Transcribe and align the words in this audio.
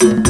Seja 0.00 0.29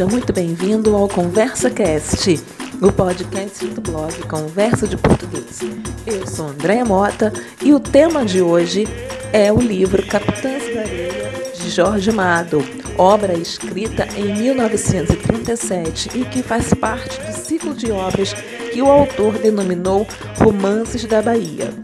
seja 0.00 0.10
muito 0.10 0.32
bem-vindo 0.32 0.96
ao 0.96 1.06
Conversa 1.06 1.68
Cast, 1.68 2.42
o 2.80 2.90
podcast 2.90 3.66
do 3.66 3.82
blog 3.82 4.14
Conversa 4.22 4.88
de 4.88 4.96
Português. 4.96 5.60
Eu 6.06 6.26
sou 6.26 6.48
Andréa 6.48 6.86
Mota 6.86 7.30
e 7.62 7.74
o 7.74 7.78
tema 7.80 8.24
de 8.24 8.40
hoje 8.40 8.88
é 9.30 9.52
o 9.52 9.60
livro 9.60 10.02
Capitães 10.06 10.74
da 10.74 10.80
Areia, 10.80 11.30
de 11.54 11.68
Jorge 11.68 12.08
Amado, 12.08 12.64
obra 12.96 13.34
escrita 13.34 14.08
em 14.16 14.34
1937 14.36 16.18
e 16.18 16.24
que 16.24 16.42
faz 16.42 16.72
parte 16.72 17.20
do 17.20 17.32
ciclo 17.38 17.74
de 17.74 17.92
obras 17.92 18.32
que 18.72 18.80
o 18.80 18.90
autor 18.90 19.34
denominou 19.34 20.08
Romances 20.38 21.04
da 21.04 21.20
Bahia. 21.20 21.74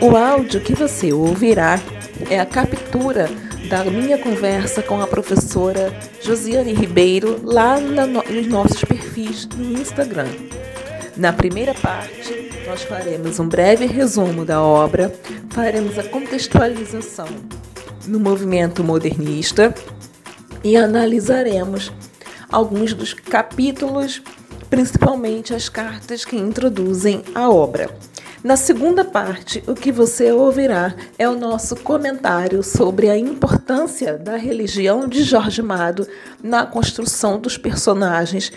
O 0.00 0.16
áudio 0.16 0.60
que 0.60 0.72
você 0.72 1.12
ouvirá 1.12 1.80
é 2.30 2.38
a 2.38 2.46
captura 2.46 3.28
da 3.68 3.84
minha 3.84 4.16
conversa 4.16 4.80
com 4.80 5.00
a 5.00 5.06
professora 5.06 5.92
Josiane 6.22 6.72
Ribeiro 6.72 7.40
lá 7.42 7.80
nos 7.80 8.46
nossos 8.46 8.84
perfis 8.84 9.48
no 9.56 9.80
Instagram. 9.80 10.28
Na 11.16 11.32
primeira 11.32 11.74
parte, 11.74 12.50
nós 12.66 12.82
faremos 12.82 13.40
um 13.40 13.48
breve 13.48 13.86
resumo 13.86 14.44
da 14.44 14.62
obra, 14.62 15.12
faremos 15.50 15.98
a 15.98 16.04
contextualização 16.04 17.26
no 18.06 18.20
movimento 18.20 18.84
modernista 18.84 19.74
e 20.62 20.76
analisaremos 20.76 21.92
alguns 22.50 22.92
dos 22.92 23.14
capítulos, 23.14 24.22
principalmente 24.70 25.54
as 25.54 25.68
cartas 25.68 26.24
que 26.24 26.36
introduzem 26.36 27.22
a 27.34 27.50
obra. 27.50 27.90
Na 28.46 28.56
segunda 28.56 29.04
parte, 29.04 29.60
o 29.66 29.74
que 29.74 29.90
você 29.90 30.30
ouvirá 30.30 30.94
é 31.18 31.28
o 31.28 31.36
nosso 31.36 31.74
comentário 31.82 32.62
sobre 32.62 33.10
a 33.10 33.18
importância 33.18 34.16
da 34.16 34.36
religião 34.36 35.08
de 35.08 35.24
Jorge 35.24 35.62
Amado 35.62 36.06
na 36.40 36.64
construção 36.64 37.40
dos 37.40 37.58
personagens 37.58 38.52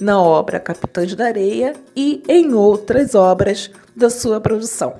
na 0.00 0.18
obra 0.18 0.58
Capitães 0.58 1.14
da 1.14 1.26
Areia 1.26 1.74
e 1.94 2.22
em 2.26 2.54
outras 2.54 3.14
obras 3.14 3.70
da 3.94 4.08
sua 4.08 4.40
produção. 4.40 4.96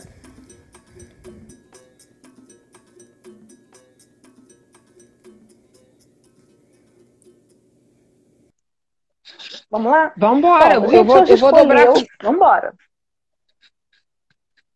Vamos 9.71 9.91
lá? 9.91 10.13
Vamos 10.19 10.39
embora. 10.41 10.75
Eu, 10.75 10.93
eu, 10.93 11.03
vou, 11.03 11.25
eu 11.25 11.37
vou 11.39 11.51
dobrar. 11.51 11.87
Vamos 11.87 12.37
embora. 12.37 12.75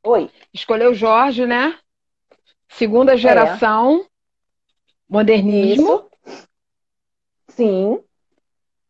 Oi. 0.08 0.30
Escolheu 0.54 0.94
Jorge, 0.94 1.44
né? 1.44 1.76
Segunda 2.66 3.12
é. 3.12 3.16
geração. 3.18 4.00
É. 4.00 4.08
Modernismo. 5.06 6.08
Isso. 6.26 6.48
Sim. 7.48 8.00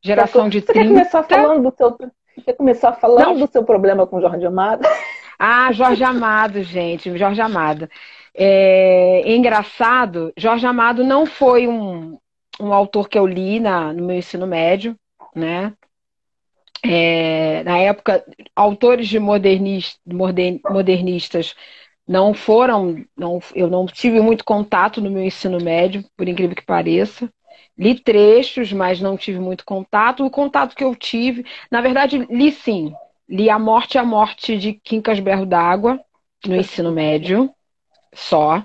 Geração 0.01 0.45
quer, 0.45 0.51
de 0.51 0.63
30. 0.63 0.79
Quer 0.81 0.89
começar 0.89 1.23
falando 1.25 1.71
do 1.71 1.77
seu, 1.77 1.99
quer 2.45 2.53
começar 2.53 2.93
falando 2.93 3.27
Não. 3.27 3.47
do 3.47 3.51
seu 3.51 3.65
problema 3.65 4.07
com 4.07 4.21
Jorge 4.21 4.47
Amado? 4.47 4.83
Ah, 5.41 5.71
Jorge 5.71 6.03
Amado, 6.03 6.65
gente. 6.65 7.17
Jorge 7.17 7.41
Amado. 7.41 7.89
É, 8.35 9.23
é 9.25 9.37
engraçado, 9.37 10.33
Jorge 10.37 10.67
Amado 10.67 11.05
não 11.05 11.27
foi 11.27 11.69
um, 11.69 12.19
um 12.59 12.73
autor 12.73 13.09
que 13.09 13.17
eu 13.17 13.25
li 13.25 13.61
na, 13.61 13.93
no 13.93 14.05
meu 14.05 14.17
ensino 14.17 14.49
médio, 14.49 14.97
né? 15.37 15.73
É, 16.85 17.63
na 17.65 17.79
época, 17.79 18.25
autores 18.55 19.09
de 19.09 19.19
modernist, 19.19 19.99
modernistas 20.07 21.55
não 22.07 22.33
foram, 22.33 23.05
não, 23.17 23.39
eu 23.55 23.69
não 23.69 23.85
tive 23.87 24.21
muito 24.21 24.45
contato 24.45 25.01
no 25.01 25.11
meu 25.11 25.23
ensino 25.23 25.59
médio, 25.63 26.05
por 26.17 26.27
incrível 26.27 26.57
que 26.57 26.65
pareça. 26.65 27.31
Li 27.77 27.95
trechos, 27.95 28.73
mas 28.73 29.01
não 29.01 29.17
tive 29.17 29.39
muito 29.39 29.65
contato. 29.65 30.25
O 30.25 30.31
contato 30.31 30.75
que 30.75 30.83
eu 30.83 30.95
tive, 30.97 31.45
na 31.71 31.81
verdade, 31.81 32.27
li 32.31 32.51
sim. 32.51 32.93
Li 33.29 33.51
A 33.51 33.59
Morte 33.59 33.99
a 33.99 34.05
Morte 34.05 34.57
de 34.57 34.73
Quincas 34.73 35.21
Berro 35.21 35.45
d'Água, 35.45 36.01
no 36.47 36.57
ensino 36.57 36.91
médio, 36.91 37.51
só. 38.15 38.65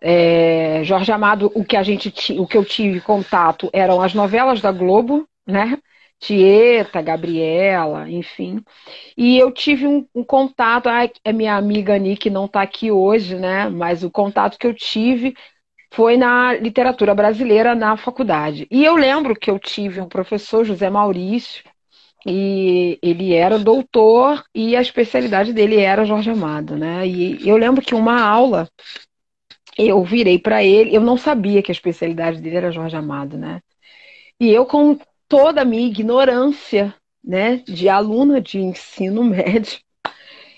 É, 0.00 0.82
Jorge 0.82 1.12
Amado, 1.12 1.50
o 1.54 1.64
que 1.64 1.76
a 1.76 1.82
gente 1.82 2.12
o 2.38 2.46
que 2.46 2.58
eu 2.58 2.64
tive 2.64 3.00
contato 3.00 3.70
eram 3.72 4.02
as 4.02 4.12
novelas 4.12 4.60
da 4.60 4.72
Globo, 4.72 5.26
né? 5.46 5.78
Tieta, 6.22 7.02
Gabriela, 7.02 8.08
enfim. 8.08 8.62
E 9.16 9.36
eu 9.38 9.50
tive 9.52 9.86
um, 9.88 10.06
um 10.14 10.22
contato, 10.24 10.88
a, 10.88 11.08
a 11.24 11.32
minha 11.32 11.56
amiga 11.56 11.98
Nick 11.98 12.30
não 12.30 12.46
está 12.46 12.62
aqui 12.62 12.92
hoje, 12.92 13.34
né? 13.36 13.68
Mas 13.68 14.04
o 14.04 14.10
contato 14.10 14.56
que 14.56 14.66
eu 14.66 14.72
tive 14.74 15.34
foi 15.92 16.16
na 16.16 16.54
literatura 16.54 17.14
brasileira 17.14 17.74
na 17.74 17.96
faculdade. 17.96 18.68
E 18.70 18.84
eu 18.84 18.96
lembro 18.96 19.34
que 19.34 19.50
eu 19.50 19.58
tive 19.58 20.00
um 20.00 20.08
professor, 20.08 20.64
José 20.64 20.88
Maurício, 20.88 21.64
e 22.26 22.98
ele 23.02 23.34
era 23.34 23.58
doutor 23.58 24.44
e 24.54 24.76
a 24.76 24.80
especialidade 24.82 25.52
dele 25.52 25.80
era 25.80 26.04
Jorge 26.04 26.30
Amado, 26.30 26.76
né? 26.76 27.06
E 27.06 27.48
eu 27.48 27.56
lembro 27.56 27.82
que 27.82 27.94
uma 27.94 28.22
aula 28.22 28.68
eu 29.78 30.02
virei 30.04 30.38
para 30.38 30.62
ele, 30.62 30.94
eu 30.94 31.00
não 31.00 31.16
sabia 31.16 31.62
que 31.62 31.70
a 31.70 31.74
especialidade 31.74 32.40
dele 32.40 32.56
era 32.56 32.72
Jorge 32.72 32.96
Amado, 32.96 33.36
né? 33.38 33.60
E 34.40 34.50
eu 34.50 34.66
com 34.66 34.98
toda 35.32 35.62
a 35.62 35.64
minha 35.64 35.86
ignorância, 35.86 36.94
né, 37.24 37.56
de 37.64 37.88
aluna 37.88 38.38
de 38.38 38.58
ensino 38.58 39.24
médio, 39.24 39.80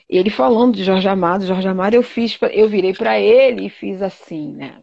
ele 0.08 0.30
falando 0.30 0.74
de 0.74 0.82
Jorge 0.82 1.08
Amado, 1.08 1.46
Jorge 1.46 1.68
Amado, 1.68 1.94
eu 1.94 2.02
fiz, 2.02 2.36
eu 2.50 2.68
virei 2.68 2.92
para 2.92 3.16
ele 3.20 3.66
e 3.66 3.70
fiz 3.70 4.02
assim, 4.02 4.52
né? 4.52 4.82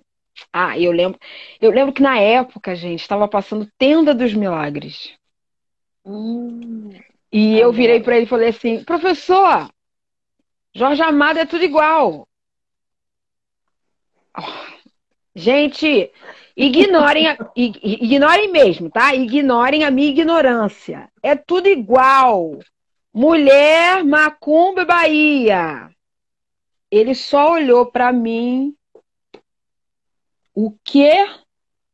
Ah, 0.54 0.80
eu 0.80 0.94
lembro, 0.94 1.20
eu 1.60 1.72
lembro 1.72 1.94
que 1.94 2.02
na 2.02 2.18
época, 2.18 2.74
gente, 2.74 3.02
estava 3.02 3.28
passando 3.28 3.70
Tenda 3.78 4.16
dos 4.16 4.34
Milagres. 4.34 5.14
Hum, 6.06 6.92
e 7.30 7.60
eu 7.60 7.74
virei 7.74 8.00
para 8.00 8.16
ele 8.16 8.26
e 8.26 8.30
falei 8.30 8.48
assim, 8.48 8.86
professor, 8.86 9.70
Jorge 10.74 11.02
Amado 11.02 11.38
é 11.38 11.46
tudo 11.46 11.66
igual. 11.66 12.26
Oh, 14.38 14.82
gente, 15.36 16.10
Ignorem, 16.56 17.28
a, 17.28 17.38
ignorem 17.56 18.52
mesmo, 18.52 18.90
tá? 18.90 19.16
Ignorem 19.16 19.84
a 19.84 19.92
minha 19.92 20.10
ignorância. 20.10 21.10
É 21.22 21.36
tudo 21.36 21.68
igual. 21.68 22.60
Mulher, 23.14 24.04
Macumba, 24.04 24.86
Bahia. 24.86 25.90
Ele 26.90 27.16
só 27.16 27.54
olhou 27.54 27.86
para 27.86 28.12
mim. 28.12 28.76
O 30.54 30.76
quê? 30.84 31.26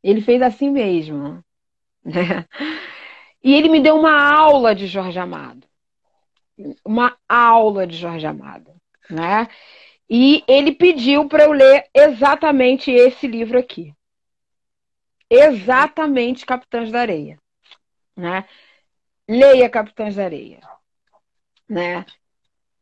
Ele 0.02 0.20
fez 0.20 0.42
assim 0.42 0.70
mesmo. 0.70 1.42
Né? 2.04 2.44
E 3.42 3.54
ele 3.54 3.68
me 3.68 3.80
deu 3.80 3.96
uma 3.96 4.20
aula 4.20 4.74
de 4.74 4.86
Jorge 4.86 5.18
Amado. 5.18 5.66
Uma 6.84 7.16
aula 7.28 7.86
de 7.86 7.96
Jorge 7.96 8.26
Amado. 8.26 8.72
Né? 9.08 9.48
E 10.10 10.42
ele 10.48 10.72
pediu 10.72 11.28
para 11.28 11.44
eu 11.44 11.52
ler 11.52 11.84
exatamente 11.94 12.90
esse 12.90 13.28
livro 13.28 13.58
aqui 13.58 13.94
exatamente 15.30 16.46
Capitães 16.46 16.90
da 16.90 17.00
Areia, 17.00 17.38
né? 18.16 18.44
Leia 19.28 19.68
Capitães 19.68 20.16
da 20.16 20.24
Areia, 20.24 20.60
né? 21.68 22.04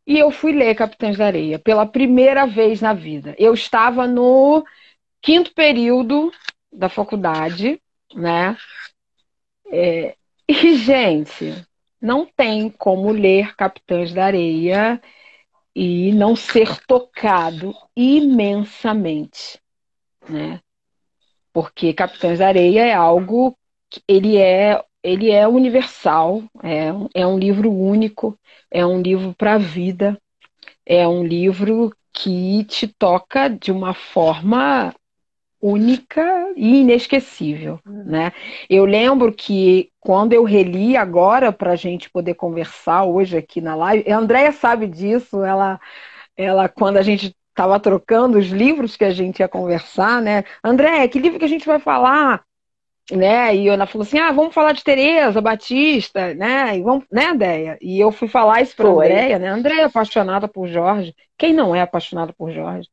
E 0.07 0.19
eu 0.19 0.31
fui 0.31 0.53
ler 0.53 0.75
Capitães 0.77 1.17
da 1.17 1.27
Areia 1.27 1.59
pela 1.59 1.85
primeira 1.85 2.47
vez 2.47 2.81
na 2.81 2.93
vida. 2.93 3.35
Eu 3.39 3.53
estava 3.55 4.07
no 4.07 4.65
quinto 5.21 5.53
período 5.53 6.33
da 6.73 6.89
faculdade, 6.89 7.83
né? 8.15 8.57
É, 9.73 10.17
e, 10.49 10.77
gente, 10.77 11.67
não 12.01 12.25
tem 12.25 12.71
como 12.71 13.11
ler 13.11 13.57
Capitães 13.57 14.13
da 14.15 14.27
Areia 14.27 15.03
e 15.75 16.13
não 16.13 16.37
ser 16.37 16.81
tocado 16.87 17.75
imensamente, 17.97 19.61
né? 20.29 20.61
Porque 21.57 21.95
Capitães 21.95 22.39
da 22.39 22.49
Areia 22.49 22.85
é 22.85 22.93
algo 22.93 23.57
que 23.89 24.03
ele 24.07 24.37
é 24.37 24.85
ele 25.03 25.31
é 25.31 25.49
universal, 25.49 26.43
é, 26.63 26.89
é 27.15 27.27
um 27.27 27.39
livro 27.39 27.73
único, 27.73 28.39
é 28.71 28.85
um 28.85 29.01
livro 29.01 29.33
para 29.33 29.55
a 29.55 29.59
vida, 29.59 30.21
é 30.85 31.09
um 31.09 31.25
livro 31.25 31.97
que 32.13 32.63
te 32.65 32.87
toca 32.87 33.49
de 33.49 33.73
uma 33.73 33.95
forma 33.95 34.95
única 35.59 36.53
e 36.57 36.81
inesquecível, 36.81 37.81
uhum. 37.87 38.05
né? 38.05 38.33
Eu 38.69 38.85
lembro 38.85 39.33
que 39.33 39.91
quando 39.99 40.35
eu 40.35 40.45
reli 40.45 40.95
agora 40.95 41.51
para 41.53 41.73
a 41.73 41.77
gente 41.77 42.11
poder 42.11 42.35
conversar 42.35 43.05
hoje 43.05 43.35
aqui 43.35 43.63
na 43.63 43.75
live, 43.75 44.13
a 44.13 44.19
Andrea 44.19 44.53
sabe 44.53 44.87
disso, 44.87 45.43
ela, 45.43 45.81
ela 46.37 46.69
quando 46.69 46.99
a 46.99 47.03
gente 47.03 47.35
estava 47.57 47.81
trocando 47.81 48.39
os 48.39 48.49
livros 48.49 48.97
que 48.97 49.05
a 49.05 49.11
gente 49.11 49.41
ia 49.41 49.49
conversar, 49.49 50.21
né? 50.21 50.45
André, 50.63 51.09
que 51.09 51.19
livro 51.19 51.39
que 51.39 51.45
a 51.47 51.49
gente 51.49 51.67
vai 51.67 51.79
falar? 51.79 52.45
Né? 53.11 53.57
E 53.57 53.69
ela 53.69 53.87
falou 53.87 54.07
assim: 54.07 54.19
ah, 54.19 54.31
vamos 54.31 54.53
falar 54.53 54.73
de 54.73 54.85
Tereza 54.85 55.41
Batista, 55.41 56.35
né? 56.35 56.77
E 56.77 56.83
vamos, 56.83 57.05
né, 57.11 57.33
Deia? 57.35 57.79
E 57.81 57.99
eu 57.99 58.13
fui 58.13 58.29
falar 58.29 58.61
isso 58.61 58.77
para 58.77 58.87
a 58.89 58.93
Andréia, 58.93 59.39
né? 59.39 59.49
Andréia 59.49 59.83
é 59.83 59.85
apaixonada 59.85 60.47
por 60.47 60.69
Jorge. 60.69 61.15
Quem 61.39 61.55
não 61.55 61.75
é 61.75 61.81
apaixonado 61.81 62.35
por 62.35 62.53
Jorge? 62.53 62.89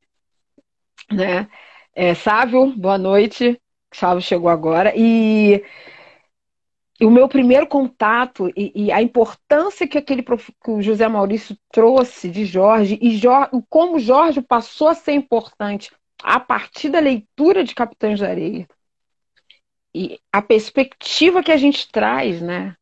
Né? 1.11 1.47
É, 1.93 2.13
Sávio, 2.13 2.67
boa 2.77 2.97
noite. 2.97 3.59
Sávio 3.93 4.21
chegou 4.21 4.49
agora. 4.49 4.93
E 4.95 5.63
o 7.05 7.11
meu 7.11 7.27
primeiro 7.27 7.67
contato 7.67 8.49
e, 8.55 8.71
e, 8.75 8.91
a 8.91 9.01
importância 9.01 9.87
que 9.87 9.97
aquele 9.97 10.23
que 10.23 10.71
o 10.71 10.81
José 10.81 11.07
Maurício 11.07 11.57
trouxe 11.71 12.29
de 12.29 12.45
Jorge 12.45 12.97
e 13.01 13.17
Jorge, 13.17 13.51
como 13.69 13.99
Jorge 13.99 14.41
passou 14.41 14.87
a 14.87 14.93
ser 14.93 15.13
importante 15.13 15.91
a 16.23 16.39
partir 16.39 16.89
da 16.89 16.99
leitura 16.99 17.63
de 17.63 17.75
Capitães 17.75 18.19
da 18.19 18.29
Areia 18.29 18.67
e 19.93 20.19
a 20.31 20.41
perspectiva 20.41 21.43
que 21.43 21.51
a 21.51 21.57
gente 21.57 21.91
traz, 21.91 22.41
né? 22.41 22.75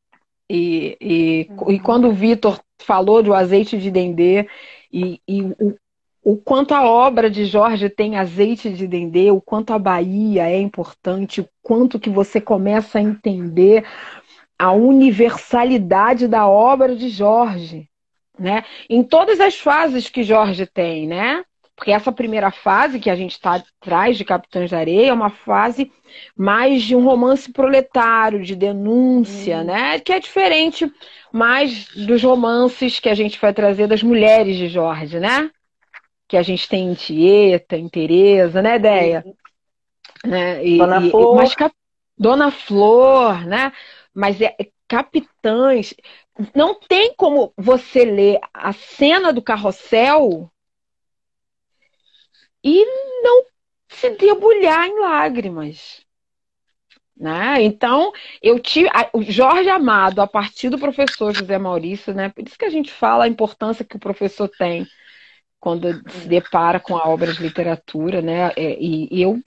E, 0.49 0.97
e, 0.99 1.47
uhum. 1.49 1.71
e 1.71 1.79
quando 1.79 2.07
o 2.07 2.13
Vitor 2.13 2.59
falou 2.79 3.23
do 3.23 3.33
azeite 3.33 3.77
de 3.77 3.89
dendê 3.89 4.47
e, 4.91 5.21
e 5.27 5.41
o, 5.41 5.77
o 6.23 6.37
quanto 6.37 6.73
a 6.73 6.83
obra 6.83 7.29
de 7.29 7.45
Jorge 7.45 7.89
tem 7.89 8.15
azeite 8.15 8.69
de 8.69 8.87
dendê, 8.87 9.31
o 9.31 9.41
quanto 9.41 9.73
a 9.73 9.79
Bahia 9.79 10.49
é 10.49 10.59
importante, 10.59 11.41
o 11.41 11.49
quanto 11.63 11.99
que 11.99 12.09
você 12.09 12.39
começa 12.39 12.99
a 12.99 13.01
entender 13.01 13.83
a 14.57 14.71
universalidade 14.71 16.27
da 16.27 16.47
obra 16.47 16.95
de 16.95 17.09
Jorge, 17.09 17.89
né? 18.37 18.63
Em 18.87 19.03
todas 19.03 19.39
as 19.39 19.59
fases 19.59 20.07
que 20.09 20.21
Jorge 20.21 20.67
tem, 20.67 21.07
né? 21.07 21.43
Porque 21.75 21.91
essa 21.91 22.11
primeira 22.11 22.51
fase 22.51 22.99
que 22.99 23.09
a 23.09 23.15
gente 23.15 23.31
está 23.31 23.55
atrás 23.55 24.15
de 24.15 24.23
Capitães 24.23 24.69
da 24.69 24.77
Areia 24.77 25.09
é 25.09 25.13
uma 25.13 25.31
fase 25.31 25.91
mais 26.37 26.83
de 26.83 26.95
um 26.95 27.03
romance 27.03 27.51
proletário, 27.51 28.43
de 28.43 28.55
denúncia, 28.55 29.61
hum. 29.61 29.63
né? 29.63 29.99
Que 29.99 30.13
é 30.13 30.19
diferente 30.19 30.91
mais 31.33 31.87
dos 31.95 32.21
romances 32.21 32.99
que 32.99 33.09
a 33.09 33.15
gente 33.15 33.39
vai 33.41 33.51
trazer 33.51 33.87
das 33.87 34.03
mulheres 34.03 34.57
de 34.57 34.67
Jorge, 34.67 35.19
né? 35.19 35.49
Que 36.31 36.37
a 36.37 36.43
gente 36.43 36.69
tem 36.69 36.89
em 36.89 36.93
Tieta, 36.93 37.75
em 37.75 37.89
Tereza, 37.89 38.61
né, 38.61 38.79
Deia? 38.79 39.21
Né? 40.25 40.65
E, 40.65 40.77
Dona 40.77 41.01
Flor. 41.09 41.35
mas, 41.35 41.55
Dona 42.17 42.51
Flor, 42.51 43.45
né? 43.45 43.73
Mas 44.13 44.39
é, 44.39 44.55
é, 44.57 44.69
capitães. 44.87 45.93
Não 46.55 46.73
tem 46.73 47.13
como 47.15 47.51
você 47.57 48.05
ler 48.05 48.39
a 48.53 48.71
cena 48.71 49.33
do 49.33 49.41
carrossel 49.41 50.49
e 52.63 52.85
não 53.21 53.43
se 53.89 54.11
debulhar 54.11 54.87
em 54.87 55.01
lágrimas. 55.01 55.99
Né? 57.13 57.61
Então, 57.61 58.13
eu 58.41 58.57
tive. 58.57 58.89
O 59.11 59.21
Jorge 59.21 59.69
Amado, 59.69 60.21
a 60.21 60.27
partir 60.27 60.69
do 60.69 60.79
professor 60.79 61.35
José 61.35 61.57
Maurício, 61.57 62.13
né? 62.13 62.29
Por 62.29 62.47
isso 62.47 62.57
que 62.57 62.63
a 62.63 62.69
gente 62.69 62.89
fala 62.89 63.25
a 63.25 63.27
importância 63.27 63.83
que 63.83 63.97
o 63.97 63.99
professor 63.99 64.47
tem 64.47 64.87
quando 65.61 65.93
se 66.09 66.27
depara 66.27 66.79
com 66.79 66.97
a 66.97 67.07
obra 67.07 67.31
de 67.31 67.41
literatura, 67.41 68.21
né? 68.21 68.51
É, 68.57 68.77
e, 68.79 69.07
e 69.11 69.21
eu 69.21 69.39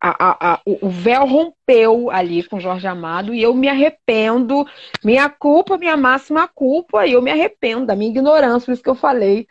a, 0.00 0.30
a, 0.30 0.52
a, 0.52 0.60
o 0.64 0.88
véu 0.88 1.26
rompeu 1.26 2.10
ali 2.10 2.42
com 2.42 2.58
Jorge 2.58 2.86
Amado 2.86 3.34
e 3.34 3.42
eu 3.42 3.52
me 3.52 3.68
arrependo, 3.68 4.66
minha 5.04 5.28
culpa, 5.28 5.76
minha 5.76 5.96
máxima 5.96 6.48
culpa, 6.48 7.06
e 7.06 7.12
eu 7.12 7.20
me 7.20 7.30
arrependo 7.30 7.84
da 7.84 7.94
minha 7.94 8.10
ignorância, 8.10 8.64
por 8.64 8.72
isso 8.72 8.82
que 8.82 8.88
eu 8.88 8.94
falei 8.94 9.46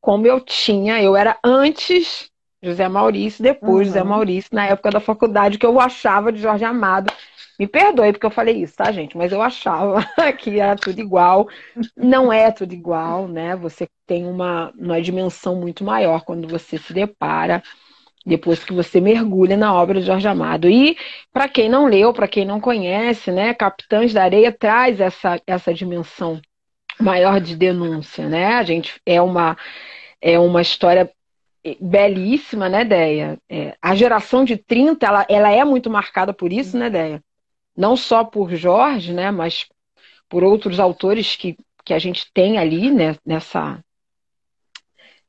como 0.00 0.26
eu 0.26 0.40
tinha, 0.40 1.02
eu 1.02 1.14
era 1.14 1.38
antes 1.44 2.30
José 2.62 2.88
Maurício, 2.88 3.42
depois 3.42 3.88
uhum. 3.88 3.92
José 3.92 4.02
Maurício, 4.02 4.50
na 4.54 4.66
época 4.66 4.90
da 4.90 5.00
faculdade, 5.00 5.58
que 5.58 5.66
eu 5.66 5.78
achava 5.78 6.32
de 6.32 6.40
Jorge 6.40 6.64
Amado 6.64 7.12
me 7.60 7.66
perdoe 7.66 8.12
porque 8.12 8.24
eu 8.24 8.30
falei 8.30 8.62
isso, 8.62 8.74
tá, 8.74 8.90
gente? 8.90 9.18
Mas 9.18 9.32
eu 9.32 9.42
achava 9.42 10.00
que 10.38 10.58
era 10.58 10.74
tudo 10.76 10.98
igual. 10.98 11.46
Não 11.94 12.32
é 12.32 12.50
tudo 12.50 12.72
igual, 12.72 13.28
né? 13.28 13.54
Você 13.56 13.86
tem 14.06 14.26
uma, 14.26 14.72
uma 14.78 14.98
dimensão 15.02 15.56
muito 15.56 15.84
maior 15.84 16.22
quando 16.24 16.48
você 16.48 16.78
se 16.78 16.94
depara 16.94 17.62
depois 18.24 18.64
que 18.64 18.72
você 18.72 18.98
mergulha 18.98 19.58
na 19.58 19.74
obra 19.74 20.00
de 20.00 20.06
Jorge 20.06 20.26
Amado. 20.26 20.70
E 20.70 20.96
para 21.30 21.50
quem 21.50 21.68
não 21.68 21.84
leu, 21.84 22.14
para 22.14 22.26
quem 22.26 22.46
não 22.46 22.62
conhece, 22.62 23.30
né, 23.30 23.52
Capitães 23.52 24.14
da 24.14 24.22
Areia 24.22 24.50
traz 24.50 24.98
essa, 24.98 25.38
essa 25.46 25.74
dimensão 25.74 26.40
maior 26.98 27.42
de 27.42 27.54
denúncia, 27.54 28.26
né? 28.26 28.54
A 28.54 28.62
gente 28.62 28.98
é 29.04 29.20
uma 29.20 29.54
é 30.18 30.38
uma 30.38 30.62
história 30.62 31.12
belíssima, 31.78 32.70
né, 32.70 32.86
Deia? 32.86 33.38
É, 33.50 33.76
a 33.82 33.94
geração 33.94 34.46
de 34.46 34.56
30, 34.56 35.06
ela, 35.06 35.26
ela 35.28 35.50
é 35.50 35.62
muito 35.62 35.90
marcada 35.90 36.32
por 36.32 36.50
isso, 36.50 36.78
né, 36.78 36.88
Deia? 36.88 37.22
Não 37.80 37.96
só 37.96 38.22
por 38.22 38.54
Jorge, 38.54 39.14
né, 39.14 39.30
mas 39.30 39.66
por 40.28 40.44
outros 40.44 40.78
autores 40.78 41.34
que, 41.34 41.56
que 41.82 41.94
a 41.94 41.98
gente 41.98 42.30
tem 42.34 42.58
ali 42.58 42.90
né, 42.90 43.16
nessa, 43.24 43.82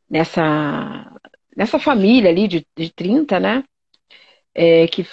nessa, 0.09 1.15
nessa 1.55 1.79
família 1.79 2.29
ali 2.29 2.49
de, 2.49 2.67
de 2.75 2.91
30, 2.93 3.39
né, 3.39 3.63
é, 4.53 4.85
que, 4.87 5.07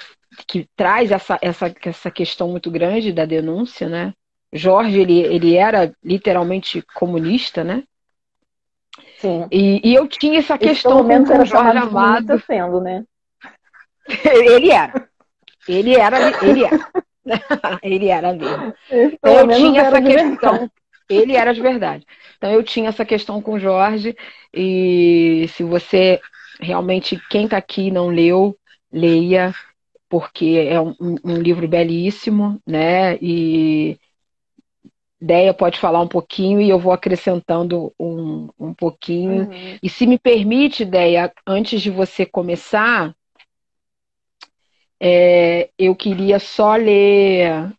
que 0.49 0.69
traz 0.75 1.13
essa, 1.13 1.39
essa, 1.41 1.73
essa 1.81 2.11
questão 2.11 2.49
muito 2.49 2.73
grande 2.73 3.13
da 3.13 3.25
denúncia, 3.25 3.89
né. 3.89 4.13
Jorge, 4.53 4.99
ele, 4.99 5.21
ele 5.21 5.55
era 5.55 5.95
literalmente 6.03 6.83
comunista, 6.93 7.63
né, 7.63 7.85
Sim. 9.19 9.47
E, 9.51 9.81
e 9.85 9.95
eu 9.95 10.09
tinha 10.09 10.39
essa 10.39 10.57
questão 10.59 11.05
com 11.05 11.23
o 11.23 11.45
Jorge 11.45 11.79
Amado. 11.79 12.41
Sendo, 12.47 12.81
né? 12.81 13.05
ele 14.25 14.71
era. 14.71 15.09
Ele 15.69 15.95
era, 15.95 16.45
ele 16.45 16.65
era. 16.65 16.91
ele 17.83 18.09
era 18.09 18.33
mesmo. 18.33 18.75
Então, 18.91 19.33
eu 19.33 19.49
tinha 19.49 19.83
essa 19.83 20.03
questão. 20.03 20.71
Ele 21.09 21.35
era 21.35 21.55
de 21.55 21.61
verdade. 21.63 22.07
Então 22.37 22.53
eu 22.53 22.63
tinha 22.63 22.89
essa 22.89 23.05
questão 23.05 23.41
com 23.41 23.55
o 23.55 23.59
Jorge. 23.59 24.17
E 24.53 25.47
se 25.55 25.63
você 25.63 26.21
realmente, 26.61 27.21
quem 27.31 27.45
está 27.45 27.57
aqui 27.57 27.91
não 27.91 28.09
leu, 28.09 28.57
leia, 28.93 29.55
porque 30.09 30.67
é 30.69 30.81
um, 30.81 30.95
um, 31.01 31.37
livro 31.39 31.67
belíssimo, 31.67 32.61
né? 32.67 33.17
E 33.21 33.99
Deia 35.21 35.53
pode 35.53 35.79
falar 35.79 36.01
um 36.01 36.09
pouquinho 36.09 36.61
e 36.61 36.69
eu 36.69 36.79
vou 36.79 36.93
acrescentando 36.93 37.93
um, 37.99 38.49
um 38.59 38.73
pouquinho. 38.73 39.49
Uhum. 39.49 39.79
E 39.83 39.89
se 39.89 40.07
me 40.07 40.19
permite, 40.19 40.85
Deia, 40.85 41.33
antes 41.47 41.81
de 41.81 41.91
você 41.91 42.25
começar, 42.25 43.15
é, 45.01 45.71
eu 45.79 45.95
queria 45.95 46.39
só 46.39 46.75
ler, 46.75 47.73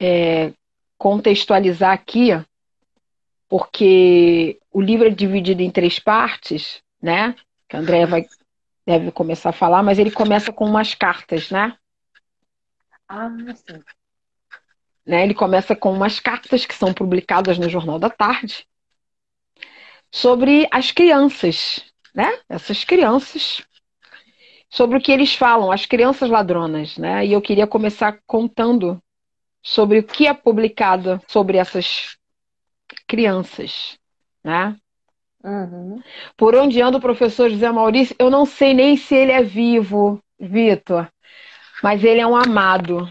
é, 0.00 0.52
contextualizar 0.96 1.92
aqui, 1.92 2.30
porque 3.48 4.58
o 4.70 4.80
livro 4.80 5.06
é 5.06 5.10
dividido 5.10 5.62
em 5.62 5.70
três 5.70 5.98
partes, 5.98 6.82
né? 7.00 7.34
Que 7.68 7.76
a 7.76 7.80
Andrea 7.80 8.06
vai, 8.06 8.26
deve 8.86 9.10
começar 9.12 9.50
a 9.50 9.52
falar, 9.52 9.82
mas 9.82 9.98
ele 9.98 10.10
começa 10.10 10.52
com 10.52 10.64
umas 10.64 10.94
cartas, 10.94 11.50
né? 11.50 11.76
Ah, 13.08 13.30
sim. 13.54 13.82
Né? 15.04 15.24
Ele 15.24 15.34
começa 15.34 15.74
com 15.76 15.92
umas 15.92 16.20
cartas 16.20 16.64
que 16.64 16.74
são 16.74 16.94
publicadas 16.94 17.58
no 17.58 17.68
Jornal 17.68 17.98
da 17.98 18.08
Tarde 18.08 18.66
sobre 20.10 20.68
as 20.70 20.90
crianças, 20.90 21.84
né? 22.14 22.40
Essas 22.48 22.84
crianças 22.84 23.62
sobre 24.72 24.96
o 24.96 25.00
que 25.02 25.12
eles 25.12 25.34
falam, 25.34 25.70
as 25.70 25.84
crianças 25.84 26.30
ladronas, 26.30 26.96
né? 26.96 27.26
E 27.26 27.32
eu 27.34 27.42
queria 27.42 27.66
começar 27.66 28.18
contando 28.26 28.98
sobre 29.62 29.98
o 29.98 30.02
que 30.02 30.26
é 30.26 30.32
publicado 30.32 31.20
sobre 31.28 31.58
essas 31.58 32.16
crianças, 33.06 33.98
né? 34.42 34.74
Uhum. 35.44 36.02
Por 36.38 36.54
onde 36.54 36.80
anda 36.80 36.96
o 36.96 37.02
professor 37.02 37.50
José 37.50 37.70
Maurício, 37.70 38.16
eu 38.18 38.30
não 38.30 38.46
sei 38.46 38.72
nem 38.72 38.96
se 38.96 39.14
ele 39.14 39.32
é 39.32 39.42
vivo, 39.42 40.18
Vitor, 40.40 41.06
mas 41.82 42.02
ele 42.02 42.22
é 42.22 42.26
um 42.26 42.34
amado. 42.34 43.06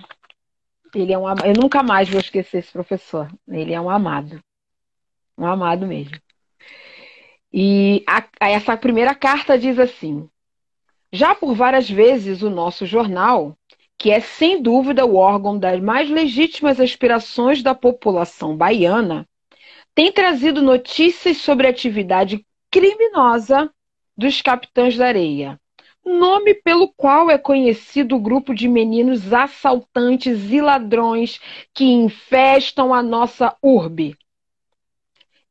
Ele 0.96 1.13
é 1.13 1.18
um 1.18 1.30
Eu 1.30 1.53
nunca 1.62 1.84
mais 1.84 2.10
vou 2.10 2.20
esquecer 2.20 2.58
esse 2.58 2.72
professor. 2.72 3.32
Ele 3.48 3.72
é 3.72 3.80
um 3.80 3.89
amado. 3.89 4.41
Um 5.38 5.46
amado 5.46 5.86
mesmo. 5.86 6.18
E 7.53 8.03
a, 8.08 8.25
essa 8.50 8.75
primeira 8.75 9.13
carta 9.13 9.60
diz 9.60 9.77
assim: 9.77 10.27
Já 11.13 11.36
por 11.36 11.53
várias 11.53 11.89
vezes 11.89 12.41
o 12.41 12.50
nosso 12.50 12.86
jornal, 12.86 13.58
que 13.98 14.10
é 14.12 14.22
sem 14.22 14.62
dúvida 14.62 15.06
o 15.06 15.15
órgão 15.15 15.60
das 15.60 15.80
mais 15.82 16.10
legítimas 16.10 16.80
aspirações 16.80 17.62
da 17.62 17.75
população 17.75 18.56
baiana, 18.56 19.27
tem 19.94 20.12
trazido 20.12 20.62
notícias 20.62 21.38
sobre 21.38 21.68
a 21.68 21.70
atividade 21.70 22.46
criminosa 22.72 23.70
dos 24.15 24.41
capitães 24.41 24.96
da 24.96 25.08
areia, 25.08 25.60
nome 26.06 26.53
pelo 26.53 26.88
qual 26.94 27.30
é 27.30 27.38
conhecido 27.38 28.15
o 28.15 28.20
grupo 28.20 28.56
de 28.56 28.70
meninos 28.70 29.34
assaltantes 29.34 30.50
e 30.50 30.62
ladrões 30.62 31.39
que 31.74 31.84
infestam 31.84 32.94
a 32.94 33.03
nossa 33.03 33.56
urbe. 33.62 34.18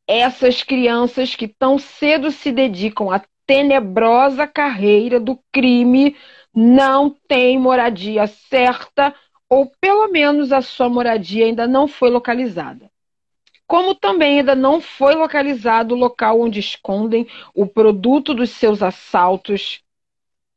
Essas 0.08 0.62
crianças 0.62 1.36
que 1.36 1.46
tão 1.46 1.78
cedo 1.78 2.30
se 2.30 2.50
dedicam 2.50 3.10
à 3.10 3.20
tenebrosa 3.50 4.46
carreira 4.46 5.18
do 5.18 5.36
crime 5.50 6.14
não 6.54 7.10
têm 7.10 7.58
moradia 7.58 8.28
certa, 8.28 9.12
ou 9.48 9.72
pelo 9.80 10.06
menos 10.06 10.52
a 10.52 10.62
sua 10.62 10.88
moradia 10.88 11.46
ainda 11.46 11.66
não 11.66 11.88
foi 11.88 12.10
localizada. 12.10 12.88
Como 13.66 13.92
também 13.92 14.38
ainda 14.38 14.54
não 14.54 14.80
foi 14.80 15.16
localizado 15.16 15.96
o 15.96 15.98
local 15.98 16.40
onde 16.40 16.60
escondem 16.60 17.26
o 17.52 17.66
produto 17.66 18.34
dos 18.34 18.50
seus 18.50 18.84
assaltos 18.84 19.82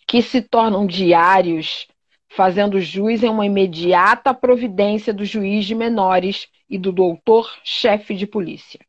que 0.07 0.21
se 0.21 0.43
tornam 0.43 0.85
diários, 0.85 1.87
fazendo 2.29 2.79
jus 2.79 3.23
em 3.23 3.29
uma 3.29 3.47
imediata 3.47 4.35
providência 4.35 5.11
do 5.11 5.25
juiz 5.25 5.65
de 5.65 5.73
menores 5.73 6.47
e 6.69 6.77
do 6.77 6.91
doutor-chefe 6.91 8.13
de 8.13 8.27
polícia. 8.27 8.79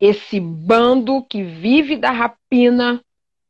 Esse 0.00 0.40
bando 0.40 1.24
que 1.24 1.42
vive 1.42 1.96
da 1.96 2.10
rapina 2.10 3.02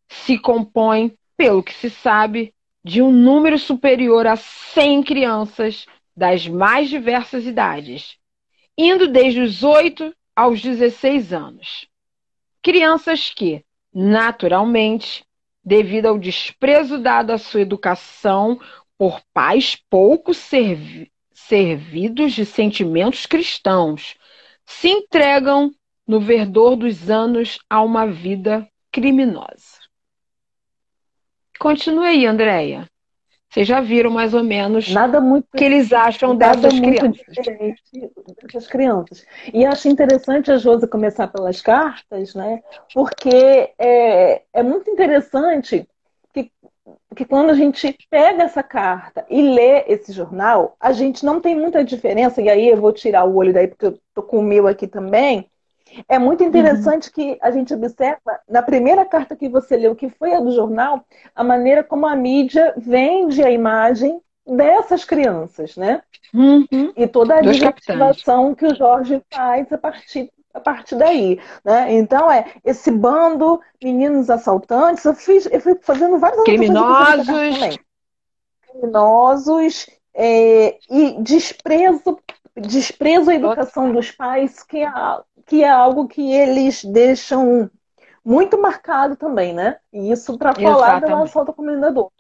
se 0.08 0.38
compõe, 0.38 1.16
pelo 1.36 1.62
que 1.62 1.72
se 1.74 1.90
sabe, 1.90 2.54
de 2.84 3.00
um 3.00 3.10
número 3.10 3.58
superior 3.58 4.26
a 4.26 4.36
100 4.36 5.02
crianças 5.02 5.86
das 6.16 6.46
mais 6.46 6.88
diversas 6.88 7.46
idades, 7.46 8.16
indo 8.76 9.08
desde 9.08 9.40
os 9.40 9.62
8 9.62 10.14
aos 10.36 10.60
16 10.60 11.32
anos. 11.32 11.88
Crianças 12.62 13.30
que, 13.30 13.64
naturalmente, 13.92 15.24
devido 15.64 16.06
ao 16.06 16.18
desprezo 16.18 16.98
dado 16.98 17.30
à 17.30 17.38
sua 17.38 17.62
educação 17.62 18.60
por 18.98 19.20
pais 19.32 19.76
pouco 19.88 20.34
servi 20.34 21.10
servidos 21.34 22.32
de 22.32 22.46
sentimentos 22.46 23.26
cristãos, 23.26 24.14
se 24.64 24.88
entregam 24.88 25.70
no 26.06 26.20
verdor 26.20 26.76
dos 26.76 27.10
anos 27.10 27.58
a 27.68 27.82
uma 27.82 28.06
vida 28.06 28.68
criminosa. 28.92 29.80
Continue 31.58 32.06
aí, 32.06 32.26
Andréia. 32.26 32.88
Vocês 33.54 33.68
já 33.68 33.80
viram 33.80 34.10
mais 34.10 34.34
ou 34.34 34.42
menos 34.42 34.92
nada 34.92 35.20
muito 35.20 35.46
que 35.56 35.62
eles 35.62 35.92
acham 35.92 36.34
dessas 36.34 36.72
crianças. 36.76 37.24
dessas 38.42 38.66
crianças. 38.66 39.24
E 39.52 39.64
acho 39.64 39.88
interessante 39.88 40.50
a 40.50 40.56
Josi 40.56 40.88
começar 40.88 41.28
pelas 41.28 41.62
cartas, 41.62 42.34
né? 42.34 42.60
Porque 42.92 43.72
é, 43.78 44.42
é 44.52 44.62
muito 44.64 44.90
interessante 44.90 45.88
que, 46.32 46.50
que 47.14 47.24
quando 47.24 47.50
a 47.50 47.54
gente 47.54 47.96
pega 48.10 48.42
essa 48.42 48.60
carta 48.60 49.24
e 49.30 49.40
lê 49.40 49.84
esse 49.86 50.12
jornal, 50.12 50.76
a 50.80 50.90
gente 50.90 51.24
não 51.24 51.40
tem 51.40 51.54
muita 51.54 51.84
diferença, 51.84 52.42
e 52.42 52.48
aí 52.48 52.68
eu 52.68 52.76
vou 52.76 52.92
tirar 52.92 53.24
o 53.24 53.36
olho 53.36 53.52
daí, 53.52 53.68
porque 53.68 53.86
eu 53.86 53.98
tô 54.12 54.22
com 54.24 54.40
o 54.40 54.42
meu 54.42 54.66
aqui 54.66 54.88
também. 54.88 55.48
É 56.08 56.18
muito 56.18 56.42
interessante 56.42 57.06
uhum. 57.06 57.12
que 57.14 57.38
a 57.40 57.50
gente 57.50 57.72
observa, 57.74 58.40
na 58.48 58.62
primeira 58.62 59.04
carta 59.04 59.36
que 59.36 59.48
você 59.48 59.76
leu, 59.76 59.94
que 59.94 60.08
foi 60.08 60.34
a 60.34 60.40
do 60.40 60.52
jornal, 60.52 61.04
a 61.34 61.44
maneira 61.44 61.84
como 61.84 62.06
a 62.06 62.16
mídia 62.16 62.74
vende 62.76 63.42
a 63.42 63.50
imagem 63.50 64.20
dessas 64.46 65.04
crianças, 65.04 65.76
né? 65.76 66.02
Uhum. 66.32 66.92
E 66.96 67.06
toda 67.06 67.36
a 67.36 67.40
desativação 67.40 68.54
que 68.54 68.66
o 68.66 68.74
Jorge 68.74 69.22
faz 69.32 69.72
a 69.72 69.78
partir, 69.78 70.30
a 70.52 70.60
partir 70.60 70.96
daí. 70.96 71.40
Né? 71.64 71.94
Então, 71.94 72.30
é 72.30 72.52
esse 72.64 72.90
bando, 72.90 73.60
meninos 73.82 74.28
assaltantes, 74.28 75.04
eu, 75.04 75.14
fiz, 75.14 75.46
eu 75.46 75.60
fui 75.60 75.76
fazendo 75.80 76.18
várias 76.18 76.42
Criminosos. 76.42 77.78
Criminosos 78.68 79.86
é, 80.12 80.76
e 80.90 81.22
desprezo, 81.22 82.18
desprezo 82.56 83.30
a 83.30 83.34
educação 83.34 83.92
dos 83.92 84.10
pais, 84.10 84.62
que 84.62 84.78
é 84.78 84.88
que 85.46 85.62
é 85.62 85.68
algo 85.68 86.08
que 86.08 86.32
eles 86.32 86.84
deixam 86.84 87.70
muito 88.24 88.60
marcado 88.60 89.16
também, 89.16 89.52
né? 89.52 89.76
E 89.92 90.10
isso 90.10 90.38
para 90.38 90.54
falar 90.54 91.00
do 91.00 91.14
assalto 91.16 91.50
ao 91.50 91.54
comunidador. 91.54 92.10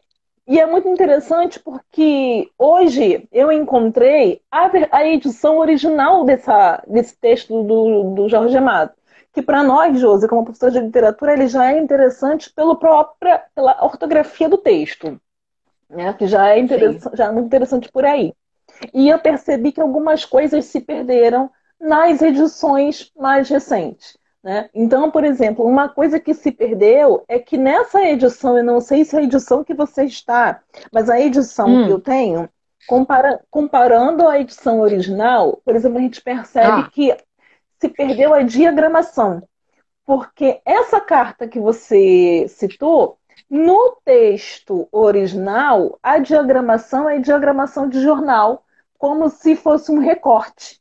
E 0.46 0.60
é 0.60 0.66
muito 0.66 0.86
interessante 0.86 1.58
porque 1.58 2.50
hoje 2.58 3.26
eu 3.32 3.50
encontrei 3.50 4.42
a, 4.50 4.70
a 4.92 5.06
edição 5.06 5.58
original 5.58 6.24
dessa, 6.24 6.82
desse 6.86 7.16
texto 7.16 7.62
do, 7.62 8.14
do 8.14 8.28
Jorge 8.28 8.56
Amado. 8.56 8.92
Que 9.32 9.40
para 9.40 9.62
nós, 9.62 9.98
Josi, 9.98 10.28
como 10.28 10.44
professor 10.44 10.70
de 10.70 10.80
literatura, 10.80 11.32
ele 11.32 11.48
já 11.48 11.72
é 11.72 11.78
interessante 11.78 12.52
pelo 12.52 12.76
própria, 12.76 13.42
pela 13.54 13.82
ortografia 13.82 14.48
do 14.48 14.58
texto. 14.58 15.18
Né? 15.88 16.12
Que 16.12 16.26
já 16.26 16.54
é, 16.54 16.58
já 17.14 17.26
é 17.26 17.32
muito 17.32 17.46
interessante 17.46 17.90
por 17.90 18.04
aí. 18.04 18.34
E 18.92 19.08
eu 19.08 19.18
percebi 19.18 19.72
que 19.72 19.80
algumas 19.80 20.26
coisas 20.26 20.66
se 20.66 20.80
perderam 20.80 21.50
nas 21.80 22.22
edições 22.22 23.12
mais 23.16 23.48
recentes. 23.48 24.16
Né? 24.42 24.68
Então, 24.74 25.10
por 25.10 25.24
exemplo, 25.24 25.64
uma 25.64 25.88
coisa 25.88 26.20
que 26.20 26.34
se 26.34 26.52
perdeu 26.52 27.24
é 27.26 27.38
que 27.38 27.56
nessa 27.56 28.02
edição, 28.02 28.58
eu 28.58 28.64
não 28.64 28.80
sei 28.80 29.04
se 29.04 29.16
é 29.16 29.20
a 29.20 29.22
edição 29.22 29.64
que 29.64 29.72
você 29.72 30.04
está, 30.04 30.60
mas 30.92 31.08
a 31.08 31.18
edição 31.18 31.66
hum. 31.66 31.86
que 31.86 31.90
eu 31.90 31.98
tenho, 31.98 32.48
compara 32.86 33.42
comparando 33.50 34.28
a 34.28 34.38
edição 34.38 34.80
original, 34.80 35.62
por 35.64 35.74
exemplo, 35.74 35.98
a 35.98 36.02
gente 36.02 36.20
percebe 36.20 36.82
ah. 36.82 36.90
que 36.92 37.16
se 37.80 37.88
perdeu 37.88 38.34
a 38.34 38.42
diagramação. 38.42 39.42
Porque 40.04 40.60
essa 40.66 41.00
carta 41.00 41.48
que 41.48 41.58
você 41.58 42.46
citou, 42.48 43.16
no 43.48 43.96
texto 44.04 44.86
original, 44.92 45.98
a 46.02 46.18
diagramação 46.18 47.08
é 47.08 47.18
diagramação 47.18 47.88
de 47.88 48.00
jornal, 48.00 48.62
como 48.98 49.30
se 49.30 49.56
fosse 49.56 49.90
um 49.90 49.98
recorte. 49.98 50.80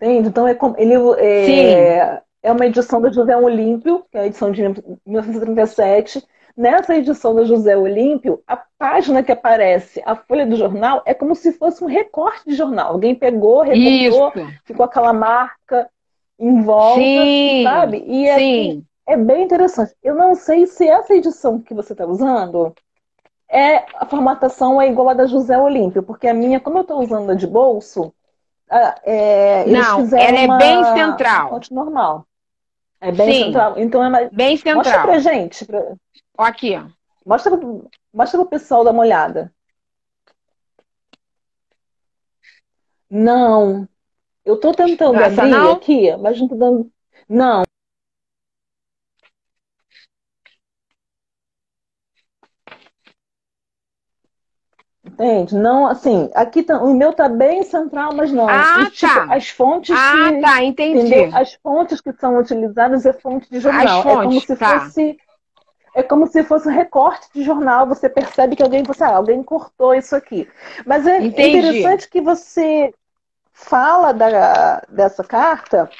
Entende? 0.00 0.28
Então 0.28 0.48
é 0.48 0.56
ele 0.78 0.94
é, 1.18 2.22
é 2.42 2.52
uma 2.52 2.64
edição 2.64 3.02
do 3.02 3.12
José 3.12 3.36
Olímpio, 3.36 4.02
que 4.10 4.16
é 4.16 4.22
a 4.22 4.26
edição 4.26 4.50
de 4.50 4.62
1937. 5.04 6.26
Nessa 6.56 6.96
edição 6.96 7.34
do 7.34 7.44
José 7.44 7.76
Olímpio, 7.76 8.42
a 8.46 8.56
página 8.78 9.22
que 9.22 9.30
aparece, 9.30 10.02
a 10.06 10.16
folha 10.16 10.46
do 10.46 10.56
jornal, 10.56 11.02
é 11.04 11.12
como 11.12 11.34
se 11.34 11.52
fosse 11.52 11.84
um 11.84 11.86
recorte 11.86 12.44
de 12.46 12.54
jornal. 12.54 12.92
Alguém 12.92 13.14
pegou, 13.14 13.60
recortou, 13.60 14.32
Isso. 14.34 14.52
ficou 14.64 14.84
aquela 14.84 15.12
marca 15.12 15.88
em 16.38 16.62
volta, 16.62 17.00
sim, 17.00 17.62
sabe? 17.62 18.02
E 18.06 18.26
é, 18.26 18.38
sim. 18.38 18.84
é 19.06 19.16
bem 19.18 19.44
interessante. 19.44 19.94
Eu 20.02 20.14
não 20.14 20.34
sei 20.34 20.66
se 20.66 20.88
essa 20.88 21.14
edição 21.14 21.60
que 21.60 21.74
você 21.74 21.92
está 21.92 22.06
usando 22.06 22.74
é 23.50 23.84
a 23.96 24.06
formatação 24.06 24.80
é 24.80 24.88
igual 24.88 25.10
a 25.10 25.14
da 25.14 25.26
José 25.26 25.58
Olímpio, 25.58 26.02
porque 26.02 26.26
a 26.26 26.34
minha, 26.34 26.58
como 26.58 26.78
eu 26.78 26.82
estou 26.82 27.00
usando 27.00 27.30
a 27.30 27.34
de 27.34 27.46
bolso, 27.46 28.14
é, 28.70 29.66
não, 29.66 30.00
ela 30.16 30.38
é 30.38 30.58
bem 30.58 30.84
central. 30.94 31.50
Fonte 31.50 31.74
normal. 31.74 32.26
É 33.00 33.10
bem 33.10 33.32
Sim, 33.32 33.44
central. 33.44 33.74
Então 33.78 34.04
é 34.04 34.08
mais... 34.08 34.30
bem 34.30 34.56
central. 34.56 34.76
Mostra 34.76 35.02
pra 35.02 35.18
gente. 35.18 35.64
Pra... 35.64 35.94
Aqui, 36.38 36.76
ó. 36.76 36.88
Mostra, 37.26 37.58
mostra 38.12 38.40
pro 38.40 38.48
pessoal 38.48 38.84
dar 38.84 38.92
uma 38.92 39.02
olhada. 39.02 39.52
Não. 43.10 43.88
Eu 44.44 44.58
tô 44.58 44.72
tentando 44.72 45.18
Essa 45.18 45.42
abrir 45.42 45.50
não? 45.50 45.72
aqui, 45.72 46.16
mas 46.16 46.40
não 46.40 46.48
tô 46.48 46.54
dando. 46.54 46.90
Não. 47.28 47.64
Entende? 55.20 55.54
Não, 55.54 55.86
assim, 55.86 56.30
aqui 56.34 56.62
tá, 56.62 56.82
o 56.82 56.94
meu 56.94 57.12
tá 57.12 57.28
bem 57.28 57.62
central, 57.62 58.14
mas 58.14 58.32
não. 58.32 58.48
Ah, 58.48 58.86
e, 58.86 58.90
tipo, 58.90 59.12
tá. 59.12 59.34
As 59.34 59.50
fontes 59.50 59.94
ah, 59.94 60.12
que, 60.32 60.40
tá, 60.40 60.64
entendi. 60.64 60.98
Entendeu? 61.00 61.36
As 61.36 61.52
fontes 61.54 62.00
que 62.00 62.10
são 62.14 62.38
utilizadas 62.38 63.04
é 63.04 63.12
fonte 63.12 63.50
de 63.50 63.60
jornal. 63.60 64.02
Fontes, 64.02 64.16
é 64.16 64.24
como 64.24 64.40
se 64.40 64.56
tá. 64.56 64.80
fosse 64.80 65.18
é 65.94 66.02
como 66.02 66.26
se 66.26 66.42
fosse 66.44 66.68
um 66.68 66.72
recorte 66.72 67.28
de 67.34 67.42
jornal. 67.42 67.86
Você 67.86 68.08
percebe 68.08 68.56
que 68.56 68.62
alguém, 68.62 68.82
você, 68.82 69.04
ah, 69.04 69.16
alguém 69.16 69.42
cortou 69.42 69.94
isso 69.94 70.16
aqui. 70.16 70.48
Mas 70.86 71.06
é 71.06 71.18
Entendi. 71.18 71.58
interessante 71.58 72.08
que 72.08 72.22
você 72.22 72.94
fala 73.52 74.12
da, 74.12 74.82
dessa 74.88 75.22
carta. 75.22 75.90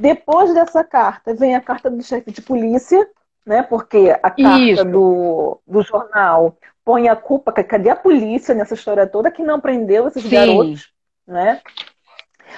Depois 0.00 0.52
dessa 0.52 0.82
carta 0.82 1.32
vem 1.32 1.54
a 1.54 1.60
carta 1.60 1.88
do 1.88 2.02
chefe 2.02 2.32
de 2.32 2.42
polícia, 2.42 3.08
né? 3.46 3.62
Porque 3.62 4.18
a 4.20 4.30
carta 4.30 4.84
do, 4.84 5.60
do 5.64 5.82
jornal 5.82 6.56
põe 6.88 7.06
a 7.06 7.14
culpa, 7.14 7.52
cadê 7.52 7.90
a 7.90 7.96
polícia 7.96 8.54
nessa 8.54 8.72
história 8.72 9.06
toda 9.06 9.30
que 9.30 9.42
não 9.42 9.60
prendeu 9.60 10.08
esses 10.08 10.22
Sim. 10.22 10.30
garotos, 10.30 10.90
né? 11.26 11.60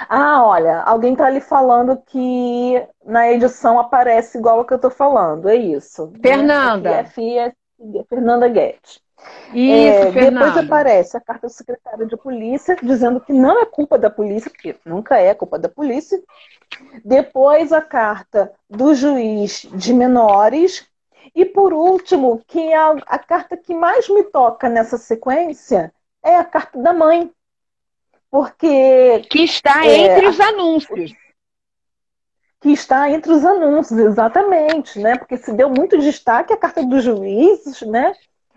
Ah, 0.08 0.46
olha, 0.46 0.82
alguém 0.82 1.16
tá 1.16 1.26
ali 1.26 1.40
falando 1.40 2.00
que 2.06 2.80
na 3.04 3.28
edição 3.28 3.80
aparece 3.80 4.38
igual 4.38 4.60
o 4.60 4.64
que 4.64 4.72
eu 4.72 4.78
tô 4.78 4.88
falando, 4.88 5.48
é 5.48 5.56
isso. 5.56 6.12
Fernanda. 6.22 6.90
Né? 6.90 7.04
FIA, 7.06 7.52
Fernanda 8.08 8.46
Guedes. 8.46 9.00
Isso, 9.52 10.18
é, 10.18 10.30
Depois 10.30 10.56
aparece 10.56 11.16
a 11.16 11.20
carta 11.20 11.48
do 11.48 11.52
secretário 11.52 12.06
de 12.06 12.16
polícia 12.16 12.76
dizendo 12.80 13.20
que 13.20 13.32
não 13.32 13.60
é 13.60 13.66
culpa 13.66 13.98
da 13.98 14.08
polícia, 14.08 14.48
porque 14.48 14.76
nunca 14.86 15.18
é 15.18 15.34
culpa 15.34 15.58
da 15.58 15.68
polícia. 15.68 16.22
Depois 17.04 17.72
a 17.72 17.80
carta 17.80 18.52
do 18.68 18.94
juiz 18.94 19.66
de 19.74 19.92
menores. 19.92 20.88
E 21.34 21.44
por 21.44 21.72
último, 21.72 22.42
que 22.46 22.60
é 22.60 22.76
a, 22.76 22.90
a 23.06 23.18
carta 23.18 23.56
que 23.56 23.74
mais 23.74 24.08
me 24.08 24.24
toca 24.24 24.68
nessa 24.68 24.98
sequência 24.98 25.92
é 26.22 26.36
a 26.36 26.44
carta 26.44 26.80
da 26.80 26.92
mãe. 26.92 27.30
Porque. 28.30 29.22
Que 29.30 29.42
está 29.44 29.86
é, 29.86 29.96
entre 29.96 30.26
os 30.26 30.40
anúncios. 30.40 31.12
Que 32.60 32.70
está 32.70 33.10
entre 33.10 33.32
os 33.32 33.44
anúncios, 33.44 33.98
exatamente, 33.98 34.98
né? 34.98 35.16
Porque 35.16 35.36
se 35.36 35.52
deu 35.52 35.70
muito 35.70 35.98
destaque 35.98 36.52
a 36.52 36.56
carta 36.56 36.84
dos 36.84 37.02
juízes, 37.02 37.80
né? 37.82 38.12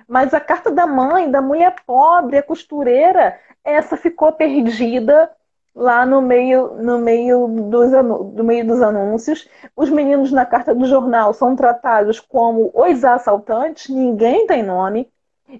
Mas 0.08 0.34
a 0.34 0.40
carta 0.40 0.70
da 0.70 0.86
mãe, 0.86 1.32
da 1.32 1.42
mulher 1.42 1.76
pobre, 1.86 2.38
a 2.38 2.44
costureira, 2.44 3.40
essa 3.64 3.96
ficou 3.96 4.34
perdida 4.34 5.32
lá 5.76 6.06
no 6.06 6.22
meio, 6.22 6.76
no 6.76 7.00
meio, 7.00 7.48
dos, 7.48 7.92
no 7.92 8.44
meio 8.44 8.66
dos 8.68 8.82
anúncios. 8.82 9.48
Os 9.76 9.90
meninos 9.90 10.32
na 10.32 10.46
carta 10.46 10.74
do 10.74 10.86
jornal 10.86 11.34
são 11.34 11.56
tratados 11.56 12.20
como 12.20 12.72
os 12.74 13.04
assaltantes, 13.04 13.90
ninguém 13.90 14.46
tem 14.48 14.64
nome. 14.64 15.10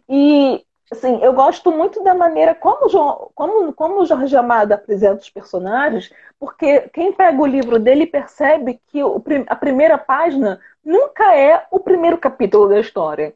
E 0.08 0.64
assim, 0.92 1.20
eu 1.24 1.34
gosto 1.34 1.72
muito 1.72 2.04
da 2.04 2.14
maneira 2.14 2.54
como, 2.56 2.90
como, 3.34 3.74
como 3.74 4.02
o 4.02 4.06
Jorge 4.06 4.36
Amado 4.36 4.72
apresenta 4.74 5.22
os 5.22 5.30
personagens, 5.30 6.12
porque 6.40 6.82
quem 6.94 7.12
pega 7.14 7.42
o 7.42 7.46
livro 7.48 7.80
dele 7.80 8.06
percebe 8.06 8.80
que 8.88 9.00
a 9.48 9.56
primeira 9.56 9.98
página 9.98 10.60
nunca 10.84 11.36
é 11.36 11.66
o 11.72 11.80
primeiro 11.80 12.18
capítulo 12.18 12.70
da 12.70 12.80
história. 12.80 13.36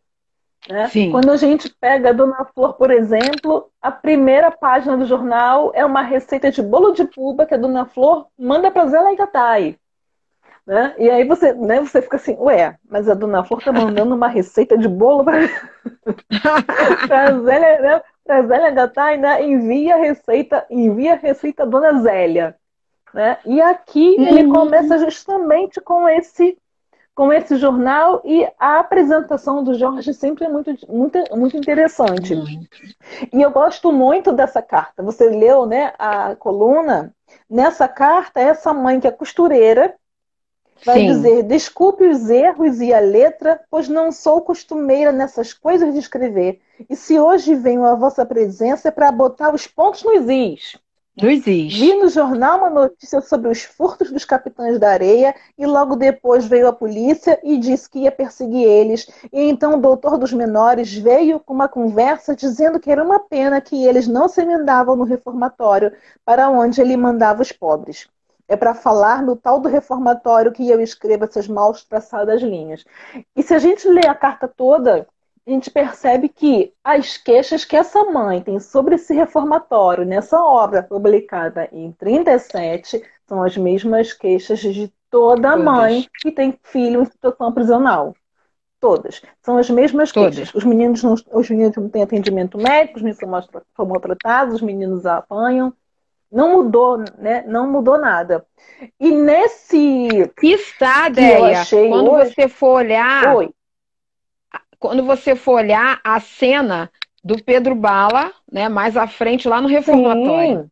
Né? 0.69 0.89
Quando 1.11 1.31
a 1.31 1.37
gente 1.37 1.73
pega 1.79 2.09
a 2.09 2.13
Dona 2.13 2.45
Flor, 2.53 2.73
por 2.73 2.91
exemplo, 2.91 3.69
a 3.81 3.91
primeira 3.91 4.51
página 4.51 4.97
do 4.97 5.05
jornal 5.05 5.71
é 5.73 5.85
uma 5.85 6.01
receita 6.01 6.51
de 6.51 6.61
bolo 6.61 6.91
de 6.91 7.05
puba 7.05 7.45
que 7.45 7.53
a 7.53 7.57
Dona 7.57 7.85
Flor 7.85 8.27
manda 8.37 8.69
para 8.69 8.87
Zé 8.87 9.15
Gatai. 9.15 9.77
Né? 10.65 10.93
E 10.97 11.09
aí 11.09 11.23
você, 11.23 11.53
né, 11.53 11.79
você 11.79 12.01
fica 12.01 12.17
assim, 12.17 12.35
ué, 12.37 12.75
mas 12.89 13.07
a 13.07 13.13
Dona 13.13 13.45
Flor 13.45 13.63
tá 13.63 13.71
mandando 13.71 14.13
uma 14.13 14.27
receita 14.27 14.77
de 14.77 14.89
bolo 14.89 15.23
para 15.23 15.39
Zélia, 17.39 17.79
né? 17.79 18.01
Pra 18.25 18.43
Zélia 18.43 18.71
Gatai, 18.71 19.15
né? 19.15 19.45
Envia 19.45 19.95
a 19.95 19.99
receita, 19.99 20.65
envia 20.69 21.13
a 21.13 21.17
receita 21.17 21.63
a 21.63 21.65
Dona 21.65 22.01
Zélia. 22.01 22.57
Né? 23.13 23.37
E 23.45 23.61
aqui 23.61 24.17
uhum. 24.19 24.27
ele 24.27 24.51
começa 24.51 24.99
justamente 24.99 25.79
com 25.79 26.09
esse 26.09 26.57
com 27.17 27.33
esse 27.33 27.55
jornal 27.55 28.21
e 28.23 28.47
a 28.59 28.77
apresentação 28.77 29.63
do 29.63 29.73
Jorge 29.73 30.13
sempre 30.13 30.45
é 30.45 30.49
muito, 30.49 30.71
muito, 30.87 31.17
muito 31.35 31.57
interessante. 31.57 32.35
E 33.33 33.41
eu 33.41 33.49
gosto 33.49 33.91
muito 33.91 34.31
dessa 34.31 34.61
carta. 34.61 35.01
Você 35.01 35.27
leu 35.27 35.65
né, 35.65 35.93
a 35.97 36.35
coluna? 36.35 37.11
Nessa 37.49 37.87
carta, 37.87 38.39
essa 38.39 38.71
mãe 38.71 38.99
que 38.99 39.07
é 39.07 39.11
costureira 39.11 39.95
vai 40.85 40.99
Sim. 40.99 41.07
dizer: 41.07 41.41
desculpe 41.41 42.03
os 42.03 42.29
erros 42.29 42.79
e 42.81 42.93
a 42.93 42.99
letra, 42.99 43.61
pois 43.71 43.89
não 43.89 44.11
sou 44.11 44.39
costumeira 44.41 45.11
nessas 45.11 45.51
coisas 45.53 45.91
de 45.93 45.99
escrever. 45.99 46.61
E 46.87 46.95
se 46.95 47.19
hoje 47.19 47.55
venho 47.55 47.83
à 47.83 47.95
vossa 47.95 48.27
presença 48.27 48.89
é 48.89 48.91
para 48.91 49.11
botar 49.11 49.55
os 49.55 49.65
pontos 49.65 50.03
nos 50.03 50.29
is. 50.29 50.77
Não 51.19 51.29
existe. 51.29 51.79
Vi 51.79 51.95
no 51.95 52.09
jornal 52.09 52.59
uma 52.59 52.69
notícia 52.69 53.19
sobre 53.21 53.49
os 53.49 53.63
furtos 53.63 54.11
dos 54.11 54.23
capitães 54.23 54.79
da 54.79 54.91
areia 54.91 55.33
e 55.57 55.65
logo 55.65 55.95
depois 55.95 56.45
veio 56.45 56.67
a 56.67 56.73
polícia 56.73 57.39
e 57.43 57.57
disse 57.57 57.89
que 57.89 57.99
ia 57.99 58.11
perseguir 58.11 58.63
eles. 58.63 59.09
E 59.33 59.41
então 59.49 59.73
o 59.73 59.81
doutor 59.81 60.19
dos 60.19 60.31
menores 60.31 60.93
veio 60.93 61.39
com 61.39 61.55
uma 61.55 61.67
conversa 61.67 62.35
dizendo 62.35 62.79
que 62.79 62.91
era 62.91 63.03
uma 63.03 63.19
pena 63.19 63.59
que 63.59 63.83
eles 63.83 64.07
não 64.07 64.29
se 64.29 64.41
emendavam 64.41 64.95
no 64.95 65.05
reformatório 65.05 65.91
para 66.23 66.51
onde 66.51 66.79
ele 66.79 66.95
mandava 66.95 67.41
os 67.41 67.51
pobres. 67.51 68.07
É 68.47 68.55
para 68.55 68.75
falar 68.75 69.23
no 69.23 69.35
tal 69.35 69.59
do 69.59 69.67
reformatório 69.67 70.51
que 70.51 70.69
eu 70.69 70.79
escrevo 70.79 71.25
essas 71.25 71.47
mal 71.47 71.73
traçadas 71.89 72.43
linhas. 72.43 72.85
E 73.35 73.41
se 73.41 73.55
a 73.55 73.59
gente 73.59 73.89
lê 73.89 74.07
a 74.07 74.15
carta 74.15 74.47
toda, 74.47 75.07
a 75.47 75.49
gente 75.49 75.71
percebe 75.71 76.27
que 76.27 76.73
as 76.83 77.15
queixas 77.15 77.63
que 77.63 77.77
essa 77.77 78.03
mãe 78.03 78.41
tem 78.41 78.59
sobre 78.59 78.95
esse 78.95 79.13
reformatório 79.13 80.03
nessa 80.05 80.43
obra 80.43 80.83
publicada 80.83 81.69
em 81.71 81.89
37 81.93 83.01
são 83.25 83.41
as 83.41 83.55
mesmas 83.55 84.11
queixas 84.11 84.59
de 84.59 84.91
toda 85.09 85.51
Todas. 85.51 85.63
mãe 85.63 86.05
que 86.19 86.33
tem 86.33 86.59
filho 86.63 87.01
em 87.01 87.05
situação 87.05 87.53
prisional. 87.53 88.13
Todas. 88.77 89.21
São 89.41 89.57
as 89.57 89.69
mesmas 89.69 90.11
Todas. 90.11 90.35
queixas. 90.35 90.53
Os 90.53 90.65
meninos, 90.65 91.01
não, 91.01 91.15
os 91.31 91.49
meninos 91.49 91.77
não 91.77 91.89
têm 91.89 92.03
atendimento 92.03 92.57
médico, 92.57 92.97
os 92.97 93.01
meninos 93.01 93.17
são, 93.17 93.61
são 93.73 93.85
maltratados, 93.85 94.55
os 94.55 94.61
meninos 94.61 95.05
apanham. 95.05 95.73
Não 96.29 96.57
mudou, 96.57 96.97
né? 97.17 97.45
Não 97.47 97.71
mudou 97.71 97.97
nada. 97.97 98.45
E 98.99 99.11
nesse. 99.11 100.29
Que 100.37 100.47
está, 100.55 101.07
Déia, 101.07 101.63
quando 101.89 102.11
hoje... 102.11 102.33
você 102.33 102.49
for 102.49 102.75
olhar. 102.79 103.33
Oi 103.37 103.49
quando 104.79 105.03
você 105.03 105.35
for 105.35 105.53
olhar 105.53 105.99
a 106.03 106.19
cena 106.19 106.91
do 107.23 107.41
Pedro 107.43 107.75
Bala, 107.75 108.31
né, 108.51 108.69
mais 108.69 108.95
à 108.95 109.07
frente, 109.07 109.47
lá 109.47 109.61
no 109.61 109.67
reformatório. 109.67 110.69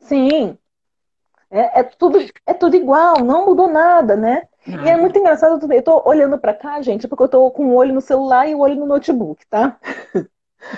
Sim. 0.00 0.28
Sim. 0.30 0.58
É, 1.50 1.80
é, 1.80 1.82
tudo, 1.82 2.18
é 2.46 2.54
tudo 2.54 2.76
igual, 2.76 3.24
não 3.24 3.46
mudou 3.46 3.68
nada, 3.68 4.16
né? 4.16 4.42
E 4.66 4.88
é 4.88 4.96
muito 4.96 5.18
engraçado, 5.18 5.72
eu 5.72 5.82
tô 5.82 6.02
olhando 6.06 6.38
para 6.38 6.54
cá, 6.54 6.80
gente, 6.80 7.06
porque 7.06 7.22
eu 7.22 7.28
tô 7.28 7.50
com 7.50 7.66
o 7.66 7.74
olho 7.74 7.92
no 7.92 8.00
celular 8.00 8.48
e 8.48 8.54
o 8.54 8.60
olho 8.60 8.76
no 8.76 8.86
notebook, 8.86 9.46
tá? 9.46 9.78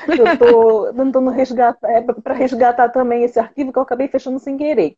eu 0.09 0.37
tô 0.37 0.93
tentando 0.93 1.31
resgatar, 1.31 1.89
é, 1.89 2.01
para 2.01 2.35
resgatar 2.35 2.89
também 2.89 3.23
esse 3.23 3.39
arquivo 3.39 3.73
que 3.73 3.79
eu 3.79 3.83
acabei 3.83 4.09
fechando 4.09 4.39
sem 4.39 4.57
querer. 4.57 4.97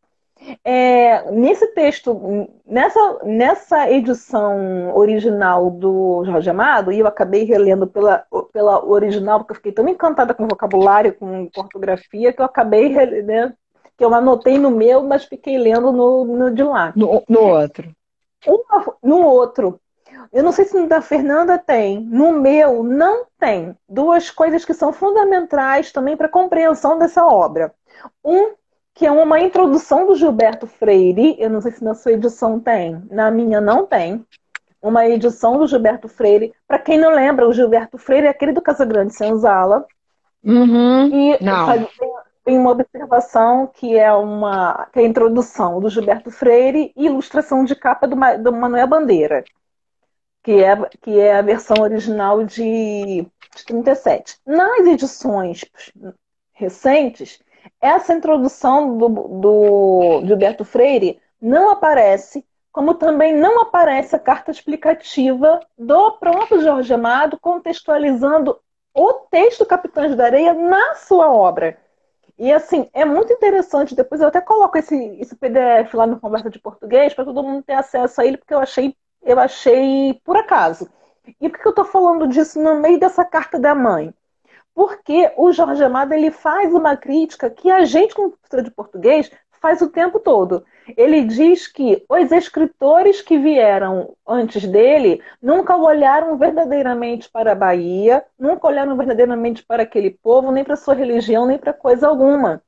É, 0.63 1.29
nesse 1.31 1.67
texto, 1.73 2.49
nessa, 2.65 3.19
nessa 3.23 3.91
edição 3.91 4.95
original 4.95 5.69
do 5.69 6.23
Jorge 6.25 6.49
Amado, 6.49 6.91
e 6.91 6.99
eu 6.99 7.07
acabei 7.07 7.43
relendo 7.43 7.85
pela, 7.85 8.25
pela 8.53 8.83
original, 8.85 9.39
porque 9.39 9.51
eu 9.51 9.55
fiquei 9.57 9.71
tão 9.71 9.87
encantada 9.87 10.33
com 10.33 10.47
vocabulário, 10.47 11.13
com 11.13 11.49
ortografia, 11.55 12.31
que 12.31 12.41
eu 12.41 12.45
acabei, 12.45 12.89
né, 13.21 13.53
que 13.97 14.05
eu 14.05 14.13
anotei 14.13 14.57
no 14.57 14.71
meu, 14.71 15.03
mas 15.03 15.25
fiquei 15.25 15.57
lendo 15.57 15.91
no, 15.91 16.23
no 16.23 16.51
de 16.51 16.63
lá. 16.63 16.93
No, 16.95 17.21
no 17.27 17.39
outro. 17.41 17.93
Uma, 18.47 18.93
no 19.03 19.21
outro. 19.21 19.79
Eu 20.31 20.43
não 20.43 20.51
sei 20.51 20.65
se 20.65 20.79
no 20.79 20.87
da 20.87 21.01
Fernanda 21.01 21.57
tem. 21.57 21.99
No 21.99 22.31
meu, 22.31 22.83
não 22.83 23.25
tem. 23.37 23.75
Duas 23.87 24.29
coisas 24.29 24.63
que 24.63 24.73
são 24.73 24.93
fundamentais 24.93 25.91
também 25.91 26.15
para 26.15 26.27
a 26.27 26.31
compreensão 26.31 26.97
dessa 26.97 27.25
obra. 27.25 27.73
Um 28.23 28.53
que 28.99 29.05
é 29.05 29.11
uma 29.11 29.39
introdução 29.39 30.05
do 30.05 30.13
Gilberto 30.13 30.67
Freire. 30.67 31.37
Eu 31.39 31.49
não 31.49 31.61
sei 31.61 31.71
se 31.71 31.81
na 31.81 31.93
sua 31.93 32.11
edição 32.11 32.59
tem, 32.59 33.01
na 33.09 33.31
minha 33.31 33.61
não 33.61 33.85
tem. 33.85 34.25
Uma 34.81 35.07
edição 35.07 35.57
do 35.57 35.65
Gilberto 35.65 36.09
Freire. 36.09 36.53
Para 36.67 36.79
quem 36.79 36.97
não 36.97 37.15
lembra, 37.15 37.47
o 37.47 37.53
Gilberto 37.53 37.97
Freire 37.97 38.27
é 38.27 38.29
aquele 38.29 38.51
do 38.51 38.61
Casagrande 38.61 39.15
Senzala. 39.15 39.85
Uhum. 40.43 41.07
E 41.13 41.41
não. 41.41 41.87
tem 42.43 42.57
uma 42.57 42.71
observação 42.71 43.67
que 43.67 43.97
é 43.97 44.11
uma 44.11 44.89
que 44.91 44.99
é 44.99 45.03
a 45.03 45.07
introdução 45.07 45.79
do 45.79 45.89
Gilberto 45.89 46.29
Freire 46.29 46.91
e 46.93 47.05
ilustração 47.05 47.63
de 47.63 47.75
capa 47.75 48.05
do, 48.05 48.17
do 48.43 48.51
Manuel 48.51 48.87
Bandeira, 48.87 49.45
que 50.43 50.61
é, 50.61 50.75
que 51.01 51.17
é 51.17 51.37
a 51.37 51.41
versão 51.41 51.77
original 51.81 52.43
de, 52.43 53.25
de 53.55 53.65
37. 53.65 54.39
Nas 54.45 54.85
edições 54.87 55.63
recentes, 56.51 57.39
essa 57.81 58.13
introdução 58.13 58.97
do, 58.97 59.09
do 59.09 60.21
Gilberto 60.25 60.65
Freire 60.65 61.19
não 61.41 61.69
aparece, 61.69 62.45
como 62.71 62.93
também 62.93 63.33
não 63.33 63.61
aparece 63.61 64.15
a 64.15 64.19
carta 64.19 64.51
explicativa 64.51 65.59
do 65.77 66.11
próprio 66.13 66.61
Jorge 66.61 66.93
Amado 66.93 67.39
contextualizando 67.39 68.59
o 68.93 69.13
texto 69.31 69.65
Capitães 69.65 70.15
da 70.15 70.25
Areia 70.25 70.53
na 70.53 70.95
sua 70.95 71.31
obra. 71.31 71.77
E 72.37 72.51
assim, 72.51 72.89
é 72.93 73.03
muito 73.03 73.33
interessante. 73.33 73.95
Depois 73.95 74.21
eu 74.21 74.27
até 74.27 74.39
coloco 74.39 74.77
esse, 74.77 74.95
esse 75.19 75.35
PDF 75.35 75.93
lá 75.93 76.07
no 76.07 76.19
Conversa 76.19 76.49
de 76.49 76.59
Português 76.59 77.13
para 77.13 77.25
todo 77.25 77.43
mundo 77.43 77.63
ter 77.63 77.73
acesso 77.73 78.21
a 78.21 78.25
ele, 78.25 78.37
porque 78.37 78.53
eu 78.53 78.59
achei, 78.59 78.95
eu 79.23 79.39
achei 79.39 80.19
por 80.23 80.37
acaso. 80.37 80.89
E 81.39 81.49
por 81.49 81.59
que 81.59 81.67
eu 81.67 81.71
estou 81.71 81.85
falando 81.85 82.27
disso 82.27 82.61
no 82.61 82.79
meio 82.79 82.99
dessa 82.99 83.25
carta 83.25 83.59
da 83.59 83.75
mãe? 83.75 84.13
Porque 84.73 85.31
o 85.37 85.51
Jorge 85.51 85.83
Amado 85.83 86.13
ele 86.13 86.31
faz 86.31 86.73
uma 86.73 86.95
crítica 86.95 87.49
que 87.49 87.69
a 87.69 87.83
gente, 87.83 88.15
como 88.15 88.31
professor 88.31 88.63
de 88.63 88.71
português, 88.71 89.31
faz 89.59 89.81
o 89.81 89.89
tempo 89.89 90.19
todo. 90.19 90.65
ele 90.97 91.21
diz 91.23 91.67
que 91.67 92.03
os 92.09 92.31
escritores 92.31 93.21
que 93.21 93.37
vieram 93.37 94.15
antes 94.27 94.65
dele 94.65 95.21
nunca 95.41 95.75
olharam 95.75 96.35
verdadeiramente 96.37 97.29
para 97.29 97.51
a 97.51 97.55
Bahia, 97.55 98.25
nunca 98.39 98.67
olharam 98.67 98.97
verdadeiramente 98.97 99.63
para 99.63 99.83
aquele 99.83 100.09
povo, 100.09 100.51
nem 100.51 100.63
para 100.63 100.75
sua 100.75 100.95
religião, 100.95 101.45
nem 101.45 101.59
para 101.59 101.73
coisa 101.73 102.07
alguma. 102.07 102.63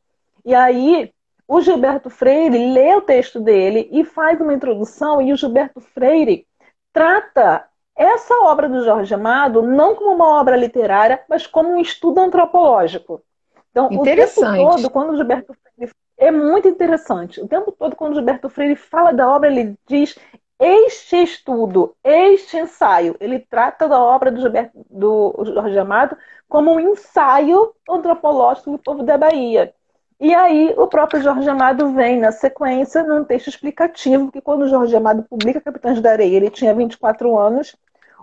E 0.46 0.54
aí 0.54 1.12
o 1.48 1.62
Gilberto 1.62 2.10
Freire 2.10 2.72
lê 2.72 2.96
o 2.96 3.02
texto 3.02 3.40
dele 3.40 3.90
e 3.92 4.06
faz 4.06 4.40
uma 4.40 4.54
introdução, 4.54 5.22
e 5.22 5.34
o 5.34 5.36
Gilberto 5.36 5.82
Freire 5.82 6.46
trata 6.94 7.66
essa 7.96 8.34
obra 8.44 8.68
do 8.70 8.84
Jorge 8.84 9.14
Amado 9.14 9.62
não 9.62 9.96
como 9.96 10.12
uma 10.12 10.40
obra 10.40 10.56
literária, 10.56 11.24
mas 11.30 11.46
como 11.46 11.70
um 11.70 11.82
estudo 11.82 12.20
antropológico. 12.20 13.22
Então, 13.72 13.88
o 13.88 14.04
tempo 14.04 14.42
todo, 14.42 14.90
quando 14.90 15.12
o 15.12 15.18
Gilberto 15.18 15.54
Freire 15.54 15.94
é 16.18 16.30
muito 16.30 16.68
interessante. 16.68 17.42
O 17.42 17.48
tempo 17.48 17.72
todo, 17.72 17.96
quando 17.96 18.12
o 18.12 18.16
Gilberto 18.16 18.50
Freire 18.50 18.76
fala 18.76 19.12
da 19.12 19.30
obra, 19.30 19.50
ele 19.50 19.76
diz 19.88 20.18
este 20.60 21.16
estudo, 21.24 21.96
este 22.04 22.58
ensaio. 22.58 23.16
Ele 23.20 23.40
trata 23.40 23.88
da 23.88 24.00
obra 24.00 24.32
do, 24.32 24.40
Gilberto, 24.40 24.86
do 24.90 25.34
Jorge 25.46 25.80
Amado 25.80 26.16
como 26.48 26.72
um 26.74 26.80
ensaio 26.80 27.74
antropológico 27.90 28.72
do 28.72 28.78
povo 28.78 29.04
da 29.04 29.18
Bahia. 29.18 29.74
E 30.22 30.36
aí 30.36 30.72
o 30.78 30.86
próprio 30.86 31.20
Jorge 31.20 31.50
Amado 31.50 31.94
vem 31.94 32.20
na 32.20 32.32
sequência 32.32 33.02
num 33.02 33.24
texto 33.24 33.48
explicativo 33.48 34.32
que 34.32 34.40
quando 34.40 34.62
o 34.62 34.70
Jorge 34.70 34.96
Amado 34.96 35.24
publica 35.24 35.60
Capitães 35.60 36.00
da 36.00 36.12
Areia, 36.12 36.38
ele 36.38 36.52
tinha 36.52 36.76
24 36.76 37.36
anos. 37.40 37.76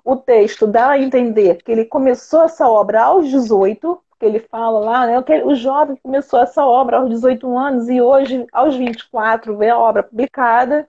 O 0.04 0.14
texto 0.14 0.64
dá 0.64 0.90
a 0.90 0.98
entender 0.98 1.60
que 1.60 1.72
ele 1.72 1.84
começou 1.84 2.42
essa 2.44 2.68
obra 2.68 3.02
aos 3.02 3.28
18, 3.28 4.00
porque 4.10 4.24
ele 4.24 4.38
fala 4.38 4.78
lá, 4.78 5.06
né, 5.08 5.20
que 5.24 5.42
o 5.42 5.56
jovem 5.56 5.96
começou 6.00 6.40
essa 6.40 6.64
obra 6.64 6.98
aos 6.98 7.10
18 7.10 7.58
anos 7.58 7.88
e 7.88 8.00
hoje, 8.00 8.46
aos 8.52 8.76
24, 8.76 9.56
vê 9.56 9.68
a 9.68 9.76
obra 9.76 10.04
publicada. 10.04 10.88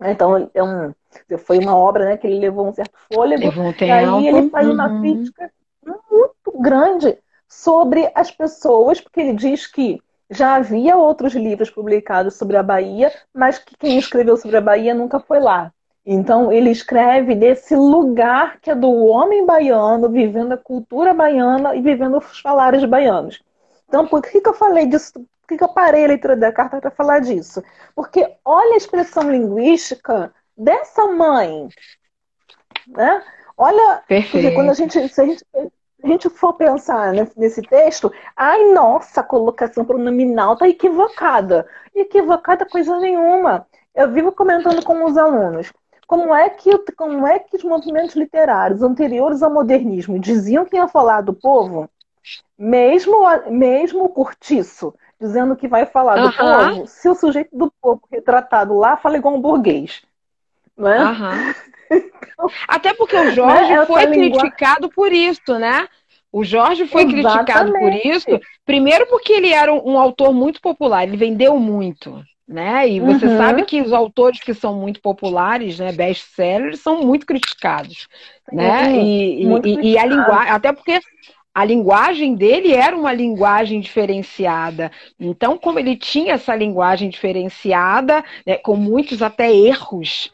Então, 0.00 0.48
é 0.54 0.62
um, 0.62 0.94
foi 1.38 1.58
uma 1.58 1.76
obra 1.76 2.04
né, 2.04 2.16
que 2.16 2.28
ele 2.28 2.38
levou 2.38 2.68
um 2.68 2.72
certo 2.72 2.96
fôlego. 3.12 3.42
Levou 3.42 3.64
um 3.64 3.72
tempo. 3.72 3.86
E 3.86 3.90
aí 3.90 4.28
ele 4.28 4.48
faz 4.50 4.68
uma 4.68 4.88
uhum. 4.88 5.00
crítica 5.00 5.52
muito 5.84 6.62
grande 6.62 7.18
sobre 7.48 8.08
as 8.14 8.30
pessoas, 8.30 9.00
porque 9.00 9.20
ele 9.20 9.32
diz 9.32 9.66
que 9.66 10.00
já 10.32 10.56
havia 10.56 10.96
outros 10.96 11.34
livros 11.34 11.70
publicados 11.70 12.34
sobre 12.34 12.56
a 12.56 12.62
Bahia, 12.62 13.12
mas 13.32 13.58
que 13.58 13.76
quem 13.76 13.98
escreveu 13.98 14.36
sobre 14.36 14.56
a 14.56 14.60
Bahia 14.60 14.94
nunca 14.94 15.20
foi 15.20 15.40
lá. 15.40 15.72
Então 16.04 16.52
ele 16.52 16.70
escreve 16.70 17.34
desse 17.34 17.76
lugar 17.76 18.58
que 18.60 18.70
é 18.70 18.74
do 18.74 18.90
homem 18.90 19.46
baiano, 19.46 20.08
vivendo 20.08 20.52
a 20.52 20.56
cultura 20.56 21.14
baiana 21.14 21.76
e 21.76 21.80
vivendo 21.80 22.18
os 22.18 22.40
falares 22.40 22.84
baianos. 22.84 23.40
Então, 23.88 24.06
por 24.06 24.22
que, 24.22 24.40
que 24.40 24.48
eu 24.48 24.54
falei 24.54 24.86
disso? 24.86 25.12
Por 25.12 25.48
que, 25.48 25.58
que 25.58 25.64
eu 25.64 25.68
parei 25.68 26.04
a 26.04 26.08
leitura 26.08 26.34
da 26.34 26.50
carta 26.50 26.80
para 26.80 26.90
falar 26.90 27.20
disso? 27.20 27.62
Porque 27.94 28.26
olha 28.44 28.74
a 28.74 28.76
expressão 28.76 29.30
linguística 29.30 30.32
dessa 30.56 31.06
mãe. 31.08 31.68
Né? 32.88 33.22
Olha, 33.56 34.02
porque 34.08 34.50
quando 34.52 34.70
a 34.70 34.74
gente, 34.74 35.08
se 35.08 35.20
a 35.20 35.26
gente 35.26 35.44
a 36.02 36.06
gente 36.06 36.28
for 36.28 36.54
pensar 36.54 37.12
nesse 37.36 37.62
texto, 37.62 38.12
ai, 38.36 38.72
nossa, 38.72 39.20
a 39.20 39.24
colocação 39.24 39.84
pronominal 39.84 40.54
está 40.54 40.68
equivocada. 40.68 41.66
Equivocada 41.94 42.66
coisa 42.66 42.98
nenhuma. 42.98 43.66
Eu 43.94 44.10
vivo 44.10 44.32
comentando 44.32 44.82
com 44.84 45.04
os 45.04 45.16
alunos. 45.16 45.72
Como 46.06 46.34
é, 46.34 46.50
que, 46.50 46.76
como 46.96 47.26
é 47.26 47.38
que 47.38 47.56
os 47.56 47.64
movimentos 47.64 48.14
literários 48.16 48.82
anteriores 48.82 49.42
ao 49.42 49.52
modernismo 49.52 50.18
diziam 50.18 50.64
que 50.64 50.76
ia 50.76 50.88
falar 50.88 51.20
do 51.22 51.32
povo? 51.32 51.88
Mesmo, 52.58 53.16
mesmo 53.50 54.04
o 54.04 54.08
Curtiço, 54.08 54.94
dizendo 55.20 55.56
que 55.56 55.68
vai 55.68 55.86
falar 55.86 56.16
do 56.16 56.36
povo, 56.36 56.86
se 56.86 57.08
o 57.08 57.14
sujeito 57.14 57.56
do 57.56 57.72
povo 57.80 58.02
retratado 58.10 58.74
lá 58.76 58.96
fala 58.96 59.16
igual 59.16 59.34
um 59.34 59.40
burguês. 59.40 60.02
Não 60.82 60.88
é? 60.88 61.04
Uhum. 61.04 61.54
Até 62.66 62.92
porque 62.94 63.16
o 63.16 63.30
Jorge 63.30 63.70
né? 63.70 63.86
foi 63.86 64.06
criticado 64.06 64.88
por 64.88 65.12
isso, 65.12 65.58
né? 65.58 65.86
O 66.32 66.44
Jorge 66.44 66.86
foi 66.86 67.02
Exatamente. 67.02 67.28
criticado 67.28 67.72
por 67.72 67.92
isso, 67.92 68.40
primeiro 68.64 69.06
porque 69.06 69.32
ele 69.32 69.52
era 69.52 69.72
um, 69.72 69.92
um, 69.92 69.98
autor 69.98 70.32
muito 70.32 70.60
popular, 70.60 71.04
ele 71.04 71.16
vendeu 71.16 71.58
muito, 71.58 72.24
né? 72.48 72.88
E 72.88 73.00
você 73.00 73.26
uhum. 73.26 73.36
sabe 73.36 73.64
que 73.64 73.82
os 73.82 73.92
autores 73.92 74.40
que 74.40 74.54
são 74.54 74.74
muito 74.74 75.00
populares, 75.00 75.78
né, 75.78 75.92
best-sellers, 75.92 76.80
são 76.80 77.02
muito 77.02 77.26
criticados, 77.26 78.08
né? 78.50 78.88
Uhum. 78.88 79.00
E, 79.02 79.44
e, 79.44 79.92
e, 79.92 79.98
a 79.98 80.06
linguagem, 80.06 80.52
até 80.52 80.72
porque 80.72 80.98
a 81.54 81.64
linguagem 81.66 82.34
dele 82.34 82.72
era 82.72 82.96
uma 82.96 83.12
linguagem 83.12 83.78
diferenciada. 83.78 84.90
Então, 85.20 85.58
como 85.58 85.78
ele 85.78 85.96
tinha 85.96 86.32
essa 86.32 86.56
linguagem 86.56 87.10
diferenciada, 87.10 88.24
né, 88.46 88.56
com 88.56 88.74
muitos 88.74 89.20
até 89.20 89.54
erros, 89.54 90.32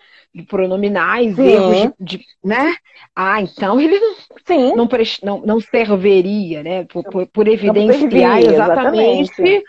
pronominais, 0.49 1.35
Sim. 1.35 1.47
erros 1.47 1.93
de, 1.99 2.25
né? 2.45 2.75
Ah, 3.15 3.41
então 3.41 3.81
ele 3.81 3.99
não, 3.99 4.15
Sim. 4.47 4.75
não, 4.75 4.89
não, 5.23 5.47
não 5.47 5.61
serviria, 5.61 6.63
né? 6.63 6.85
Por, 6.85 7.05
por, 7.05 7.27
por 7.27 7.49
evidenciar 7.49 8.41
exatamente, 8.41 9.41
exatamente, 9.41 9.65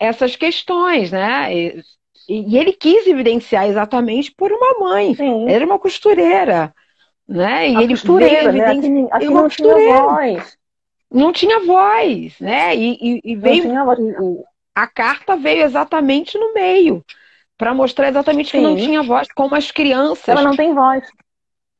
essas 0.00 0.36
questões, 0.36 1.12
né? 1.12 1.54
E, 1.54 1.82
e, 2.28 2.58
ele 2.58 2.72
quis 2.72 3.06
evidenciar 3.06 3.66
exatamente 3.68 4.32
por 4.36 4.50
uma 4.50 4.78
mãe. 4.78 5.14
Sim. 5.14 5.48
Era 5.48 5.64
uma 5.64 5.78
costureira, 5.78 6.74
né? 7.26 7.70
E 7.70 7.76
a 7.76 7.82
ele 7.82 7.92
costureira, 7.94 8.52
né? 8.52 8.66
Aqui, 8.66 9.06
aqui 9.10 9.26
não 9.26 9.48
tinha 9.48 9.74
voz. 9.74 10.58
Não 11.10 11.32
tinha 11.32 11.60
voz, 11.60 12.38
né? 12.40 12.76
E, 12.76 12.98
e, 13.00 13.20
e 13.32 13.36
veio 13.36 14.44
a 14.74 14.86
carta 14.86 15.36
veio 15.36 15.64
exatamente 15.64 16.38
no 16.38 16.54
meio 16.54 17.04
para 17.58 17.74
mostrar 17.74 18.08
exatamente 18.08 18.52
Sim. 18.52 18.58
que 18.58 18.64
não 18.64 18.76
tinha 18.76 19.02
voz, 19.02 19.26
como 19.34 19.56
as 19.56 19.70
crianças. 19.72 20.28
Ela 20.28 20.42
não 20.42 20.56
tem 20.56 20.72
voz. 20.72 21.04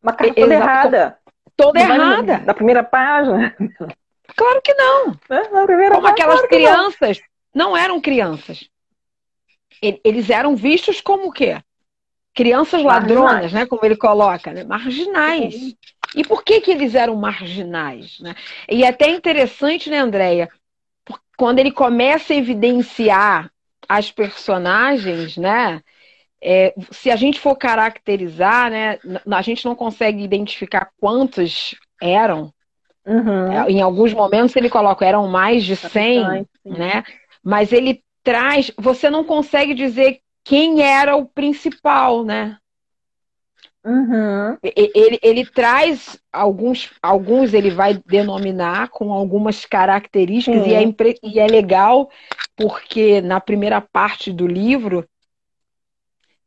Uma 0.03 0.13
carta 0.13 0.35
toda 0.35 0.55
Exato. 0.55 0.69
errada. 0.69 1.19
Toda 1.57 1.81
errada. 1.81 2.39
Da 2.41 2.53
primeira 2.53 2.83
página. 2.83 3.57
Claro 4.37 4.61
que 4.63 4.75
não. 4.75 5.17
É, 5.31 5.45
como 5.45 5.67
página, 5.67 6.09
aquelas 6.11 6.41
claro 6.41 6.49
crianças 6.49 7.21
não. 7.55 7.71
não 7.71 7.77
eram 7.77 8.01
crianças. 8.01 8.69
Eles 9.81 10.29
eram 10.29 10.57
vistos 10.57 11.01
como 11.01 11.29
o 11.29 11.33
quê? 11.33 11.63
Crianças 12.35 12.83
ladronas, 12.83 13.33
marginais. 13.33 13.53
né? 13.53 13.67
Como 13.67 13.85
ele 13.85 13.97
coloca, 13.97 14.53
né? 14.53 14.65
marginais. 14.65 15.55
Sim. 15.55 15.77
E 16.15 16.25
por 16.25 16.43
que, 16.43 16.61
que 16.61 16.71
eles 16.71 16.95
eram 16.95 17.17
marginais? 17.17 18.19
Né? 18.21 18.35
E 18.69 18.85
é 18.85 18.89
até 18.89 19.09
interessante, 19.09 19.91
né, 19.91 19.99
Andréia? 19.99 20.49
Quando 21.37 21.59
ele 21.59 21.71
começa 21.71 22.33
a 22.33 22.37
evidenciar 22.37 23.51
as 23.89 24.11
personagens, 24.11 25.37
né? 25.37 25.81
É, 26.41 26.73
se 26.93 27.11
a 27.11 27.17
gente 27.17 27.41
for 27.41 27.57
caracterizar, 27.57 28.71
né, 28.71 28.99
a 29.29 29.43
gente 29.43 29.65
não 29.65 29.75
consegue 29.75 30.23
identificar 30.23 30.91
quantos 31.01 31.75
eram. 32.01 32.53
Uhum. 33.05 33.53
É, 33.53 33.71
em 33.71 33.81
alguns 33.81 34.13
momentos 34.13 34.55
ele 34.55 34.69
coloca, 34.69 35.05
eram 35.05 35.27
mais 35.27 35.65
de 35.65 35.75
100, 35.75 36.47
né? 36.65 37.03
Mas 37.43 37.73
ele 37.73 38.03
traz, 38.23 38.71
você 38.77 39.09
não 39.09 39.25
consegue 39.25 39.75
dizer 39.75 40.21
quem 40.45 40.83
era 40.83 41.17
o 41.17 41.27
principal, 41.27 42.25
né? 42.25 42.57
Uhum. 43.85 44.59
Ele, 44.63 45.19
ele 45.23 45.47
traz 45.47 46.21
alguns, 46.33 46.93
alguns 47.01 47.55
ele 47.55 47.71
vai 47.71 48.03
denominar 48.07 48.89
com 48.89 49.13
algumas 49.13 49.65
características 49.65 50.67
e 50.67 50.75
é, 50.75 50.83
e 51.23 51.39
é 51.39 51.47
legal 51.47 52.11
porque 52.57 53.21
na 53.21 53.41
primeira 53.41 53.81
parte 53.81 54.33
do 54.33 54.47
livro 54.47 55.09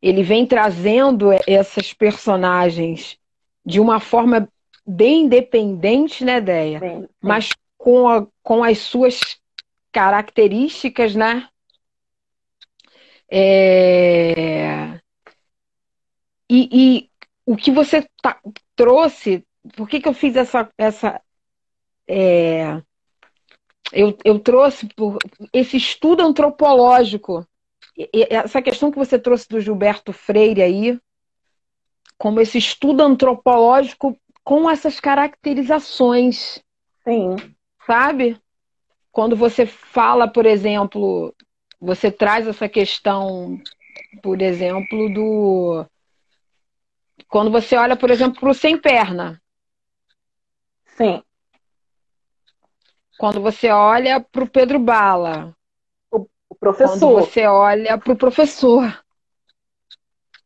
ele 0.02 0.24
vem 0.24 0.46
trazendo 0.46 1.30
essas 1.48 1.94
personagens 1.94 3.18
de 3.66 3.80
uma 3.80 4.00
forma 4.00 4.50
bem 4.86 5.24
independente, 5.24 6.26
né, 6.26 6.42
Deia? 6.42 6.80
Sim, 6.80 7.02
sim. 7.02 7.08
Mas 7.22 7.50
com, 7.78 8.08
a, 8.08 8.28
com 8.44 8.64
as 8.64 8.80
suas 8.80 9.20
características, 9.92 11.16
né? 11.16 11.48
É... 13.30 15.00
E, 16.50 16.70
e, 16.72 17.11
o 17.52 17.58
que 17.58 17.70
você 17.70 18.08
tá, 18.22 18.40
trouxe, 18.78 19.46
por 19.76 19.86
que, 19.90 20.00
que 20.00 20.08
eu 20.08 20.14
fiz 20.14 20.38
essa. 20.38 20.70
essa 20.78 21.22
é, 22.08 22.82
eu, 23.92 24.18
eu 24.24 24.40
trouxe 24.40 24.88
por 24.96 25.18
esse 25.52 25.76
estudo 25.76 26.24
antropológico, 26.24 27.46
essa 28.30 28.62
questão 28.62 28.90
que 28.90 28.98
você 28.98 29.20
trouxe 29.20 29.50
do 29.50 29.60
Gilberto 29.60 30.14
Freire 30.14 30.62
aí, 30.62 30.98
como 32.18 32.40
esse 32.40 32.58
estudo 32.58 33.02
antropológico 33.02 34.18
com 34.46 34.70
essas 34.70 35.02
caracterizações. 35.02 36.64
Sim. 37.04 37.36
Sabe? 37.86 38.40
Quando 39.12 39.36
você 39.36 39.66
fala, 39.66 40.26
por 40.26 40.46
exemplo, 40.46 41.36
você 41.82 42.10
traz 42.10 42.48
essa 42.48 42.70
questão, 42.70 43.60
por 44.24 44.42
exemplo, 44.42 45.14
do 45.14 45.86
quando 47.32 47.50
você 47.50 47.78
olha, 47.78 47.96
por 47.96 48.12
exemplo, 48.12 48.42
para 48.42 48.50
o 48.50 48.54
sem 48.54 48.78
perna. 48.78 49.42
Sim. 50.98 51.24
Quando 53.18 53.40
você 53.40 53.70
olha 53.70 54.20
para 54.20 54.44
o 54.44 54.50
Pedro 54.50 54.78
Bala. 54.78 55.56
O, 56.12 56.28
professor. 56.60 57.00
Quando 57.00 57.26
você 57.26 57.48
olha 57.48 57.98
para 57.98 58.12
o 58.12 58.18
professor, 58.18 59.02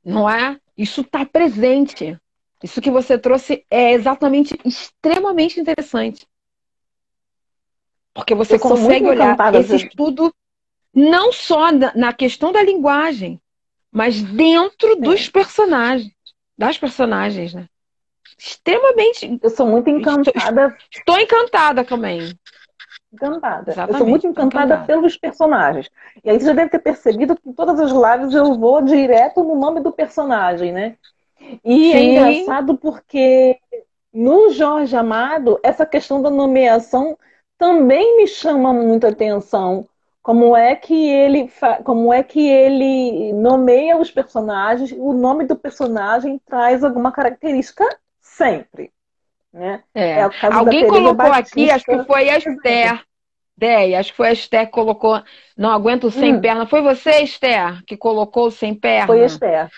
não 0.03 0.29
é? 0.29 0.59
Isso 0.77 1.01
está 1.01 1.25
presente. 1.25 2.15
Isso 2.61 2.79
que 2.79 2.91
você 2.91 3.17
trouxe 3.17 3.65
é 3.71 3.93
exatamente 3.93 4.55
extremamente 4.63 5.59
interessante. 5.59 6.27
Porque 8.13 8.35
você 8.35 8.59
consegue 8.59 9.07
olhar 9.07 9.35
esse 9.55 9.75
estudo 9.75 10.31
não 10.93 11.33
só 11.33 11.71
na 11.71 12.13
questão 12.13 12.51
da 12.51 12.61
linguagem, 12.61 13.41
mas 13.91 14.21
dentro 14.21 14.91
é. 14.91 14.95
dos 14.97 15.27
personagens, 15.27 16.14
das 16.57 16.77
personagens, 16.77 17.53
né? 17.53 17.67
Extremamente. 18.37 19.39
Eu 19.41 19.49
sou 19.49 19.67
muito 19.67 19.89
encantada. 19.89 20.75
Estou, 20.91 21.15
estou 21.15 21.19
encantada 21.19 21.83
também. 21.83 22.37
Encantada. 23.13 23.71
Exatamente. 23.71 23.93
Eu 23.93 23.97
sou 23.97 24.07
muito 24.07 24.27
encantada, 24.27 24.65
encantada, 24.65 24.85
pelos 24.85 25.17
personagens. 25.17 25.89
E 26.23 26.29
aí 26.29 26.39
você 26.39 26.47
já 26.47 26.53
deve 26.53 26.69
ter 26.69 26.79
percebido 26.79 27.35
que 27.35 27.49
em 27.49 27.53
todas 27.53 27.79
as 27.79 27.91
lives 27.91 28.33
eu 28.33 28.53
vou 28.55 28.81
direto 28.81 29.43
no 29.43 29.55
nome 29.55 29.79
do 29.79 29.91
personagem, 29.91 30.71
né? 30.71 30.97
E 31.63 31.91
é 31.91 31.97
Sim. 31.97 31.97
é 31.97 32.31
engraçado 32.33 32.77
porque 32.77 33.57
no 34.13 34.49
Jorge 34.51 34.95
Amado, 34.95 35.59
essa 35.61 35.85
questão 35.85 36.21
da 36.21 36.29
nomeação 36.29 37.17
também 37.57 38.17
me 38.17 38.27
chama 38.27 38.73
muita 38.73 39.09
atenção. 39.09 39.87
Como 40.25 40.57
é 40.57 40.75
que 40.75 41.07
ele 41.07 41.51
como 41.83 42.11
é 42.11 42.23
que 42.23 42.49
ele 42.49 43.31
nomeia 43.33 43.95
os 43.95 44.09
personagens? 44.09 44.91
O 44.97 45.13
nome 45.13 45.45
do 45.45 45.55
personagem 45.55 46.41
traz 46.47 46.83
alguma 46.83 47.11
característica 47.11 47.87
sempre. 48.19 48.91
Né? 49.53 49.83
É. 49.93 50.21
é 50.21 50.29
Alguém 50.51 50.87
colocou 50.87 51.13
Batista, 51.13 51.59
aqui, 51.59 51.69
acho 51.69 51.85
que 51.85 52.03
foi 52.05 52.27
a 52.27 52.37
Esther. 52.39 53.03
Déia, 53.55 53.99
acho 53.99 54.09
que 54.09 54.17
foi 54.17 54.29
a 54.29 54.33
Esther 54.33 54.65
que 54.65 54.71
colocou. 54.71 55.21
Não 55.55 55.69
aguento 55.69 56.09
sem 56.09 56.33
hum. 56.33 56.41
perna. 56.41 56.65
Foi 56.65 56.81
você, 56.81 57.21
Esther, 57.21 57.83
que 57.85 57.95
colocou 57.95 58.49
sem 58.49 58.73
perna? 58.73 59.05
Foi 59.05 59.21
a 59.21 59.25
Esther. 59.27 59.69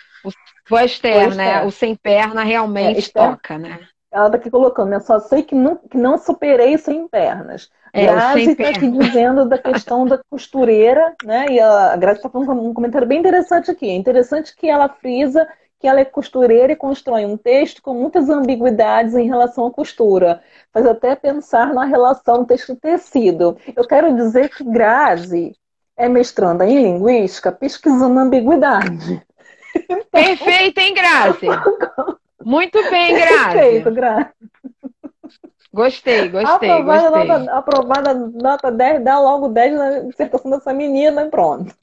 Foi 0.64 0.82
a 0.82 0.86
Esther, 0.86 1.14
foi 1.14 1.24
a 1.24 1.28
Esther. 1.28 1.36
né? 1.36 1.66
O 1.66 1.72
sem 1.72 1.94
perna 1.94 2.46
realmente 2.46 2.96
é, 2.96 3.00
Esther, 3.00 3.32
toca, 3.32 3.58
né? 3.58 3.86
Ela 4.10 4.30
tá 4.30 4.38
aqui 4.38 4.50
colocando, 4.50 4.92
né? 4.92 5.02
Só 5.02 5.20
sei 5.20 5.44
que 5.44 5.54
não, 5.54 5.76
que 5.76 5.98
não 5.98 6.18
superei 6.18 6.78
sem 6.78 7.06
pernas. 7.06 7.70
É, 7.94 8.06
Grazi 8.06 8.52
está 8.52 8.70
aqui 8.70 8.90
dizendo 8.90 9.46
da 9.46 9.58
questão 9.58 10.06
da 10.06 10.20
costureira, 10.30 11.16
né? 11.24 11.46
E 11.50 11.60
a, 11.60 11.96
Grazi 11.96 12.20
está 12.20 12.30
falando 12.30 12.62
um 12.62 12.74
comentário 12.74 13.08
bem 13.08 13.20
interessante 13.20 13.72
aqui. 13.72 13.90
É 13.90 13.96
interessante 13.96 14.56
que 14.56 14.70
ela 14.70 14.90
frisa 14.90 15.48
que 15.80 15.88
ela 15.88 16.00
é 16.00 16.06
costureira 16.06 16.74
e 16.74 16.76
constrói 16.76 17.26
um 17.26 17.38
texto 17.38 17.82
com 17.82 17.94
muitas 17.94 18.30
ambiguidades 18.30 19.16
em 19.16 19.28
relação 19.28 19.68
à 19.68 19.72
costura. 19.72 20.42
Faz 20.74 20.86
até 20.86 21.16
pensar 21.16 21.74
na 21.74 21.86
relação 21.86 22.46
texto-tecido. 22.46 23.58
Eu 23.76 23.88
quero 23.88 24.16
dizer 24.16 24.50
que 24.50 24.64
Grazi 24.64 25.56
é 25.96 26.10
mestranda 26.10 26.66
em 26.66 26.82
linguística 26.82 27.52
pesquisando 27.52 28.20
ambiguidade. 28.20 29.22
Perfeito, 30.12 30.80
hein, 30.80 30.94
Grazi? 30.94 31.48
Muito 32.44 32.82
bem, 32.90 33.16
Grazi. 33.16 33.54
Perfeito, 33.54 33.92
Grazi. 33.92 34.30
Gostei, 35.74 36.30
gostei, 36.30 36.70
aprovada, 36.70 37.10
gostei. 37.10 37.28
Nota, 37.28 37.58
aprovada 37.58 38.14
nota 38.14 38.72
10, 38.72 39.04
dá 39.04 39.20
logo 39.20 39.50
10 39.50 39.74
na 39.74 40.00
dissertação 40.00 40.52
dessa 40.52 40.74
menina 40.74 41.24
e 41.24 41.30
pronto. 41.30 41.76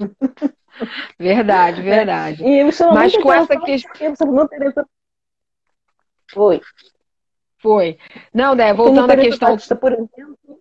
Verdade, 1.19 1.83
verdade. 1.83 2.45
E 2.45 2.65
me 2.65 2.73
chama 2.73 2.95
Mas 2.95 3.17
com 3.17 3.33
essa 3.33 3.59
questão. 3.59 4.87
Foi. 6.33 6.61
Foi. 7.59 7.99
Não, 8.33 8.57
Dé, 8.57 8.73
voltando 8.75 9.11
à 9.11 9.17
questão. 9.17 9.57
Por 9.81 9.93
exemplo. 9.93 10.61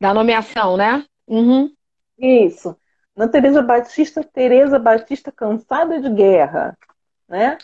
Da 0.00 0.12
nomeação, 0.12 0.76
né? 0.76 1.04
Uhum. 1.26 1.72
Isso. 2.18 2.76
Na 3.16 3.28
Teresa 3.28 3.62
Batista, 3.62 4.24
Teresa 4.24 4.78
Batista 4.78 5.30
cansada 5.30 6.00
de 6.00 6.08
guerra, 6.10 6.76
né? 7.28 7.56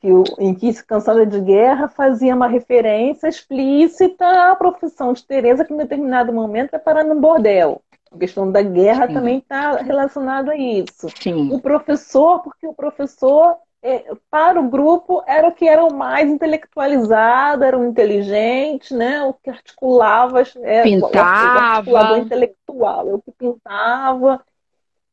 Que, 0.00 0.08
em 0.38 0.54
que 0.54 0.72
Cansada 0.84 1.26
de 1.26 1.40
Guerra 1.40 1.88
fazia 1.88 2.34
uma 2.34 2.46
referência 2.46 3.26
explícita 3.26 4.50
à 4.50 4.54
profissão 4.54 5.12
de 5.12 5.26
Teresa, 5.26 5.64
que 5.64 5.74
em 5.74 5.76
determinado 5.76 6.32
momento 6.32 6.70
vai 6.70 6.80
parar 6.80 7.04
no 7.04 7.20
bordel. 7.20 7.82
A 8.10 8.16
questão 8.16 8.50
da 8.50 8.62
guerra 8.62 9.06
Sim. 9.06 9.14
também 9.14 9.38
está 9.38 9.72
relacionado 9.76 10.50
a 10.50 10.56
isso. 10.56 11.08
Sim. 11.20 11.52
O 11.52 11.60
professor, 11.60 12.40
porque 12.42 12.66
o 12.66 12.72
professor, 12.72 13.56
é, 13.82 14.04
para 14.30 14.60
o 14.60 14.68
grupo, 14.68 15.22
era 15.26 15.48
o 15.48 15.52
que 15.52 15.68
era 15.68 15.84
o 15.84 15.92
mais 15.92 16.30
intelectualizado, 16.30 17.64
era 17.64 17.76
o 17.76 17.84
inteligente, 17.84 18.94
né? 18.94 19.22
o 19.24 19.34
que 19.34 19.50
articulava, 19.50 20.42
é, 20.62 20.82
pintava. 20.82 21.10
o 21.10 21.96
articulador 21.96 22.18
intelectual, 22.18 23.08
é 23.08 23.14
o 23.14 23.20
que 23.20 23.32
pintava. 23.32 24.40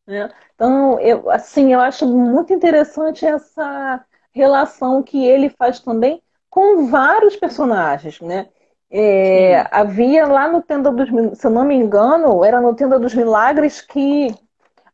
Né? 0.08 0.30
Então, 0.54 1.00
eu, 1.00 1.30
assim, 1.30 1.74
eu 1.74 1.82
acho 1.82 2.08
muito 2.08 2.54
interessante 2.54 3.26
essa 3.26 4.06
relação 4.36 5.02
que 5.02 5.26
ele 5.26 5.50
faz 5.50 5.80
também 5.80 6.21
com 6.50 6.88
vários 6.88 7.36
personagens, 7.38 8.19
né? 8.21 8.50
É, 8.91 9.65
havia 9.71 10.28
lá 10.28 10.48
no 10.48 10.62
Tenda 10.62 10.91
dos 10.91 11.10
se 11.39 11.48
eu 11.48 11.52
não 11.52 11.65
me 11.65 11.74
engano, 11.76 12.43
era 12.43 12.62
no 12.62 12.76
Tenda 12.76 13.00
dos 13.00 13.15
Milagres 13.15 13.82
que 13.82 14.34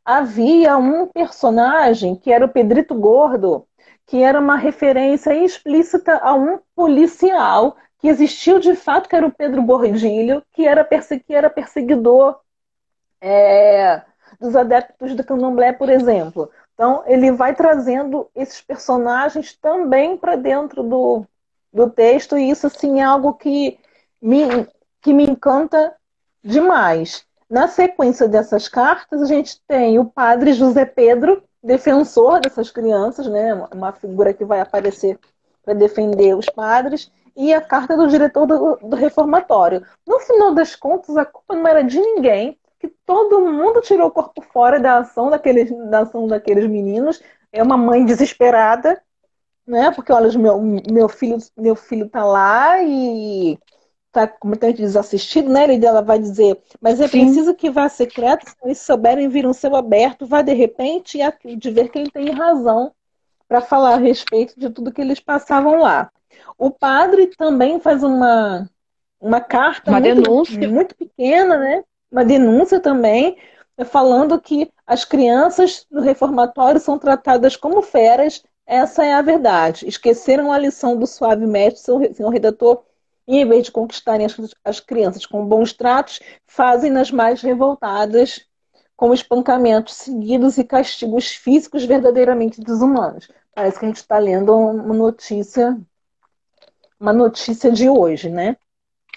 havia 0.06 0.78
um 0.78 1.08
personagem 1.08 2.16
que 2.16 2.32
era 2.32 2.46
o 2.46 2.50
Pedrito 2.50 2.96
Gordo, 2.96 3.68
que 4.06 4.24
era 4.24 4.40
uma 4.40 4.56
referência 4.56 5.34
explícita 5.34 6.18
a 6.18 6.34
um 6.34 6.60
policial 6.76 7.76
que 8.00 8.08
existiu 8.08 8.60
de 8.60 8.76
fato, 8.76 9.08
que 9.08 9.16
era 9.16 9.26
o 9.26 9.32
Pedro 9.32 9.62
Bordilho, 9.62 10.44
que 10.54 10.66
era, 10.66 10.84
que 10.84 11.34
era 11.34 11.50
perseguidor 11.50 12.40
é, 13.22 14.02
dos 14.40 14.56
adeptos 14.56 15.16
do 15.16 15.24
candomblé, 15.24 15.72
por 15.72 15.90
exemplo. 15.90 16.50
Então, 16.74 17.04
ele 17.06 17.32
vai 17.32 17.54
trazendo 17.54 18.30
esses 18.36 18.62
personagens 18.62 19.56
também 19.56 20.18
para 20.18 20.36
dentro 20.36 20.84
do, 20.84 21.26
do 21.72 21.90
texto, 21.90 22.38
e 22.38 22.50
isso, 22.50 22.68
assim, 22.68 23.00
é 23.00 23.04
algo 23.04 23.34
que 23.34 23.78
me, 24.22 24.68
que 25.02 25.14
me 25.14 25.24
encanta 25.24 25.96
demais. 26.44 27.26
Na 27.50 27.68
sequência 27.68 28.28
dessas 28.28 28.68
cartas, 28.68 29.22
a 29.22 29.26
gente 29.26 29.62
tem 29.68 30.00
o 30.00 30.06
padre 30.06 30.54
José 30.54 30.86
Pedro, 30.86 31.44
defensor 31.62 32.40
dessas 32.40 32.72
crianças, 32.72 33.28
né? 33.28 33.54
uma 33.74 33.92
figura 33.92 34.34
que 34.34 34.46
vai 34.46 34.60
aparecer 34.62 35.20
para 35.64 35.74
defender 35.74 36.36
os 36.36 36.48
padres, 36.48 37.12
e 37.36 37.54
a 37.54 37.62
carta 37.62 37.96
do 37.96 38.08
diretor 38.08 38.46
do, 38.46 38.76
do, 38.78 38.96
reformatório. 38.96 39.86
No 40.06 40.20
final 40.20 40.54
das 40.54 40.76
contas, 40.76 41.16
a 41.16 41.26
culpa 41.26 41.56
não 41.56 41.68
era 41.68 41.84
de 41.84 42.00
ninguém, 42.00 42.58
que 42.82 42.88
todo 43.06 43.40
mundo 43.42 43.80
tirou 43.82 44.08
o 44.08 44.12
corpo 44.12 44.42
fora 44.42 44.80
da 44.80 44.98
ação 44.98 45.30
daqueles, 45.30 45.70
da 45.90 46.00
ação 46.00 46.28
daqueles 46.28 46.68
meninos. 46.68 47.22
É 47.52 47.62
uma 47.62 47.78
mãe 47.78 48.04
desesperada, 48.04 49.00
né? 49.68 49.92
Porque 49.92 50.12
olha, 50.12 50.36
meu, 50.38 50.60
meu 50.60 51.08
filho, 51.08 51.38
meu 51.56 51.76
filho 51.76 52.10
tá 52.10 52.26
lá 52.26 52.82
e 52.82 53.60
está 54.08 54.28
completamente 54.28 54.82
desassistido, 54.82 55.50
né? 55.50 55.64
Ele 55.64 55.86
ela 55.86 56.02
vai 56.02 56.18
dizer, 56.18 56.60
mas 56.82 57.00
é 57.00 57.08
Sim. 57.08 57.26
preciso 57.26 57.54
que 57.54 57.70
vá 57.70 57.88
secreto, 57.88 58.50
se 58.50 58.56
eles 58.64 58.80
souberem 58.80 59.30
vir 59.30 59.46
um 59.46 59.54
céu 59.54 59.76
aberto, 59.76 60.26
vá 60.26 60.42
de 60.42 60.54
repente 60.54 61.20
e 61.46 61.56
de 61.56 61.70
ver 61.70 61.90
quem 61.90 62.10
tem 62.10 62.32
razão 62.32 62.92
para 63.48 63.62
falar 63.62 63.94
a 63.94 63.98
respeito 63.98 64.60
de 64.60 64.70
tudo 64.70 64.92
que 64.92 65.02
eles 65.02 65.20
passavam 65.20 65.78
lá. 65.78 66.12
O 66.58 66.72
padre 66.72 67.28
também 67.38 67.80
faz 67.80 68.02
uma, 68.02 68.68
uma 69.20 69.40
carta 69.40 69.92
uma 69.92 70.00
muito, 70.00 70.22
denúncia. 70.22 70.68
muito 70.68 70.96
pequena, 70.96 71.58
né? 71.58 71.84
Uma 72.12 72.26
denúncia 72.26 72.80
também, 72.80 73.38
falando 73.86 74.40
que 74.40 74.72
as 74.86 75.06
crianças 75.06 75.86
no 75.90 76.02
reformatório 76.02 76.80
são 76.80 77.00
tratadas 77.00 77.56
como 77.56 77.82
feras. 77.82 78.44
Essa 78.66 79.06
é 79.06 79.14
a 79.14 79.22
verdade. 79.22 79.88
Esqueceram 79.88 80.52
a 80.52 80.58
lição 80.58 80.98
do 80.98 81.08
suave 81.08 81.46
mestre, 81.46 81.82
seu, 81.82 82.14
seu 82.14 82.30
redator 82.30 82.84
e 83.28 83.38
em 83.38 83.48
vez 83.48 83.66
de 83.66 83.72
conquistarem 83.72 84.26
as, 84.26 84.36
as 84.64 84.80
crianças 84.80 85.26
com 85.26 85.46
bons 85.46 85.74
tratos, 85.74 86.20
fazem-nas 86.46 87.12
mais 87.12 87.42
revoltadas 87.42 88.46
com 88.96 89.14
espancamentos 89.14 89.96
seguidos 89.96 90.58
e 90.58 90.64
castigos 90.64 91.30
físicos 91.30 91.86
verdadeiramente 91.86 92.62
desumanos. 92.62 93.30
Parece 93.54 93.80
que 93.80 93.86
a 93.86 93.88
gente 93.88 93.98
está 93.98 94.18
lendo 94.18 94.56
uma 94.56 94.94
notícia, 94.94 95.80
uma 97.00 97.14
notícia 97.14 97.72
de 97.72 97.90
hoje, 97.90 98.30
né? 98.30 98.58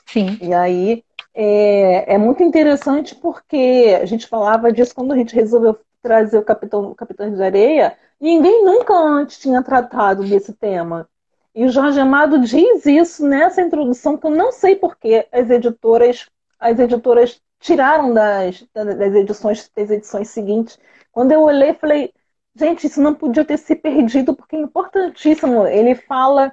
Sim. 0.06 0.38
E 0.40 0.54
aí 0.54 1.04
é, 1.34 2.14
é 2.14 2.18
muito 2.18 2.42
interessante 2.42 3.14
porque 3.14 3.98
a 4.00 4.04
gente 4.06 4.26
falava 4.26 4.72
disso 4.72 4.94
quando 4.94 5.12
a 5.12 5.16
gente 5.16 5.34
resolveu 5.34 5.78
trazer 6.00 6.38
o 6.38 6.44
Capitão, 6.44 6.94
Capitão 6.94 7.34
de 7.34 7.42
Areia. 7.42 7.96
Ninguém 8.20 8.64
nunca 8.64 8.94
antes 8.94 9.38
tinha 9.38 9.62
tratado 9.62 10.22
desse 10.24 10.52
tema. 10.52 11.08
E 11.54 11.64
o 11.64 11.68
Jorge 11.68 11.98
Amado 12.00 12.40
diz 12.40 12.84
isso 12.86 13.26
nessa 13.26 13.62
introdução, 13.62 14.16
que 14.16 14.26
eu 14.26 14.30
não 14.30 14.52
sei 14.52 14.76
por 14.76 14.96
que 14.96 15.26
as 15.32 15.50
editoras, 15.50 16.28
as 16.58 16.78
editoras 16.78 17.40
tiraram 17.60 18.12
das, 18.12 18.66
das 18.74 19.14
edições, 19.14 19.70
das 19.74 19.90
edições 19.90 20.28
seguintes. 20.28 20.78
Quando 21.12 21.32
eu 21.32 21.42
olhei, 21.42 21.74
falei, 21.74 22.12
gente, 22.56 22.86
isso 22.86 23.00
não 23.00 23.14
podia 23.14 23.44
ter 23.44 23.56
se 23.56 23.74
perdido, 23.74 24.34
porque 24.34 24.56
é 24.56 24.60
importantíssimo. 24.60 25.66
Ele 25.66 25.94
fala, 25.94 26.52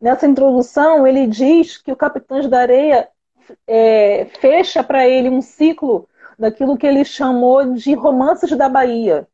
nessa 0.00 0.26
introdução, 0.26 1.06
ele 1.06 1.26
diz 1.26 1.76
que 1.76 1.92
o 1.92 1.96
Capitães 1.96 2.48
da 2.48 2.60
Areia 2.60 3.08
é, 3.66 4.26
fecha 4.40 4.82
para 4.82 5.06
ele 5.08 5.28
um 5.28 5.42
ciclo 5.42 6.08
daquilo 6.38 6.76
que 6.76 6.86
ele 6.86 7.04
chamou 7.04 7.74
de 7.74 7.94
romances 7.94 8.50
da 8.56 8.68
Bahia. 8.68 9.26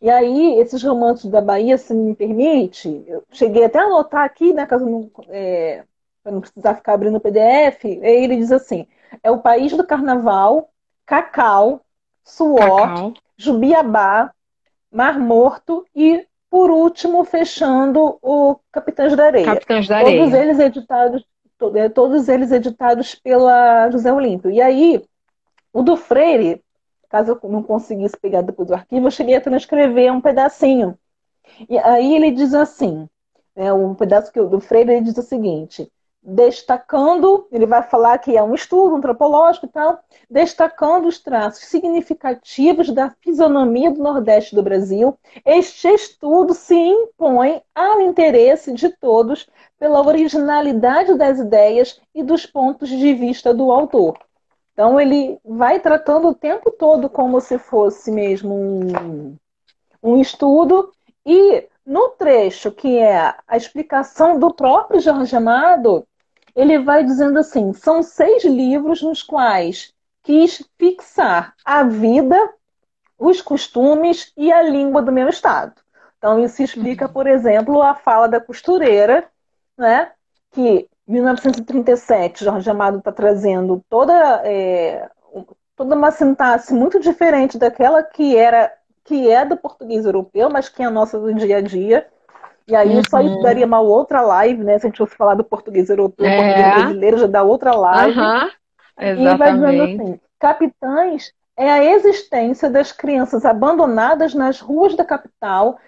E 0.00 0.10
aí, 0.10 0.58
esses 0.58 0.82
romances 0.82 1.30
da 1.30 1.40
Bahia, 1.40 1.78
se 1.78 1.94
me 1.94 2.14
permite, 2.14 3.04
eu 3.06 3.22
cheguei 3.30 3.64
até 3.64 3.78
a 3.78 3.84
anotar 3.84 4.24
aqui, 4.24 4.52
né, 4.52 4.66
caso 4.66 4.84
não, 4.84 5.08
é, 5.28 5.84
para 6.22 6.32
não 6.32 6.40
precisar 6.40 6.74
ficar 6.74 6.94
abrindo 6.94 7.16
o 7.16 7.20
PDF, 7.20 7.84
ele 7.84 8.36
diz 8.36 8.50
assim: 8.50 8.86
é 9.22 9.30
o 9.30 9.38
país 9.38 9.72
do 9.76 9.86
carnaval, 9.86 10.70
cacau, 11.06 11.82
suor, 12.24 12.88
cacau. 12.88 13.14
jubiabá, 13.36 14.32
mar 14.90 15.18
morto 15.18 15.84
e, 15.94 16.26
por 16.50 16.70
último, 16.70 17.24
fechando 17.24 18.18
o 18.20 18.56
Capitães 18.70 19.16
da 19.16 19.26
Areia. 19.26 19.46
Capitães 19.46 19.86
da 19.88 19.98
Areia. 19.98 20.18
Todos 20.18 20.34
eles 20.34 20.58
editados, 20.58 21.24
todos 21.94 22.28
eles 22.28 22.50
editados 22.50 23.14
pela 23.14 23.90
José 23.90 24.12
Olímpio. 24.12 24.50
E 24.50 24.60
aí, 24.60 25.02
o 25.72 25.82
do 25.82 25.96
Freire, 25.96 26.62
caso 27.08 27.38
eu 27.42 27.50
não 27.50 27.62
conseguisse 27.62 28.16
pegar 28.16 28.42
depois 28.42 28.68
do 28.68 28.74
arquivo, 28.74 29.06
eu 29.06 29.10
cheguei 29.10 29.36
a 29.36 29.40
transcrever 29.40 30.12
um 30.12 30.20
pedacinho. 30.20 30.98
E 31.68 31.78
aí 31.78 32.14
ele 32.14 32.30
diz 32.30 32.54
assim, 32.54 33.08
né, 33.54 33.72
um 33.72 33.94
pedaço 33.94 34.32
que 34.32 34.38
eu, 34.38 34.48
do 34.48 34.60
Freire, 34.60 34.92
ele 34.92 35.02
diz 35.02 35.16
o 35.16 35.22
seguinte, 35.22 35.90
destacando, 36.22 37.48
ele 37.50 37.66
vai 37.66 37.82
falar 37.82 38.16
que 38.18 38.36
é 38.36 38.42
um 38.42 38.54
estudo 38.54 38.94
antropológico 38.94 39.66
e 39.66 39.68
tal, 39.68 39.98
destacando 40.30 41.06
os 41.06 41.18
traços 41.18 41.64
significativos 41.64 42.90
da 42.90 43.12
fisionomia 43.20 43.90
do 43.90 44.02
Nordeste 44.02 44.54
do 44.54 44.62
Brasil, 44.62 45.18
este 45.44 45.88
estudo 45.88 46.54
se 46.54 46.74
impõe 46.74 47.60
ao 47.74 48.00
interesse 48.00 48.72
de 48.72 48.88
todos 48.88 49.48
pela 49.78 50.00
originalidade 50.06 51.14
das 51.14 51.40
ideias 51.40 52.00
e 52.14 52.22
dos 52.22 52.46
pontos 52.46 52.88
de 52.88 53.12
vista 53.14 53.52
do 53.52 53.72
autor. 53.72 54.16
Então 54.72 55.00
ele 55.00 55.38
vai 55.44 55.80
tratando 55.80 56.28
o 56.28 56.34
tempo 56.34 56.70
todo 56.70 57.10
como 57.10 57.40
se 57.40 57.58
fosse 57.58 58.12
mesmo 58.12 58.54
um, 58.54 59.36
um 60.02 60.20
estudo 60.20 60.92
e 61.26 61.66
no 61.84 62.10
trecho 62.10 62.70
que 62.70 62.96
é 62.98 63.34
a 63.46 63.56
explicação 63.56 64.38
do 64.38 64.54
próprio 64.54 65.00
Jorge 65.00 65.34
Amado, 65.34 66.06
ele 66.54 66.78
vai 66.78 67.04
dizendo 67.04 67.38
assim: 67.38 67.72
são 67.72 68.02
seis 68.02 68.44
livros 68.44 69.02
nos 69.02 69.22
quais 69.22 69.92
quis 70.22 70.64
fixar 70.78 71.54
a 71.64 71.82
vida, 71.82 72.36
os 73.18 73.40
costumes 73.40 74.32
e 74.36 74.52
a 74.52 74.62
língua 74.62 75.02
do 75.02 75.12
meu 75.12 75.28
estado. 75.28 75.74
Então 76.18 76.38
isso 76.42 76.62
explica, 76.62 77.08
por 77.08 77.26
exemplo, 77.26 77.82
a 77.82 77.94
fala 77.94 78.28
da 78.28 78.40
costureira, 78.40 79.28
né? 79.76 80.12
Que 80.52 80.88
1937, 81.06 82.44
Jorge 82.44 82.70
Amado 82.70 82.98
está 82.98 83.10
trazendo 83.10 83.84
toda, 83.88 84.14
é, 84.44 85.10
toda 85.74 85.96
uma 85.96 86.12
sintaxe 86.12 86.72
muito 86.72 87.00
diferente 87.00 87.58
daquela 87.58 88.02
que 88.02 88.36
era 88.36 88.72
que 89.04 89.28
é 89.28 89.44
do 89.44 89.56
português 89.56 90.04
europeu, 90.04 90.48
mas 90.48 90.68
que 90.68 90.82
é 90.82 90.86
a 90.86 90.90
nossa 90.90 91.18
do 91.18 91.34
dia 91.34 91.56
a 91.56 91.60
dia. 91.60 92.06
E 92.66 92.74
aí 92.74 92.96
uhum. 92.96 93.02
só 93.08 93.20
isso 93.20 93.40
daria 93.40 93.66
uma 93.66 93.80
outra 93.80 94.20
live, 94.22 94.62
né? 94.62 94.78
Se 94.78 94.86
a 94.86 94.88
gente 94.88 94.98
fosse 94.98 95.16
falar 95.16 95.34
do 95.34 95.44
português 95.44 95.90
europeu, 95.90 96.26
é. 96.26 96.36
português 96.36 96.74
brasileiro, 96.74 97.18
já 97.18 97.26
dá 97.26 97.42
outra 97.42 97.74
live. 97.74 98.18
Uhum. 98.18 98.50
Exatamente. 98.98 99.34
E 99.34 99.36
vai 99.36 99.52
dizendo 99.52 99.82
assim, 99.82 100.20
capitães 100.38 101.32
é 101.56 101.70
a 101.70 101.84
existência 101.84 102.70
das 102.70 102.92
crianças 102.92 103.44
abandonadas 103.44 104.34
nas 104.34 104.60
ruas 104.60 104.96
da 104.96 105.04
capital 105.04 105.78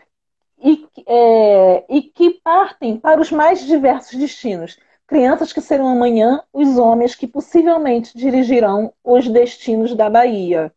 e, 0.63 0.87
é, 1.07 1.85
e 1.89 2.03
que 2.03 2.41
partem 2.43 2.97
para 2.97 3.21
os 3.21 3.31
mais 3.31 3.65
diversos 3.65 4.19
destinos 4.19 4.79
crianças 5.07 5.53
que 5.53 5.61
serão 5.61 5.89
amanhã 5.89 6.43
os 6.53 6.79
homens 6.79 7.15
que 7.15 7.27
possivelmente 7.27 8.17
dirigirão 8.17 8.93
os 9.03 9.29
destinos 9.29 9.95
da 9.95 10.09
Bahia. 10.09 10.73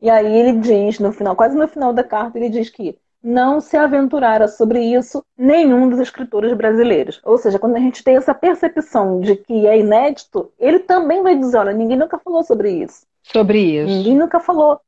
E 0.00 0.10
aí 0.10 0.34
ele 0.34 0.58
diz, 0.58 0.98
no 0.98 1.12
final, 1.12 1.36
quase 1.36 1.56
no 1.56 1.68
final 1.68 1.92
da 1.92 2.04
carta, 2.04 2.38
ele 2.38 2.48
diz 2.48 2.68
que 2.68 2.98
não 3.24 3.58
se 3.58 3.74
aventurara 3.74 4.46
sobre 4.46 4.80
isso 4.80 5.24
nenhum 5.36 5.88
dos 5.88 5.98
escritores 5.98 6.52
brasileiros. 6.52 7.20
Ou 7.24 7.38
seja, 7.38 7.58
quando 7.58 7.76
a 7.76 7.80
gente 7.80 8.04
tem 8.04 8.16
essa 8.16 8.34
percepção 8.34 9.18
de 9.18 9.36
que 9.36 9.66
é 9.66 9.78
inédito, 9.78 10.52
ele 10.58 10.80
também 10.80 11.22
vai 11.22 11.34
dizer, 11.34 11.56
olha, 11.56 11.72
ninguém 11.72 11.96
nunca 11.96 12.18
falou 12.18 12.44
sobre 12.44 12.70
isso. 12.70 13.06
Sobre 13.22 13.58
isso. 13.58 13.86
Ninguém 13.86 14.18
nunca 14.18 14.38
falou. 14.38 14.78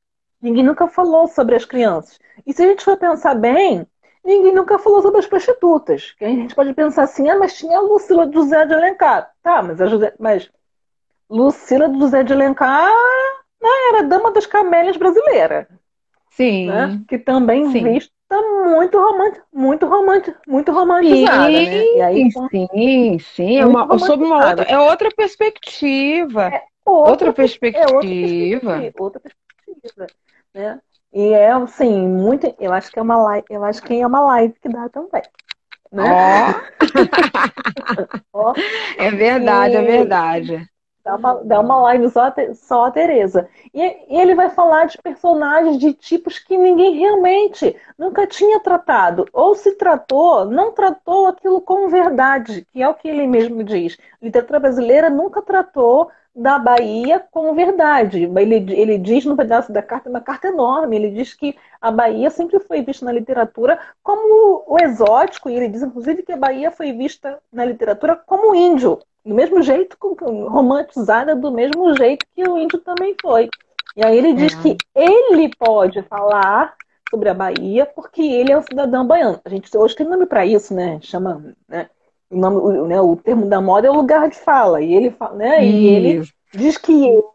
Ninguém 0.40 0.62
nunca 0.62 0.86
falou 0.86 1.26
sobre 1.26 1.56
as 1.56 1.64
crianças. 1.64 2.18
E 2.46 2.52
se 2.52 2.62
a 2.62 2.66
gente 2.66 2.84
for 2.84 2.98
pensar 2.98 3.34
bem, 3.34 3.86
ninguém 4.22 4.54
nunca 4.54 4.78
falou 4.78 5.00
sobre 5.00 5.18
as 5.18 5.26
prostitutas. 5.26 6.12
Que 6.18 6.26
a 6.26 6.28
gente 6.28 6.54
pode 6.54 6.74
pensar 6.74 7.04
assim, 7.04 7.30
ah, 7.30 7.38
mas 7.38 7.56
tinha 7.56 7.78
a 7.78 7.80
Lucila 7.80 8.26
de 8.26 8.34
José 8.34 8.66
de 8.66 8.74
Alencar. 8.74 9.30
Tá, 9.42 9.62
mas, 9.62 9.80
a 9.80 9.86
José, 9.86 10.12
mas 10.18 10.50
Lucila 11.30 11.88
de 11.88 11.98
José 11.98 12.22
de 12.22 12.34
Alencar 12.34 12.92
né, 13.62 13.70
era 13.88 14.02
dama 14.02 14.30
das 14.30 14.44
camélias 14.44 14.98
brasileira. 14.98 15.66
Sim. 16.30 16.66
Né? 16.66 17.00
Que 17.08 17.18
também 17.18 17.70
Sim. 17.70 17.98
Vista 18.26 18.42
muito 18.42 18.98
romântica, 18.98 19.44
muito 19.52 19.86
romântica, 19.86 20.40
muito 20.46 20.72
romantizada, 20.72 21.46
sim, 21.46 21.66
né? 21.66 21.84
E 21.84 22.02
aí, 22.02 22.30
sim, 22.30 23.18
sim, 23.18 23.58
é 23.58 23.66
uma, 23.66 23.98
sob 23.98 24.24
uma 24.24 24.50
outra, 24.50 24.64
é 24.64 24.78
outra 24.78 25.10
perspectiva. 25.10 26.48
É 26.48 26.62
outra, 26.84 27.10
outra 27.10 27.32
perspectiva. 27.32 27.84
É 27.84 27.94
outra 27.94 28.10
perspectiva. 28.10 28.92
Outra 28.98 29.20
perspectiva 29.20 30.06
né? 30.54 30.80
E 31.12 31.32
é 31.32 31.50
assim, 31.52 32.06
muito. 32.06 32.54
Eu 32.58 32.72
acho 32.72 32.90
que 32.90 32.98
é 32.98 33.02
uma 33.02 33.16
live, 33.16 33.46
eu 33.48 33.64
acho 33.64 33.82
que 33.82 33.94
é 33.94 34.06
uma 34.06 34.20
live 34.20 34.54
que 34.60 34.68
dá 34.68 34.88
também. 34.88 35.22
Né? 35.92 36.54
Oh. 38.32 38.52
é 38.98 39.10
verdade, 39.10 39.74
e... 39.74 39.76
é 39.76 39.82
verdade. 39.82 40.68
Dá 41.06 41.14
uma, 41.14 41.34
dá 41.44 41.60
uma 41.60 41.80
live 41.82 42.10
só, 42.10 42.34
só 42.54 42.86
a 42.86 42.90
Tereza. 42.90 43.48
E, 43.72 43.80
e, 43.80 44.20
ele 44.20 44.34
vai 44.34 44.50
falar 44.50 44.86
de 44.86 44.98
personagens 44.98 45.78
de 45.78 45.92
tipos 45.92 46.40
que 46.40 46.58
ninguém 46.58 46.98
realmente 46.98 47.76
nunca 47.96 48.26
tinha 48.26 48.58
tratado. 48.58 49.24
Ou 49.32 49.54
se 49.54 49.76
tratou, 49.76 50.46
não 50.46 50.72
tratou 50.72 51.28
aquilo 51.28 51.60
com 51.60 51.88
verdade, 51.88 52.66
que 52.72 52.82
é 52.82 52.88
o 52.88 52.94
que 52.94 53.06
ele 53.06 53.24
mesmo 53.28 53.62
diz. 53.62 53.96
A 54.20 54.24
literatura 54.24 54.58
brasileira 54.58 55.08
nunca 55.08 55.40
tratou 55.40 56.10
da 56.34 56.58
Bahia 56.58 57.24
com 57.30 57.54
verdade. 57.54 58.24
Ele, 58.24 58.56
ele 58.74 58.98
diz 58.98 59.24
no 59.24 59.36
pedaço 59.36 59.72
da 59.72 59.82
carta, 59.82 60.10
uma 60.10 60.20
carta 60.20 60.48
enorme, 60.48 60.96
ele 60.96 61.10
diz 61.10 61.34
que 61.34 61.56
a 61.80 61.92
Bahia 61.92 62.30
sempre 62.30 62.58
foi 62.58 62.82
vista 62.82 63.04
na 63.06 63.12
literatura 63.12 63.78
como 64.02 64.64
o 64.66 64.76
exótico, 64.82 65.48
e 65.48 65.54
ele 65.54 65.68
diz 65.68 65.82
inclusive 65.82 66.24
que 66.24 66.32
a 66.32 66.36
Bahia 66.36 66.72
foi 66.72 66.92
vista 66.92 67.38
na 67.52 67.64
literatura 67.64 68.16
como 68.16 68.56
índio, 68.56 68.98
do 69.26 69.34
mesmo 69.34 69.60
jeito, 69.60 69.96
romantizada 70.48 71.34
do 71.34 71.50
mesmo 71.50 71.94
jeito 71.96 72.24
que 72.34 72.48
o 72.48 72.56
índio 72.56 72.78
também 72.78 73.14
foi. 73.20 73.48
E 73.96 74.06
aí 74.06 74.16
ele 74.16 74.34
diz 74.34 74.54
é. 74.54 74.62
que 74.62 74.76
ele 74.94 75.50
pode 75.58 76.00
falar 76.02 76.74
sobre 77.10 77.28
a 77.28 77.34
Bahia 77.34 77.84
porque 77.86 78.22
ele 78.22 78.52
é 78.52 78.58
um 78.58 78.62
cidadão 78.62 79.04
baiano. 79.04 79.40
A 79.44 79.48
gente 79.48 79.76
hoje 79.76 79.96
tem 79.96 80.06
nome 80.06 80.26
para 80.26 80.46
isso, 80.46 80.72
né? 80.72 80.98
Chama, 81.02 81.54
né? 81.68 81.88
o, 82.30 82.36
nome, 82.36 82.56
o, 82.56 82.86
né, 82.86 83.00
o 83.00 83.16
termo 83.16 83.46
da 83.46 83.60
moda 83.60 83.88
é 83.88 83.90
o 83.90 83.96
lugar 83.96 84.28
de 84.28 84.36
fala. 84.36 84.80
E 84.80 84.94
ele, 84.94 85.14
né, 85.34 85.64
e 85.64 85.88
ele 85.88 86.22
diz 86.52 86.78
que 86.78 86.92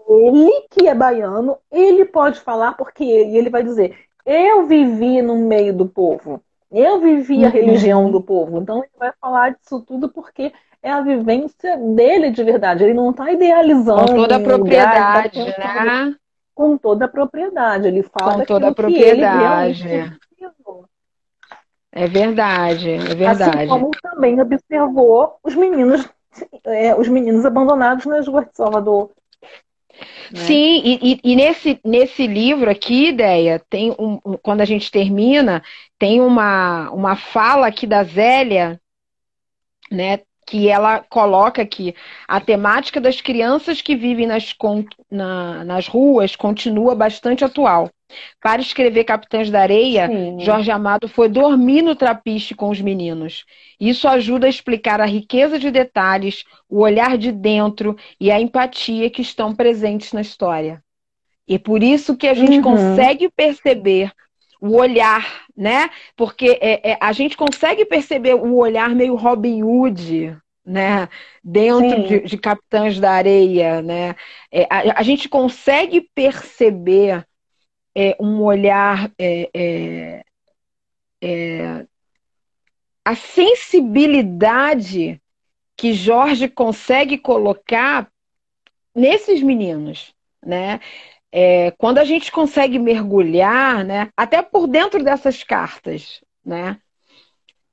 ele, 0.08 0.68
que 0.70 0.88
é 0.88 0.96
baiano, 0.96 1.58
ele 1.70 2.06
pode 2.06 2.40
falar 2.40 2.74
porque 2.74 3.04
ele, 3.04 3.38
ele 3.38 3.50
vai 3.50 3.64
dizer: 3.64 3.98
eu 4.26 4.66
vivi 4.66 5.22
no 5.22 5.38
meio 5.38 5.74
do 5.74 5.86
povo, 5.86 6.42
eu 6.72 7.00
vivi 7.00 7.44
a 7.44 7.48
uhum. 7.48 7.54
religião 7.54 8.12
do 8.12 8.22
povo. 8.22 8.60
Então 8.60 8.78
ele 8.78 8.92
vai 8.98 9.12
falar 9.20 9.56
disso 9.56 9.82
tudo 9.82 10.08
porque 10.10 10.54
é 10.84 10.92
a 10.92 11.02
vivência 11.02 11.78
dele 11.78 12.32
de 12.32 12.44
verdade. 12.44 12.84
Ele 12.84 12.94
não 12.94 13.12
está 13.12 13.32
idealizando. 13.32 14.08
Com 14.08 14.16
toda 14.16 14.36
a 14.36 14.40
propriedade, 14.40 15.40
lugar, 15.40 15.86
né? 15.86 16.16
Com 16.54 16.78
toda 16.78 17.06
a 17.06 17.08
propriedade. 17.08 17.88
Ele 17.88 18.04
fala 18.04 18.40
com 18.40 18.46
toda 18.46 18.70
a 18.70 18.74
propriedade. 18.74 20.18
É 21.94 22.08
verdade, 22.08 22.90
é 22.90 23.16
verdade. 23.16 23.58
Assim 23.58 23.68
como 23.68 23.92
também 24.02 24.40
observou 24.40 25.36
os 25.44 25.54
meninos, 25.54 26.08
é, 26.64 26.96
os 26.96 27.08
meninos 27.10 27.46
abandonados 27.46 28.06
nas 28.06 28.26
ruas 28.28 28.46
de 28.46 28.56
Salvador. 28.56 29.12
Né? 30.32 30.40
Sim, 30.40 30.82
e, 30.86 31.20
e, 31.22 31.36
nesse, 31.36 31.80
nesse 31.84 32.26
livro 32.26 32.72
aqui, 32.72 33.10
ideia, 33.10 33.62
tem 33.70 33.94
um, 34.00 34.18
quando 34.42 34.62
a 34.62 34.66
gente 34.66 34.90
termina, 34.90 35.62
tem 36.00 36.22
uma, 36.22 36.90
uma 36.92 37.18
fala 37.18 37.68
aqui 37.68 37.86
da 37.86 38.04
Zélia, 38.06 38.80
né? 39.92 40.22
Que 40.52 40.68
ela 40.68 41.00
coloca 41.10 41.66
que 41.66 41.96
a 42.28 42.42
temática 42.42 43.00
das 43.00 43.22
crianças 43.22 43.82
que 43.82 43.96
vivem 43.96 44.28
nas, 44.28 44.54
na, 45.10 45.64
nas 45.64 45.88
ruas 45.88 46.36
continua 46.36 46.94
bastante 46.94 47.46
atual. 47.46 47.90
Para 48.42 48.62
escrever 48.62 49.06
Capitães 49.06 49.50
da 49.50 49.62
Areia, 49.62 50.08
Sim. 50.08 50.42
Jorge 50.42 50.70
Amado 50.70 51.08
foi 51.08 51.30
dormir 51.30 51.82
no 51.82 51.96
trapiche 51.96 52.54
com 52.54 52.70
os 52.70 52.82
meninos. 52.82 53.46
Isso 53.80 54.10
ajuda 54.10 54.46
a 54.46 54.50
explicar 54.50 55.00
a 55.00 55.06
riqueza 55.06 55.58
de 55.58 55.72
detalhes, 55.72 56.44
o 56.70 56.80
olhar 56.80 57.18
de 57.18 57.32
dentro 57.32 57.96
e 58.20 58.30
a 58.30 58.42
empatia 58.42 59.10
que 59.10 59.22
estão 59.22 59.56
presentes 59.56 60.12
na 60.12 60.20
história. 60.20 60.84
E 61.48 61.58
por 61.58 61.82
isso 61.82 62.18
que 62.18 62.28
a 62.28 62.34
gente 62.34 62.58
uhum. 62.58 62.62
consegue 62.62 63.30
perceber 63.30 64.12
o 64.62 64.78
olhar, 64.78 65.44
né? 65.58 65.90
Porque 66.16 66.60
é, 66.62 66.92
é, 66.92 66.98
a 67.02 67.12
gente 67.12 67.36
consegue 67.36 67.84
perceber 67.84 68.36
o 68.36 68.58
olhar 68.58 68.96
meio 68.96 69.16
Robin 69.16 69.64
Hood, 69.64 70.38
né? 70.64 71.10
Dentro 71.44 72.08
de, 72.08 72.20
de, 72.22 72.38
Capitães 72.38 73.00
da 73.00 73.12
Areia, 73.12 73.82
né? 73.82 74.16
É, 74.52 74.68
a, 74.70 75.00
a, 75.00 75.04
gente 75.04 75.28
consegue 75.28 76.08
perceber 76.14 77.26
é, 77.96 78.16
um 78.20 78.44
olhar, 78.44 79.12
é, 79.18 80.24
é, 81.24 81.86
a 83.04 83.16
sensibilidade 83.16 85.20
que 85.76 85.94
Jorge 85.94 86.48
consegue 86.48 87.18
colocar 87.18 88.08
nesses 88.94 89.42
meninos, 89.42 90.14
né? 90.46 90.80
É, 91.32 91.72
quando 91.78 91.98
a 91.98 92.04
gente 92.04 92.32
consegue 92.32 92.78
mergulhar, 92.78 93.86
né? 93.86 94.10
Até 94.18 94.42
por 94.42 94.68
dentro 94.68 95.04
dessas 95.04 95.44
cartas, 95.44 96.22
né? 96.46 96.78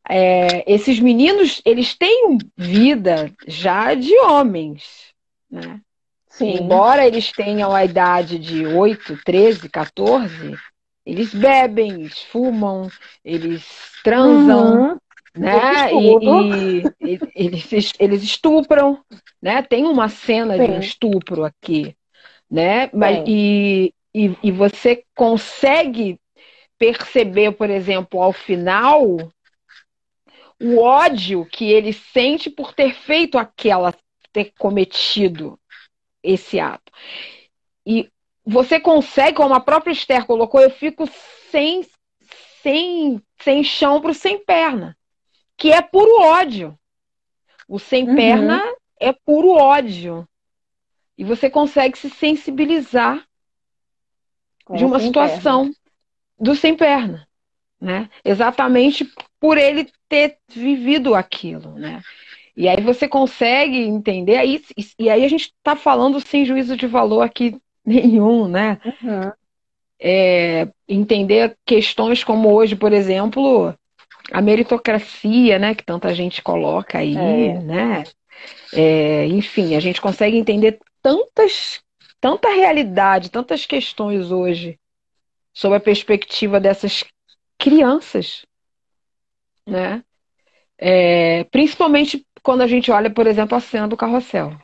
É, 0.08 0.64
esses 0.72 1.00
meninos, 1.00 1.60
eles 1.64 1.94
têm 1.94 2.38
vida 2.56 3.30
já 3.46 3.94
de 3.94 4.16
homens, 4.20 5.12
né? 5.50 5.80
Sim. 6.28 6.58
Embora 6.60 7.06
eles 7.06 7.32
tenham 7.32 7.74
a 7.74 7.84
idade 7.84 8.38
de 8.38 8.64
8, 8.64 9.18
13, 9.24 9.68
14, 9.68 10.56
eles 11.04 11.34
bebem, 11.34 12.02
eles 12.02 12.22
fumam, 12.22 12.88
eles 13.24 13.64
transam, 14.04 14.92
uhum. 14.92 14.98
né? 15.34 15.92
E, 15.92 16.84
e, 17.00 17.18
eles, 17.34 17.92
eles 17.98 18.22
estupram, 18.22 19.00
né? 19.42 19.62
Tem 19.62 19.84
uma 19.84 20.08
cena 20.08 20.56
Sim. 20.56 20.64
de 20.64 20.70
um 20.70 20.78
estupro 20.78 21.44
aqui, 21.44 21.96
né? 22.50 22.90
Mas, 22.92 23.24
e, 23.26 23.94
e, 24.14 24.36
e 24.42 24.50
você 24.50 25.04
consegue 25.14 26.18
perceber, 26.78 27.52
por 27.52 27.68
exemplo, 27.68 28.22
ao 28.22 28.32
final, 28.32 29.02
o 30.60 30.78
ódio 30.78 31.44
que 31.44 31.70
ele 31.70 31.92
sente 31.92 32.48
por 32.48 32.72
ter 32.72 32.94
feito 32.94 33.38
aquela, 33.38 33.94
ter 34.32 34.52
cometido 34.58 35.58
esse 36.22 36.58
ato. 36.58 36.92
E 37.86 38.10
você 38.44 38.80
consegue, 38.80 39.36
como 39.36 39.54
a 39.54 39.60
própria 39.60 39.92
Esther 39.92 40.24
colocou, 40.24 40.60
eu 40.60 40.70
fico 40.70 41.08
sem, 41.50 41.86
sem, 42.62 43.22
sem 43.40 43.62
chão 43.62 44.00
para 44.00 44.10
o 44.10 44.14
sem 44.14 44.42
perna, 44.44 44.96
que 45.56 45.72
é 45.72 45.82
puro 45.82 46.20
ódio. 46.20 46.78
O 47.68 47.78
sem 47.78 48.08
uhum. 48.08 48.16
perna 48.16 48.62
é 48.98 49.12
puro 49.12 49.50
ódio. 49.50 50.26
E 51.18 51.24
você 51.24 51.50
consegue 51.50 51.98
se 51.98 52.08
sensibilizar 52.08 53.26
Com 54.64 54.76
de 54.76 54.84
uma 54.84 55.00
situação 55.00 55.64
perna. 55.64 55.74
do 56.38 56.54
sem 56.54 56.76
perna, 56.76 57.26
né? 57.80 58.08
Exatamente 58.24 59.04
por 59.40 59.58
ele 59.58 59.90
ter 60.08 60.38
vivido 60.48 61.16
aquilo, 61.16 61.74
né? 61.74 62.00
E 62.56 62.68
aí 62.68 62.80
você 62.80 63.08
consegue 63.08 63.78
entender, 63.78 64.36
aí, 64.36 64.62
e 64.98 65.10
aí 65.10 65.24
a 65.24 65.28
gente 65.28 65.52
está 65.56 65.74
falando 65.76 66.20
sem 66.20 66.44
juízo 66.44 66.76
de 66.76 66.86
valor 66.86 67.22
aqui 67.22 67.56
nenhum, 67.84 68.46
né? 68.46 68.78
Uhum. 68.84 69.32
É, 70.00 70.68
entender 70.88 71.56
questões 71.66 72.22
como 72.22 72.52
hoje, 72.52 72.76
por 72.76 72.92
exemplo, 72.92 73.74
a 74.32 74.40
meritocracia, 74.40 75.58
né? 75.58 75.74
Que 75.74 75.84
tanta 75.84 76.14
gente 76.14 76.42
coloca 76.42 76.98
aí, 76.98 77.16
é. 77.16 77.58
né? 77.60 78.04
É, 78.72 79.26
enfim, 79.26 79.74
a 79.74 79.80
gente 79.80 80.00
consegue 80.00 80.36
entender 80.36 80.78
tantas, 81.02 81.80
tanta 82.20 82.48
realidade, 82.48 83.30
tantas 83.30 83.64
questões 83.64 84.30
hoje 84.30 84.78
sob 85.52 85.74
a 85.74 85.80
perspectiva 85.80 86.60
dessas 86.60 87.04
crianças, 87.58 88.44
né? 89.66 90.02
É, 90.76 91.44
principalmente 91.44 92.24
quando 92.42 92.62
a 92.62 92.66
gente 92.66 92.90
olha, 92.90 93.10
por 93.10 93.26
exemplo, 93.26 93.56
a 93.56 93.60
cena 93.60 93.88
do 93.88 93.96
carrossel. 93.96 94.56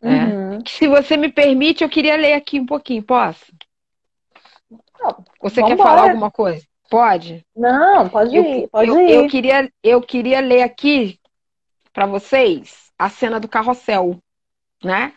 Né? 0.00 0.26
Uhum. 0.26 0.58
Se 0.66 0.86
você 0.86 1.16
me 1.16 1.30
permite, 1.30 1.82
eu 1.82 1.88
queria 1.88 2.16
ler 2.16 2.34
aqui 2.34 2.60
um 2.60 2.66
pouquinho, 2.66 3.02
posso? 3.02 3.52
Você 5.40 5.62
quer 5.62 5.76
falar 5.76 6.10
alguma 6.10 6.30
coisa? 6.30 6.64
Pode? 6.88 7.44
Não, 7.56 8.08
pode 8.08 8.36
ir, 8.36 8.68
pode 8.68 8.90
eu, 8.90 9.00
ir. 9.00 9.10
Eu 9.10 9.28
queria, 9.28 9.72
eu 9.82 10.00
queria 10.00 10.40
ler 10.40 10.62
aqui 10.62 11.19
para 11.92 12.06
vocês 12.06 12.90
a 12.98 13.08
cena 13.08 13.40
do 13.40 13.48
carrossel, 13.48 14.18
né? 14.82 15.12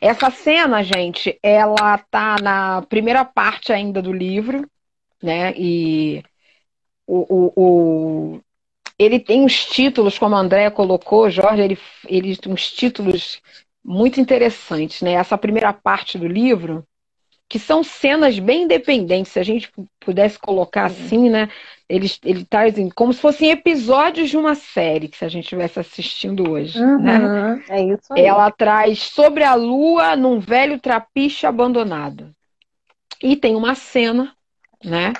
Essa 0.00 0.30
cena, 0.30 0.82
gente, 0.82 1.38
ela 1.42 1.98
tá 1.98 2.36
na 2.42 2.82
primeira 2.82 3.24
parte 3.24 3.72
ainda 3.72 4.00
do 4.00 4.12
livro, 4.12 4.68
né? 5.22 5.52
E 5.56 6.22
o, 7.06 7.26
o, 7.34 7.52
o, 7.56 8.40
ele 8.98 9.20
tem 9.20 9.42
uns 9.44 9.64
títulos, 9.66 10.18
como 10.18 10.34
a 10.34 10.40
Andrea 10.40 10.70
colocou, 10.70 11.30
Jorge, 11.30 11.62
ele, 11.62 11.78
ele 12.06 12.36
tem 12.36 12.52
uns 12.52 12.72
títulos 12.72 13.40
muito 13.84 14.20
interessantes, 14.20 15.02
né? 15.02 15.12
Essa 15.12 15.38
primeira 15.38 15.72
parte 15.72 16.18
do 16.18 16.26
livro, 16.26 16.86
que 17.48 17.58
são 17.58 17.84
cenas 17.84 18.38
bem 18.38 18.64
independentes, 18.64 19.32
se 19.32 19.38
a 19.38 19.42
gente 19.42 19.70
pudesse 20.00 20.38
colocar 20.38 20.86
assim, 20.86 21.30
né? 21.30 21.48
Ele, 21.88 22.10
ele 22.24 22.44
traz 22.44 22.74
tá, 22.74 22.80
como 22.94 23.12
se 23.12 23.20
fossem 23.20 23.50
episódios 23.50 24.30
de 24.30 24.36
uma 24.36 24.56
série 24.56 25.06
que 25.06 25.16
se 25.16 25.24
a 25.24 25.28
gente 25.28 25.44
estivesse 25.44 25.78
assistindo 25.78 26.50
hoje. 26.50 26.80
Uhum, 26.82 26.98
né? 26.98 27.64
É 27.68 27.82
isso 27.82 28.12
aí. 28.12 28.24
Ela 28.24 28.50
traz 28.50 28.98
sobre 28.98 29.44
a 29.44 29.54
lua 29.54 30.16
num 30.16 30.40
velho 30.40 30.80
trapiche 30.80 31.46
abandonado. 31.46 32.34
E 33.22 33.36
tem 33.36 33.54
uma 33.54 33.74
cena, 33.74 34.34
né? 34.84 35.12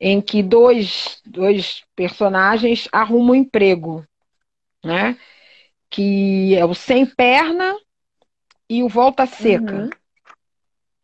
em 0.00 0.20
que 0.20 0.42
dois, 0.42 1.20
dois 1.24 1.82
personagens 1.94 2.88
arrumam 2.92 3.30
um 3.30 3.34
emprego, 3.34 4.06
né? 4.84 5.16
Que 5.90 6.54
é 6.54 6.64
o 6.64 6.74
sem 6.74 7.06
perna 7.06 7.74
e 8.68 8.82
o 8.82 8.88
volta 8.88 9.26
seca. 9.26 9.74
Uhum. 9.74 9.90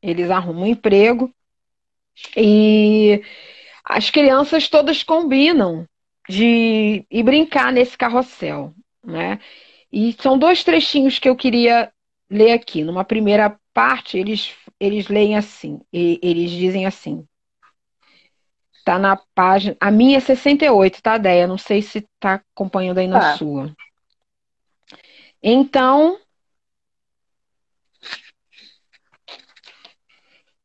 Eles 0.02 0.30
arrumam 0.30 0.64
um 0.64 0.66
emprego 0.66 1.32
e 2.36 3.22
as 3.84 4.10
crianças 4.10 4.68
todas 4.68 5.02
combinam 5.02 5.86
de 6.28 7.04
ir 7.10 7.22
brincar 7.22 7.72
nesse 7.72 7.96
carrossel, 7.96 8.74
né? 9.04 9.38
E 9.92 10.12
são 10.14 10.38
dois 10.38 10.64
trechinhos 10.64 11.18
que 11.18 11.28
eu 11.28 11.36
queria 11.36 11.92
ler 12.30 12.52
aqui. 12.52 12.82
Numa 12.82 13.04
primeira 13.04 13.58
parte, 13.74 14.18
eles, 14.18 14.54
eles 14.80 15.08
leem 15.08 15.36
assim, 15.36 15.80
eles 15.92 16.50
dizem 16.50 16.86
assim: 16.86 17.26
Tá 18.84 18.98
na 18.98 19.16
página. 19.34 19.76
A 19.80 19.90
minha 19.90 20.18
é 20.18 20.20
68, 20.20 21.02
tá, 21.02 21.16
Deia? 21.16 21.46
Não 21.46 21.58
sei 21.58 21.82
se 21.82 22.06
tá 22.18 22.34
acompanhando 22.34 22.98
aí 22.98 23.06
na 23.06 23.20
tá. 23.20 23.36
sua. 23.36 23.74
Então. 25.42 26.18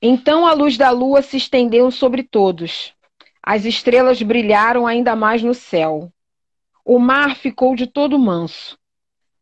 Então 0.10 0.48
a 0.48 0.54
luz 0.54 0.78
da 0.78 0.90
lua 0.90 1.22
se 1.22 1.36
estendeu 1.36 1.92
sobre 1.92 2.24
todos. 2.24 2.94
As 3.44 3.66
estrelas 3.66 4.22
brilharam 4.22 4.88
ainda 4.88 5.18
mais 5.18 5.44
no 5.44 5.54
céu. 5.54 6.10
O 6.86 6.98
mar 6.98 7.36
ficou 7.36 7.76
de 7.76 7.86
todo 7.86 8.18
manso. 8.18 8.80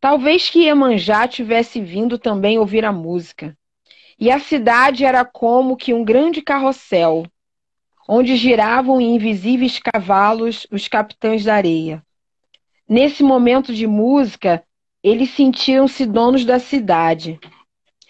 Talvez 0.02 0.50
que 0.50 0.64
Iemanjá 0.64 1.28
tivesse 1.28 1.80
vindo 1.80 2.18
também 2.18 2.58
ouvir 2.58 2.84
a 2.84 2.92
música. 2.92 3.56
E 4.20 4.32
a 4.32 4.40
cidade 4.40 5.06
era 5.06 5.24
como 5.24 5.78
que 5.78 5.94
um 5.94 6.04
grande 6.04 6.42
carrossel, 6.42 7.28
onde 8.10 8.36
giravam 8.36 9.00
em 9.00 9.14
invisíveis 9.14 9.78
cavalos 9.78 10.66
os 10.72 10.88
capitães 10.88 11.44
da 11.44 11.54
areia. 11.54 12.04
Nesse 12.90 13.22
momento 13.22 13.72
de 13.72 13.86
música, 13.86 14.64
eles 15.04 15.30
sentiram-se 15.30 16.08
donos 16.08 16.44
da 16.44 16.58
cidade 16.58 17.40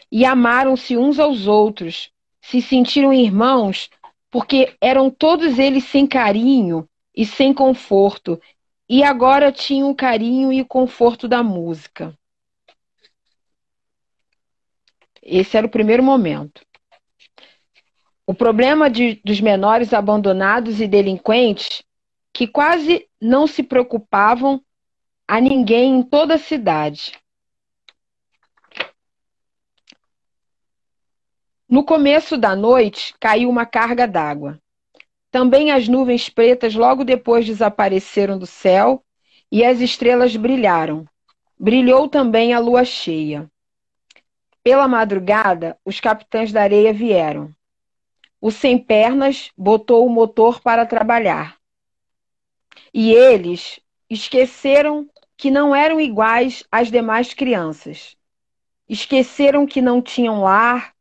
e 0.10 0.24
amaram-se 0.24 0.96
uns 0.96 1.20
aos 1.20 1.48
outros, 1.48 2.15
se 2.50 2.62
sentiram 2.62 3.12
irmãos, 3.12 3.90
porque 4.30 4.76
eram 4.80 5.10
todos 5.10 5.58
eles 5.58 5.84
sem 5.86 6.06
carinho 6.06 6.88
e 7.16 7.26
sem 7.26 7.54
conforto, 7.54 8.40
e 8.88 9.04
agora 9.04 9.52
tinham 9.52 9.90
o 9.90 9.96
carinho 9.96 10.54
e 10.54 10.62
o 10.62 10.66
conforto 10.66 11.28
da 11.28 11.42
música. 11.42 12.16
Esse 15.24 15.58
era 15.58 15.66
o 15.66 15.72
primeiro 15.72 16.04
momento. 16.04 16.62
O 18.28 18.34
problema 18.34 18.90
de, 18.92 19.20
dos 19.26 19.42
menores 19.42 19.92
abandonados 19.92 20.80
e 20.80 20.88
delinquentes, 20.88 21.82
que 22.32 22.48
quase 22.48 23.08
não 23.20 23.48
se 23.48 23.64
preocupavam 23.64 24.62
a 25.28 25.42
ninguém 25.42 25.96
em 25.96 26.04
toda 26.04 26.36
a 26.36 26.40
cidade. 26.40 27.14
No 31.68 31.84
começo 31.84 32.38
da 32.38 32.56
noite, 32.56 33.16
caiu 33.20 33.50
uma 33.50 33.66
carga 33.66 34.08
d'água. 34.08 34.62
Também 35.32 35.72
as 35.72 35.88
nuvens 35.88 36.30
pretas 36.30 36.76
logo 36.76 37.04
depois 37.04 37.46
desapareceram 37.46 38.38
do 38.38 38.46
céu 38.46 39.04
e 39.52 39.66
as 39.66 39.82
estrelas 39.82 40.36
brilharam. 40.36 41.06
Brilhou 41.60 42.08
também 42.08 42.54
a 42.54 42.60
lua 42.60 42.86
cheia. 42.86 43.50
Pela 44.64 44.88
madrugada, 44.88 45.78
os 45.84 46.00
capitães 46.00 46.52
da 46.52 46.62
areia 46.62 46.94
vieram. 46.94 47.52
O 48.40 48.52
sem 48.52 48.78
pernas 48.78 49.50
botou 49.58 50.06
o 50.06 50.10
motor 50.10 50.62
para 50.62 50.86
trabalhar. 50.86 51.58
E 52.94 53.12
eles 53.12 53.80
esqueceram 54.10 55.10
que 55.36 55.50
não 55.50 55.76
eram 55.76 56.00
iguais 56.00 56.64
às 56.72 56.92
demais 56.92 57.34
crianças. 57.34 58.16
Esqueceram 58.88 59.66
que 59.66 59.82
não 59.82 60.02
tinham 60.02 60.42
lar, 60.42 60.95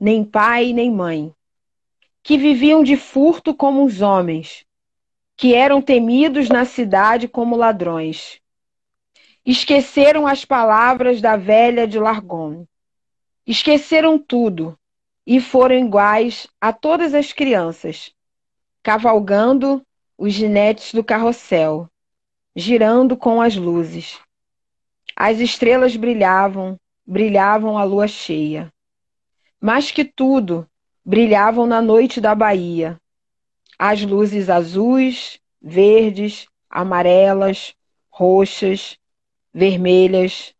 nem 0.00 0.24
pai, 0.24 0.72
nem 0.72 0.90
mãe. 0.90 1.34
Que 2.22 2.38
viviam 2.38 2.82
de 2.82 2.96
furto 2.96 3.54
como 3.54 3.84
os 3.84 4.00
homens, 4.00 4.64
que 5.36 5.54
eram 5.54 5.82
temidos 5.82 6.48
na 6.48 6.64
cidade 6.64 7.28
como 7.28 7.56
ladrões. 7.56 8.40
Esqueceram 9.44 10.26
as 10.26 10.44
palavras 10.44 11.20
da 11.20 11.36
velha 11.36 11.86
de 11.86 11.98
Largon. 11.98 12.64
Esqueceram 13.46 14.18
tudo 14.18 14.78
e 15.26 15.40
foram 15.40 15.76
iguais 15.76 16.46
a 16.60 16.72
todas 16.72 17.14
as 17.14 17.32
crianças, 17.32 18.12
cavalgando 18.82 19.84
os 20.16 20.32
ginetes 20.32 20.92
do 20.92 21.04
carrossel, 21.04 21.88
girando 22.54 23.16
com 23.16 23.40
as 23.40 23.56
luzes. 23.56 24.18
As 25.16 25.38
estrelas 25.38 25.96
brilhavam, 25.96 26.78
brilhavam 27.06 27.76
a 27.76 27.84
lua 27.84 28.06
cheia. 28.06 28.72
Mais 29.60 29.90
que 29.90 30.04
tudo, 30.04 30.66
brilhavam 31.04 31.66
na 31.66 31.82
noite 31.82 32.20
da 32.20 32.34
Bahia. 32.34 32.98
As 33.78 34.02
luzes 34.02 34.48
azuis, 34.48 35.38
verdes, 35.60 36.46
amarelas, 36.68 37.74
roxas, 38.08 38.96
vermelhas 39.52 40.54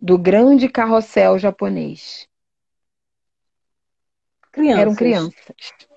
do 0.00 0.16
grande 0.16 0.68
carrossel 0.68 1.38
japonês. 1.38 2.26
Crianças. 4.52 4.80
Eram 4.80 4.94
crianças. 4.94 5.88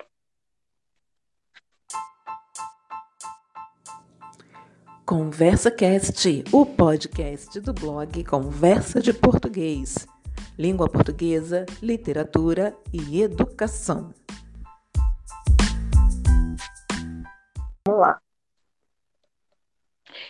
Conversa 5.05 5.69
Cast, 5.69 6.43
o 6.53 6.65
podcast 6.65 7.59
do 7.59 7.73
blog 7.73 8.23
Conversa 8.23 9.01
de 9.01 9.13
Português. 9.13 10.07
Língua 10.57 10.89
portuguesa, 10.89 11.65
literatura 11.81 12.75
e 12.93 13.21
educação. 13.21 14.13
Vamos 17.85 18.01
lá. 18.01 18.19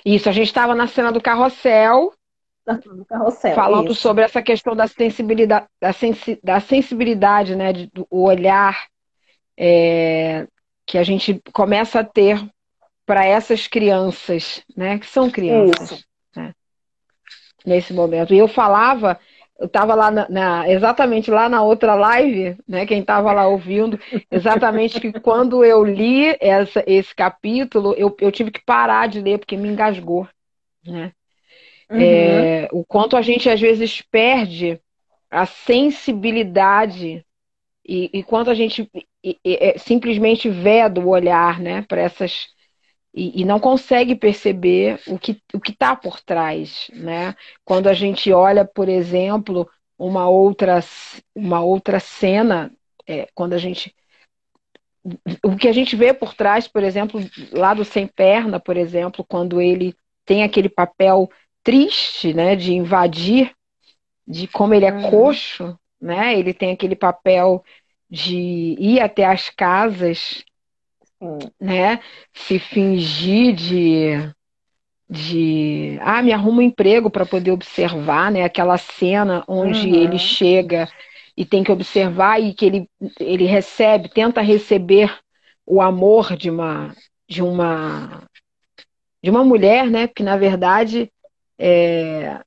Isso, 0.05 0.29
a 0.29 0.31
gente 0.31 0.47
estava 0.47 0.73
na 0.73 0.87
cena 0.87 1.11
do 1.11 1.21
carrossel. 1.21 2.13
Do 2.65 3.05
carrossel 3.05 3.55
falando 3.55 3.91
isso. 3.91 4.01
sobre 4.01 4.23
essa 4.23 4.41
questão 4.41 4.75
da 4.75 4.87
sensibilidade, 4.87 5.67
da, 5.79 5.91
sensi, 5.91 6.39
da 6.43 6.59
sensibilidade, 6.59 7.55
né, 7.55 7.73
do 7.73 8.07
olhar 8.09 8.87
é, 9.57 10.47
que 10.85 10.97
a 10.97 11.03
gente 11.03 11.41
começa 11.51 11.99
a 11.99 12.03
ter 12.03 12.43
para 13.05 13.25
essas 13.25 13.67
crianças, 13.67 14.63
né? 14.75 14.99
Que 14.99 15.07
são 15.07 15.29
crianças. 15.29 16.05
Né, 16.35 16.53
nesse 17.65 17.93
momento. 17.93 18.33
E 18.33 18.37
eu 18.37 18.47
falava, 18.47 19.19
eu 19.61 19.67
estava 19.67 19.93
lá 19.93 20.09
na, 20.09 20.27
na, 20.27 20.67
exatamente 20.67 21.29
lá 21.29 21.47
na 21.47 21.61
outra 21.61 21.93
live, 21.93 22.57
né? 22.67 22.83
Quem 22.87 23.01
estava 23.01 23.31
lá 23.31 23.47
ouvindo, 23.47 23.99
exatamente 24.31 24.99
que 24.99 25.13
quando 25.21 25.63
eu 25.63 25.83
li 25.85 26.35
essa, 26.41 26.83
esse 26.87 27.13
capítulo, 27.15 27.93
eu, 27.93 28.15
eu 28.19 28.31
tive 28.31 28.49
que 28.49 28.65
parar 28.65 29.07
de 29.07 29.21
ler 29.21 29.37
porque 29.37 29.55
me 29.55 29.69
engasgou, 29.69 30.27
né? 30.83 31.11
Uhum. 31.91 32.01
É, 32.01 32.69
o 32.71 32.83
quanto 32.83 33.15
a 33.15 33.21
gente 33.21 33.47
às 33.49 33.61
vezes 33.61 34.01
perde 34.01 34.81
a 35.29 35.45
sensibilidade 35.45 37.23
e, 37.85 38.09
e 38.11 38.23
quanto 38.23 38.49
a 38.49 38.55
gente 38.55 38.89
e, 39.23 39.37
e, 39.45 39.57
é, 39.61 39.77
simplesmente 39.77 40.49
veda 40.49 40.99
o 40.99 41.09
olhar, 41.09 41.59
né, 41.59 41.83
para 41.83 42.01
essas 42.01 42.47
e, 43.13 43.41
e, 43.41 43.45
não 43.45 43.59
consegue 43.59 44.15
perceber 44.15 44.99
o 45.05 45.19
que 45.19 45.41
o 45.53 45.59
que 45.59 45.71
está 45.71 45.95
por 45.95 46.21
trás, 46.21 46.89
né? 46.93 47.35
Quando 47.65 47.87
a 47.87 47.93
gente 47.93 48.31
olha, 48.31 48.63
por 48.63 48.87
exemplo, 48.87 49.69
uma 49.97 50.29
outra 50.29 50.79
uma 51.35 51.61
outra 51.61 51.99
cena, 51.99 52.71
é, 53.05 53.27
quando 53.35 53.53
a 53.53 53.57
gente 53.57 53.93
o 55.43 55.55
que 55.57 55.67
a 55.67 55.73
gente 55.73 55.95
vê 55.95 56.13
por 56.13 56.33
trás, 56.33 56.67
por 56.67 56.83
exemplo, 56.83 57.19
lá 57.51 57.73
do 57.73 57.83
sem 57.83 58.07
perna, 58.07 58.59
por 58.59 58.77
exemplo, 58.77 59.25
quando 59.27 59.59
ele 59.59 59.95
tem 60.25 60.43
aquele 60.43 60.69
papel 60.69 61.29
triste, 61.63 62.33
né, 62.33 62.55
de 62.55 62.73
invadir, 62.73 63.51
de 64.27 64.47
como 64.47 64.73
ele 64.73 64.85
é 64.85 64.93
uhum. 64.93 65.09
coxo, 65.09 65.77
né? 65.99 66.37
Ele 66.37 66.53
tem 66.53 66.71
aquele 66.71 66.95
papel 66.95 67.63
de 68.09 68.75
ir 68.79 68.99
até 68.99 69.25
as 69.25 69.49
casas 69.49 70.43
né? 71.59 71.99
Se 72.33 72.57
fingir 72.57 73.53
de 73.53 74.33
de 75.09 75.99
ah, 76.01 76.21
me 76.21 76.31
arruma 76.31 76.59
um 76.59 76.61
emprego 76.61 77.09
para 77.09 77.25
poder 77.25 77.51
observar, 77.51 78.31
né? 78.31 78.43
Aquela 78.43 78.77
cena 78.77 79.43
onde 79.47 79.87
uhum. 79.87 79.95
ele 79.95 80.17
chega 80.17 80.87
e 81.35 81.45
tem 81.45 81.63
que 81.63 81.71
observar 81.71 82.41
e 82.41 82.53
que 82.53 82.65
ele, 82.65 82.89
ele 83.19 83.45
recebe, 83.45 84.09
tenta 84.09 84.41
receber 84.41 85.13
o 85.65 85.81
amor 85.81 86.37
de 86.37 86.49
uma 86.49 86.95
de 87.27 87.41
uma 87.41 88.23
de 89.21 89.29
uma 89.29 89.43
mulher, 89.43 89.85
né? 89.85 90.07
Que 90.07 90.23
na 90.23 90.37
verdade 90.37 91.11
é, 91.59 92.39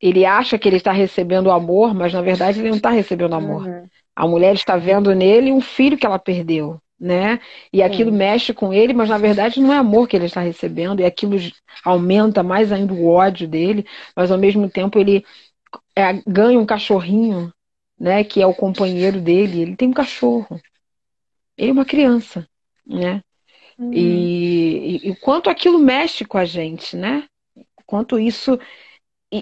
ele 0.00 0.26
acha 0.26 0.58
que 0.58 0.68
ele 0.68 0.76
está 0.76 0.90
recebendo 0.90 1.50
amor, 1.50 1.94
mas 1.94 2.12
na 2.12 2.20
verdade 2.20 2.58
ele 2.58 2.70
não 2.70 2.76
está 2.76 2.90
recebendo 2.90 3.34
amor. 3.34 3.66
Uhum. 3.66 3.86
A 4.16 4.26
mulher 4.26 4.54
está 4.54 4.76
vendo 4.76 5.14
nele 5.14 5.52
um 5.52 5.60
filho 5.60 5.96
que 5.96 6.04
ela 6.04 6.18
perdeu 6.18 6.80
né? 7.04 7.38
E 7.70 7.82
aquilo 7.82 8.10
Sim. 8.10 8.16
mexe 8.16 8.54
com 8.54 8.72
ele, 8.72 8.94
mas 8.94 9.10
na 9.10 9.18
verdade 9.18 9.60
não 9.60 9.70
é 9.70 9.76
amor 9.76 10.08
que 10.08 10.16
ele 10.16 10.24
está 10.24 10.40
recebendo, 10.40 11.00
e 11.00 11.04
aquilo 11.04 11.36
aumenta 11.84 12.42
mais 12.42 12.72
ainda 12.72 12.94
o 12.94 13.06
ódio 13.06 13.46
dele, 13.46 13.86
mas 14.16 14.30
ao 14.30 14.38
mesmo 14.38 14.70
tempo 14.70 14.98
ele 14.98 15.22
é, 15.94 16.14
ganha 16.26 16.58
um 16.58 16.64
cachorrinho, 16.64 17.52
né? 18.00 18.24
Que 18.24 18.40
é 18.40 18.46
o 18.46 18.54
companheiro 18.54 19.20
dele. 19.20 19.60
Ele 19.60 19.76
tem 19.76 19.88
um 19.88 19.92
cachorro. 19.92 20.58
Ele 21.58 21.70
é 21.70 21.72
uma 21.72 21.84
criança, 21.84 22.48
né? 22.86 23.22
Uhum. 23.78 23.92
E, 23.92 25.10
o 25.10 25.16
quanto 25.16 25.50
aquilo 25.50 25.78
mexe 25.78 26.24
com 26.24 26.38
a 26.38 26.46
gente, 26.46 26.96
né? 26.96 27.24
Quanto 27.84 28.18
isso 28.18 28.58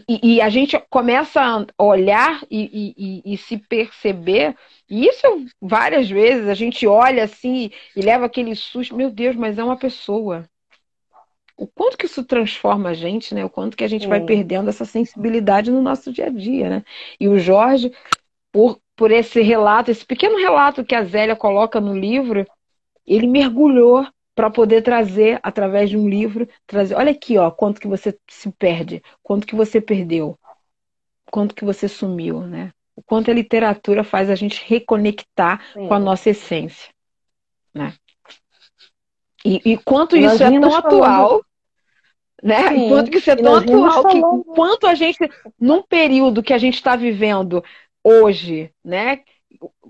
e, 0.09 0.37
e, 0.37 0.41
a 0.41 0.49
gente 0.49 0.79
começa 0.89 1.41
a 1.43 1.85
olhar 1.85 2.43
e, 2.51 2.95
e, 2.97 3.35
e, 3.35 3.37
se 3.37 3.59
perceber, 3.59 4.57
e 4.93 5.07
isso 5.07 5.47
várias 5.59 6.11
vezes 6.11 6.47
a 6.47 6.53
gente 6.53 6.87
olha 6.87 7.25
assim 7.25 7.71
e 7.97 8.03
leva 8.03 8.27
aquele 8.27 8.55
susto, 8.55 8.95
meu 8.95 9.11
Deus, 9.11 9.35
mas 9.35 9.57
é 9.57 9.65
uma 9.65 9.79
pessoa. 9.79 10.47
O 11.57 11.67
quanto 11.67 11.97
que 11.97 12.05
isso 12.05 12.23
transforma 12.23 12.91
a 12.91 12.95
gente, 12.95 13.35
né? 13.35 13.43
O 13.43 13.49
quanto 13.49 13.75
que 13.75 13.85
a 13.85 13.89
gente 13.89 14.07
vai 14.07 14.21
perdendo 14.21 14.69
essa 14.69 14.85
sensibilidade 14.85 15.71
no 15.71 15.81
nosso 15.81 16.13
dia 16.13 16.27
a 16.27 16.29
dia, 16.29 16.69
né? 16.69 16.85
E 17.19 17.27
o 17.27 17.39
Jorge, 17.39 17.91
por, 18.53 18.79
por 18.95 19.11
esse 19.11 19.41
relato, 19.41 19.91
esse 19.91 20.05
pequeno 20.05 20.37
relato 20.37 20.85
que 20.85 20.95
a 20.95 21.05
Zélia 21.05 21.35
coloca 21.35 21.81
no 21.81 21.97
livro, 21.97 22.47
ele 23.07 23.27
mergulhou 23.27 24.07
para 24.35 24.51
poder 24.51 24.83
trazer 24.83 25.41
através 25.43 25.89
de 25.89 25.97
um 25.97 26.07
livro, 26.07 26.47
trazer, 26.67 26.97
olha 26.97 27.13
aqui, 27.13 27.39
ó, 27.39 27.51
quanto 27.51 27.81
que 27.81 27.89
você 27.89 28.15
se 28.29 28.53
perde, 28.53 29.03
quanto 29.23 29.47
que 29.47 29.55
você 29.55 29.81
perdeu, 29.81 30.39
quanto 31.31 31.55
que 31.55 31.65
você 31.65 31.89
sumiu, 31.89 32.43
né? 32.43 32.75
O 33.03 33.05
quanto 33.05 33.31
a 33.31 33.35
literatura 33.35 34.05
faz 34.05 34.31
a 34.31 34.37
gente 34.37 34.63
reconectar 34.65 35.61
Sim. 35.73 35.89
com 35.89 35.95
a 35.95 35.99
nossa 35.99 36.31
essência, 36.31 36.89
né? 37.75 37.93
E, 39.45 39.61
e 39.73 39.77
quanto 39.79 40.17
isso 40.17 40.41
é 40.41 40.61
tão 40.61 40.73
atual, 40.73 41.45
né? 42.41 42.69
Sim. 42.69 42.89
Quanto 42.89 43.11
que 43.11 43.19
isso 43.19 43.31
é 43.31 43.35
tão 43.35 43.57
atual 43.57 44.07
que 44.07 44.21
quanto 44.55 44.87
a 44.87 44.95
gente 44.95 45.19
num 45.59 45.83
período 45.83 46.45
que 46.45 46.53
a 46.53 46.59
gente 46.59 46.75
está 46.75 46.95
vivendo 46.95 47.65
hoje, 48.05 48.73
né? 48.85 49.21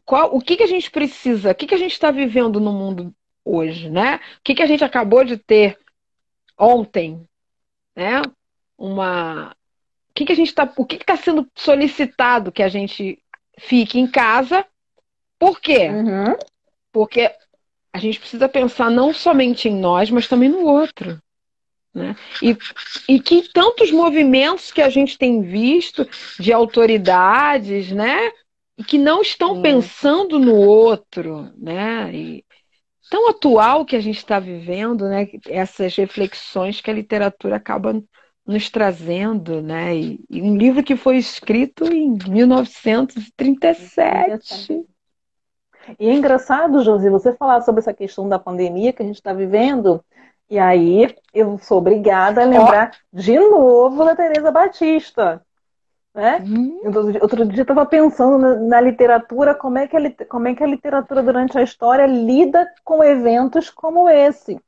Qual, 0.07 0.35
o 0.35 0.41
que, 0.41 0.57
que 0.57 0.63
a 0.63 0.67
gente 0.67 0.91
precisa? 0.91 1.51
O 1.51 1.55
que, 1.55 1.67
que 1.67 1.75
a 1.75 1.79
gente 1.79 1.93
está 1.93 2.11
vivendo 2.11 2.59
no 2.59 2.73
mundo 2.73 3.15
hoje, 3.45 3.91
né? 3.91 4.17
O 4.17 4.41
que, 4.43 4.55
que 4.55 4.63
a 4.63 4.67
gente 4.67 4.83
acabou 4.83 5.23
de 5.23 5.37
ter 5.37 5.79
ontem, 6.59 7.23
né? 7.95 8.23
Uma, 8.79 9.55
que, 10.23 10.27
que 10.27 10.33
a 10.33 10.37
gente 10.37 10.49
está, 10.49 10.73
o 10.77 10.85
que 10.85 10.97
está 10.97 11.17
sendo 11.17 11.47
solicitado 11.55 12.53
que 12.53 12.63
a 12.63 12.69
gente 12.69 13.19
fique 13.59 13.99
em 13.99 14.07
casa? 14.07 14.65
Por 15.39 15.61
quê? 15.61 15.89
Uhum. 15.89 16.37
Porque 16.93 17.31
a 17.93 17.99
gente 17.99 18.19
precisa 18.19 18.49
pensar 18.49 18.91
não 18.91 19.13
somente 19.13 19.69
em 19.69 19.75
nós, 19.75 20.11
mas 20.11 20.29
também 20.29 20.49
no 20.49 20.65
outro. 20.65 21.21
Né? 21.95 22.17
E, 22.43 22.57
e 23.07 23.21
que 23.21 23.49
tantos 23.53 23.91
movimentos 23.91 24.73
que 24.73 24.81
a 24.81 24.89
gente 24.89 25.19
tem 25.19 25.43
visto 25.43 26.09
de 26.39 26.53
autoridades, 26.53 27.93
né? 27.93 28.31
E 28.79 28.85
que 28.85 28.97
não 28.97 29.21
estão 29.21 29.61
pensando 29.61 30.39
no 30.39 30.55
outro, 30.55 31.53
né? 31.59 32.11
E, 32.15 32.45
tão 33.11 33.29
atual 33.29 33.85
que 33.85 33.95
a 33.95 34.01
gente 34.01 34.17
está 34.17 34.41
vivendo, 34.41 35.07
né? 35.07 35.29
Essas 35.47 35.95
reflexões 35.95 36.81
que 36.81 36.91
a 36.91 36.95
literatura 36.95 37.57
acaba 37.57 38.03
nos 38.47 38.71
trazendo, 38.71 39.61
né? 39.63 39.97
E, 39.97 40.21
e 40.29 40.43
um 40.43 40.57
livro 40.57 40.83
que 40.83 40.97
foi 40.97 41.17
escrito 41.17 41.85
em 41.93 42.19
1937. 42.29 44.85
E 45.99 46.09
é 46.09 46.13
engraçado, 46.13 46.83
Josi, 46.83 47.09
você 47.09 47.33
falar 47.33 47.63
sobre 47.63 47.81
essa 47.81 47.95
questão 47.95 48.29
da 48.29 48.39
pandemia 48.39 48.93
que 48.93 49.03
a 49.03 49.07
gente 49.07 49.17
está 49.17 49.33
vivendo. 49.33 50.05
E 50.49 50.59
aí 50.59 51.15
eu 51.33 51.59
sou 51.59 51.79
obrigada 51.79 52.43
a 52.43 52.47
lembrar 52.47 52.93
oh. 53.13 53.17
de 53.17 53.39
novo 53.39 54.05
da 54.05 54.15
Teresa 54.15 54.51
Batista. 54.51 55.43
Né? 56.15 56.45
Uhum. 56.45 56.81
Outro 57.23 57.47
dia 57.47 57.61
eu 57.61 57.63
estava 57.63 57.87
pensando 57.87 58.37
na, 58.37 58.55
na, 58.57 58.81
literatura, 58.81 59.55
como 59.55 59.79
é, 59.79 59.89
que 59.89 59.97
a, 59.97 60.27
como 60.27 60.47
é 60.47 60.55
que 60.55 60.63
a 60.63 60.67
literatura 60.67 61.23
durante 61.23 61.57
a 61.57 61.63
história 61.63 62.05
lida 62.05 62.71
com 62.85 63.03
eventos 63.03 63.71
como 63.71 64.07
esse. 64.09 64.61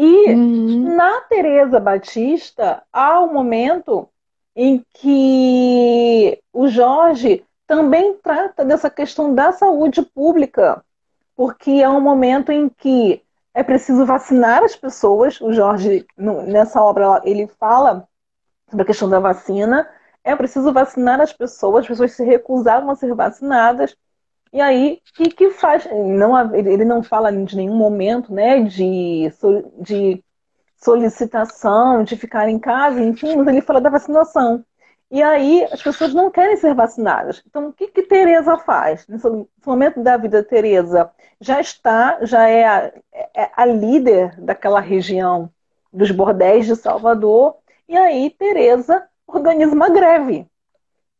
E 0.00 0.32
uhum. 0.32 0.94
na 0.94 1.22
Teresa 1.22 1.80
Batista 1.80 2.84
há 2.92 3.20
um 3.20 3.32
momento 3.32 4.08
em 4.54 4.84
que 4.94 6.40
o 6.52 6.68
Jorge 6.68 7.44
também 7.66 8.14
trata 8.14 8.64
dessa 8.64 8.88
questão 8.88 9.34
da 9.34 9.50
saúde 9.50 10.02
pública, 10.02 10.84
porque 11.34 11.72
é 11.72 11.88
um 11.88 12.00
momento 12.00 12.52
em 12.52 12.68
que 12.68 13.20
é 13.52 13.64
preciso 13.64 14.06
vacinar 14.06 14.62
as 14.62 14.76
pessoas. 14.76 15.40
O 15.40 15.52
Jorge, 15.52 16.06
nessa 16.16 16.80
obra, 16.80 17.20
ele 17.24 17.48
fala 17.58 18.06
sobre 18.70 18.84
a 18.84 18.86
questão 18.86 19.10
da 19.10 19.18
vacina. 19.18 19.88
É 20.22 20.36
preciso 20.36 20.72
vacinar 20.72 21.20
as 21.20 21.32
pessoas, 21.32 21.80
as 21.82 21.88
pessoas 21.88 22.12
se 22.12 22.24
recusavam 22.24 22.90
a 22.90 22.94
ser 22.94 23.12
vacinadas. 23.16 23.96
E 24.52 24.60
aí, 24.60 25.00
que, 25.14 25.30
que 25.30 25.50
faz? 25.50 25.86
Não, 25.90 26.54
ele 26.54 26.84
não 26.84 27.02
fala 27.02 27.32
de 27.32 27.56
nenhum 27.56 27.76
momento 27.76 28.32
né, 28.32 28.62
de, 28.62 29.30
de 29.80 30.24
solicitação, 30.76 32.04
de 32.04 32.16
ficar 32.16 32.48
em 32.48 32.58
casa, 32.58 33.02
enfim, 33.02 33.36
mas 33.36 33.48
ele 33.48 33.60
fala 33.60 33.80
da 33.80 33.90
vacinação. 33.90 34.64
E 35.10 35.22
aí 35.22 35.64
as 35.72 35.82
pessoas 35.82 36.14
não 36.14 36.30
querem 36.30 36.56
ser 36.56 36.74
vacinadas. 36.74 37.42
Então, 37.46 37.68
o 37.68 37.72
que, 37.72 37.88
que 37.88 38.02
Tereza 38.02 38.58
faz? 38.58 39.06
Nesse 39.08 39.26
momento 39.66 40.02
da 40.02 40.16
vida, 40.16 40.42
Tereza 40.42 41.10
já 41.40 41.60
está, 41.60 42.18
já 42.22 42.46
é 42.48 42.64
a, 42.66 42.92
é 43.34 43.50
a 43.56 43.64
líder 43.64 44.38
daquela 44.40 44.80
região 44.80 45.50
dos 45.92 46.10
bordéis 46.10 46.66
de 46.66 46.76
Salvador. 46.76 47.56
E 47.88 47.96
aí 47.96 48.30
Tereza 48.30 49.06
organiza 49.26 49.74
uma 49.74 49.88
greve. 49.88 50.46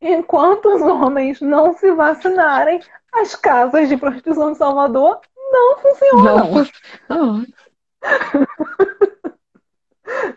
Enquanto 0.00 0.66
os 0.66 0.82
homens 0.82 1.40
não 1.40 1.74
se 1.74 1.90
vacinarem, 1.92 2.80
as 3.12 3.34
casas 3.34 3.88
de 3.88 3.96
prostituição 3.96 4.52
de 4.52 4.58
Salvador 4.58 5.20
não 5.36 5.78
funcionam. 5.78 6.66
Não. 7.08 7.46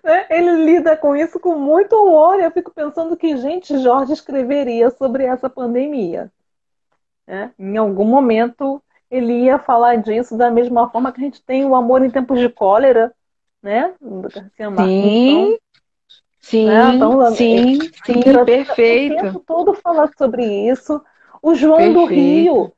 Né? 0.04 0.28
Ele 0.30 0.66
lida 0.66 0.98
com 0.98 1.16
isso 1.16 1.40
com 1.40 1.56
muito 1.56 1.96
humor. 1.96 2.40
Eu 2.40 2.52
fico 2.52 2.72
pensando 2.72 3.16
que, 3.16 3.38
gente, 3.38 3.78
Jorge 3.80 4.14
escreveria 4.14 4.90
sobre 4.92 5.24
essa 5.24 5.50
pandemia. 5.50 6.32
Né? 7.26 7.54
Em 7.58 7.78
algum 7.78 8.06
momento 8.06 8.82
ele 9.10 9.44
ia 9.44 9.60
falar 9.60 9.98
disso 9.98 10.38
da 10.38 10.50
mesma 10.50 10.90
forma 10.90 11.12
que 11.12 11.20
a 11.20 11.24
gente 11.24 11.42
tem 11.44 11.66
o 11.66 11.76
amor 11.76 12.04
em 12.04 12.10
tempos 12.10 12.40
de 12.40 12.48
cólera, 12.48 13.14
né? 13.62 13.94
Do 14.00 14.22
Garcia 14.22 14.70
Marques. 14.70 15.60
Sim, 16.40 16.66
então, 16.66 16.66
sim, 16.66 16.66
né? 16.66 16.96
então, 16.96 17.36
sim, 17.36 17.80
sim, 18.06 18.46
perfeito. 18.46 19.16
O 19.16 19.22
tempo 19.22 19.40
todo 19.42 19.74
fala 19.74 20.10
sobre 20.18 20.46
isso. 20.46 21.02
O 21.42 21.56
João 21.56 21.78
perfeito. 21.78 22.00
do 22.00 22.06
Rio 22.06 22.74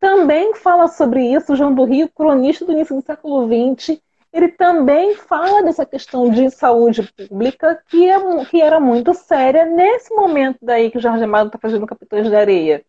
também 0.00 0.54
fala 0.54 0.88
sobre 0.88 1.22
isso. 1.32 1.52
O 1.52 1.56
João 1.56 1.74
do 1.74 1.84
Rio, 1.84 2.08
cronista 2.08 2.64
do 2.64 2.72
início 2.72 2.96
do 2.96 3.02
século 3.02 3.46
XX, 3.46 4.00
ele 4.32 4.48
também 4.48 5.14
fala 5.14 5.62
dessa 5.62 5.86
questão 5.86 6.30
de 6.30 6.50
saúde 6.50 7.02
pública 7.16 7.82
que, 7.88 8.08
é, 8.08 8.44
que 8.46 8.60
era 8.60 8.78
muito 8.78 9.14
séria 9.14 9.64
nesse 9.64 10.14
momento 10.14 10.58
daí 10.60 10.90
que 10.90 10.98
o 10.98 11.00
Jorge 11.00 11.24
Amado 11.24 11.46
está 11.46 11.58
fazendo 11.58 11.86
Capitães 11.86 12.28
de 12.28 12.36
Areia. 12.36 12.84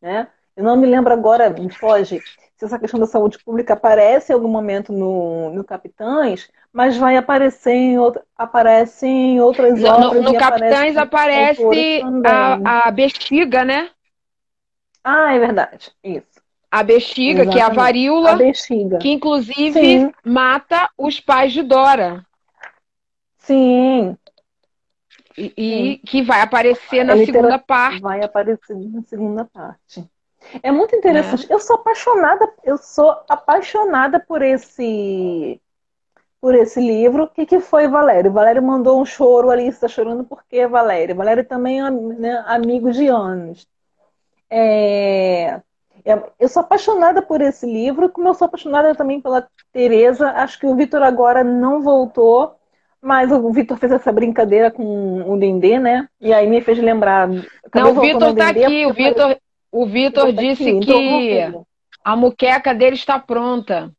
Né? 0.00 0.26
Eu 0.56 0.64
não 0.64 0.76
me 0.76 0.86
lembro 0.86 1.12
agora, 1.12 1.50
me 1.50 1.70
foge, 1.70 2.22
se 2.56 2.64
essa 2.64 2.78
questão 2.78 2.98
da 2.98 3.04
saúde 3.04 3.38
pública 3.44 3.74
aparece 3.74 4.32
em 4.32 4.34
algum 4.34 4.48
momento 4.48 4.90
no, 4.90 5.50
no 5.50 5.62
Capitães, 5.62 6.48
mas 6.72 6.96
vai 6.96 7.16
aparecer 7.18 7.72
em, 7.72 7.98
outra, 7.98 8.22
aparece 8.36 9.06
em 9.06 9.38
outras 9.38 9.78
no, 9.78 9.88
obras. 9.88 10.22
No, 10.22 10.32
no 10.32 10.38
Capitães 10.38 10.96
aparece 10.96 12.02
a, 12.24 12.86
a 12.86 12.90
bexiga, 12.90 13.64
né? 13.66 13.90
Ah, 15.08 15.32
é 15.32 15.38
verdade. 15.38 15.92
Isso. 16.02 16.42
A 16.68 16.82
bexiga, 16.82 17.42
Exatamente. 17.42 17.52
que 17.54 17.60
é 17.60 17.62
a 17.62 17.68
varíola, 17.68 18.32
a 18.32 18.36
bexiga. 18.36 18.98
que 18.98 19.08
inclusive 19.08 19.72
Sim. 19.72 20.12
mata 20.24 20.90
os 20.98 21.20
pais 21.20 21.52
de 21.52 21.62
Dora. 21.62 22.26
Sim. 23.38 24.16
E, 25.38 25.52
e 25.56 25.98
que 25.98 26.22
vai 26.22 26.40
aparecer 26.40 27.04
na 27.04 27.16
segunda 27.18 27.56
parte. 27.56 28.00
Vai 28.00 28.24
aparecer 28.24 28.74
na 28.74 29.02
segunda 29.02 29.44
parte. 29.44 30.04
É 30.60 30.72
muito 30.72 30.96
interessante. 30.96 31.46
É. 31.48 31.54
Eu 31.54 31.60
sou 31.60 31.76
apaixonada, 31.76 32.52
eu 32.64 32.76
sou 32.76 33.10
apaixonada 33.28 34.18
por 34.18 34.42
esse 34.42 35.60
por 36.40 36.52
esse 36.54 36.80
livro. 36.80 37.24
O 37.24 37.28
que, 37.28 37.46
que 37.46 37.60
foi 37.60 37.86
Valério? 37.86 38.32
Valério 38.32 38.62
mandou 38.62 39.00
um 39.00 39.04
choro 39.04 39.50
ali, 39.50 39.68
está 39.68 39.86
chorando 39.86 40.24
porque 40.24 40.66
Valério. 40.66 41.14
Valério 41.14 41.44
também 41.44 41.80
é 41.80 41.90
né, 41.90 42.44
amigo 42.46 42.90
de 42.90 43.06
anos. 43.06 43.66
É... 44.50 45.60
É, 46.06 46.22
eu 46.38 46.48
sou 46.48 46.60
apaixonada 46.60 47.20
por 47.20 47.40
esse 47.40 47.66
livro, 47.66 48.08
como 48.08 48.28
eu 48.28 48.34
sou 48.34 48.46
apaixonada 48.46 48.94
também 48.94 49.20
pela 49.20 49.48
Teresa. 49.72 50.30
Acho 50.30 50.60
que 50.60 50.66
o 50.66 50.76
Vitor 50.76 51.02
agora 51.02 51.42
não 51.42 51.82
voltou, 51.82 52.54
mas 53.02 53.32
o 53.32 53.50
Vitor 53.50 53.76
fez 53.76 53.90
essa 53.90 54.12
brincadeira 54.12 54.70
com 54.70 55.28
o 55.28 55.36
Dendê, 55.36 55.80
né? 55.80 56.08
E 56.20 56.32
aí 56.32 56.46
me 56.46 56.60
fez 56.60 56.78
lembrar. 56.78 57.28
Não, 57.28 57.90
o 57.90 58.00
Vitor 58.00 58.30
está 58.30 58.50
aqui. 58.50 58.86
O 58.86 58.92
Vitor, 58.92 59.36
o 59.72 59.84
Vitor 59.84 60.32
disse 60.32 60.70
aqui, 60.70 60.78
que 60.78 60.92
então 60.92 61.66
a 62.04 62.14
muqueca 62.14 62.72
dele 62.72 62.94
está 62.94 63.18
pronta. 63.18 63.90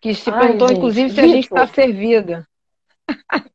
Que 0.00 0.14
se 0.14 0.30
Ai, 0.30 0.38
perguntou, 0.38 0.68
gente, 0.68 0.78
inclusive, 0.78 1.10
se 1.10 1.16
Victor. 1.16 1.24
a 1.24 1.34
gente 1.34 1.44
está 1.44 1.66
servida. 1.66 2.48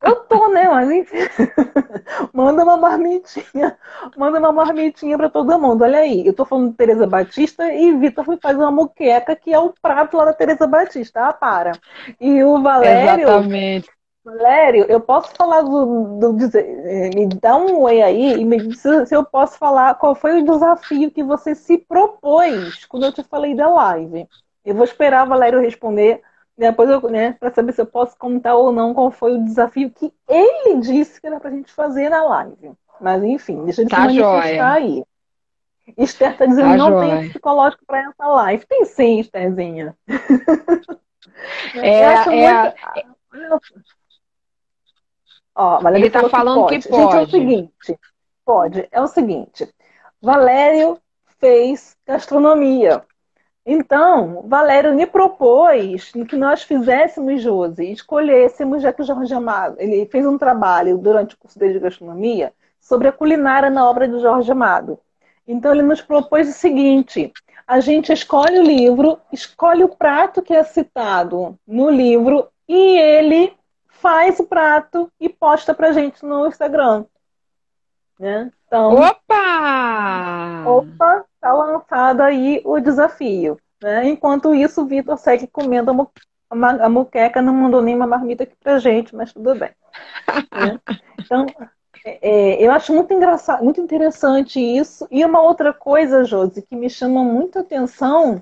Eu 0.02 0.16
tô, 0.24 0.48
né? 0.48 0.68
Mas 0.68 0.90
enfim. 0.90 1.16
manda 2.32 2.62
uma 2.62 2.76
marmitinha. 2.76 3.76
Manda 4.16 4.38
uma 4.38 4.52
marmitinha 4.52 5.16
pra 5.16 5.28
todo 5.28 5.58
mundo. 5.58 5.82
Olha 5.82 5.98
aí, 5.98 6.26
eu 6.26 6.32
tô 6.32 6.44
falando 6.44 6.70
de 6.70 6.76
Tereza 6.76 7.06
Batista 7.06 7.72
e 7.72 7.96
Vitor 7.96 8.24
foi 8.24 8.38
fazer 8.38 8.58
uma 8.58 8.70
muqueca, 8.70 9.36
que 9.36 9.52
é 9.52 9.58
o 9.58 9.72
prato 9.80 10.16
lá 10.16 10.26
da 10.26 10.32
Tereza 10.32 10.66
Batista. 10.66 11.28
Ah, 11.28 11.32
para. 11.32 11.72
E 12.20 12.42
o 12.42 12.62
Valério. 12.62 13.24
Exatamente. 13.24 13.96
Valério, 14.24 14.86
eu 14.88 15.00
posso 15.00 15.32
falar 15.36 15.62
do, 15.62 16.18
do, 16.18 16.58
eh, 16.58 17.10
Me 17.14 17.28
dá 17.28 17.56
um 17.56 17.82
oi 17.82 18.02
aí 18.02 18.32
e 18.32 18.44
me 18.44 18.58
diz 18.58 18.80
se 18.80 19.14
eu 19.14 19.24
posso 19.24 19.56
falar 19.56 19.94
qual 19.94 20.16
foi 20.16 20.40
o 20.40 20.44
desafio 20.44 21.12
que 21.12 21.22
você 21.22 21.54
se 21.54 21.78
propôs 21.78 22.84
quando 22.86 23.06
eu 23.06 23.12
te 23.12 23.22
falei 23.22 23.54
da 23.54 23.68
live. 23.68 24.26
Eu 24.64 24.74
vou 24.74 24.82
esperar 24.84 25.24
o 25.24 25.28
Valério 25.28 25.60
responder 25.60 26.22
depois 26.56 26.88
eu, 26.88 27.00
né, 27.10 27.32
para 27.32 27.52
saber 27.52 27.72
se 27.72 27.80
eu 27.80 27.86
posso 27.86 28.16
contar 28.16 28.54
ou 28.54 28.72
não 28.72 28.94
qual 28.94 29.10
foi 29.10 29.36
o 29.36 29.44
desafio 29.44 29.90
que 29.90 30.12
ele 30.28 30.80
disse 30.80 31.20
que 31.20 31.26
era 31.26 31.38
pra 31.38 31.50
gente 31.50 31.70
fazer 31.72 32.08
na 32.08 32.24
live. 32.24 32.72
Mas 33.00 33.22
enfim, 33.22 33.64
deixa 33.64 33.82
ele 33.82 33.90
tá 33.90 34.08
se 34.08 34.18
manifestar 34.20 34.72
aí. 34.72 35.04
Esther 35.96 36.36
tá 36.36 36.46
dizendo 36.46 36.68
tá 36.68 36.76
não 36.76 36.88
joia. 36.88 37.20
tem 37.20 37.28
psicológico 37.28 37.84
para 37.86 38.00
essa 38.00 38.26
live. 38.26 38.66
Tem 38.66 38.84
sim, 38.84 39.20
Estherzinha. 39.20 39.96
É, 41.74 42.00
é, 42.40 43.04
muito... 43.32 43.60
Ó, 45.54 45.80
Valéria 45.80 46.04
ele 46.04 46.10
tá 46.10 46.28
falando 46.28 46.66
que 46.66 46.88
pode. 46.88 46.90
que 46.90 46.90
pode. 46.90 47.02
Gente, 47.02 47.16
é 47.16 47.22
o 47.22 47.30
seguinte, 47.30 48.00
pode. 48.44 48.88
É 48.90 49.00
o 49.00 49.06
seguinte, 49.06 49.74
Valério 50.20 50.98
fez 51.38 51.96
gastronomia. 52.06 53.04
Então, 53.68 54.44
Valério 54.46 54.94
me 54.94 55.06
propôs 55.06 56.12
que 56.12 56.36
nós 56.36 56.62
fizéssemos, 56.62 57.42
Josi, 57.42 57.90
escolhêssemos, 57.90 58.80
já 58.80 58.92
que 58.92 59.02
o 59.02 59.04
Jorge 59.04 59.34
Amado, 59.34 59.74
ele 59.80 60.06
fez 60.06 60.24
um 60.24 60.38
trabalho 60.38 60.96
durante 60.96 61.34
o 61.34 61.38
curso 61.38 61.58
dele 61.58 61.72
de 61.72 61.80
gastronomia 61.80 62.52
sobre 62.80 63.08
a 63.08 63.12
culinária 63.12 63.68
na 63.68 63.88
obra 63.90 64.06
do 64.06 64.20
Jorge 64.20 64.52
Amado. 64.52 65.00
Então, 65.48 65.72
ele 65.72 65.82
nos 65.82 66.00
propôs 66.00 66.48
o 66.48 66.52
seguinte: 66.52 67.32
a 67.66 67.80
gente 67.80 68.12
escolhe 68.12 68.60
o 68.60 68.62
livro, 68.62 69.18
escolhe 69.32 69.82
o 69.82 69.88
prato 69.88 70.42
que 70.42 70.54
é 70.54 70.62
citado 70.62 71.58
no 71.66 71.90
livro 71.90 72.48
e 72.68 72.96
ele 72.96 73.52
faz 73.88 74.38
o 74.38 74.46
prato 74.46 75.10
e 75.20 75.28
posta 75.28 75.74
pra 75.74 75.90
gente 75.90 76.24
no 76.24 76.46
Instagram. 76.46 77.04
Né? 78.18 78.50
Então, 78.66 78.94
opa! 78.94 80.64
Opa, 80.66 81.24
tá 81.40 81.52
lançado 81.52 82.22
aí 82.22 82.60
o 82.64 82.80
desafio. 82.80 83.58
Né? 83.82 84.08
Enquanto 84.08 84.54
isso, 84.54 84.82
o 84.82 84.86
Vitor 84.86 85.18
segue 85.18 85.46
comendo 85.46 85.90
a, 85.90 85.94
mu 85.94 86.10
a, 86.50 86.88
muqueca, 86.88 87.42
não 87.42 87.54
mandou 87.54 87.82
nenhuma 87.82 88.06
marmita 88.06 88.44
aqui 88.44 88.56
pra 88.62 88.78
gente, 88.78 89.14
mas 89.14 89.32
tudo 89.32 89.54
bem. 89.54 89.70
né? 90.52 90.80
Então, 91.26 91.44
é, 92.04 92.18
é, 92.22 92.64
eu 92.64 92.70
acho 92.70 92.94
muito 92.94 93.12
engraçado, 93.12 93.64
muito 93.64 93.80
interessante 93.80 94.60
isso. 94.60 95.08
E 95.10 95.24
uma 95.24 95.42
outra 95.42 95.72
coisa, 95.72 96.24
Josi, 96.24 96.62
que 96.62 96.76
me 96.76 96.88
chama 96.88 97.24
muito 97.24 97.58
atenção, 97.58 98.40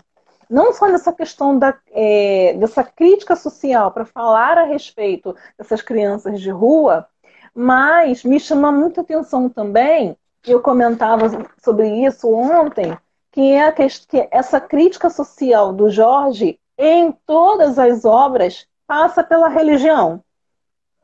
não 0.51 0.73
só 0.75 0.87
nessa 0.87 1.13
questão 1.13 1.59
da, 1.59 1.75
é, 1.91 2.55
dessa 2.59 2.85
crítica 2.85 3.35
social 3.35 3.91
para 3.91 4.05
falar 4.05 4.59
a 4.59 4.65
respeito 4.65 5.35
dessas 5.59 5.81
crianças 5.81 6.41
de 6.43 6.51
rua, 6.51 7.09
mas 7.55 8.25
me 8.25 8.41
chama 8.41 8.73
muita 8.73 9.03
atenção 9.03 9.49
também, 9.49 10.17
eu 10.47 10.61
comentava 10.61 11.27
sobre 11.63 11.89
isso 12.05 12.31
ontem, 12.31 12.97
que 13.33 13.53
é, 13.53 13.73
que 13.73 14.29
essa 14.31 14.61
crítica 14.61 15.09
social 15.09 15.73
do 15.73 15.89
Jorge 15.89 16.59
em 16.77 17.13
todas 17.27 17.79
as 17.79 18.05
obras 18.05 18.67
passa 18.87 19.23
pela 19.23 19.49
religião, 19.49 20.23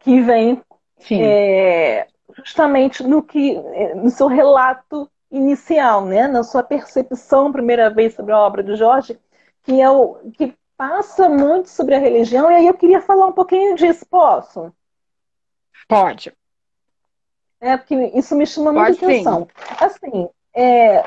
que 0.01 0.21
vem 0.21 0.63
é, 1.11 2.07
justamente 2.35 3.03
no 3.03 3.23
que 3.23 3.55
no 3.95 4.11
seu 4.11 4.27
relato 4.27 5.11
inicial, 5.31 6.05
né, 6.05 6.27
na 6.27 6.43
sua 6.43 6.63
percepção 6.63 7.53
primeira 7.53 7.89
vez 7.89 8.15
sobre 8.15 8.33
a 8.33 8.39
obra 8.39 8.63
do 8.63 8.77
Jorge, 8.77 9.19
que 9.63 9.81
é 9.81 9.89
o 9.89 10.17
que 10.33 10.55
passa 10.77 11.29
muito 11.29 11.69
sobre 11.69 11.95
a 11.95 11.99
religião, 11.99 12.51
e 12.51 12.55
aí 12.55 12.67
eu 12.67 12.75
queria 12.75 13.01
falar 13.01 13.27
um 13.27 13.33
pouquinho 13.33 13.77
disso, 13.77 14.05
posso? 14.09 14.73
Pode. 15.89 16.33
É, 17.61 17.77
porque 17.77 17.95
isso 18.15 18.35
me 18.35 18.47
chama 18.47 18.73
muita 18.73 18.93
atenção. 18.93 19.47
Assim, 19.79 20.29
é, 20.55 21.05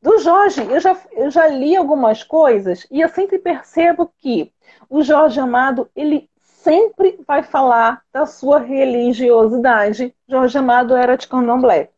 do 0.00 0.18
Jorge, 0.18 0.62
eu 0.62 0.80
já, 0.80 0.96
eu 1.12 1.30
já 1.30 1.46
li 1.46 1.76
algumas 1.76 2.22
coisas 2.22 2.86
e 2.90 3.00
eu 3.00 3.08
sempre 3.08 3.38
percebo 3.38 4.12
que 4.18 4.52
o 4.90 5.02
Jorge 5.02 5.40
Amado, 5.40 5.88
ele 5.94 6.28
sempre 6.62 7.18
vai 7.26 7.42
falar 7.42 8.02
da 8.12 8.26
sua 8.26 8.58
religiosidade. 8.58 10.14
Jorge 10.28 10.58
Amado 10.58 10.94
era 10.94 11.16
de 11.16 11.26
candomblé. 11.26 11.90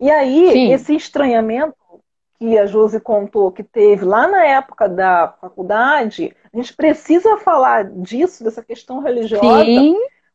E 0.00 0.10
aí, 0.10 0.50
Sim. 0.52 0.72
esse 0.72 0.94
estranhamento 0.94 1.76
que 2.38 2.58
a 2.58 2.66
Josi 2.66 2.98
contou 2.98 3.52
que 3.52 3.62
teve 3.62 4.04
lá 4.04 4.26
na 4.26 4.44
época 4.44 4.88
da 4.88 5.28
faculdade, 5.40 6.34
a 6.52 6.56
gente 6.56 6.74
precisa 6.74 7.36
falar 7.38 7.84
disso, 7.84 8.42
dessa 8.42 8.62
questão 8.62 8.98
religiosa. 8.98 9.64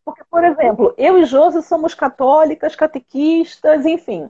Porque, 0.07 0.23
por 0.31 0.41
exemplo, 0.41 0.93
eu 0.97 1.17
e 1.17 1.25
Josi 1.25 1.61
somos 1.61 1.93
católicas, 1.93 2.77
catequistas, 2.77 3.85
enfim. 3.85 4.29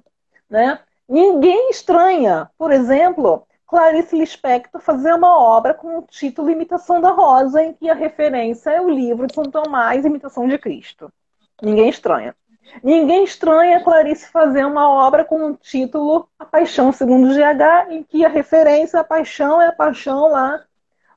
Né? 0.50 0.80
Ninguém 1.08 1.70
estranha, 1.70 2.50
por 2.58 2.72
exemplo, 2.72 3.46
Clarice 3.68 4.18
Lispector 4.18 4.82
fazer 4.82 5.14
uma 5.14 5.40
obra 5.40 5.76
com 5.76 6.00
o 6.00 6.02
título 6.02 6.50
Imitação 6.50 7.00
da 7.00 7.12
Rosa, 7.12 7.62
em 7.62 7.74
que 7.74 7.92
a 7.92 7.94
referência 7.94 8.72
é 8.72 8.82
o 8.82 8.90
livro 8.90 9.28
de 9.28 9.36
São 9.36 9.44
Tomás, 9.44 10.04
Imitação 10.04 10.48
de 10.48 10.58
Cristo. 10.58 11.14
Ninguém 11.62 11.90
estranha. 11.90 12.36
Ninguém 12.82 13.24
estranha 13.24 13.84
Clarice 13.84 14.32
fazer 14.32 14.66
uma 14.66 14.90
obra 14.90 15.24
com 15.24 15.52
o 15.52 15.56
título 15.56 16.28
A 16.40 16.46
Paixão 16.46 16.92
segundo 16.92 17.36
GH, 17.36 17.92
em 17.92 18.02
que 18.02 18.26
a 18.26 18.30
referência 18.30 19.00
à 19.00 19.04
paixão 19.04 19.62
é 19.62 19.68
a 19.68 19.74
paixão 19.74 20.28
lá, 20.28 20.60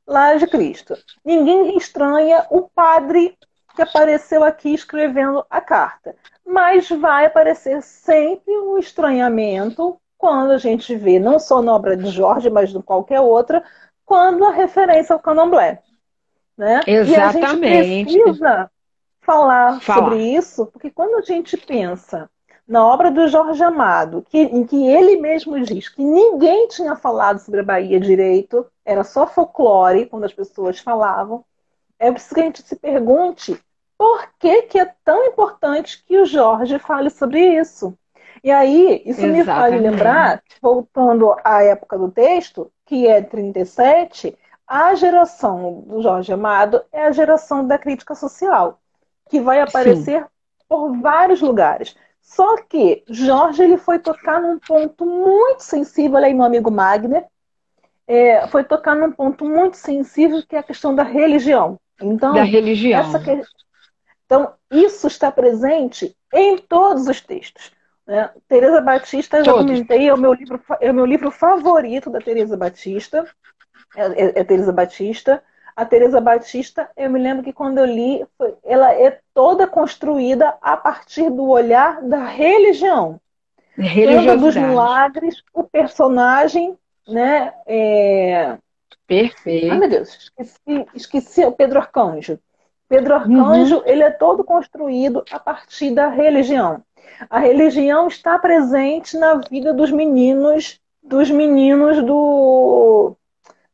lá 0.06 0.34
de 0.34 0.46
Cristo. 0.46 0.94
Ninguém 1.24 1.78
estranha 1.78 2.44
o 2.50 2.68
padre 2.68 3.38
que 3.74 3.82
apareceu 3.82 4.44
aqui 4.44 4.72
escrevendo 4.74 5.44
a 5.48 5.60
carta. 5.60 6.14
Mas 6.46 6.88
vai 6.88 7.26
aparecer 7.26 7.82
sempre 7.82 8.52
um 8.52 8.78
estranhamento 8.78 9.98
quando 10.18 10.50
a 10.50 10.58
gente 10.58 10.94
vê, 10.94 11.18
não 11.18 11.38
só 11.38 11.62
na 11.62 11.74
obra 11.74 11.96
de 11.96 12.10
Jorge, 12.10 12.50
mas 12.50 12.74
em 12.74 12.82
qualquer 12.82 13.20
outra, 13.20 13.64
quando 14.04 14.44
a 14.44 14.50
referência 14.50 15.14
ao 15.14 15.20
candomblé. 15.20 15.82
Né? 16.56 16.80
Exatamente. 16.86 17.66
E 17.66 17.78
a 17.78 17.82
gente 17.82 18.22
precisa 18.22 18.70
falar, 19.20 19.80
falar 19.80 20.00
sobre 20.00 20.34
isso, 20.34 20.66
porque 20.66 20.90
quando 20.90 21.16
a 21.16 21.22
gente 21.22 21.56
pensa 21.56 22.28
na 22.68 22.86
obra 22.86 23.10
do 23.10 23.26
Jorge 23.26 23.64
Amado, 23.64 24.24
que, 24.28 24.38
em 24.38 24.64
que 24.64 24.86
ele 24.86 25.16
mesmo 25.16 25.58
diz 25.60 25.88
que 25.88 26.04
ninguém 26.04 26.68
tinha 26.68 26.94
falado 26.94 27.38
sobre 27.38 27.60
a 27.60 27.64
Bahia 27.64 27.98
direito, 27.98 28.64
era 28.84 29.02
só 29.02 29.26
folclore 29.26 30.06
quando 30.06 30.24
as 30.24 30.32
pessoas 30.32 30.78
falavam, 30.78 31.44
é 32.00 32.10
preciso 32.10 32.34
que 32.34 32.40
a 32.40 32.44
gente 32.44 32.62
se 32.62 32.74
pergunte 32.74 33.60
por 33.96 34.26
que, 34.38 34.62
que 34.62 34.78
é 34.78 34.92
tão 35.04 35.26
importante 35.26 36.02
que 36.04 36.18
o 36.18 36.24
Jorge 36.24 36.78
fale 36.78 37.10
sobre 37.10 37.60
isso. 37.60 37.94
E 38.42 38.50
aí, 38.50 39.02
isso 39.04 39.20
Exatamente. 39.20 39.38
me 39.38 39.44
faz 39.44 39.82
lembrar, 39.82 40.42
voltando 40.62 41.36
à 41.44 41.62
época 41.62 41.98
do 41.98 42.10
texto, 42.10 42.72
que 42.86 43.06
é 43.06 43.20
37, 43.20 44.36
a 44.66 44.94
geração 44.94 45.84
do 45.86 46.00
Jorge 46.00 46.32
Amado 46.32 46.82
é 46.90 47.04
a 47.04 47.12
geração 47.12 47.66
da 47.66 47.76
crítica 47.76 48.14
social 48.14 48.80
que 49.28 49.38
vai 49.38 49.60
aparecer 49.60 50.22
Sim. 50.22 50.28
por 50.66 50.96
vários 50.98 51.42
lugares. 51.42 51.94
Só 52.22 52.56
que 52.62 53.04
Jorge 53.08 53.62
ele 53.62 53.76
foi 53.76 53.98
tocar 53.98 54.40
num 54.40 54.58
ponto 54.58 55.04
muito 55.04 55.62
sensível, 55.62 56.16
aí 56.16 56.32
meu 56.32 56.44
amigo 56.44 56.70
Magner, 56.70 57.26
é, 58.06 58.46
foi 58.48 58.64
tocar 58.64 58.96
num 58.96 59.12
ponto 59.12 59.44
muito 59.44 59.76
sensível 59.76 60.42
que 60.48 60.56
é 60.56 60.60
a 60.60 60.64
questão 60.64 60.94
da 60.94 61.02
religião. 61.02 61.78
Então, 62.00 62.34
da 62.34 62.42
religião. 62.42 63.12
Que... 63.22 63.42
Então, 64.26 64.52
isso 64.70 65.06
está 65.06 65.30
presente 65.30 66.16
em 66.32 66.58
todos 66.58 67.06
os 67.06 67.20
textos. 67.20 67.72
Né? 68.06 68.30
Teresa 68.48 68.80
Batista, 68.80 69.42
já 69.44 69.52
comentei, 69.52 70.08
é 70.08 70.14
o, 70.14 70.18
meu 70.18 70.32
livro, 70.32 70.60
é 70.80 70.90
o 70.90 70.94
meu 70.94 71.06
livro 71.06 71.30
favorito 71.30 72.10
da 72.10 72.20
Teresa 72.20 72.56
Batista. 72.56 73.26
É, 73.96 74.06
é, 74.06 74.40
é 74.40 74.44
Teresa 74.44 74.72
Batista 74.72 75.42
a 75.80 75.84
Teresa 75.86 76.20
Batista, 76.20 76.90
eu 76.94 77.10
me 77.10 77.18
lembro 77.18 77.42
que 77.42 77.54
quando 77.54 77.78
eu 77.78 77.86
li, 77.86 78.26
ela 78.62 78.92
é 78.92 79.18
toda 79.32 79.66
construída 79.66 80.54
a 80.60 80.76
partir 80.76 81.30
do 81.30 81.48
olhar 81.48 82.02
da 82.02 82.26
religião. 82.26 83.18
Tanto 83.74 84.40
dos 84.40 84.56
milagres, 84.56 85.42
o 85.54 85.64
personagem, 85.64 86.76
né? 87.08 87.54
É... 87.66 88.58
Perfeito. 89.10 89.72
Ai, 89.72 89.78
meu 89.78 89.88
Deus, 89.88 90.08
esqueci, 90.08 90.86
esqueci 90.94 91.44
o 91.44 91.52
Pedro 91.52 91.80
Arcanjo. 91.80 92.38
Pedro 92.88 93.14
Arcanjo, 93.14 93.78
uhum. 93.78 93.82
ele 93.84 94.02
é 94.02 94.10
todo 94.10 94.44
construído 94.44 95.24
a 95.30 95.38
partir 95.38 95.92
da 95.92 96.08
religião. 96.08 96.82
A 97.28 97.38
religião 97.38 98.06
está 98.06 98.38
presente 98.38 99.16
na 99.18 99.34
vida 99.34 99.74
dos 99.74 99.90
meninos, 99.90 100.80
dos 101.02 101.28
meninos 101.30 102.02
do, 102.04 103.16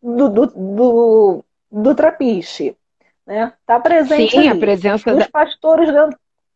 do, 0.03 0.28
do, 0.28 0.47
do 0.47 1.45
do 1.70 1.95
trapiche. 1.95 2.76
Né? 3.26 3.53
Tá 3.66 3.78
presente 3.80 4.30
Sim, 4.30 4.39
ali. 4.39 4.49
a 4.49 4.57
presença 4.57 5.11
dos 5.11 5.24
da... 5.24 5.28
pastores 5.28 5.93
da 5.93 6.09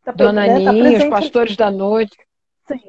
tá 0.04 0.12
Dona 0.12 0.46
né? 0.46 0.64
tá 0.64 0.70
Aninha, 0.70 0.98
os 0.98 1.04
pastores 1.04 1.56
da 1.56 1.70
noite. 1.70 2.16
Sim, 2.66 2.80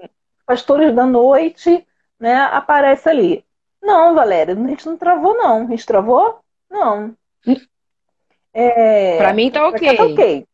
pastores 0.46 0.96
da 0.96 1.06
noite, 1.06 1.86
né? 2.20 2.36
Aparece 2.36 3.10
ali. 3.10 3.44
Não, 3.82 4.14
Valéria, 4.14 4.54
a 4.54 4.68
gente 4.68 4.86
não 4.86 4.96
travou, 4.96 5.36
não. 5.36 5.64
A 5.64 5.66
gente 5.66 5.86
travou? 5.86 6.40
Não. 6.70 7.16
É... 8.54 9.18
Para 9.18 9.34
mim 9.34 9.50
tá 9.50 9.68
ok. 9.68 9.98
Tá 9.98 10.04
ok. 10.04 10.48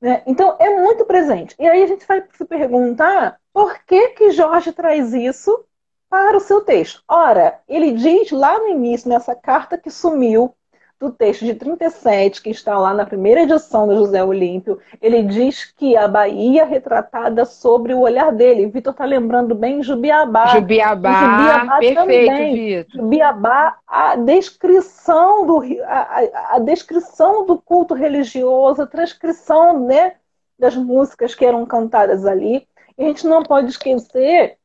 Né? 0.00 0.22
Então, 0.26 0.56
é 0.60 0.80
muito 0.80 1.04
presente. 1.04 1.56
E 1.58 1.66
aí 1.66 1.82
a 1.82 1.86
gente 1.86 2.06
vai 2.06 2.22
se 2.32 2.44
perguntar 2.44 3.38
por 3.52 3.82
que 3.84 4.10
que 4.10 4.30
Jorge 4.30 4.72
traz 4.72 5.12
isso 5.12 5.64
para 6.08 6.36
o 6.36 6.40
seu 6.40 6.60
texto. 6.60 7.02
Ora, 7.08 7.60
ele 7.68 7.92
diz 7.92 8.30
lá 8.30 8.58
no 8.58 8.68
início, 8.68 9.08
nessa 9.08 9.34
carta 9.34 9.76
que 9.76 9.90
sumiu, 9.90 10.54
do 11.00 11.12
texto 11.12 11.44
de 11.44 11.54
37, 11.54 12.42
que 12.42 12.50
está 12.50 12.76
lá 12.76 12.92
na 12.92 13.06
primeira 13.06 13.42
edição 13.42 13.86
do 13.86 13.94
José 13.96 14.22
Olímpio, 14.22 14.80
ele 15.00 15.22
diz 15.22 15.64
que 15.64 15.96
a 15.96 16.08
Bahia 16.08 16.62
é 16.62 16.64
retratada 16.64 17.44
sobre 17.44 17.94
o 17.94 18.00
olhar 18.00 18.32
dele. 18.32 18.66
Vitor 18.66 18.90
está 18.90 19.04
lembrando 19.04 19.54
bem 19.54 19.80
Jubiabá. 19.80 20.46
Jubiabá, 20.48 21.20
Jubiabá 21.20 21.78
perfeito, 21.78 22.00
também. 22.00 22.54
Vitor. 22.54 23.00
Jubiabá, 23.00 23.76
a 23.86 24.16
descrição 24.16 25.46
do 25.46 25.62
a, 25.84 26.56
a, 26.56 26.58
descrição 26.58 27.46
do 27.46 27.56
culto 27.56 27.94
religioso, 27.94 28.82
a 28.82 28.86
transcrição 28.86 29.86
né, 29.86 30.14
das 30.58 30.74
músicas 30.74 31.32
que 31.32 31.46
eram 31.46 31.64
cantadas 31.64 32.26
ali. 32.26 32.66
E 32.96 33.04
a 33.04 33.06
gente 33.06 33.24
não 33.24 33.44
pode 33.44 33.68
esquecer 33.68 34.56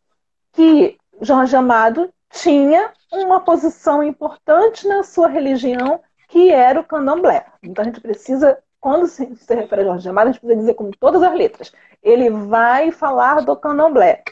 que 0.51 0.97
Jorge 1.21 1.55
Amado 1.55 2.11
tinha 2.31 2.91
uma 3.11 3.39
posição 3.39 4.01
importante 4.01 4.88
na 4.88 5.03
sua 5.03 5.27
religião 5.27 6.01
que 6.34 6.49
era 6.49 6.79
o 6.79 6.84
candomblé. 6.84 7.45
Então 7.61 7.84
a 7.84 7.86
gente 7.86 8.01
precisa, 8.01 8.57
quando 8.81 9.05
se, 9.05 9.23
refere 9.49 9.81
a 9.81 9.86
Jorge 9.86 10.09
Amado, 10.09 10.29
a 10.29 10.31
gente 10.31 10.41
precisa 10.41 10.61
dizer 10.61 10.73
com 10.73 10.89
todas 10.89 11.21
as 11.21 11.31
letras. 11.31 11.71
Ele 12.01 12.27
vai 12.31 12.91
falar 12.91 13.41
do 13.41 13.55
candomblé. 13.55 14.23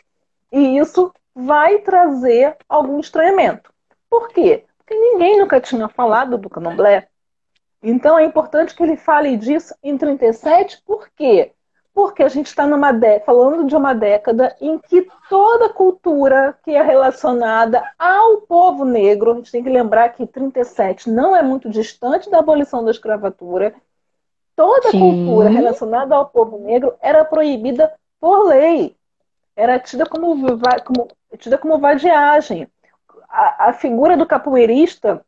E 0.51 0.79
isso 0.79 1.13
vai 1.35 1.77
trazer 1.77 2.57
algum 2.67 2.99
estranhamento. 2.99 3.71
Por 4.09 4.29
quê? 4.29 4.65
Porque 4.79 4.95
ninguém 4.95 5.37
nunca 5.37 5.61
tinha 5.61 5.87
falado 5.87 6.39
do 6.39 6.49
candomblé. 6.49 7.07
Então 7.83 8.17
é 8.17 8.25
importante 8.25 8.73
que 8.73 8.81
ele 8.81 8.97
fale 8.97 9.37
disso 9.37 9.75
em 9.83 9.95
37, 9.95 10.81
por 10.81 11.07
quê? 11.15 11.53
Porque 11.93 12.23
a 12.23 12.29
gente 12.29 12.47
está 12.47 12.65
numa 12.65 12.91
falando 13.25 13.67
de 13.67 13.75
uma 13.75 13.93
década 13.93 14.55
em 14.61 14.79
que 14.79 15.07
toda 15.29 15.69
cultura 15.69 16.57
que 16.63 16.71
é 16.71 16.81
relacionada 16.81 17.83
ao 17.99 18.37
povo 18.41 18.85
negro, 18.85 19.31
a 19.31 19.35
gente 19.35 19.51
tem 19.51 19.63
que 19.63 19.69
lembrar 19.69 20.09
que 20.09 20.25
37 20.25 21.09
não 21.09 21.35
é 21.35 21.43
muito 21.43 21.69
distante 21.69 22.29
da 22.29 22.39
abolição 22.39 22.83
da 22.83 22.91
escravatura, 22.91 23.75
toda 24.55 24.91
Sim. 24.91 24.99
cultura 24.99 25.49
relacionada 25.49 26.15
ao 26.15 26.27
povo 26.27 26.59
negro 26.59 26.93
era 27.01 27.25
proibida 27.25 27.93
por 28.19 28.47
lei. 28.47 28.95
Era 29.55 29.77
tida 29.77 30.05
como, 30.05 30.35
como, 30.85 31.07
tida 31.37 31.57
como 31.57 31.77
vadiagem. 31.77 32.67
A, 33.27 33.69
a 33.69 33.73
figura 33.73 34.15
do 34.15 34.25
capoeirista 34.25 35.25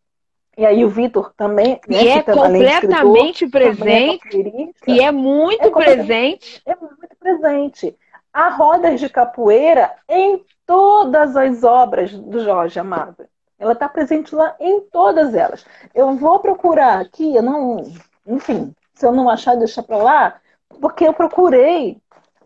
e 0.58 0.66
aí 0.66 0.86
o 0.86 0.90
Vitor 0.90 1.34
também. 1.36 1.80
Né, 1.88 2.04
e 2.04 2.08
é 2.10 2.22
completamente 2.22 3.48
presente. 3.48 4.74
É 4.88 4.92
e 4.92 5.02
é 5.02 5.12
muito 5.12 5.64
é 5.64 5.72
presente. 5.72 6.62
É 6.66 6.76
muito 6.76 7.16
presente. 7.20 7.98
Há 8.32 8.50
rodas 8.50 9.00
de 9.00 9.10
capoeira 9.10 9.92
em 10.10 10.44
todas 10.66 11.36
as 11.36 11.64
obras 11.64 12.12
do 12.12 12.44
Jorge 12.44 12.80
Amado. 12.80 13.26
Ela 13.60 13.74
está 13.74 13.88
presente 13.88 14.34
lá 14.34 14.56
em 14.60 14.82
todas 14.82 15.34
elas. 15.34 15.66
Eu 15.94 16.16
vou 16.16 16.40
procurar 16.40 17.00
aqui, 17.00 17.36
eu 17.36 17.44
não 17.44 17.84
enfim, 18.26 18.74
se 18.94 19.06
eu 19.06 19.12
não 19.12 19.30
achar, 19.30 19.56
deixa 19.56 19.84
para 19.84 19.98
lá, 19.98 20.42
porque 20.80 21.06
eu 21.06 21.14
procurei 21.14 22.02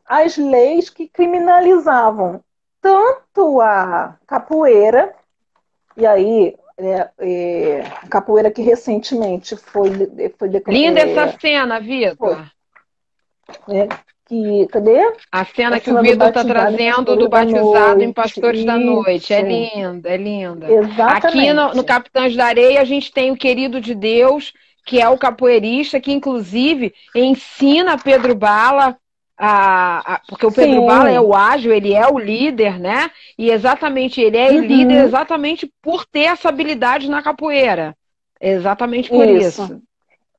as 0.05 0.37
leis 0.37 0.89
que 0.89 1.07
criminalizavam 1.07 2.41
tanto 2.81 3.59
a 3.61 4.15
capoeira, 4.25 5.13
e 5.95 6.05
aí 6.05 6.55
é, 6.77 7.09
é, 7.19 7.83
capoeira 8.09 8.51
que 8.51 8.61
recentemente 8.61 9.55
foi, 9.55 9.89
foi 10.37 10.49
Linda 10.67 10.99
é, 10.99 11.11
essa 11.11 11.39
cena, 11.39 11.79
Vitor. 11.79 12.45
É, 13.69 13.87
que, 14.27 14.67
cadê? 14.67 14.99
A 15.31 15.45
cena 15.45 15.77
a 15.77 15.79
que 15.79 15.89
o 15.89 16.01
Vitor 16.01 16.27
está 16.27 16.43
trazendo 16.43 17.15
do 17.15 17.29
batizado 17.29 18.03
em 18.03 18.13
Pastores 18.13 18.59
Isso. 18.59 18.67
da 18.67 18.77
Noite. 18.77 19.33
É 19.33 19.41
linda, 19.41 20.09
é 20.09 20.17
linda. 20.17 20.71
Exatamente. 20.71 21.25
Aqui 21.25 21.53
no, 21.53 21.73
no 21.73 21.83
Capitães 21.83 22.35
da 22.35 22.45
Areia 22.45 22.81
a 22.81 22.85
gente 22.85 23.11
tem 23.11 23.31
o 23.31 23.37
querido 23.37 23.81
de 23.81 23.95
Deus, 23.95 24.53
que 24.85 25.01
é 25.01 25.09
o 25.09 25.17
capoeirista, 25.17 25.99
que 25.99 26.11
inclusive 26.11 26.93
ensina 27.15 27.97
Pedro 27.97 28.35
Bala 28.35 28.97
a, 29.37 30.15
a, 30.15 30.21
porque 30.27 30.45
o 30.45 30.51
Pedro 30.51 30.81
Sim. 30.81 30.87
Bala 30.87 31.11
é 31.11 31.21
o 31.21 31.35
ágil, 31.35 31.71
ele 31.71 31.93
é 31.93 32.07
o 32.07 32.17
líder, 32.17 32.79
né? 32.79 33.11
E 33.37 33.51
exatamente 33.51 34.19
ele 34.19 34.37
é 34.37 34.51
uhum. 34.51 34.61
líder 34.61 35.05
exatamente 35.05 35.71
por 35.81 36.05
ter 36.05 36.23
essa 36.23 36.49
habilidade 36.49 37.09
na 37.09 37.21
capoeira. 37.21 37.95
Exatamente 38.41 39.09
por 39.09 39.27
isso. 39.27 39.63
isso. 39.63 39.81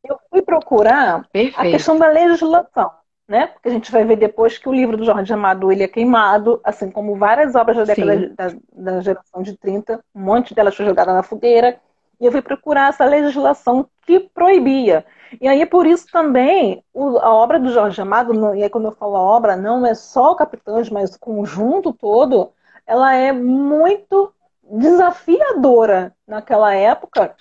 Eu 0.04 0.18
fui 0.30 0.42
procurar 0.42 1.28
Perfeito. 1.32 1.60
a 1.60 1.70
questão 1.70 1.98
da 1.98 2.08
legislação, 2.08 2.90
né? 3.28 3.48
Porque 3.48 3.68
a 3.68 3.72
gente 3.72 3.92
vai 3.92 4.04
ver 4.04 4.16
depois 4.16 4.58
que 4.58 4.68
o 4.68 4.74
livro 4.74 4.96
do 4.96 5.04
Jorge 5.04 5.32
Amado 5.32 5.70
ele 5.70 5.84
é 5.84 5.88
queimado, 5.88 6.60
assim 6.64 6.90
como 6.90 7.16
várias 7.16 7.54
obras 7.54 7.76
da 7.76 7.84
década 7.84 8.32
da, 8.34 8.52
da 8.72 9.00
geração 9.00 9.42
de 9.42 9.56
30, 9.56 10.02
um 10.14 10.20
monte 10.20 10.54
delas 10.54 10.74
foi 10.74 10.86
jogada 10.86 11.12
na 11.12 11.22
fogueira. 11.22 11.78
E 12.20 12.26
eu 12.26 12.32
fui 12.32 12.42
procurar 12.42 12.88
essa 12.88 13.04
legislação 13.04 13.88
que 14.08 14.18
proibia. 14.20 15.04
E 15.38 15.46
aí, 15.46 15.66
por 15.66 15.86
isso 15.86 16.06
também, 16.10 16.82
a 17.20 17.30
obra 17.30 17.60
do 17.60 17.70
Jorge 17.70 18.00
Amado, 18.00 18.54
e 18.54 18.62
aí 18.62 18.70
quando 18.70 18.86
eu 18.86 18.92
falo 18.92 19.16
a 19.16 19.20
obra, 19.20 19.54
não 19.54 19.84
é 19.84 19.94
só 19.94 20.32
o 20.32 20.34
Capitães, 20.34 20.88
mas 20.88 21.14
o 21.14 21.20
conjunto 21.20 21.92
todo, 21.92 22.50
ela 22.86 23.14
é 23.14 23.30
muito 23.30 24.32
desafiadora 24.62 26.14
naquela 26.26 26.72
época, 26.72 27.36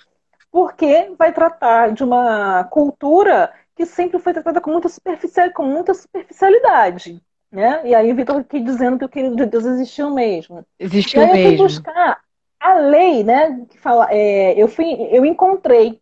porque 0.52 1.10
vai 1.18 1.32
tratar 1.32 1.92
de 1.92 2.04
uma 2.04 2.64
cultura 2.64 3.50
que 3.74 3.86
sempre 3.86 4.18
foi 4.18 4.34
tratada 4.34 4.60
com 4.60 4.70
muita, 4.70 4.90
superficial, 4.90 5.50
com 5.52 5.62
muita 5.62 5.94
superficialidade. 5.94 7.22
Né? 7.50 7.80
E 7.86 7.94
aí 7.94 8.12
o 8.12 8.14
Vitor 8.14 8.36
aqui 8.36 8.60
dizendo 8.60 8.98
que 8.98 9.06
o 9.06 9.08
querido 9.08 9.36
de 9.36 9.46
Deus 9.46 9.64
existiu 9.64 10.10
mesmo. 10.10 10.66
Existiu 10.78 11.22
e 11.22 11.24
aí 11.24 11.32
mesmo. 11.32 11.48
Eu 11.48 11.56
fui 11.56 11.66
buscar 11.66 12.20
a 12.60 12.74
lei, 12.74 13.24
né? 13.24 13.64
Que 13.70 13.78
fala, 13.78 14.08
é, 14.10 14.52
eu, 14.60 14.68
fui, 14.68 14.84
eu 15.10 15.24
encontrei 15.24 15.98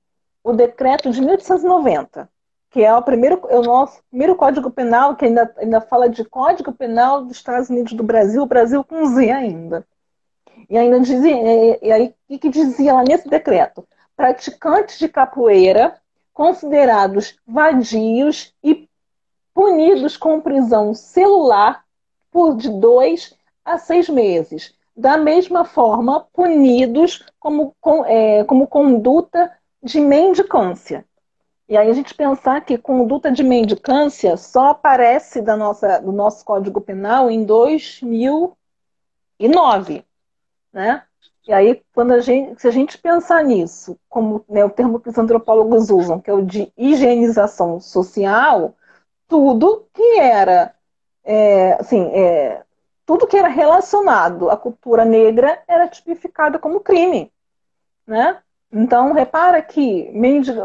o 0.46 0.52
decreto 0.52 1.10
de 1.10 1.20
1890, 1.20 2.30
que 2.70 2.84
é 2.84 2.94
o 2.94 3.02
primeiro, 3.02 3.42
é 3.48 3.58
o 3.58 3.62
nosso 3.62 4.00
primeiro 4.08 4.36
Código 4.36 4.70
Penal, 4.70 5.16
que 5.16 5.24
ainda, 5.24 5.52
ainda 5.56 5.80
fala 5.80 6.08
de 6.08 6.24
Código 6.24 6.70
Penal 6.70 7.24
dos 7.24 7.38
Estados 7.38 7.68
Unidos 7.68 7.94
do 7.94 8.04
Brasil, 8.04 8.44
o 8.44 8.46
Brasil 8.46 8.84
com 8.84 9.06
Z 9.06 9.28
ainda. 9.28 9.84
E 10.70 10.78
ainda 10.78 11.00
dizia, 11.00 11.84
e 11.84 11.90
aí 11.90 12.14
o 12.28 12.38
que 12.38 12.48
dizia 12.48 12.94
lá 12.94 13.02
nesse 13.02 13.28
decreto? 13.28 13.84
Praticantes 14.16 15.00
de 15.00 15.08
capoeira 15.08 16.00
considerados 16.32 17.36
vadios 17.44 18.54
e 18.62 18.88
punidos 19.52 20.16
com 20.16 20.40
prisão 20.40 20.94
celular 20.94 21.84
por 22.30 22.54
de 22.54 22.68
dois 22.68 23.36
a 23.64 23.78
seis 23.78 24.08
meses. 24.08 24.76
Da 24.96 25.16
mesma 25.16 25.64
forma, 25.64 26.20
punidos 26.32 27.24
como, 27.40 27.74
com, 27.80 28.04
é, 28.06 28.44
como 28.44 28.68
conduta 28.68 29.50
de 29.86 30.00
mendicância. 30.00 31.04
E 31.68 31.76
aí 31.76 31.90
a 31.90 31.92
gente 31.92 32.14
pensar 32.14 32.64
que 32.64 32.76
conduta 32.76 33.30
de 33.30 33.42
mendicância 33.42 34.36
só 34.36 34.70
aparece 34.70 35.40
da 35.40 35.56
nossa, 35.56 36.00
do 36.00 36.12
nosso 36.12 36.44
Código 36.44 36.80
Penal 36.80 37.30
em 37.30 37.44
2009, 37.44 40.04
né? 40.72 41.04
E 41.46 41.52
aí, 41.52 41.80
quando 41.94 42.12
a 42.12 42.20
gente, 42.20 42.60
se 42.60 42.66
a 42.66 42.72
gente 42.72 42.98
pensar 42.98 43.44
nisso, 43.44 43.96
como 44.08 44.44
né, 44.48 44.64
o 44.64 44.70
termo 44.70 44.98
que 44.98 45.08
os 45.08 45.16
antropólogos 45.16 45.90
usam, 45.90 46.20
que 46.20 46.28
é 46.28 46.32
o 46.32 46.42
de 46.42 46.72
higienização 46.76 47.78
social, 47.78 48.74
tudo 49.28 49.86
que 49.94 50.18
era, 50.18 50.74
é, 51.24 51.74
assim, 51.74 52.10
é, 52.12 52.64
tudo 53.04 53.28
que 53.28 53.36
era 53.36 53.48
relacionado 53.48 54.50
à 54.50 54.56
cultura 54.56 55.04
negra 55.04 55.62
era 55.68 55.86
tipificado 55.86 56.58
como 56.58 56.80
crime, 56.80 57.32
né? 58.06 58.42
Então, 58.72 59.12
repara 59.12 59.62
que 59.62 60.10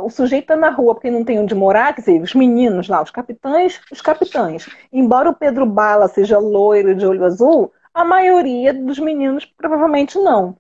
o 0.04 0.10
sujeito 0.10 0.46
está 0.46 0.56
na 0.56 0.70
rua 0.70 0.96
porque 0.96 1.12
não 1.12 1.24
tem 1.24 1.40
onde 1.40 1.54
morar, 1.54 1.94
quer 1.94 2.02
dizer, 2.02 2.22
os 2.22 2.34
meninos 2.34 2.88
lá, 2.88 3.02
os 3.02 3.12
capitães, 3.12 3.80
os 3.92 4.02
capitães. 4.02 4.68
Embora 4.92 5.30
o 5.30 5.36
Pedro 5.36 5.66
Bala 5.66 6.08
seja 6.08 6.40
loiro 6.40 6.96
de 6.96 7.06
olho 7.06 7.24
azul, 7.24 7.72
a 7.94 8.04
maioria 8.04 8.74
dos 8.74 9.00
meninos 9.00 9.46
provavelmente 9.46 10.18
não. 10.18 10.58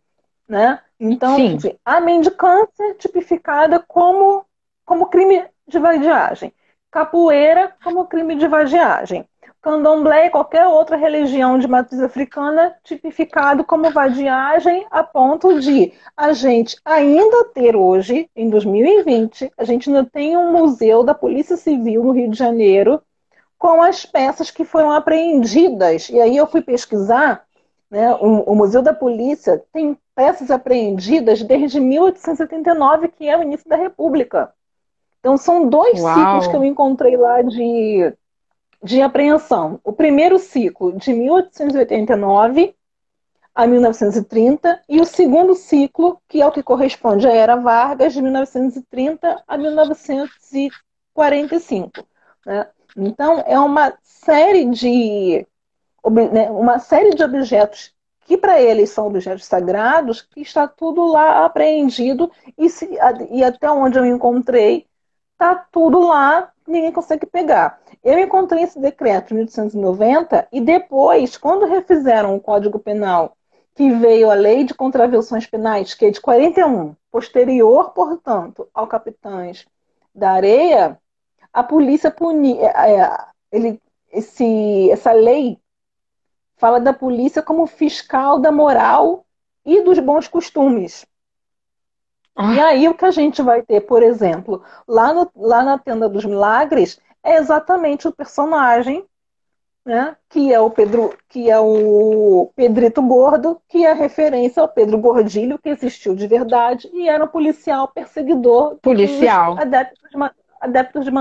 Né? 0.47 0.79
Então, 0.99 1.35
Sim. 1.35 1.57
a 1.83 1.99
mendicância 1.99 2.83
é 2.83 2.93
tipificada 2.93 3.79
como, 3.79 4.45
como 4.85 5.07
crime 5.07 5.43
de 5.67 5.79
vadiagem. 5.79 6.53
Capoeira 6.91 7.73
como 7.83 8.05
crime 8.05 8.35
de 8.35 8.47
vadiagem 8.47 9.27
candomblé 9.61 10.25
e 10.25 10.29
qualquer 10.29 10.65
outra 10.67 10.97
religião 10.97 11.59
de 11.59 11.67
matriz 11.67 12.01
africana 12.01 12.75
tipificado 12.83 13.63
como 13.63 13.91
vadiagem 13.91 14.87
a 14.89 15.03
ponto 15.03 15.59
de 15.59 15.93
a 16.17 16.33
gente 16.33 16.75
ainda 16.83 17.45
ter 17.45 17.75
hoje, 17.75 18.29
em 18.35 18.49
2020, 18.49 19.51
a 19.55 19.63
gente 19.63 19.89
ainda 19.89 20.03
tem 20.03 20.35
um 20.35 20.51
museu 20.51 21.03
da 21.03 21.13
Polícia 21.13 21.55
Civil 21.55 22.03
no 22.03 22.11
Rio 22.11 22.31
de 22.31 22.37
Janeiro 22.37 23.01
com 23.57 23.81
as 23.81 24.03
peças 24.05 24.49
que 24.49 24.65
foram 24.65 24.91
apreendidas. 24.91 26.09
E 26.09 26.19
aí 26.19 26.35
eu 26.35 26.47
fui 26.47 26.61
pesquisar, 26.61 27.43
né, 27.91 28.11
o, 28.15 28.51
o 28.51 28.55
Museu 28.55 28.81
da 28.81 28.93
Polícia 28.93 29.63
tem 29.71 29.95
peças 30.15 30.49
apreendidas 30.49 31.43
desde 31.43 31.79
1879, 31.79 33.09
que 33.09 33.29
é 33.29 33.37
o 33.37 33.43
início 33.43 33.69
da 33.69 33.75
República. 33.75 34.51
Então 35.19 35.37
são 35.37 35.69
dois 35.69 36.01
Uau. 36.01 36.15
ciclos 36.15 36.47
que 36.47 36.55
eu 36.55 36.63
encontrei 36.63 37.15
lá 37.15 37.43
de 37.43 38.11
de 38.83 39.01
apreensão. 39.01 39.79
O 39.83 39.93
primeiro 39.93 40.39
ciclo, 40.39 40.91
de 40.93 41.13
1889 41.13 42.75
a 43.53 43.67
1930, 43.67 44.81
e 44.87 45.01
o 45.01 45.05
segundo 45.05 45.53
ciclo, 45.55 46.21
que 46.27 46.41
é 46.41 46.47
o 46.47 46.51
que 46.51 46.63
corresponde 46.63 47.27
à 47.27 47.31
Era 47.31 47.57
Vargas, 47.57 48.13
de 48.13 48.21
1930 48.21 49.43
a 49.47 49.57
1945. 49.57 52.07
Né? 52.45 52.67
Então, 52.95 53.43
é 53.45 53.59
uma 53.59 53.93
série 54.03 54.65
de 54.65 55.45
né, 56.31 56.49
uma 56.49 56.79
série 56.79 57.11
de 57.11 57.23
objetos 57.23 57.93
que 58.25 58.37
para 58.37 58.61
eles 58.61 58.89
são 58.89 59.07
objetos 59.07 59.45
sagrados, 59.45 60.21
que 60.21 60.41
está 60.41 60.67
tudo 60.67 61.05
lá 61.05 61.45
apreendido 61.45 62.31
e, 62.57 62.69
se, 62.69 62.89
e 63.29 63.43
até 63.43 63.69
onde 63.69 63.99
eu 63.99 64.05
encontrei, 64.05 64.87
está 65.33 65.55
tudo 65.55 65.99
lá, 65.99 66.51
ninguém 66.71 66.91
consegue 66.91 67.25
pegar. 67.25 67.79
Eu 68.03 68.17
encontrei 68.17 68.63
esse 68.63 68.79
decreto 68.79 69.31
em 69.31 69.37
1890 69.37 70.47
e 70.51 70.61
depois, 70.61 71.37
quando 71.37 71.65
refizeram 71.65 72.35
o 72.35 72.39
Código 72.39 72.79
Penal, 72.79 73.35
que 73.75 73.91
veio 73.91 74.29
a 74.29 74.33
Lei 74.33 74.63
de 74.63 74.73
Contravenções 74.73 75.45
Penais, 75.45 75.93
que 75.93 76.05
é 76.05 76.11
de 76.11 76.19
41, 76.19 76.95
posterior, 77.11 77.91
portanto, 77.91 78.67
ao 78.73 78.87
Capitães 78.87 79.65
da 80.13 80.31
Areia, 80.31 80.99
a 81.53 81.63
polícia 81.63 82.11
punia. 82.11 82.71
É, 82.75 83.01
é, 83.01 83.17
ele, 83.51 83.81
esse, 84.11 84.89
essa 84.89 85.11
lei 85.11 85.59
fala 86.57 86.79
da 86.79 86.93
polícia 86.93 87.41
como 87.41 87.65
fiscal 87.65 88.39
da 88.39 88.51
moral 88.51 89.25
e 89.65 89.81
dos 89.81 89.99
bons 89.99 90.27
costumes. 90.27 91.05
Ah. 92.35 92.53
E 92.53 92.59
aí 92.59 92.87
o 92.87 92.93
que 92.93 93.05
a 93.05 93.11
gente 93.11 93.41
vai 93.41 93.61
ter, 93.61 93.81
por 93.81 94.01
exemplo, 94.01 94.63
lá, 94.87 95.13
no, 95.13 95.29
lá 95.35 95.63
na 95.63 95.77
Tenda 95.77 96.07
dos 96.07 96.25
Milagres, 96.25 96.99
é 97.23 97.35
exatamente 97.35 98.07
o 98.07 98.11
personagem, 98.11 99.05
né, 99.85 100.15
que 100.29 100.53
é 100.53 100.59
o 100.59 100.69
Pedro, 100.69 101.13
que 101.27 101.49
é 101.49 101.59
o 101.59 102.51
Pedrito 102.55 103.01
Gordo, 103.01 103.61
que 103.67 103.85
é 103.85 103.93
referência 103.93 104.61
ao 104.61 104.67
Pedro 104.67 104.97
Gordilho, 104.97 105.57
que 105.57 105.69
existiu 105.69 106.15
de 106.15 106.27
verdade 106.27 106.89
e 106.93 107.09
era 107.09 107.23
um 107.23 107.27
policial 107.27 107.87
perseguidor 107.87 108.75
policial 108.77 109.57
adeptos 109.57 110.09
de, 110.09 110.17
adeptos 110.61 111.05
de, 111.05 111.11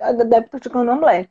adeptos 0.00 0.60
de 0.60 0.70
candomblé. 0.70 1.28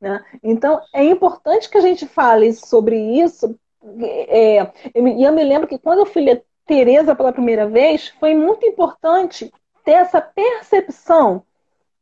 Né? 0.00 0.22
Então, 0.42 0.80
é 0.92 1.04
importante 1.04 1.68
que 1.70 1.78
a 1.78 1.80
gente 1.80 2.06
fale 2.06 2.52
sobre 2.52 2.96
isso. 3.18 3.58
É, 4.00 4.62
e 4.94 5.24
eu 5.24 5.32
me 5.32 5.44
lembro 5.44 5.68
que 5.68 5.78
quando 5.78 6.00
eu 6.00 6.06
fui 6.06 6.22
ler 6.22 6.44
Tereza 6.66 7.14
pela 7.14 7.32
primeira 7.32 7.66
vez, 7.66 8.08
foi 8.20 8.34
muito 8.34 8.66
importante 8.66 9.52
ter 9.84 9.92
essa 9.92 10.20
percepção 10.20 11.44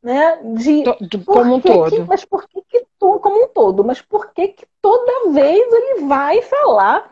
né? 0.03 0.39
De, 0.43 0.83
de 1.07 1.17
como 1.23 1.55
um 1.55 1.61
todo. 1.61 1.89
Que, 1.89 2.01
mas 2.01 2.25
por 2.25 2.45
que, 2.47 2.61
que 2.69 2.85
como 2.99 3.45
um 3.45 3.47
todo? 3.47 3.83
Mas 3.83 4.01
por 4.01 4.33
que, 4.33 4.49
que 4.49 4.65
toda 4.81 5.31
vez 5.31 5.71
ele 5.71 6.05
vai 6.05 6.41
falar 6.41 7.09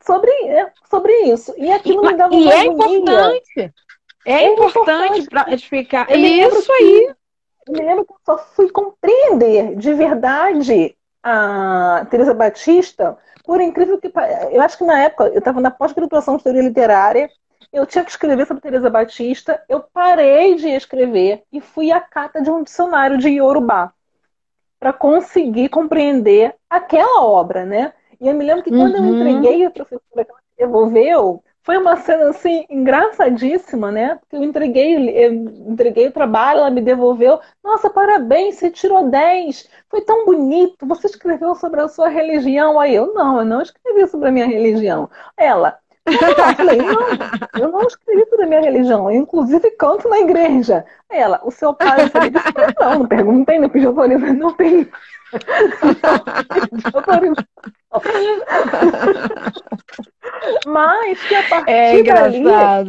sobre, 0.00 0.30
é, 0.46 0.72
sobre 0.90 1.12
isso? 1.24 1.54
E 1.58 1.70
aquilo 1.70 2.02
me 2.02 2.16
dava 2.16 2.34
E 2.34 2.50
é 2.50 2.64
importante. 2.64 3.72
É, 4.24 4.32
é 4.32 4.52
importante 4.52 5.28
para 5.28 5.52
explicar. 5.52 6.10
Isso 6.10 6.72
aí. 6.72 7.14
eu 7.68 7.74
me 7.74 7.80
lembro 7.80 8.06
que 8.06 8.12
eu 8.12 8.18
só 8.24 8.38
fui 8.38 8.70
compreender 8.70 9.76
de 9.76 9.92
verdade 9.92 10.96
a 11.22 12.06
Teresa 12.10 12.34
Batista, 12.34 13.16
por 13.44 13.60
incrível 13.60 13.98
que. 13.98 14.12
Eu 14.50 14.60
acho 14.60 14.78
que 14.78 14.84
na 14.84 15.00
época, 15.00 15.28
eu 15.28 15.38
estava 15.38 15.60
na 15.60 15.70
pós-graduação 15.70 16.36
de 16.36 16.44
teoria 16.44 16.62
literária, 16.62 17.30
eu 17.72 17.86
tinha 17.86 18.04
que 18.04 18.10
escrever 18.10 18.46
sobre 18.46 18.62
Teresa 18.62 18.90
Batista, 18.90 19.62
eu 19.68 19.80
parei 19.80 20.56
de 20.56 20.68
escrever 20.68 21.42
e 21.52 21.60
fui 21.60 21.90
à 21.90 22.00
cata 22.00 22.42
de 22.42 22.50
um 22.50 22.62
dicionário 22.62 23.16
de 23.18 23.28
Yorubá 23.28 23.92
para 24.78 24.92
conseguir 24.92 25.68
compreender 25.68 26.54
aquela 26.68 27.24
obra, 27.24 27.64
né? 27.64 27.92
E 28.20 28.28
eu 28.28 28.34
me 28.34 28.44
lembro 28.44 28.62
que 28.62 28.70
quando 28.70 28.96
uhum. 28.96 29.08
eu 29.08 29.14
entreguei 29.16 29.64
a 29.64 29.70
professora 29.70 30.24
que 30.24 30.30
ela 30.30 30.40
devolveu, 30.58 31.42
foi 31.64 31.76
uma 31.78 31.96
cena 31.96 32.30
assim 32.30 32.64
engraçadíssima, 32.68 33.90
né? 33.92 34.18
Eu 34.32 34.42
entreguei, 34.42 34.94
eu 35.26 35.32
entreguei 35.70 36.08
o 36.08 36.12
trabalho, 36.12 36.60
ela 36.60 36.70
me 36.70 36.80
devolveu. 36.80 37.40
Nossa, 37.62 37.88
parabéns, 37.90 38.56
você 38.56 38.70
tirou 38.70 39.08
10. 39.08 39.68
Foi 39.88 40.00
tão 40.02 40.24
bonito. 40.24 40.86
Você 40.86 41.06
escreveu 41.06 41.54
sobre 41.54 41.80
a 41.80 41.88
sua 41.88 42.08
religião. 42.08 42.80
Aí 42.80 42.94
eu, 42.94 43.14
não, 43.14 43.38
eu 43.38 43.44
não 43.44 43.62
escrevi 43.62 44.06
sobre 44.08 44.28
a 44.28 44.32
minha 44.32 44.46
religião. 44.46 45.08
Ela, 45.36 45.78
eu 46.06 46.54
falei, 46.56 46.78
não, 46.78 47.08
eu 47.58 47.68
não 47.70 47.82
escrevi 47.82 48.24
sobre 48.28 48.44
a 48.44 48.48
minha 48.48 48.60
religião. 48.60 49.10
Eu, 49.10 49.20
inclusive, 49.20 49.70
canto 49.72 50.08
na 50.08 50.20
igreja. 50.20 50.84
Aí 51.08 51.18
ela, 51.18 51.40
o 51.44 51.50
seu 51.50 51.74
pai, 51.74 52.04
eu 52.04 52.10
falei, 52.10 52.30
não, 52.80 53.00
não 53.00 53.06
perguntei, 53.06 53.58
não 53.58 53.68
pedi 53.68 53.86
autorização, 53.86 54.34
não 54.34 54.54
tem. 54.54 54.88
Mas 60.66 61.22
que 61.22 61.34
a 61.34 61.48
partir 61.48 61.70
é 61.70 62.02
dali, 62.02 62.44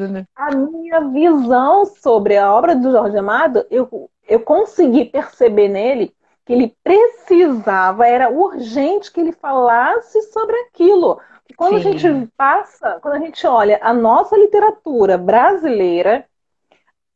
né? 0.07 0.26
a 0.36 0.53
minha 0.55 0.99
visão 1.01 1.86
sobre 1.86 2.36
a 2.38 2.51
obra 2.51 2.76
do 2.76 2.91
Jorge 2.91 3.18
Amado, 3.18 3.66
eu, 3.70 4.09
eu 4.28 4.41
consegui 4.41 5.05
perceber 5.05 5.70
nele 5.70 6.14
que 6.45 6.51
ele 6.51 6.76
precisava, 6.84 8.05
era 8.05 8.30
urgente 8.30 9.09
que 9.11 9.22
ele 9.22 9.32
falasse 9.32 10.22
sobre 10.24 10.57
aquilo. 10.61 11.22
E 11.49 11.53
quando 11.53 11.81
Sim. 11.81 11.89
a 11.89 11.91
gente 11.97 12.31
passa, 12.37 12.99
quando 13.01 13.15
a 13.15 13.19
gente 13.19 13.45
olha 13.45 13.79
a 13.81 13.93
nossa 13.93 14.37
literatura 14.37 15.17
brasileira, 15.17 16.25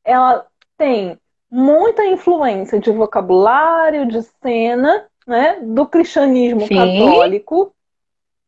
ela 0.03 0.45
tem 0.77 1.17
muita 1.49 2.05
influência 2.05 2.79
de 2.79 2.91
vocabulário, 2.91 4.05
de 4.07 4.21
cena, 4.41 5.05
né, 5.25 5.59
do 5.61 5.85
cristianismo 5.85 6.67
Sim. 6.67 6.75
católico, 6.75 7.73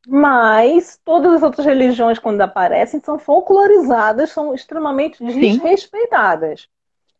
mas 0.07 0.99
todas 1.03 1.33
as 1.33 1.43
outras 1.43 1.65
religiões, 1.65 2.19
quando 2.19 2.41
aparecem, 2.41 3.01
são 3.01 3.19
folclorizadas, 3.19 4.31
são 4.31 4.53
extremamente 4.53 5.23
desrespeitadas. 5.23 6.61
Né? 6.61 6.67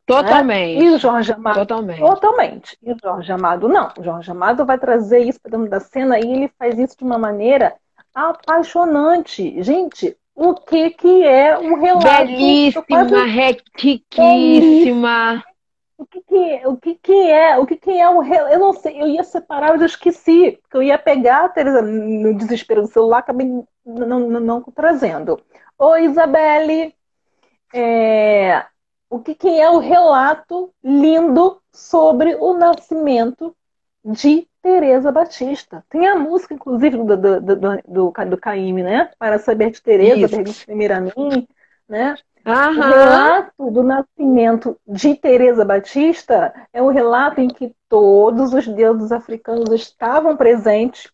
Totalmente. 0.06 0.80
Né? 0.80 0.86
E 0.86 0.90
o 0.96 0.98
Jorge 0.98 1.32
Amado. 1.32 1.56
Totalmente. 1.56 2.00
Totalmente. 2.00 2.78
E 2.82 2.92
o 2.92 2.98
Jorge 3.02 3.32
Amado, 3.32 3.70
não. 3.70 3.92
O 3.98 4.04
Jorge 4.04 4.32
Amado 4.32 4.66
vai 4.66 4.80
trazer 4.80 5.20
isso 5.20 5.40
para 5.40 5.52
dentro 5.52 5.70
da 5.70 5.80
cena 5.80 6.20
e 6.20 6.24
ele 6.24 6.52
faz 6.58 6.80
isso 6.80 6.98
de 6.98 7.04
uma 7.04 7.18
maneira 7.18 7.76
apaixonante. 8.14 9.62
Gente, 9.62 10.18
o 10.36 10.54
que, 10.54 10.92
que 10.92 11.24
é 11.24 11.58
um 11.58 11.80
relato? 11.80 12.26
Belíssima, 12.26 12.86
quase... 12.88 13.16
riquíssima. 13.76 15.44
O 15.98 16.06
que, 16.06 16.22
que, 16.22 16.36
é, 16.36 16.68
o 16.68 16.78
que, 16.78 16.96
que 16.96 17.12
é? 17.12 17.58
O 17.58 17.66
que, 17.66 17.76
que 17.76 17.92
é 17.92 18.10
um 18.10 18.24
Eu 18.24 18.58
não 18.58 18.72
sei, 18.72 19.02
eu 19.02 19.08
ia 19.08 19.24
separar, 19.24 19.72
eu 19.72 19.80
já 19.80 19.86
esqueci. 19.86 20.58
Porque 20.62 20.78
eu 20.78 20.84
ia 20.84 20.98
pegar 20.98 21.44
a 21.44 21.50
Teresa 21.50 21.82
no 21.82 22.34
desespero 22.36 22.84
do 22.84 22.88
celular, 22.88 23.18
acabei 23.18 23.48
não, 23.86 24.20
não, 24.20 24.40
não 24.40 24.62
trazendo. 24.62 25.42
Oi, 25.78 26.06
Isabelle. 26.06 26.96
É... 27.74 28.66
O 29.10 29.20
que, 29.20 29.36
que 29.36 29.50
é 29.50 29.70
o 29.70 29.80
relato 29.80 30.74
lindo 30.82 31.60
sobre 31.74 32.36
o 32.36 32.54
nascimento 32.54 33.54
de 34.06 34.48
Teresa 34.62 35.12
Batista. 35.12 35.84
Tem 35.90 36.08
a 36.08 36.16
música, 36.16 36.54
inclusive, 36.54 36.98
do, 36.98 37.18
do, 37.18 37.42
do, 37.42 37.56
do, 37.56 38.12
do 38.12 38.38
Caíme, 38.38 38.84
né? 38.84 39.10
Para 39.18 39.40
saber 39.40 39.72
de 39.72 39.82
Teresa, 39.82 40.30
pergunta 40.30 40.60
primeiro 40.66 40.96
a 40.96 41.02
mim, 41.02 41.48
né? 41.88 42.16
Aham. 42.46 42.70
O 42.70 42.94
relato 42.94 43.72
do 43.72 43.84
nascimento 43.84 44.78
de 44.88 45.16
Teresa 45.16 45.66
Batista 45.66 46.54
é 46.74 46.82
um 46.82 46.90
relato 46.90 47.42
em 47.42 47.48
que 47.48 47.74
todos 47.88 48.54
os 48.54 48.68
deuses 48.68 49.12
africanos 49.12 49.72
estavam 49.72 50.36
presentes 50.36 51.12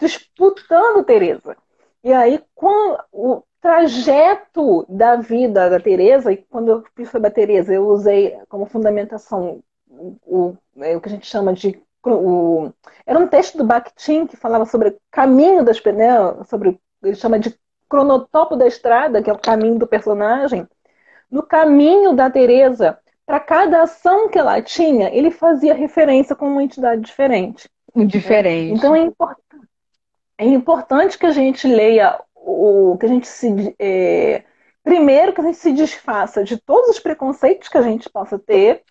disputando 0.00 1.04
Teresa. 1.04 1.56
E 2.02 2.12
aí, 2.12 2.42
com 2.54 2.96
o 3.12 3.42
trajeto 3.60 4.86
da 4.88 5.16
vida 5.16 5.68
da 5.68 5.78
Teresa, 5.78 6.32
e 6.32 6.38
quando 6.38 6.68
eu 6.68 6.84
fiz 6.96 7.10
sobre 7.10 7.28
a 7.28 7.32
Teresa, 7.32 7.74
eu 7.74 7.86
usei 7.86 8.38
como 8.48 8.64
fundamentação 8.64 9.62
o, 10.26 10.56
é, 10.78 10.96
o 10.96 11.00
que 11.00 11.08
a 11.08 11.12
gente 11.12 11.26
chama 11.26 11.52
de 11.52 11.80
o, 12.04 12.72
era 13.06 13.18
um 13.18 13.28
texto 13.28 13.58
do 13.58 13.64
Bakhtin 13.64 14.26
que 14.26 14.36
falava 14.36 14.64
sobre 14.64 14.88
o 14.88 14.96
caminho 15.10 15.64
das 15.64 15.82
né, 15.84 16.44
sobre 16.48 16.78
ele 17.02 17.14
chama 17.14 17.38
de 17.38 17.54
cronotopo 17.88 18.56
da 18.56 18.66
estrada, 18.66 19.22
que 19.22 19.28
é 19.28 19.32
o 19.32 19.38
caminho 19.38 19.78
do 19.78 19.86
personagem, 19.86 20.66
no 21.30 21.42
caminho 21.42 22.12
da 22.12 22.30
Teresa, 22.30 22.98
para 23.26 23.40
cada 23.40 23.82
ação 23.82 24.28
que 24.28 24.38
ela 24.38 24.60
tinha, 24.60 25.08
ele 25.14 25.30
fazia 25.30 25.74
referência 25.74 26.34
com 26.34 26.46
uma 26.46 26.62
entidade 26.62 27.02
diferente. 27.02 27.68
Diferente. 27.94 28.78
Então 28.78 28.94
é, 28.94 29.00
import... 29.00 29.38
é 30.38 30.44
importante 30.44 31.18
que 31.18 31.26
a 31.26 31.30
gente 31.30 31.66
leia 31.66 32.20
o 32.34 32.96
que 32.98 33.06
a 33.06 33.08
gente 33.08 33.28
se 33.28 33.74
é... 33.78 34.42
primeiro 34.82 35.32
que 35.32 35.40
a 35.40 35.44
gente 35.44 35.58
se 35.58 35.72
desfaça 35.72 36.42
de 36.42 36.56
todos 36.56 36.90
os 36.90 36.98
preconceitos 36.98 37.68
que 37.68 37.78
a 37.78 37.82
gente 37.82 38.08
possa 38.08 38.38
ter 38.38 38.82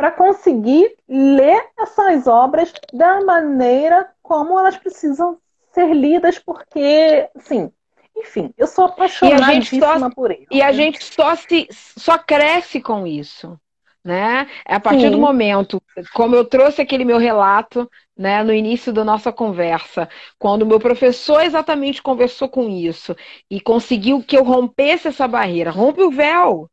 para 0.00 0.12
conseguir 0.12 0.96
ler 1.06 1.62
essas 1.78 2.26
obras 2.26 2.72
da 2.90 3.22
maneira 3.22 4.08
como 4.22 4.58
elas 4.58 4.78
precisam 4.78 5.36
ser 5.74 5.92
lidas, 5.92 6.38
porque, 6.38 7.28
assim, 7.36 7.70
enfim, 8.16 8.50
eu 8.56 8.66
sou 8.66 8.86
apaixonadíssima 8.86 10.10
por 10.10 10.30
ele. 10.30 10.46
E 10.50 10.62
a 10.62 10.72
gente 10.72 11.04
só 11.04 11.36
se 11.36 11.68
só 11.70 12.16
cresce 12.16 12.80
com 12.80 13.06
isso. 13.06 13.60
Né? 14.02 14.46
É 14.66 14.76
a 14.76 14.80
partir 14.80 15.02
Sim. 15.02 15.10
do 15.10 15.18
momento, 15.18 15.82
como 16.14 16.34
eu 16.34 16.46
trouxe 16.46 16.80
aquele 16.80 17.04
meu 17.04 17.18
relato 17.18 17.86
né, 18.16 18.42
no 18.42 18.54
início 18.54 18.94
da 18.94 19.04
nossa 19.04 19.30
conversa, 19.30 20.08
quando 20.38 20.62
o 20.62 20.66
meu 20.66 20.80
professor 20.80 21.42
exatamente 21.42 22.00
conversou 22.00 22.48
com 22.48 22.70
isso 22.70 23.14
e 23.50 23.60
conseguiu 23.60 24.22
que 24.22 24.34
eu 24.34 24.44
rompesse 24.44 25.08
essa 25.08 25.28
barreira, 25.28 25.70
rompe 25.70 26.00
o 26.00 26.10
véu, 26.10 26.70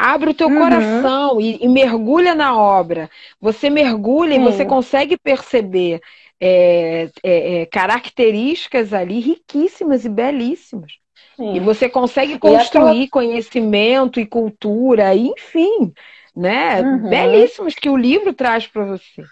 abre 0.00 0.30
o 0.30 0.34
teu 0.34 0.48
uhum. 0.48 0.58
coração 0.58 1.40
e, 1.40 1.58
e, 1.62 1.68
mergulha 1.68 2.34
na 2.34 2.56
obra. 2.56 3.10
Você 3.38 3.68
mergulha 3.68 4.34
Sim. 4.34 4.40
e 4.40 4.44
você 4.44 4.64
consegue 4.64 5.18
perceber 5.18 6.00
é, 6.40 7.10
é, 7.22 7.60
é, 7.60 7.66
características 7.66 8.94
ali 8.94 9.20
riquíssimas 9.20 10.06
e 10.06 10.08
belíssimas. 10.08 10.92
Sim. 11.36 11.54
E 11.54 11.60
você 11.60 11.86
consegue 11.86 12.38
construir 12.38 13.08
conhecimento 13.08 14.18
e 14.18 14.26
cultura, 14.26 15.14
enfim, 15.14 15.92
né? 16.34 16.80
Uhum. 16.80 17.10
Belíssimos 17.10 17.74
que 17.74 17.90
o 17.90 17.96
livro 17.96 18.32
traz 18.32 18.66
para 18.66 18.86
você. 18.86 19.22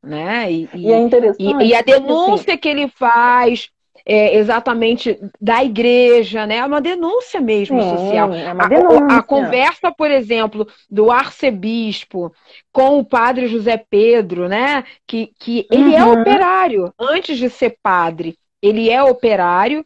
Né? 0.00 0.52
E, 0.52 0.68
e, 0.74 0.92
é 0.92 0.98
interessante. 0.98 1.42
E, 1.42 1.68
e 1.68 1.74
a 1.74 1.82
denúncia 1.82 2.52
assim... 2.52 2.58
que 2.58 2.68
ele 2.68 2.88
faz 2.88 3.70
é, 4.04 4.36
exatamente 4.36 5.18
da 5.40 5.62
igreja, 5.62 6.46
né? 6.46 6.56
É 6.56 6.64
uma 6.64 6.80
denúncia 6.80 7.40
mesmo 7.40 7.80
social. 7.82 8.32
É 8.32 8.52
uma 8.52 8.68
denúncia. 8.68 9.06
A, 9.08 9.18
a, 9.18 9.22
conversa, 9.22 9.92
por 9.92 10.10
exemplo, 10.10 10.66
do 10.90 11.10
arcebispo 11.10 12.32
com 12.72 12.98
o 12.98 13.04
padre 13.04 13.46
José 13.46 13.76
Pedro, 13.76 14.48
né? 14.48 14.84
Que, 15.06 15.32
que 15.38 15.66
ele 15.70 15.94
é 15.94 16.04
uhum. 16.04 16.14
é 16.14 16.20
operário 16.20 16.94
antes 16.98 17.38
de 17.38 17.48
ser 17.48 17.76
padre. 17.82 18.36
Ele 18.62 18.88
é 18.88 19.02
operário 19.02 19.84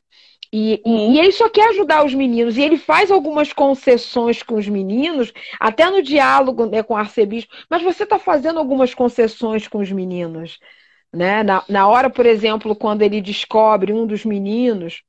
e, 0.53 0.81
e, 0.87 1.13
e, 1.13 1.19
ele 1.19 1.33
só 1.33 1.49
quer 1.49 1.71
ajudar 1.71 2.05
os 2.05 2.15
meninos. 2.15 2.57
E 2.57 2.63
ele 2.63 2.79
faz 2.79 3.11
algumas 3.11 3.53
concessões 3.53 4.43
com 4.43 4.55
os 4.55 4.69
meninos, 4.69 5.33
até 5.61 5.89
no 5.91 6.03
diálogo 6.03 6.67
né, 6.67 6.83
com 6.83 6.95
o 6.95 6.97
arcebispo. 6.97 7.55
Mas 7.69 7.83
você 7.83 8.05
está 8.05 8.19
fazendo 8.19 8.59
algumas 8.59 8.95
concessões 8.95 9.69
com 9.69 9.79
os 9.79 9.91
meninos. 9.93 10.59
Né? 11.17 11.43
Na, 11.43 11.65
na 11.67 11.89
hora, 11.89 12.11
por 12.11 12.27
exemplo, 12.27 12.77
quando 12.77 13.01
ele 13.01 13.23
descobre 13.23 13.91
um 13.91 14.07
dos 14.07 14.23
meninos 14.27 15.03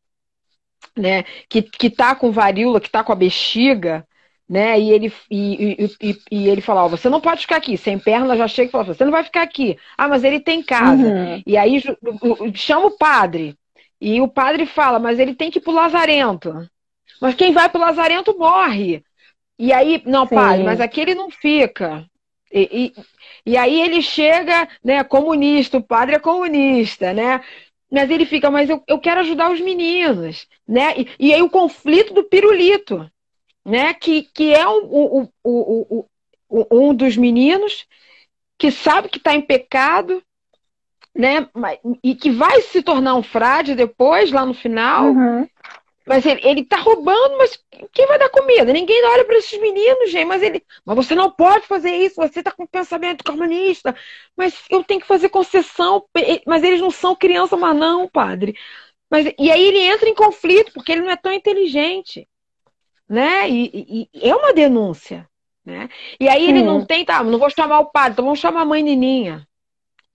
né, 0.95 1.23
que, 1.49 1.61
que 1.61 1.89
tá 1.89 2.15
com 2.15 2.31
varíola, 2.31 2.79
que 2.79 2.89
tá 2.89 3.03
com 3.03 3.11
a 3.11 3.15
bexiga, 3.15 4.07
né? 4.47 4.79
E 4.79 4.89
ele, 4.89 5.13
e, 5.29 5.85
e, 6.01 6.09
e, 6.09 6.21
e 6.31 6.47
ele 6.47 6.61
fala, 6.61 6.85
ó, 6.85 6.87
você 6.87 7.09
não 7.09 7.19
pode 7.19 7.41
ficar 7.41 7.57
aqui, 7.57 7.77
sem 7.77 7.99
perna 7.99 8.37
já 8.37 8.47
chega 8.47 8.69
e 8.69 8.71
fala, 8.71 8.85
você 8.85 9.03
não 9.03 9.11
vai 9.11 9.25
ficar 9.25 9.41
aqui. 9.41 9.77
Ah, 9.97 10.07
mas 10.07 10.23
ele 10.23 10.39
tem 10.39 10.63
casa. 10.63 11.03
Uhum. 11.03 11.43
E 11.45 11.57
aí 11.57 11.83
chama 12.55 12.85
o 12.85 12.97
padre. 12.97 13.53
E 13.99 14.21
o 14.21 14.29
padre 14.29 14.65
fala, 14.65 14.97
mas 14.97 15.19
ele 15.19 15.35
tem 15.35 15.51
que 15.51 15.59
ir 15.59 15.61
pro 15.61 15.73
Lazarento. 15.73 16.69
Mas 17.19 17.35
quem 17.35 17.51
vai 17.51 17.67
pro 17.67 17.81
Lazarento 17.81 18.37
morre. 18.37 19.03
E 19.59 19.73
aí, 19.73 20.01
não, 20.05 20.25
Sim. 20.25 20.35
padre, 20.35 20.63
mas 20.63 20.79
aqui 20.79 21.01
ele 21.01 21.15
não 21.15 21.29
fica. 21.29 22.05
E, 22.49 22.93
e 23.45 23.57
aí 23.57 23.81
ele 23.81 24.01
chega, 24.01 24.67
né, 24.83 25.03
comunista, 25.03 25.77
o 25.77 25.83
padre 25.83 26.15
é 26.15 26.19
comunista, 26.19 27.13
né? 27.13 27.41
Mas 27.89 28.09
ele 28.09 28.25
fica, 28.25 28.51
mas 28.51 28.69
eu, 28.69 28.83
eu 28.87 28.99
quero 28.99 29.21
ajudar 29.21 29.51
os 29.51 29.61
meninos, 29.61 30.47
né? 30.67 30.93
E, 30.97 31.07
e 31.19 31.33
aí 31.33 31.41
o 31.41 31.49
conflito 31.49 32.13
do 32.13 32.23
pirulito, 32.23 33.09
né? 33.65 33.93
Que, 33.93 34.23
que 34.23 34.53
é 34.53 34.67
um, 34.67 35.27
um, 35.45 36.03
um, 36.49 36.65
um 36.71 36.93
dos 36.93 37.15
meninos 37.15 37.85
que 38.57 38.71
sabe 38.71 39.09
que 39.09 39.17
está 39.17 39.33
em 39.33 39.41
pecado, 39.41 40.21
né? 41.15 41.47
E 42.03 42.15
que 42.15 42.29
vai 42.29 42.61
se 42.61 42.81
tornar 42.81 43.15
um 43.15 43.23
frade 43.23 43.75
depois, 43.75 44.31
lá 44.31 44.45
no 44.45 44.53
final. 44.53 45.05
Uhum. 45.05 45.47
Mas 46.07 46.25
ele, 46.25 46.39
ele 46.43 46.63
tá 46.63 46.77
roubando, 46.77 47.37
mas 47.37 47.59
quem 47.91 48.07
vai 48.07 48.17
dar 48.17 48.29
comida? 48.29 48.71
Ninguém 48.71 49.03
olha 49.05 49.25
para 49.25 49.37
esses 49.37 49.59
meninos, 49.59 50.09
gente. 50.09 50.25
Mas 50.25 50.41
ele. 50.41 50.63
Mas 50.85 50.95
você 50.95 51.13
não 51.13 51.29
pode 51.29 51.67
fazer 51.67 51.91
isso, 51.91 52.15
você 52.15 52.41
tá 52.41 52.49
com 52.49 52.65
pensamento 52.65 53.25
comunista. 53.25 53.93
Mas 54.35 54.55
eu 54.69 54.83
tenho 54.85 55.01
que 55.01 55.07
fazer 55.07 55.27
concessão. 55.27 56.05
Mas 56.45 56.63
eles 56.63 56.79
não 56.79 56.89
são 56.89 57.13
criança, 57.13 57.57
mas 57.57 57.75
não, 57.75 58.07
padre. 58.07 58.55
Mas, 59.09 59.25
e 59.37 59.51
aí 59.51 59.61
ele 59.61 59.79
entra 59.79 60.07
em 60.07 60.15
conflito, 60.15 60.71
porque 60.73 60.93
ele 60.93 61.01
não 61.01 61.11
é 61.11 61.17
tão 61.17 61.33
inteligente. 61.33 62.27
Né? 63.09 63.49
E, 63.49 64.09
e 64.13 64.29
é 64.29 64.35
uma 64.35 64.53
denúncia. 64.53 65.27
Né? 65.65 65.89
E 66.17 66.29
aí 66.29 66.47
ele 66.47 66.63
não 66.63 66.85
tem, 66.85 67.03
tá, 67.03 67.21
não 67.21 67.37
vou 67.37 67.49
chamar 67.49 67.79
o 67.79 67.91
padre, 67.91 68.13
então 68.13 68.23
vamos 68.23 68.39
chamar 68.39 68.61
a 68.61 68.65
mãe 68.65 68.81
Nininha. 68.81 69.45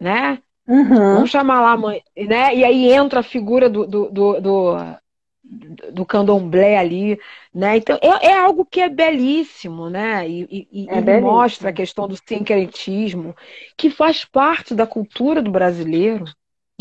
Né? 0.01 0.38
Uhum. 0.66 1.14
Vamos 1.14 1.30
chamar 1.30 1.61
lá 1.61 1.72
a 1.72 1.76
mãe, 1.76 2.03
né? 2.16 2.55
E 2.55 2.64
aí 2.64 2.90
entra 2.93 3.20
a 3.20 3.22
figura 3.22 3.68
do, 3.68 3.86
do, 3.86 4.11
do, 4.11 4.40
do 4.40 4.76
do 5.92 6.07
candomblé 6.07 6.78
ali, 6.78 7.18
né? 7.55 7.76
Então 7.76 7.98
é, 8.03 8.28
é, 8.28 8.38
algo 8.38 8.64
que 8.64 8.80
é 8.80 8.88
belíssimo, 8.88 9.90
né? 9.90 10.28
E, 10.28 10.68
e, 10.72 10.88
é 10.88 10.98
e 10.98 11.00
belíssimo. 11.00 11.32
mostra 11.32 11.70
a 11.70 11.72
questão 11.72 12.09
do 12.09 12.16
sincretismo, 12.16 13.34
que 13.76 13.90
faz 13.90 14.24
parte 14.24 14.74
da 14.74 14.86
cultura 14.86 15.42
do 15.42 15.50
brasileiro, 15.50 16.24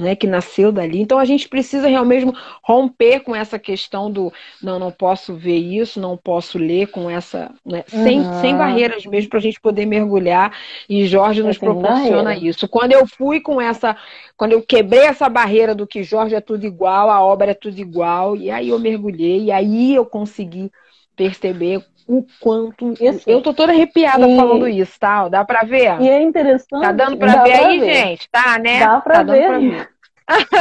né, 0.02 0.16
que 0.16 0.28
nasceu 0.28 0.72
dali. 0.72 0.99
Então 0.99 1.20
a 1.20 1.26
gente 1.26 1.47
precisa 1.47 1.88
realmente 1.88 2.26
romper 2.64 3.22
com 3.22 3.36
essa 3.36 3.60
questão 3.60 4.12
do 4.12 4.34
não, 4.62 4.80
não 4.80 4.91
posso 4.91 5.36
ver 5.36 5.58
isso, 5.58 5.99
não 5.99 6.18
posso 6.18 6.58
ler 6.58 6.88
com 6.88 7.10
essa, 7.10 7.52
né, 7.66 7.84
uhum. 7.93 8.04
sem, 8.04 8.34
sem 8.41 8.58
barreiras 8.58 9.06
mesmo 9.06 9.30
para 9.30 9.39
a 9.39 9.41
gente 9.41 9.62
poder 9.62 9.86
mergulhar. 9.86 10.52
E 10.89 11.06
Jorge 11.06 11.43
nos 11.43 11.58
proporciona 11.58 12.24
barreira. 12.24 12.49
isso. 12.49 12.68
Quando 12.68 12.93
eu 12.93 13.06
fui 13.08 13.39
com 13.39 13.62
essa, 13.62 13.95
quando 14.36 14.54
eu 14.54 14.62
quebrei 14.62 15.02
essa 15.02 15.30
barreira 15.30 15.76
do 15.76 15.88
que 15.88 16.04
Jorge 16.04 16.36
é 16.36 16.41
tudo 16.41 16.66
igual, 16.66 17.10
a 17.10 17.22
obra 17.22 17.52
é 17.52 17.56
tudo 17.56 17.80
igual, 17.80 18.36
e 18.36 18.49
aí 18.49 18.70
eu 18.70 18.80
mergulhei, 18.80 19.45
e 19.45 19.52
aí 19.52 19.93
eu 19.95 20.06
consegui 20.06 20.72
perceber 21.16 21.84
o 22.08 22.26
quanto. 22.39 22.93
Isso. 22.99 23.30
Eu 23.30 23.41
tô 23.41 23.54
toda 23.54 23.72
arrepiada 23.72 24.28
e... 24.28 24.36
falando 24.36 24.68
isso, 24.68 24.99
tá? 24.99 25.30
Dá 25.30 25.45
pra 25.45 25.62
ver? 25.62 26.02
E 26.02 26.10
é 26.10 26.22
interessante. 26.22 26.82
Tá 26.82 26.91
dando 26.91 27.18
pra 27.18 27.43
ver 27.43 27.58
pra 27.58 27.68
aí, 27.68 27.80
ver. 27.80 27.93
gente? 27.93 28.30
Tá, 28.30 28.60
né? 28.60 28.80
Dá 28.80 28.99
pra 28.99 29.24
tá 29.24 29.32
ver. 29.32 29.47
Pra 29.47 29.60
ver. 29.60 29.89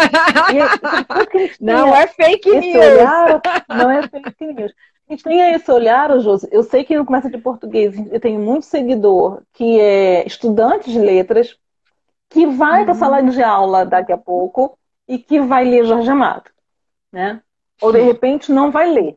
É, 0.50 1.50
não 1.60 1.94
é 1.94 2.06
fake 2.06 2.50
news. 2.50 2.76
Olhar, 2.76 3.40
não 3.68 3.90
é 3.90 4.02
fake 4.08 4.46
news. 4.46 4.72
A 5.08 5.12
gente 5.12 5.24
tem 5.24 5.40
esse 5.54 5.70
olhar, 5.70 6.18
Josi. 6.20 6.48
Eu 6.52 6.62
sei 6.62 6.84
que 6.84 6.96
no 6.96 7.04
Começa 7.04 7.28
de 7.28 7.38
Português 7.38 7.96
eu 8.12 8.20
tenho 8.20 8.40
muito 8.40 8.66
seguidor 8.66 9.42
que 9.52 9.80
é 9.80 10.26
estudante 10.26 10.90
de 10.90 10.98
letras, 10.98 11.56
que 12.28 12.46
vai 12.46 12.80
uhum. 12.80 12.84
para 12.84 12.92
a 12.92 12.96
sala 12.96 13.22
de 13.22 13.42
aula 13.42 13.84
daqui 13.84 14.12
a 14.12 14.18
pouco 14.18 14.78
e 15.08 15.18
que 15.18 15.40
vai 15.40 15.64
ler 15.64 15.84
Jorge 15.84 16.08
Amado. 16.10 16.50
Né? 17.12 17.40
Ou 17.82 17.92
de 17.92 18.00
repente 18.00 18.52
não 18.52 18.70
vai 18.70 18.88
ler. 18.88 19.16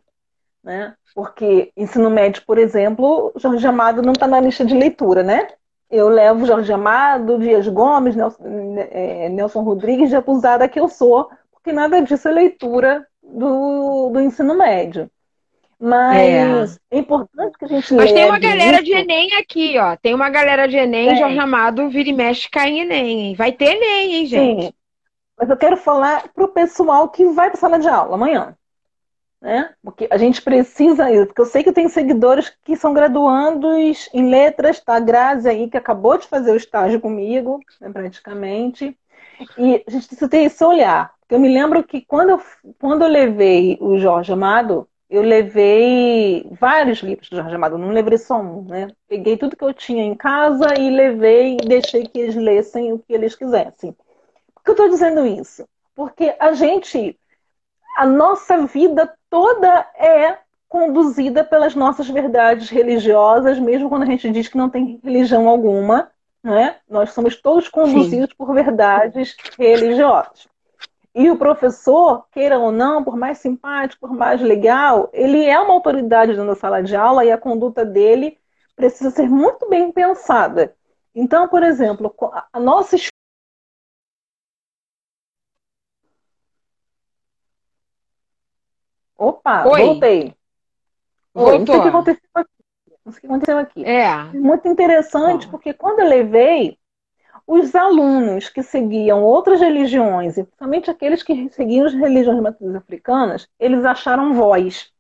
Né? 0.63 0.95
Porque 1.13 1.71
ensino 1.77 2.09
médio, 2.09 2.41
por 2.45 2.57
exemplo, 2.57 3.31
Jorge 3.35 3.67
Amado 3.67 4.01
não 4.01 4.13
está 4.13 4.27
na 4.27 4.39
lista 4.39 4.65
de 4.65 4.73
leitura, 4.73 5.21
né? 5.21 5.47
Eu 5.93 6.09
levo 6.09 6.47
Jorge 6.47 6.73
Amado, 6.73 7.37
Dias 7.37 7.67
Gomes, 7.67 8.15
Nelson, 8.15 8.43
é, 8.89 9.29
Nelson 9.29 9.61
Rodrigues 9.61 10.09
de 10.09 10.15
abusada 10.15 10.67
que 10.67 10.79
eu 10.79 10.87
sou, 10.87 11.29
porque 11.51 11.71
nada 11.71 12.01
disso 12.01 12.27
é 12.27 12.31
leitura 12.31 13.07
do, 13.21 14.09
do 14.09 14.19
ensino 14.19 14.57
médio. 14.57 15.07
Mas 15.79 16.79
é. 16.89 16.97
é, 16.97 16.99
importante 16.99 17.55
que 17.59 17.65
a 17.65 17.67
gente 17.67 17.93
Mas 17.93 18.11
tem 18.11 18.25
uma 18.25 18.39
galera 18.39 18.77
isso. 18.77 18.85
de 18.85 18.91
Enem 18.93 19.35
aqui, 19.35 19.77
ó. 19.77 19.95
Tem 19.95 20.15
uma 20.15 20.31
galera 20.31 20.67
de 20.67 20.77
Enem, 20.77 21.09
é. 21.09 21.15
Jorge 21.15 21.37
Amado, 21.37 21.87
vira 21.89 22.09
e 22.09 22.13
mexe, 22.13 22.49
cai 22.49 22.71
em 22.71 22.79
Enem? 22.79 23.35
Vai 23.35 23.51
ter 23.51 23.75
Enem, 23.75 24.15
hein, 24.15 24.25
gente? 24.25 24.65
Sim. 24.65 24.73
Mas 25.37 25.47
eu 25.47 25.57
quero 25.57 25.77
falar 25.77 26.23
pro 26.33 26.47
pessoal 26.47 27.07
que 27.09 27.23
vai 27.25 27.51
para 27.51 27.59
sala 27.59 27.77
de 27.77 27.87
aula 27.87 28.15
amanhã 28.15 28.55
né? 29.43 29.75
Porque 29.83 30.07
a 30.09 30.17
gente 30.17 30.41
precisa 30.41 31.11
isso, 31.11 31.27
porque 31.27 31.41
eu 31.41 31.45
sei 31.45 31.63
que 31.65 31.73
tem 31.73 31.89
seguidores 31.89 32.49
que 32.63 32.77
são 32.77 32.93
graduandos 32.93 34.09
em 34.13 34.29
letras, 34.29 34.79
tá? 34.79 34.95
A 34.95 34.99
Grazi 35.01 35.49
aí, 35.49 35.69
que 35.69 35.75
acabou 35.75 36.17
de 36.17 36.27
fazer 36.27 36.51
o 36.51 36.55
estágio 36.55 37.01
comigo, 37.01 37.59
né, 37.81 37.91
praticamente. 37.91 38.97
E 39.57 39.83
a 39.85 39.91
gente 39.91 40.07
precisa 40.07 40.29
ter 40.29 40.43
esse 40.43 40.63
olhar. 40.63 41.13
Eu 41.29 41.39
me 41.39 41.53
lembro 41.53 41.83
que 41.83 41.99
quando 42.05 42.29
eu, 42.29 42.41
quando 42.79 43.01
eu 43.01 43.09
levei 43.09 43.77
o 43.81 43.97
Jorge 43.97 44.31
Amado, 44.31 44.87
eu 45.09 45.21
levei 45.21 46.47
vários 46.51 46.99
livros 46.99 47.27
do 47.27 47.35
Jorge 47.35 47.55
Amado, 47.55 47.77
não 47.77 47.89
levei 47.89 48.17
só 48.17 48.39
um, 48.39 48.63
né? 48.63 48.87
Peguei 49.09 49.35
tudo 49.35 49.57
que 49.57 49.63
eu 49.63 49.73
tinha 49.73 50.03
em 50.05 50.15
casa 50.15 50.73
e 50.79 50.89
levei 50.89 51.55
e 51.55 51.67
deixei 51.67 52.07
que 52.07 52.17
eles 52.17 52.35
lessem 52.35 52.93
o 52.93 52.99
que 52.99 53.13
eles 53.13 53.35
quisessem. 53.35 53.91
Por 54.55 54.63
que 54.63 54.69
eu 54.69 54.73
estou 54.73 54.89
dizendo 54.89 55.25
isso? 55.25 55.67
Porque 55.93 56.33
a 56.39 56.53
gente 56.53 57.19
a 57.95 58.05
nossa 58.05 58.65
vida 58.65 59.13
toda 59.29 59.87
é 59.95 60.37
conduzida 60.67 61.43
pelas 61.43 61.75
nossas 61.75 62.09
verdades 62.09 62.69
religiosas, 62.69 63.59
mesmo 63.59 63.89
quando 63.89 64.03
a 64.03 64.07
gente 64.07 64.29
diz 64.31 64.47
que 64.47 64.57
não 64.57 64.69
tem 64.69 64.99
religião 65.03 65.47
alguma, 65.47 66.09
né? 66.43 66.77
Nós 66.89 67.11
somos 67.11 67.39
todos 67.39 67.69
conduzidos 67.69 68.29
Sim. 68.29 68.35
por 68.35 68.53
verdades 68.53 69.35
religiosas. 69.57 70.47
E 71.15 71.29
o 71.29 71.37
professor, 71.37 72.25
queira 72.31 72.57
ou 72.57 72.71
não, 72.71 73.03
por 73.03 73.15
mais 73.15 73.37
simpático, 73.37 74.07
por 74.07 74.15
mais 74.15 74.41
legal, 74.41 75.09
ele 75.13 75.45
é 75.45 75.59
uma 75.59 75.73
autoridade 75.73 76.31
dentro 76.31 76.47
da 76.47 76.55
sala 76.55 76.81
de 76.81 76.95
aula 76.95 77.23
e 77.23 77.31
a 77.31 77.37
conduta 77.37 77.85
dele 77.85 78.39
precisa 78.75 79.11
ser 79.11 79.29
muito 79.29 79.69
bem 79.69 79.91
pensada. 79.91 80.73
Então, 81.13 81.47
por 81.47 81.61
exemplo, 81.61 82.13
a 82.51 82.59
nossa 82.59 82.97
Opa, 89.17 89.67
Oi. 89.67 89.81
voltei. 89.81 90.35
Oi, 91.35 91.59
não 91.59 91.65
sei 91.65 91.77
o 91.77 91.81
que 91.81 91.87
aconteceu 91.87 92.29
aqui. 92.35 92.49
Não 93.05 93.11
sei 93.11 93.17
o 93.17 93.21
que 93.21 93.27
aconteceu 93.27 93.57
aqui. 93.57 93.85
É. 93.85 94.23
Muito 94.33 94.67
interessante, 94.67 95.47
porque 95.47 95.73
quando 95.73 95.99
eu 95.99 96.07
levei, 96.07 96.77
os 97.45 97.75
alunos 97.75 98.49
que 98.49 98.63
seguiam 98.63 99.23
outras 99.23 99.59
religiões, 99.59 100.37
e 100.37 100.43
principalmente 100.43 100.89
aqueles 100.89 101.23
que 101.23 101.49
seguiam 101.49 101.85
as 101.85 101.93
religiões 101.93 102.41
matrizes 102.41 102.75
africanas, 102.75 103.47
eles 103.59 103.83
acharam 103.83 104.33
voz. 104.33 104.91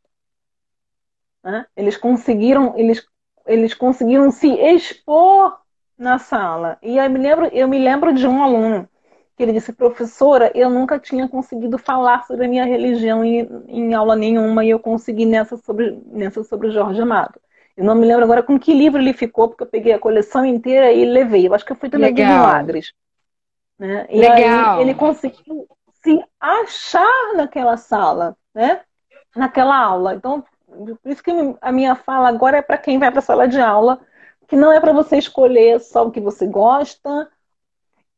Né? 1.43 1.65
Eles 1.75 1.97
conseguiram, 1.97 2.73
eles, 2.77 3.05
eles 3.45 3.73
conseguiram 3.73 4.31
se 4.31 4.49
expor 4.49 5.59
na 5.97 6.17
sala. 6.17 6.77
E 6.81 6.97
eu 6.97 7.09
me 7.09 7.19
lembro, 7.19 7.45
eu 7.47 7.67
me 7.67 7.79
lembro 7.79 8.13
de 8.13 8.27
um 8.27 8.43
aluno 8.43 8.89
que 9.35 9.43
ele 9.43 9.53
disse, 9.53 9.73
professora, 9.73 10.51
eu 10.53 10.69
nunca 10.69 10.99
tinha 10.99 11.27
conseguido 11.27 11.77
falar 11.77 12.23
sobre 12.25 12.45
a 12.45 12.49
minha 12.49 12.65
religião 12.65 13.23
em, 13.23 13.47
em 13.67 13.93
aula 13.93 14.15
nenhuma 14.15 14.63
e 14.63 14.69
eu 14.69 14.79
consegui 14.79 15.25
nessa 15.25 15.57
sobre, 15.57 15.99
nessa 16.05 16.43
sobre 16.43 16.69
Jorge 16.69 17.01
Amado. 17.01 17.39
Eu 17.75 17.83
não 17.83 17.95
me 17.95 18.05
lembro 18.05 18.23
agora 18.23 18.43
com 18.43 18.59
que 18.59 18.73
livro 18.73 19.01
ele 19.01 19.13
ficou, 19.13 19.47
porque 19.47 19.63
eu 19.63 19.67
peguei 19.67 19.93
a 19.93 19.99
coleção 19.99 20.45
inteira 20.45 20.91
e 20.91 21.03
levei. 21.05 21.47
Eu 21.47 21.53
acho 21.55 21.65
que 21.65 21.73
foi 21.73 21.89
também 21.89 22.13
dos 22.13 22.23
Milagres. 22.23 22.93
Né? 23.79 24.05
E 24.09 24.19
Legal. 24.19 24.75
aí 24.77 24.81
ele 24.81 24.93
conseguiu 24.93 25.67
se 26.03 26.23
achar 26.39 27.33
naquela 27.35 27.75
sala, 27.75 28.37
né? 28.53 28.81
naquela 29.35 29.75
aula. 29.75 30.13
Então, 30.13 30.43
por 30.67 31.11
isso 31.11 31.23
que 31.23 31.31
a 31.59 31.71
minha 31.71 31.95
fala 31.95 32.29
agora 32.29 32.57
é 32.57 32.61
para 32.61 32.77
quem 32.77 32.99
vai 32.99 33.09
para 33.09 33.19
a 33.19 33.23
sala 33.23 33.47
de 33.47 33.59
aula, 33.59 33.99
que 34.47 34.55
não 34.55 34.71
é 34.71 34.79
para 34.79 34.93
você 34.93 35.17
escolher 35.17 35.79
só 35.79 36.05
o 36.05 36.11
que 36.11 36.19
você 36.19 36.45
gosta, 36.45 37.27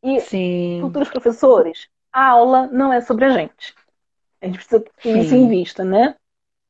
e 0.06 0.22
Sim. 0.22 0.80
futuros 0.82 1.10
professores, 1.10 1.88
a 2.14 2.30
aula 2.30 2.68
não 2.68 2.94
é 2.94 3.02
sobre 3.02 3.26
a 3.26 3.30
gente. 3.32 3.73
A 4.40 4.45
gente 4.45 4.57
precisa 4.57 4.86
ter 5.02 5.18
isso 5.18 5.34
em 5.34 5.49
vista, 5.49 5.84
né? 5.84 6.15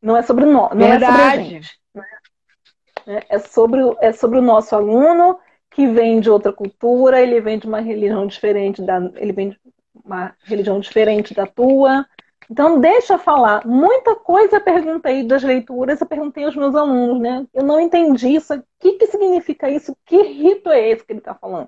Não 0.02 0.16
é 0.16 0.24
sobre 0.24 0.46
nós, 0.46 0.72
não 0.72 0.88
Verdade. 0.88 1.04
é 1.04 1.08
sobre 1.08 1.24
a 1.24 1.44
gente. 1.44 1.80
Né? 1.94 3.22
É, 3.30 3.40
sobre, 3.40 3.82
é 4.00 4.14
sobre 4.14 4.40
o 4.40 4.42
nosso 4.42 4.74
aluno 4.74 5.38
que 5.70 5.86
vem 5.86 6.22
de 6.22 6.30
outra 6.30 6.54
cultura, 6.54 7.22
ele 7.22 7.42
vem 7.42 7.60
de 7.60 7.68
uma 7.68 7.82
religião 7.82 8.26
diferente 8.26 8.82
da, 8.82 8.98
ele 9.16 9.34
vem 9.34 9.50
de 9.50 9.60
uma 10.04 10.34
religião 10.44 10.80
diferente 10.80 11.34
da 11.34 11.46
tua. 11.46 12.06
Então 12.50 12.80
deixa 12.80 13.18
falar. 13.18 13.66
Muita 13.68 14.16
coisa 14.16 14.58
eu 14.58 14.62
perguntei 14.62 15.28
das 15.28 15.44
leituras, 15.44 16.00
eu 16.00 16.08
perguntei 16.08 16.46
aos 16.46 16.56
meus 16.56 16.76
alunos, 16.76 17.20
né? 17.20 17.46
Eu 17.54 17.64
não 17.64 17.80
entendi 17.82 18.30
isso. 18.36 18.54
O 18.54 18.64
que, 18.80 18.94
que 18.94 19.08
significa 19.08 19.70
isso? 19.70 19.96
Que 20.06 20.22
rito 20.22 20.70
é 20.70 20.90
esse 20.90 21.04
que 21.04 21.12
ele 21.12 21.20
está 21.20 21.36
falando? 21.36 21.68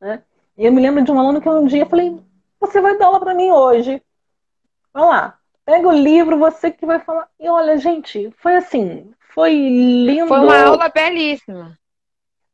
Né? 0.00 0.22
E 0.58 0.66
eu 0.66 0.72
me 0.72 0.82
lembro 0.82 1.04
de 1.04 1.12
um 1.12 1.18
aluno 1.18 1.40
que 1.40 1.48
um 1.48 1.66
dia 1.66 1.82
eu 1.82 1.88
falei: 1.88 2.20
Você 2.58 2.80
vai 2.80 2.98
dar 2.98 3.06
aula 3.06 3.20
para 3.20 3.32
mim 3.32 3.52
hoje. 3.52 4.02
Vai 4.92 5.04
lá, 5.04 5.38
pega 5.64 5.86
o 5.86 5.92
livro, 5.92 6.36
você 6.36 6.72
que 6.72 6.84
vai 6.84 6.98
falar. 6.98 7.28
E 7.38 7.48
olha, 7.48 7.78
gente, 7.78 8.30
foi 8.38 8.56
assim, 8.56 9.12
foi 9.32 9.54
lindo. 9.54 10.26
Foi 10.26 10.40
uma 10.40 10.60
aula 10.64 10.88
belíssima. 10.88 11.78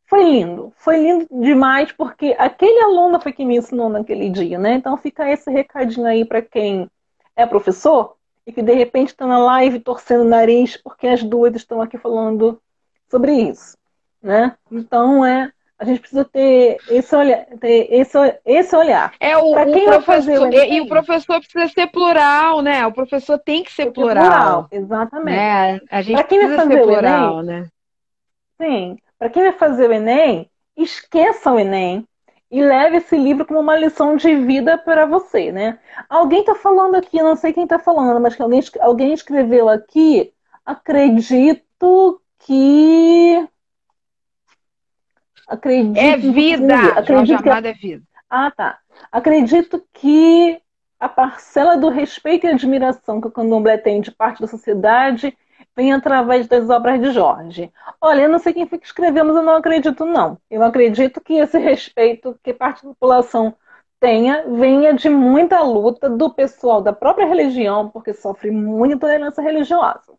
Foi 0.07 0.23
lindo, 0.23 0.71
foi 0.77 0.99
lindo 0.99 1.27
demais, 1.31 1.91
porque 1.91 2.37
aquele 2.39 2.79
aluno 2.85 3.19
foi 3.19 3.33
que 3.33 3.45
me 3.45 3.57
ensinou 3.57 3.89
naquele 3.89 4.29
dia, 4.29 4.59
né? 4.59 4.75
Então 4.75 4.97
fica 4.99 5.29
esse 5.31 5.51
recadinho 5.51 6.07
aí 6.07 6.27
para 6.27 6.43
quem 6.43 6.91
é 7.35 7.47
professor 7.47 8.15
e 8.47 8.53
que 8.53 8.61
de 8.61 8.75
repente 8.75 9.09
está 9.09 9.27
na 9.27 9.39
live 9.39 9.81
torcendo 9.81 10.21
o 10.21 10.29
nariz 10.29 10.77
porque 10.77 11.07
as 11.07 11.23
duas 11.23 11.57
estão 11.57 11.81
aqui 11.81 11.97
falando 11.97 12.61
sobre 13.09 13.33
isso, 13.33 13.79
né? 14.23 14.55
Então 14.71 15.25
é 15.25 15.51
A 15.79 15.85
gente 15.85 16.01
precisa 16.01 16.25
ter 16.25 16.79
esse 16.89 17.15
olhar, 17.17 17.47
ter 17.61 17.93
esse, 17.93 18.17
esse 18.45 18.77
olhar. 18.77 19.13
É 19.19 19.37
o, 19.37 19.51
o 19.51 19.55
professor, 19.55 20.49
o 20.49 20.55
e, 20.55 20.75
e, 20.75 20.81
o 20.81 20.89
professor 20.89 21.41
precisa 21.41 21.69
ser 21.69 21.89
plural, 21.89 22.63
né? 22.63 22.87
O 22.87 22.93
professor 22.93 23.39
tem 23.39 23.65
que 23.65 23.73
ser 23.73 23.91
plural. 23.91 24.15
plural. 24.25 24.69
Exatamente. 24.71 25.37
Né? 25.37 25.81
A 25.91 26.01
gente 26.01 26.17
pra 26.17 26.25
quem 26.25 26.39
precisa 26.39 26.57
vai 26.57 26.67
fazer 26.67 26.79
ser 26.79 26.87
plural, 26.87 27.41
Enem, 27.41 27.47
né? 27.47 27.69
Sim. 28.61 28.99
Para 29.19 29.31
quem 29.31 29.43
vai 29.43 29.53
fazer 29.53 29.91
o 29.91 29.93
Enem, 29.93 30.49
esqueça 30.77 31.53
o 31.53 31.59
Enem 31.59 32.07
e 32.51 32.63
leve 32.63 32.99
esse 32.99 33.17
livro 33.17 33.45
como 33.45 33.59
uma 33.59 33.77
lição 33.77 34.17
de 34.17 34.33
vida 34.37 34.79
para 34.79 35.07
você, 35.07 35.51
né? 35.51 35.81
Alguém 36.09 36.41
está 36.41 36.55
falando 36.55 36.95
aqui, 36.95 37.21
não 37.21 37.35
sei 37.35 37.53
quem 37.53 37.65
está 37.65 37.81
falando, 37.81 38.21
mas 38.21 38.37
que 38.37 38.43
alguém, 38.43 38.63
alguém 38.81 39.13
escreveu 39.13 39.69
aqui, 39.69 40.33
acredito 40.65 42.21
que 42.39 43.49
Acredito 45.47 45.99
é 45.99 46.17
vida. 46.17 46.79
Que, 46.79 46.99
acredito 46.99 47.43
que, 47.43 47.49
é 47.49 47.73
vida. 47.73 48.03
Ah, 48.29 48.51
tá. 48.51 48.79
Acredito 49.13 49.85
que 49.93 50.61
a 50.99 51.09
parcela 51.09 51.77
do 51.77 51.89
respeito 51.89 52.47
e 52.47 52.51
admiração 52.51 53.21
que 53.21 53.29
o 53.29 53.31
candomblé 53.31 53.77
tem 53.77 54.01
de 54.01 54.11
parte 54.11 54.41
da 54.41 54.47
sociedade 54.47 55.37
vem 55.77 55.93
através 55.93 56.47
das 56.47 56.71
obras 56.71 57.01
de 57.01 57.11
Jorge. 57.11 57.73
Olha, 58.01 58.23
eu 58.23 58.29
não 58.29 58.39
sei 58.39 58.53
quem 58.53 58.67
foi 58.67 58.79
que 58.79 58.87
escreveu, 58.87 59.25
mas 59.25 59.37
eu 59.37 59.43
não 59.43 59.57
acredito, 59.57 60.05
não. 60.05 60.39
Eu 60.51 60.63
acredito 60.63 61.21
que 61.21 61.35
esse 61.35 61.59
respeito 61.59 62.39
que 62.43 62.55
parte 62.55 62.83
da 62.83 62.91
população 62.91 63.55
tenha 64.01 64.45
venha 64.47 64.93
de 64.95 65.09
muita 65.09 65.61
luta 65.61 66.09
do 66.09 66.31
pessoal 66.31 66.81
da 66.81 66.93
própria 66.93 67.27
religião, 67.27 67.89
porque 67.91 68.13
sofre 68.13 68.51
muita 68.51 68.95
intolerância 68.95 69.43
religiosa. 69.43 70.13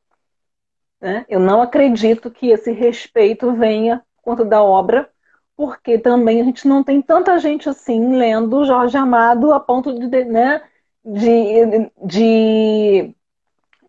Né? 0.99 1.25
Eu 1.29 1.39
não 1.39 1.61
acredito 1.61 2.31
que 2.31 2.49
esse 2.49 2.71
respeito 2.71 3.53
venha 3.53 4.03
quanto 4.21 4.43
da 4.43 4.63
obra 4.63 5.09
porque 5.55 5.97
também 5.97 6.41
a 6.41 6.43
gente 6.43 6.67
não 6.67 6.83
tem 6.83 7.01
tanta 7.01 7.37
gente 7.39 7.69
assim 7.69 8.15
lendo 8.15 8.65
Jorge 8.65 8.97
Amado 8.97 9.53
a 9.53 9.59
ponto 9.59 9.93
de, 9.93 10.25
né, 10.25 10.61
de, 11.03 11.91
de 12.03 13.15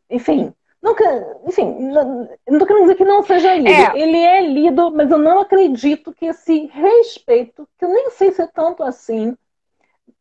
enfim, 0.09 0.53
nunca, 0.83 1.05
enfim, 1.47 1.65
não, 1.91 2.29
estou 2.47 2.67
querendo 2.67 2.83
dizer 2.83 2.95
que 2.95 3.05
não 3.05 3.23
seja 3.23 3.55
lido. 3.55 3.69
É. 3.69 3.99
Ele 3.99 4.19
é 4.19 4.41
lido, 4.47 4.93
mas 4.93 5.11
eu 5.11 5.19
não 5.19 5.41
acredito 5.41 6.13
que 6.13 6.27
esse 6.27 6.67
respeito, 6.67 7.69
que 7.79 7.85
eu 7.85 7.89
nem 7.89 8.11
sei 8.11 8.31
se 8.31 8.43
é 8.43 8.47
tanto 8.47 8.83
assim, 8.85 9.37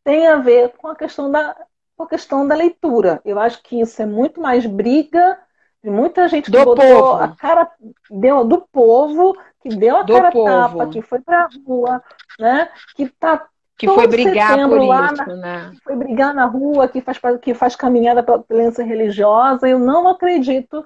tem 0.02 0.26
a 0.26 0.36
ver 0.36 0.72
com 0.76 0.88
a 0.88 0.96
questão 0.96 1.30
da, 1.30 1.56
com 1.96 2.02
a 2.02 2.08
questão 2.08 2.46
da 2.46 2.54
leitura. 2.54 3.20
Eu 3.24 3.38
acho 3.38 3.62
que 3.62 3.80
isso 3.80 4.02
é 4.02 4.06
muito 4.06 4.40
mais 4.40 4.66
briga 4.66 5.38
de 5.82 5.90
muita 5.90 6.26
gente 6.26 6.46
que 6.46 6.50
do 6.50 6.64
botou 6.64 6.84
povo. 6.84 7.22
a 7.22 7.28
cara 7.28 7.70
deu, 8.10 8.44
do 8.44 8.60
povo 8.60 9.36
que 9.68 9.76
deu 9.76 9.96
a 9.96 10.02
do 10.02 10.12
cara 10.12 10.30
povo. 10.30 10.44
tapa, 10.44 10.86
que 10.88 11.02
foi 11.02 11.20
pra 11.20 11.48
rua, 11.66 12.02
né? 12.38 12.68
Que 12.94 13.08
tá 13.08 13.46
que 13.78 13.86
foi 13.86 14.06
brigar 14.06 14.56
por 14.68 14.78
isso, 14.78 15.26
na, 15.26 15.36
né? 15.36 15.72
Foi 15.84 15.96
brigar 15.96 16.34
na 16.34 16.46
rua, 16.46 16.88
que 16.88 17.00
faz, 17.02 17.18
que 17.42 17.52
faz 17.52 17.76
caminhada 17.76 18.22
pela 18.22 18.42
violência 18.48 18.82
religiosa. 18.82 19.68
Eu 19.68 19.78
não 19.78 20.08
acredito 20.08 20.84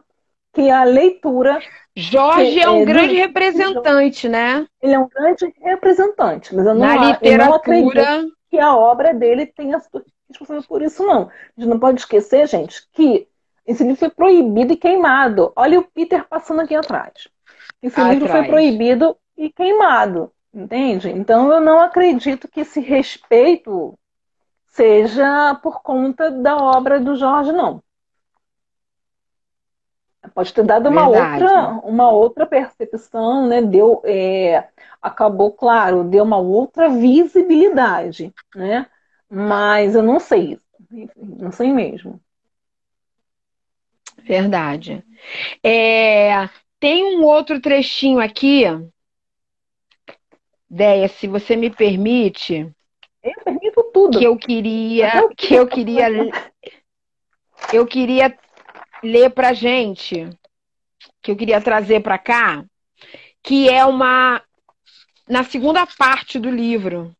que 0.52 0.70
a 0.70 0.82
leitura. 0.82 1.60
Jorge 1.94 2.52
que, 2.52 2.60
é 2.60 2.68
um 2.68 2.82
é, 2.82 2.84
grande 2.84 3.14
representante, 3.14 4.28
né? 4.28 4.66
Ele 4.82 4.94
é 4.94 4.98
um 4.98 5.08
grande 5.08 5.54
representante, 5.60 6.54
mas 6.54 6.66
eu 6.66 6.74
não, 6.74 6.80
na 6.80 6.96
literatura... 6.96 7.30
eu 7.30 7.38
não 7.38 7.54
acredito 7.54 8.36
que 8.50 8.58
a 8.58 8.76
obra 8.76 9.14
dele 9.14 9.46
tenha 9.46 9.80
responsável 10.28 10.64
por 10.66 10.82
isso, 10.82 11.04
não. 11.04 11.22
A 11.22 11.60
gente 11.60 11.70
não 11.70 11.78
pode 11.78 12.00
esquecer, 12.00 12.48
gente, 12.48 12.82
que 12.92 13.28
esse 13.64 13.84
livro 13.84 13.98
foi 13.98 14.10
proibido 14.10 14.72
e 14.72 14.76
queimado. 14.76 15.52
Olha 15.54 15.78
o 15.78 15.84
Peter 15.84 16.26
passando 16.28 16.60
aqui 16.60 16.74
atrás. 16.74 17.28
Esse 17.82 18.02
livro 18.02 18.28
foi 18.28 18.44
proibido 18.44 19.16
e 19.36 19.50
queimado, 19.50 20.30
entende? 20.52 21.08
Então 21.10 21.50
eu 21.50 21.60
não 21.60 21.80
acredito 21.80 22.48
que 22.48 22.60
esse 22.60 22.80
respeito 22.80 23.98
seja 24.66 25.54
por 25.62 25.82
conta 25.82 26.30
da 26.30 26.56
obra 26.56 27.00
do 27.00 27.16
Jorge, 27.16 27.52
não. 27.52 27.82
Pode 30.34 30.52
ter 30.52 30.64
dado 30.64 30.88
uma 30.88 31.08
outra, 31.08 31.68
uma 31.82 32.10
outra 32.10 32.46
percepção, 32.46 33.46
né? 33.48 33.62
Deu, 33.62 34.02
é, 34.04 34.68
acabou, 35.00 35.52
claro, 35.52 36.04
deu 36.04 36.22
uma 36.24 36.36
outra 36.36 36.88
visibilidade, 36.88 38.32
né? 38.54 38.86
Mas 39.28 39.94
eu 39.94 40.02
não 40.02 40.20
sei, 40.20 40.58
não 41.16 41.50
sei 41.50 41.72
mesmo. 41.72 42.20
Verdade. 44.22 45.02
É, 45.62 46.48
tem 46.80 47.16
um 47.16 47.22
outro 47.22 47.60
trechinho 47.60 48.18
aqui, 48.18 48.64
Deia, 50.68 51.08
se 51.08 51.26
você 51.26 51.56
me 51.56 51.68
permite. 51.68 52.72
Eu 53.22 53.34
permito 53.44 53.90
tudo. 53.92 54.18
Que 54.18 54.24
eu 54.24 54.36
queria, 54.36 55.28
que 55.36 55.54
eu 55.54 55.66
queria, 55.66 56.06
eu 57.72 57.84
queria 57.86 58.38
ler 59.02 59.30
para 59.30 59.52
gente, 59.52 60.30
que 61.20 61.32
eu 61.32 61.36
queria 61.36 61.60
trazer 61.60 62.00
para 62.00 62.18
cá, 62.18 62.64
que 63.42 63.68
é 63.68 63.84
uma 63.84 64.40
na 65.28 65.42
segunda 65.42 65.84
parte 65.86 66.38
do 66.38 66.50
livro, 66.50 67.14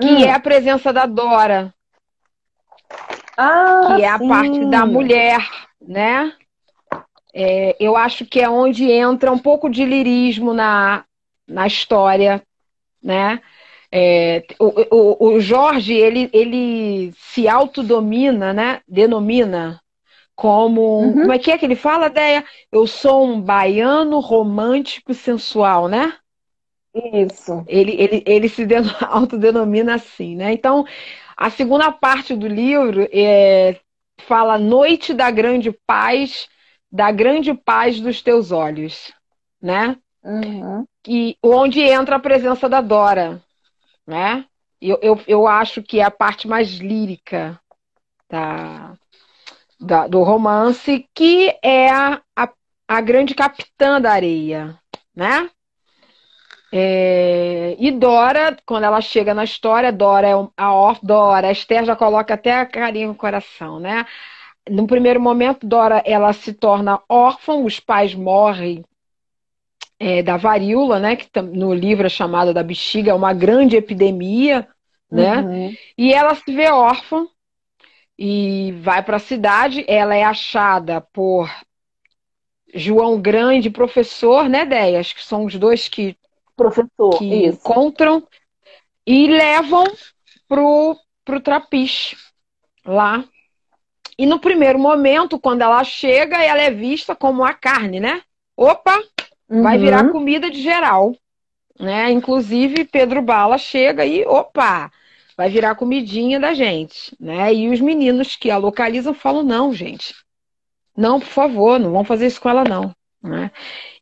que 0.00 0.08
hum. 0.08 0.24
é 0.24 0.30
a 0.30 0.40
presença 0.40 0.92
da 0.92 1.04
Dora, 1.04 1.74
ah, 3.36 3.94
que 3.96 4.02
é 4.02 4.08
a 4.08 4.18
parte 4.18 4.64
da 4.66 4.86
mulher, 4.86 5.40
né? 5.80 6.32
É, 7.34 7.76
eu 7.78 7.96
acho 7.96 8.24
que 8.24 8.40
é 8.40 8.48
onde 8.48 8.90
entra 8.90 9.30
um 9.30 9.38
pouco 9.38 9.68
de 9.68 9.84
lirismo 9.84 10.52
na, 10.54 11.04
na 11.46 11.66
história, 11.66 12.42
né? 13.02 13.40
É, 13.90 14.44
o, 14.58 14.66
o, 14.94 15.28
o, 15.28 15.40
Jorge, 15.40 15.94
ele, 15.94 16.28
ele 16.32 17.12
se 17.16 17.48
autodomina, 17.48 18.52
né? 18.52 18.80
Denomina 18.86 19.80
como... 20.34 21.00
Uhum. 21.00 21.12
Como 21.12 21.32
é 21.32 21.38
que 21.38 21.50
é 21.50 21.58
que 21.58 21.64
ele 21.64 21.74
fala, 21.74 22.10
Deia? 22.10 22.44
Eu 22.70 22.86
sou 22.86 23.26
um 23.26 23.40
baiano 23.40 24.20
romântico 24.20 25.14
sensual, 25.14 25.88
né? 25.88 26.14
Isso. 26.94 27.64
Ele, 27.66 27.92
ele, 27.98 28.22
ele 28.26 28.48
se 28.48 28.66
autodenomina 29.08 29.94
assim, 29.94 30.36
né? 30.36 30.52
Então, 30.52 30.84
a 31.36 31.50
segunda 31.50 31.90
parte 31.90 32.34
do 32.34 32.46
livro 32.46 33.08
é, 33.12 33.78
fala 34.18 34.58
Noite 34.58 35.14
da 35.14 35.30
Grande 35.30 35.72
Paz 35.86 36.48
da 36.90 37.10
grande 37.10 37.52
paz 37.54 38.00
dos 38.00 38.22
teus 38.22 38.50
olhos, 38.50 39.12
né? 39.60 39.96
Uhum. 40.22 40.86
E 41.06 41.36
onde 41.42 41.80
entra 41.80 42.16
a 42.16 42.20
presença 42.20 42.68
da 42.68 42.80
Dora, 42.80 43.42
né? 44.06 44.44
Eu, 44.80 44.98
eu, 45.02 45.20
eu 45.26 45.46
acho 45.46 45.82
que 45.82 46.00
é 46.00 46.04
a 46.04 46.10
parte 46.10 46.46
mais 46.46 46.78
lírica 46.78 47.60
da, 48.30 48.94
da 49.80 50.06
do 50.06 50.22
romance, 50.22 51.08
que 51.14 51.56
é 51.62 51.90
a, 51.90 52.20
a, 52.36 52.48
a 52.86 53.00
grande 53.00 53.34
capitã 53.34 54.00
da 54.00 54.12
areia, 54.12 54.78
né? 55.14 55.50
É, 56.70 57.74
e 57.78 57.90
Dora, 57.90 58.56
quando 58.66 58.84
ela 58.84 59.00
chega 59.00 59.32
na 59.32 59.44
história, 59.44 59.90
Dora 59.90 60.28
é 60.28 60.32
a 60.56 60.98
Dora, 61.02 61.48
a 61.48 61.52
Esther 61.52 61.84
já 61.84 61.96
coloca 61.96 62.34
até 62.34 62.52
a 62.52 62.66
carinha 62.66 63.08
no 63.08 63.14
coração, 63.14 63.80
né? 63.80 64.06
No 64.70 64.86
primeiro 64.86 65.20
momento, 65.20 65.66
Dora 65.66 66.02
ela 66.04 66.32
se 66.32 66.52
torna 66.52 67.00
órfã, 67.08 67.56
os 67.56 67.80
pais 67.80 68.14
morrem 68.14 68.84
é, 69.98 70.22
da 70.22 70.36
varíola, 70.36 70.98
né? 70.98 71.16
Que 71.16 71.28
no 71.40 71.74
livro 71.74 72.06
é 72.06 72.10
chamada 72.10 72.54
da 72.54 72.62
bexiga, 72.62 73.10
é 73.10 73.14
uma 73.14 73.32
grande 73.32 73.76
epidemia, 73.76 74.68
né? 75.10 75.40
Uhum. 75.40 75.76
E 75.96 76.12
ela 76.12 76.34
se 76.34 76.52
vê 76.52 76.70
órfã 76.70 77.26
e 78.18 78.72
vai 78.80 79.02
para 79.02 79.16
a 79.16 79.20
cidade. 79.20 79.84
Ela 79.88 80.14
é 80.14 80.22
achada 80.22 81.00
por 81.00 81.50
João 82.74 83.20
Grande, 83.20 83.70
professor, 83.70 84.48
né, 84.48 84.64
Déias? 84.64 85.12
Que 85.12 85.24
são 85.24 85.44
os 85.44 85.54
dois 85.56 85.88
que, 85.88 86.16
professor, 86.56 87.18
que 87.18 87.46
encontram 87.46 88.26
e 89.06 89.26
levam 89.26 89.84
pro, 90.46 90.96
pro 91.24 91.40
Trapiche 91.40 92.16
lá 92.84 93.24
e 94.18 94.26
no 94.26 94.40
primeiro 94.40 94.78
momento, 94.78 95.38
quando 95.38 95.62
ela 95.62 95.84
chega, 95.84 96.42
ela 96.42 96.60
é 96.60 96.70
vista 96.70 97.14
como 97.14 97.44
a 97.44 97.54
carne, 97.54 98.00
né? 98.00 98.20
Opa, 98.56 99.00
uhum. 99.48 99.62
vai 99.62 99.78
virar 99.78 100.10
comida 100.10 100.50
de 100.50 100.60
geral. 100.60 101.14
Né? 101.78 102.10
Inclusive, 102.10 102.84
Pedro 102.84 103.22
Bala 103.22 103.56
chega 103.56 104.04
e, 104.04 104.26
opa, 104.26 104.90
vai 105.36 105.48
virar 105.48 105.76
comidinha 105.76 106.40
da 106.40 106.52
gente. 106.52 107.16
Né? 107.20 107.54
E 107.54 107.70
os 107.70 107.80
meninos 107.80 108.34
que 108.34 108.50
a 108.50 108.56
localizam 108.56 109.14
falam: 109.14 109.44
não, 109.44 109.72
gente. 109.72 110.12
Não, 110.96 111.20
por 111.20 111.28
favor, 111.28 111.78
não 111.78 111.92
vão 111.92 112.02
fazer 112.02 112.26
isso 112.26 112.40
com 112.40 112.48
ela, 112.48 112.64
não. 112.64 112.92
Né? 113.22 113.52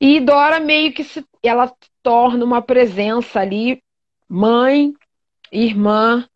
E 0.01 0.18
Dora 0.20 0.59
meio 0.59 0.94
que 0.94 1.05
se, 1.05 1.22
ela 1.43 1.70
torna 2.02 2.43
uma 2.43 2.62
presença 2.62 3.40
ali, 3.40 3.82
mãe, 4.26 4.94
irmã, 5.52 6.26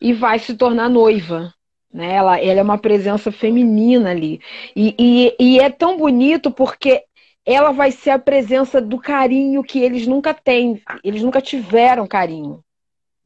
e 0.00 0.12
vai 0.12 0.40
se 0.40 0.56
tornar 0.56 0.88
noiva. 0.88 1.54
Né? 1.92 2.14
Ela, 2.14 2.40
ela 2.40 2.60
é 2.60 2.62
uma 2.62 2.78
presença 2.78 3.32
feminina 3.32 4.10
ali. 4.10 4.40
E, 4.74 4.94
e, 4.98 5.36
e 5.38 5.60
é 5.60 5.70
tão 5.70 5.96
bonito 5.96 6.50
porque 6.50 7.02
ela 7.44 7.72
vai 7.72 7.90
ser 7.90 8.10
a 8.10 8.18
presença 8.18 8.80
do 8.80 8.98
carinho 8.98 9.62
que 9.62 9.80
eles 9.80 10.06
nunca 10.06 10.32
têm. 10.32 10.80
Eles 11.02 11.22
nunca 11.22 11.40
tiveram 11.40 12.06
carinho 12.06 12.62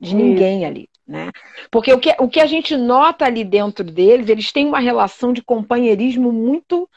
de 0.00 0.14
ninguém 0.14 0.64
ali. 0.64 0.88
Né? 1.06 1.30
Porque 1.70 1.92
o 1.92 1.98
que, 1.98 2.14
o 2.18 2.28
que 2.28 2.40
a 2.40 2.46
gente 2.46 2.76
nota 2.76 3.26
ali 3.26 3.44
dentro 3.44 3.84
deles, 3.84 4.28
eles 4.28 4.50
têm 4.50 4.66
uma 4.66 4.80
relação 4.80 5.32
de 5.32 5.42
companheirismo 5.42 6.32
muito 6.32 6.88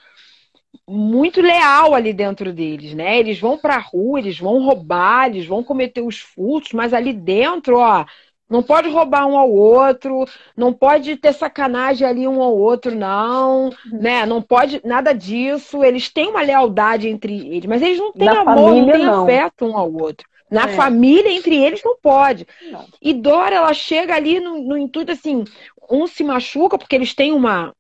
muito 0.88 1.42
leal 1.42 1.94
ali 1.94 2.14
dentro 2.14 2.54
deles, 2.54 2.94
né? 2.94 3.20
Eles 3.20 3.40
vão 3.40 3.58
para 3.58 3.76
a 3.76 3.80
rua, 3.80 4.20
eles 4.20 4.40
vão 4.40 4.64
roubar, 4.64 5.28
eles 5.28 5.46
vão 5.46 5.62
cometer 5.62 6.02
os 6.02 6.20
furtos, 6.20 6.72
mas 6.72 6.94
ali 6.94 7.12
dentro, 7.12 7.78
ó, 7.78 8.06
não 8.50 8.64
pode 8.64 8.90
roubar 8.90 9.28
um 9.28 9.38
ao 9.38 9.52
outro, 9.52 10.26
não 10.56 10.72
pode 10.72 11.16
ter 11.18 11.34
sacanagem 11.34 12.08
ali 12.08 12.28
um 12.28 12.42
ao 12.42 12.58
outro, 12.58 12.96
não, 12.96 13.70
né? 13.92 14.26
Não 14.26 14.42
pode 14.42 14.82
nada 14.86 15.14
disso. 15.14 15.84
Eles 15.84 16.10
têm 16.10 16.30
uma 16.30 16.42
lealdade 16.42 17.10
entre 17.10 17.34
eles, 17.34 17.66
mas 17.66 17.82
eles 17.82 18.00
não 18.00 18.12
têm 18.14 18.26
Na 18.26 18.42
amor, 18.42 18.70
família, 18.70 18.86
não 18.86 18.92
têm 18.94 19.06
não. 19.06 19.24
afeto 19.24 19.66
um 19.66 19.78
ao 19.78 19.92
outro. 19.92 20.28
Na 20.50 20.64
é. 20.64 20.68
família, 20.70 21.30
entre 21.32 21.56
eles, 21.56 21.82
não 21.84 21.98
pode. 22.02 22.48
Não. 22.72 22.86
E 23.02 23.14
Dora, 23.14 23.56
ela 23.56 23.74
chega 23.74 24.16
ali 24.16 24.40
no, 24.40 24.62
no 24.62 24.78
intuito 24.78 25.12
assim, 25.12 25.44
um 25.90 26.08
se 26.08 26.24
machuca 26.24 26.78
porque 26.78 26.96
eles 26.96 27.14
têm 27.14 27.34
uma, 27.34 27.74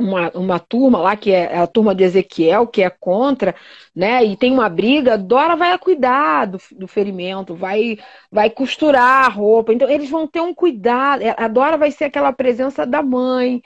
uma, 0.00 0.30
uma 0.30 0.58
turma 0.58 0.98
lá, 0.98 1.16
que 1.16 1.30
é 1.30 1.58
a 1.58 1.66
turma 1.66 1.94
de 1.94 2.02
Ezequiel, 2.02 2.66
que 2.66 2.82
é 2.82 2.90
contra, 2.90 3.54
né? 3.94 4.24
E 4.24 4.36
tem 4.36 4.52
uma 4.52 4.68
briga, 4.68 5.18
Dora 5.18 5.54
vai 5.54 5.76
cuidar 5.78 6.46
do, 6.46 6.58
do 6.72 6.88
ferimento, 6.88 7.54
vai, 7.54 7.98
vai 8.32 8.50
costurar 8.50 9.26
a 9.26 9.28
roupa. 9.28 9.72
Então, 9.72 9.88
eles 9.88 10.08
vão 10.08 10.26
ter 10.26 10.40
um 10.40 10.54
cuidado. 10.54 11.22
A 11.36 11.46
Dora 11.48 11.76
vai 11.76 11.90
ser 11.90 12.04
aquela 12.04 12.32
presença 12.32 12.86
da 12.86 13.02
mãe, 13.02 13.62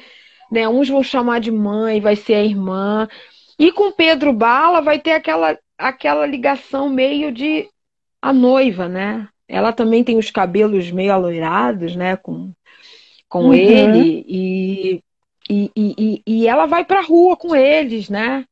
né? 0.51 0.69
Uns 0.69 0.89
vão 0.89 1.03
chamar 1.03 1.41
de 1.41 1.51
mãe, 1.51 2.01
vai 2.01 2.17
ser 2.17 2.35
a 2.35 2.45
irmã. 2.45 3.09
E 3.59 3.71
com 3.73 3.93
Pedro 3.93 4.33
Bala 4.33 4.81
vai 4.81 4.99
ter 4.99 5.13
aquela, 5.13 5.57
aquela 5.79 6.27
ligação 6.27 6.89
meio 6.89 7.33
de 7.33 7.69
a 8.21 8.33
noiva, 8.33 8.89
né? 8.89 9.29
Ela 9.47 9.73
também 9.73 10.03
tem 10.03 10.19
os 10.19 10.31
cabelos 10.31 10.91
meio 10.91 11.13
aloirados, 11.13 11.95
né? 11.95 12.17
Com, 12.17 12.53
com 13.29 13.47
uhum. 13.47 13.55
ele. 13.55 14.25
E 14.27 15.05
e, 15.49 15.71
e, 15.77 16.23
e 16.27 16.49
ela 16.49 16.67
vai 16.67 16.85
para 16.85 17.01
a 17.01 17.05
rua 17.05 17.37
com 17.37 17.55
eles, 17.55 18.09
né? 18.09 18.45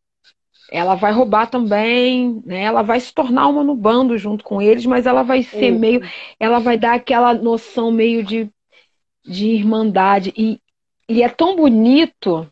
Ela 0.71 0.95
vai 0.95 1.13
roubar 1.13 1.47
também, 1.49 2.43
né? 2.45 2.63
Ela 2.63 2.83
vai 2.83 2.99
se 3.01 3.13
tornar 3.13 3.49
uma 3.49 3.63
no 3.63 3.75
bando 3.75 4.17
junto 4.17 4.45
com 4.45 4.61
eles, 4.61 4.87
mas 4.87 5.07
ela 5.07 5.23
vai 5.23 5.43
ser 5.43 5.71
Isso. 5.71 5.79
meio. 5.79 6.01
Ela 6.39 6.59
vai 6.59 6.79
dar 6.79 6.95
aquela 6.95 7.35
noção 7.35 7.91
meio 7.91 8.23
de, 8.23 8.51
de 9.25 9.49
irmandade. 9.49 10.33
E, 10.37 10.61
e 11.09 11.23
é 11.23 11.29
tão 11.29 11.57
bonito 11.57 12.51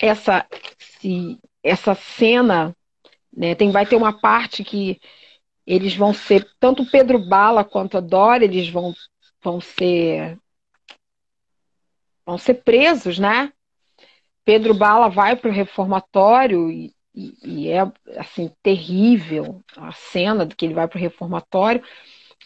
essa, 0.00 0.46
se, 0.78 1.38
essa 1.62 1.94
cena, 1.94 2.74
né? 3.36 3.54
Tem, 3.54 3.70
vai 3.70 3.86
ter 3.86 3.96
uma 3.96 4.12
parte 4.12 4.64
que 4.64 5.00
eles 5.66 5.94
vão 5.94 6.12
ser, 6.12 6.46
tanto 6.60 6.88
Pedro 6.90 7.18
Bala 7.18 7.64
quanto 7.64 7.96
a 7.96 8.00
Dora, 8.00 8.44
eles 8.44 8.68
vão, 8.68 8.94
vão 9.42 9.60
ser 9.60 10.38
vão 12.26 12.38
ser 12.38 12.54
presos, 12.54 13.18
né? 13.18 13.52
Pedro 14.44 14.74
Bala 14.74 15.08
vai 15.08 15.36
para 15.36 15.50
o 15.50 15.52
reformatório 15.52 16.70
e, 16.70 16.92
e, 17.14 17.34
e, 17.44 17.68
é 17.68 17.90
assim 18.16 18.50
terrível 18.62 19.62
a 19.76 19.92
cena 19.92 20.44
de 20.44 20.54
que 20.54 20.64
ele 20.64 20.74
vai 20.74 20.86
para 20.86 20.98
o 20.98 21.00
reformatório 21.00 21.82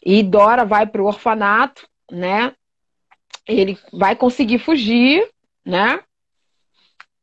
e 0.04 0.22
Dora 0.22 0.64
vai 0.64 0.86
para 0.86 1.02
o 1.02 1.06
orfanato, 1.06 1.88
né? 2.10 2.52
Ele 3.46 3.78
vai 3.92 4.14
conseguir 4.14 4.58
fugir, 4.58 5.28
né? 5.64 6.00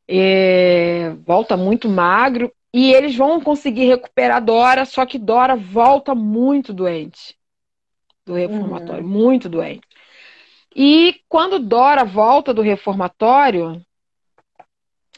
É, 0.07 1.11
volta 1.25 1.55
muito 1.55 1.87
magro 1.87 2.51
e 2.73 2.93
eles 2.93 3.15
vão 3.15 3.39
conseguir 3.39 3.85
recuperar 3.85 4.43
Dora, 4.43 4.85
só 4.85 5.05
que 5.05 5.17
Dora 5.17 5.55
volta 5.55 6.13
muito 6.13 6.73
doente 6.73 7.37
do 8.25 8.33
reformatório, 8.33 9.03
uhum. 9.03 9.09
muito 9.09 9.47
doente. 9.47 9.87
E 10.75 11.21
quando 11.29 11.59
Dora 11.59 12.03
volta 12.03 12.53
do 12.53 12.61
reformatório, 12.61 13.81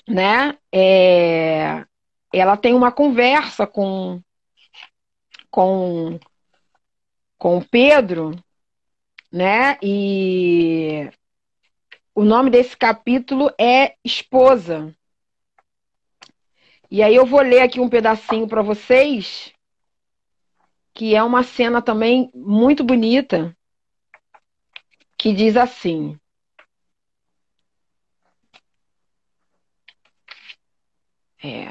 né? 0.08 0.58
É, 0.72 1.86
ela 2.34 2.56
tem 2.56 2.74
uma 2.74 2.92
conversa 2.92 3.68
com 3.68 4.22
com 5.52 6.20
com 7.38 7.62
Pedro, 7.62 8.32
né? 9.32 9.78
E 9.82 11.10
o 12.16 12.24
nome 12.24 12.50
desse 12.50 12.76
capítulo 12.76 13.52
é 13.60 13.96
Esposa. 14.04 14.96
E 16.90 17.04
aí 17.04 17.14
eu 17.14 17.26
vou 17.26 17.42
ler 17.42 17.62
aqui 17.62 17.80
um 17.80 17.90
pedacinho 17.90 18.48
para 18.48 18.62
vocês, 18.62 19.54
que 20.94 21.14
é 21.14 21.22
uma 21.22 21.44
cena 21.44 21.82
também 21.82 22.32
muito 22.34 22.84
bonita, 22.84 23.56
que 25.18 25.34
diz 25.34 25.58
assim: 25.58 26.18
É. 31.44 31.68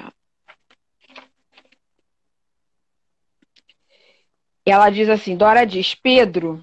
Ela 4.64 4.90
diz 4.90 5.08
assim: 5.08 5.36
Dora 5.36 5.64
diz, 5.64 5.94
Pedro, 5.94 6.62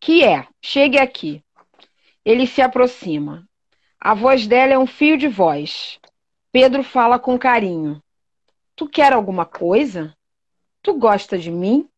que 0.00 0.24
é? 0.24 0.46
Chegue 0.62 0.98
aqui. 0.98 1.44
Ele 2.24 2.46
se 2.46 2.60
aproxima. 2.60 3.48
A 4.00 4.14
voz 4.14 4.46
dela 4.46 4.72
é 4.72 4.78
um 4.78 4.86
fio 4.86 5.16
de 5.16 5.28
voz. 5.28 5.98
Pedro 6.52 6.82
fala 6.82 7.18
com 7.18 7.38
carinho. 7.38 8.02
Tu 8.74 8.88
quer 8.88 9.12
alguma 9.12 9.44
coisa? 9.44 10.16
Tu 10.82 10.94
gosta 10.94 11.38
de 11.38 11.50
mim? 11.50 11.88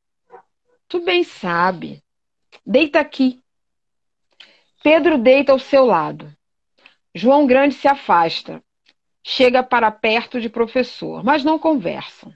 Tu 0.89 1.01
bem 1.05 1.23
sabe. 1.23 2.03
Deita 2.65 3.01
aqui. 3.01 3.43
Pedro 4.83 5.19
deita 5.19 5.53
ao 5.53 5.59
seu 5.59 5.85
lado. 5.85 6.35
João 7.15 7.47
Grande 7.47 7.75
se 7.75 7.89
afasta 7.89 8.63
chega 9.31 9.63
para 9.63 9.91
perto 9.91 10.41
de 10.41 10.49
professor, 10.49 11.23
mas 11.23 11.45
não 11.45 11.59
conversam. 11.59 12.33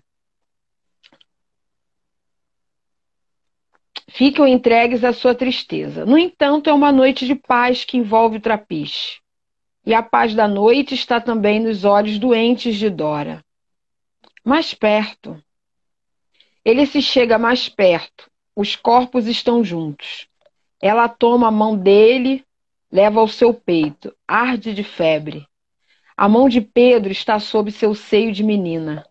Ficam 4.08 4.46
entregues 4.46 5.02
à 5.02 5.10
sua 5.10 5.34
tristeza. 5.34 6.04
No 6.04 6.18
entanto, 6.18 6.68
é 6.68 6.72
uma 6.72 6.92
noite 6.92 7.26
de 7.26 7.34
paz 7.34 7.82
que 7.82 7.96
envolve 7.96 8.36
o 8.36 8.40
trapiche. 8.42 9.20
E 9.86 9.94
a 9.94 10.02
paz 10.02 10.34
da 10.34 10.46
noite 10.46 10.94
está 10.94 11.18
também 11.18 11.60
nos 11.60 11.82
olhos 11.82 12.18
doentes 12.18 12.76
de 12.76 12.90
Dora. 12.90 13.42
Mais 14.44 14.74
perto. 14.74 15.42
Ele 16.62 16.84
se 16.84 17.00
chega 17.00 17.38
mais 17.38 17.70
perto. 17.70 18.30
Os 18.54 18.76
corpos 18.76 19.26
estão 19.26 19.64
juntos. 19.64 20.28
Ela 20.78 21.08
toma 21.08 21.48
a 21.48 21.50
mão 21.50 21.74
dele, 21.74 22.44
leva 22.92 23.18
ao 23.18 23.28
seu 23.28 23.54
peito, 23.54 24.14
arde 24.28 24.74
de 24.74 24.84
febre. 24.84 25.46
A 26.16 26.28
mão 26.28 26.48
de 26.48 26.60
Pedro 26.60 27.10
está 27.10 27.38
sob 27.38 27.70
seu 27.72 27.94
seio 27.94 28.32
de 28.32 28.42
menina. 28.42 29.06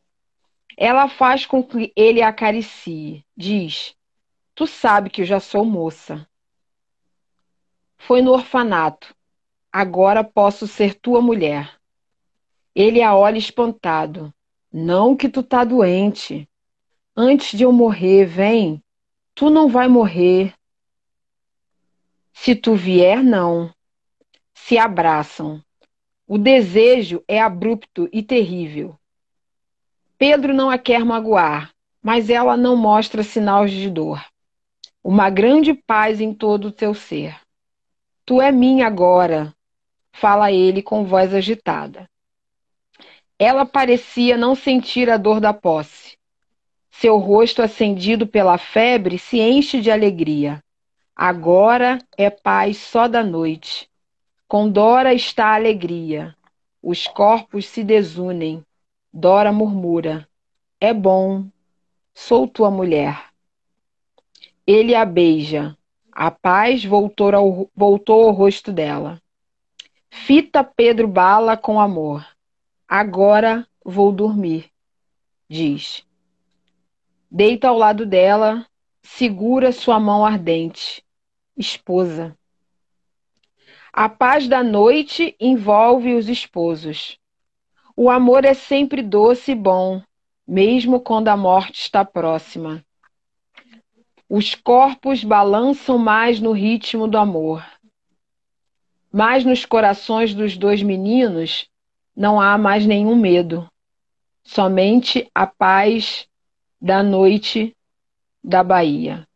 Ela 0.78 1.08
faz 1.08 1.46
com 1.46 1.64
que 1.64 1.92
ele 1.96 2.22
a 2.22 2.30
acaricie. 2.30 3.26
Diz: 3.36 3.96
Tu 4.56 4.68
sabe 4.68 5.10
que 5.10 5.22
eu 5.22 5.26
já 5.26 5.40
sou 5.40 5.66
moça. 5.66 6.28
Foi 7.98 8.22
no 8.22 8.32
orfanato. 8.32 9.16
Agora 9.72 10.24
posso 10.24 10.68
ser 10.68 10.96
tua 10.96 11.22
mulher. 11.22 11.80
Ele 12.76 13.02
a 13.02 13.16
olha 13.16 13.38
espantado. 13.38 14.34
Não 14.72 15.16
que 15.16 15.30
tu 15.30 15.44
tá 15.44 15.64
doente. 15.64 16.48
Antes 17.16 17.58
de 17.58 17.64
eu 17.64 17.72
morrer, 17.72 18.26
vem. 18.26 18.82
Tu 19.36 19.50
não 19.50 19.68
vai 19.68 19.88
morrer. 19.88 20.54
Se 22.34 22.56
tu 22.56 22.76
vier, 22.76 23.24
não. 23.24 23.74
Se 24.54 24.78
abraçam. 24.78 25.64
O 26.34 26.38
desejo 26.38 27.22
é 27.28 27.42
abrupto 27.42 28.08
e 28.10 28.24
terrível. 28.24 28.98
Pedro 30.18 30.54
não 30.54 30.70
a 30.70 30.78
quer 30.78 31.04
magoar, 31.04 31.74
mas 32.02 32.30
ela 32.30 32.56
não 32.56 32.78
mostra 32.78 33.22
sinais 33.22 33.70
de 33.70 33.90
dor. 33.90 34.26
Uma 35.04 35.30
grande 35.30 35.74
paz 35.74 36.22
em 36.22 36.34
todo 36.34 36.70
o 36.70 36.72
teu 36.72 36.94
ser. 36.94 37.38
Tu 38.26 38.42
é 38.42 38.50
minha 38.50 38.88
agora, 38.88 39.54
fala 40.14 40.54
ele 40.54 40.82
com 40.82 41.04
voz 41.04 41.34
agitada. 41.34 42.10
Ela 43.38 43.66
parecia 43.66 44.38
não 44.38 44.56
sentir 44.56 45.10
a 45.10 45.18
dor 45.18 45.42
da 45.42 45.54
posse. 45.54 46.18
Seu 46.90 47.18
rosto 47.18 47.62
acendido 47.62 48.26
pela 48.26 48.58
febre 48.58 49.20
se 49.20 49.38
enche 49.38 49.82
de 49.82 49.92
alegria. 49.92 50.64
Agora 51.14 52.00
é 52.18 52.30
paz 52.30 52.78
só 52.78 53.10
da 53.10 53.22
noite. 53.22 53.91
Com 54.52 54.70
Dora 54.70 55.14
está 55.14 55.46
a 55.46 55.56
alegria. 55.56 56.36
Os 56.84 57.08
corpos 57.08 57.66
se 57.68 57.86
desunem. 57.86 58.66
Dora 59.14 59.50
murmura: 59.50 60.28
É 60.78 60.94
bom, 60.94 61.46
sou 62.14 62.50
tua 62.50 62.70
mulher. 62.70 63.32
Ele 64.68 64.94
a 64.94 65.06
beija. 65.06 65.78
A 66.12 66.30
paz 66.30 66.84
voltou 66.84 67.34
ao, 67.34 67.70
voltou 67.74 68.26
ao 68.26 68.32
rosto 68.34 68.74
dela. 68.74 69.22
Fita 70.10 70.66
Pedro 70.66 71.08
Bala 71.08 71.56
com 71.56 71.80
amor. 71.80 72.28
Agora 72.86 73.66
vou 73.86 74.12
dormir. 74.12 74.70
diz: 75.48 76.06
Deita 77.32 77.70
ao 77.70 77.78
lado 77.78 78.06
dela, 78.06 78.68
segura 79.02 79.72
sua 79.72 79.98
mão 79.98 80.26
ardente, 80.26 81.02
esposa. 81.56 82.38
A 83.94 84.08
paz 84.08 84.48
da 84.48 84.64
noite 84.64 85.36
envolve 85.38 86.14
os 86.14 86.30
esposos. 86.30 87.20
O 87.94 88.10
amor 88.10 88.46
é 88.46 88.54
sempre 88.54 89.02
doce 89.02 89.52
e 89.52 89.56
bom, 89.56 90.02
mesmo 90.48 91.02
quando 91.02 91.28
a 91.28 91.36
morte 91.36 91.82
está 91.82 92.06
próxima. 92.06 92.86
Os 94.30 94.56
corpos 94.56 95.26
balançam 95.26 95.98
mais 95.98 96.40
no 96.40 96.54
ritmo 96.54 97.06
do 97.06 97.18
amor. 97.18 97.66
Mas 99.12 99.44
nos 99.44 99.66
corações 99.66 100.34
dos 100.34 100.56
dois 100.56 100.82
meninos 100.82 101.70
não 102.16 102.40
há 102.40 102.58
mais 102.58 102.86
nenhum 102.86 103.18
medo, 103.18 103.70
somente 104.42 105.30
a 105.36 105.46
paz 105.46 106.30
da 106.80 107.04
noite 107.04 107.76
da 108.42 108.64
Bahia. 108.64 109.28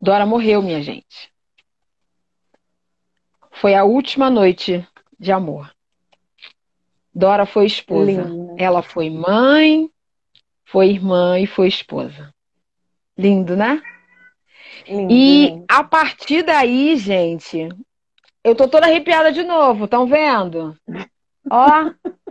Dora 0.00 0.24
morreu, 0.24 0.62
minha 0.62 0.80
gente. 0.80 1.32
Foi 3.60 3.74
a 3.74 3.84
última 3.84 4.30
noite 4.30 4.86
de 5.18 5.32
amor. 5.32 5.72
Dora 7.12 7.44
foi 7.44 7.66
esposa. 7.66 8.22
Linda. 8.22 8.54
Ela 8.56 8.82
foi 8.82 9.10
mãe, 9.10 9.90
foi 10.64 10.90
irmã 10.90 11.40
e 11.40 11.46
foi 11.46 11.66
esposa. 11.66 12.32
Lindo, 13.16 13.56
né? 13.56 13.82
Lindo, 14.86 15.12
e 15.12 15.46
lindo. 15.46 15.64
a 15.68 15.82
partir 15.82 16.44
daí, 16.44 16.96
gente, 16.96 17.68
eu 18.44 18.54
tô 18.54 18.68
toda 18.68 18.86
arrepiada 18.86 19.32
de 19.32 19.42
novo, 19.42 19.86
estão 19.86 20.06
vendo? 20.06 20.76
Ó. 21.50 21.90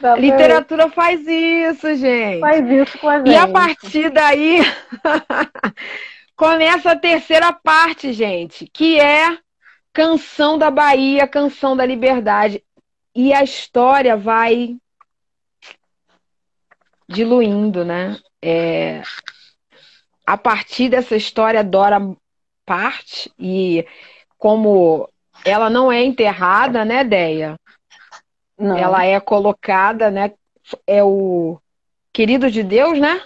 Tá 0.00 0.14
Literatura 0.14 0.88
faz 0.90 1.26
isso, 1.26 1.92
gente. 1.96 2.38
Faz 2.38 2.70
isso 2.70 2.98
com 2.98 3.08
a 3.08 3.18
gente. 3.18 3.30
E 3.30 3.34
a 3.34 3.48
partir 3.48 4.10
daí 4.10 4.60
começa 6.36 6.92
a 6.92 6.98
terceira 6.98 7.52
parte, 7.52 8.12
gente, 8.12 8.66
que 8.66 9.00
é 9.00 9.38
Canção 9.92 10.58
da 10.58 10.70
Bahia, 10.70 11.26
Canção 11.26 11.74
da 11.74 11.86
Liberdade. 11.86 12.62
E 13.14 13.32
a 13.32 13.42
história 13.42 14.16
vai 14.16 14.76
diluindo, 17.08 17.84
né? 17.84 18.18
É... 18.42 19.02
A 20.26 20.36
partir 20.36 20.90
dessa 20.90 21.16
história, 21.16 21.64
Dora 21.64 21.98
parte 22.66 23.32
e 23.38 23.86
como 24.36 25.08
ela 25.44 25.70
não 25.70 25.90
é 25.90 26.02
enterrada, 26.04 26.84
né, 26.84 27.04
Deia? 27.04 27.58
Não. 28.58 28.76
Ela 28.76 29.04
é 29.04 29.18
colocada, 29.20 30.10
né? 30.10 30.32
É 30.86 31.02
o 31.02 31.58
querido 32.12 32.50
de 32.50 32.62
Deus, 32.62 32.98
né? 32.98 33.22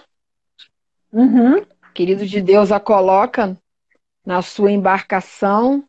Uhum. 1.11 1.65
Querido 1.93 2.25
de 2.25 2.41
Deus 2.41 2.71
a 2.71 2.79
coloca 2.79 3.57
na 4.25 4.41
sua 4.41 4.71
embarcação 4.71 5.83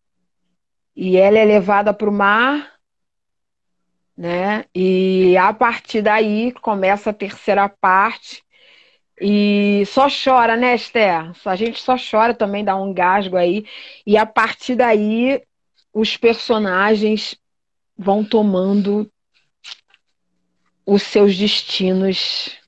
e 0.96 1.16
ela 1.16 1.38
é 1.38 1.44
levada 1.44 1.94
para 1.94 2.08
o 2.08 2.12
mar, 2.12 2.72
né? 4.16 4.64
E 4.74 5.36
a 5.36 5.52
partir 5.52 6.02
daí 6.02 6.52
começa 6.52 7.10
a 7.10 7.14
terceira 7.14 7.68
parte 7.68 8.42
e 9.20 9.84
só 9.86 10.08
chora, 10.08 10.56
né, 10.56 10.74
Esther? 10.74 11.32
A 11.44 11.54
gente 11.56 11.80
só 11.80 11.94
chora 11.96 12.34
também, 12.34 12.64
dá 12.64 12.74
um 12.76 12.92
gasgo 12.92 13.36
aí. 13.36 13.64
E 14.04 14.16
a 14.16 14.26
partir 14.26 14.74
daí 14.74 15.40
os 15.92 16.16
personagens 16.16 17.36
vão 17.96 18.24
tomando 18.24 19.08
os 20.84 21.02
seus 21.02 21.36
destinos 21.36 22.58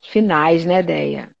finais, 0.00 0.64
né, 0.64 0.82
Deia? 0.82 1.34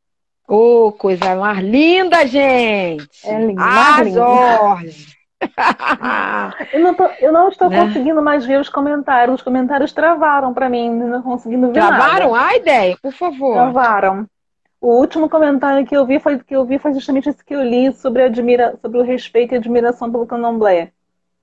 Ô, 0.48 0.86
oh, 0.86 0.92
coisa 0.92 1.36
mais 1.36 1.58
linda, 1.58 2.26
gente! 2.26 3.06
É 3.22 3.38
linda, 3.38 3.62
ah, 3.62 4.02
Jorge! 4.02 5.18
eu, 6.72 6.80
não 6.80 6.94
tô, 6.94 7.04
eu 7.20 7.30
não 7.30 7.48
estou 7.50 7.68
né? 7.68 7.84
conseguindo 7.84 8.22
mais 8.22 8.46
ver 8.46 8.58
os 8.58 8.70
comentários. 8.70 9.34
Os 9.34 9.42
comentários 9.42 9.92
travaram 9.92 10.54
para 10.54 10.70
mim, 10.70 10.90
não 10.90 11.20
conseguindo 11.20 11.66
ver 11.66 11.74
Travaram? 11.74 12.32
Nada. 12.32 12.46
A 12.46 12.56
ideia, 12.56 12.96
por 13.02 13.12
favor. 13.12 13.52
Travaram. 13.52 14.26
O 14.80 14.94
último 14.94 15.28
comentário 15.28 15.86
que 15.86 15.94
eu 15.94 16.06
vi 16.06 16.18
foi 16.18 16.38
que 16.38 16.56
eu 16.56 16.64
vi 16.64 16.78
foi 16.78 16.94
justamente 16.94 17.28
esse 17.28 17.44
que 17.44 17.54
eu 17.54 17.62
li 17.62 17.92
sobre 17.92 18.22
admira, 18.22 18.74
sobre 18.80 18.98
o 18.98 19.02
respeito 19.02 19.52
e 19.52 19.58
admiração 19.58 20.10
pelo 20.10 20.26
Candomblé. 20.26 20.92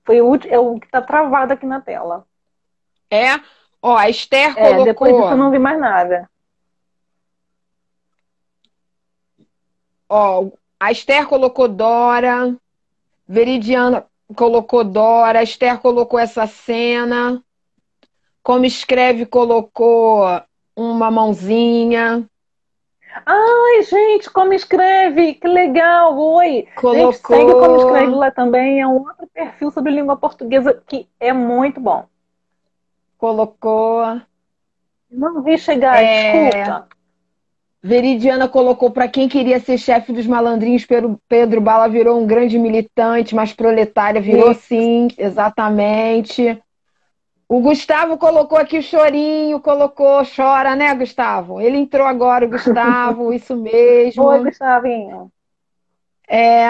Foi 0.04 0.20
o, 0.20 0.34
é 0.48 0.58
o 0.58 0.80
que 0.80 0.86
está 0.86 1.00
travado 1.00 1.52
aqui 1.52 1.64
na 1.64 1.80
tela. 1.80 2.24
É? 3.08 3.38
Ó, 3.80 3.96
a 3.96 4.10
Esther 4.10 4.52
é, 4.56 4.70
colocou... 4.70 4.84
depois 4.84 5.16
disso 5.16 5.28
eu 5.28 5.36
não 5.36 5.52
vi 5.52 5.60
mais 5.60 5.78
nada. 5.78 6.28
Ó, 10.08 10.48
a 10.78 10.92
Esther 10.92 11.26
colocou 11.26 11.68
Dora, 11.68 12.54
Veridiana 13.26 14.06
colocou 14.34 14.84
Dora, 14.84 15.40
a 15.40 15.42
Esther 15.42 15.78
colocou 15.78 16.18
essa 16.18 16.46
cena, 16.46 17.42
como 18.42 18.64
escreve 18.64 19.26
colocou 19.26 20.24
uma 20.74 21.10
mãozinha. 21.10 22.24
Ai, 23.24 23.82
gente, 23.82 24.30
como 24.30 24.52
escreve, 24.52 25.34
que 25.34 25.48
legal, 25.48 26.18
oi. 26.18 26.68
Colocou... 26.76 27.12
Gente, 27.12 27.26
segue 27.26 27.52
como 27.52 27.76
escreve 27.78 28.14
lá 28.14 28.30
também, 28.30 28.80
é 28.80 28.86
um 28.86 28.98
outro 28.98 29.26
perfil 29.32 29.70
sobre 29.70 29.92
língua 29.92 30.16
portuguesa 30.16 30.82
que 30.86 31.08
é 31.18 31.32
muito 31.32 31.80
bom 31.80 32.06
colocou. 33.18 34.20
Não 35.10 35.42
vi 35.42 35.58
chegar, 35.58 36.02
é... 36.02 36.50
desculpa. 36.50 36.88
Veridiana 37.86 38.48
colocou 38.48 38.90
para 38.90 39.06
quem 39.06 39.28
queria 39.28 39.60
ser 39.60 39.78
chefe 39.78 40.12
dos 40.12 40.26
malandrinhos, 40.26 40.84
Pedro 41.28 41.60
Bala 41.60 41.88
virou 41.88 42.20
um 42.20 42.26
grande 42.26 42.58
militante, 42.58 43.32
mas 43.32 43.52
proletária 43.52 44.20
virou 44.20 44.52
sim, 44.54 45.06
exatamente. 45.16 46.60
O 47.48 47.60
Gustavo 47.60 48.18
colocou 48.18 48.58
aqui 48.58 48.78
o 48.78 48.82
chorinho, 48.82 49.60
colocou, 49.60 50.22
chora, 50.24 50.74
né, 50.74 50.92
Gustavo? 50.96 51.60
Ele 51.60 51.76
entrou 51.76 52.04
agora, 52.04 52.44
o 52.44 52.48
Gustavo, 52.48 53.30
isso 53.32 53.54
mesmo. 53.54 54.24
Oi, 54.24 54.42
Gustavinho. 54.42 55.30
É, 56.28 56.66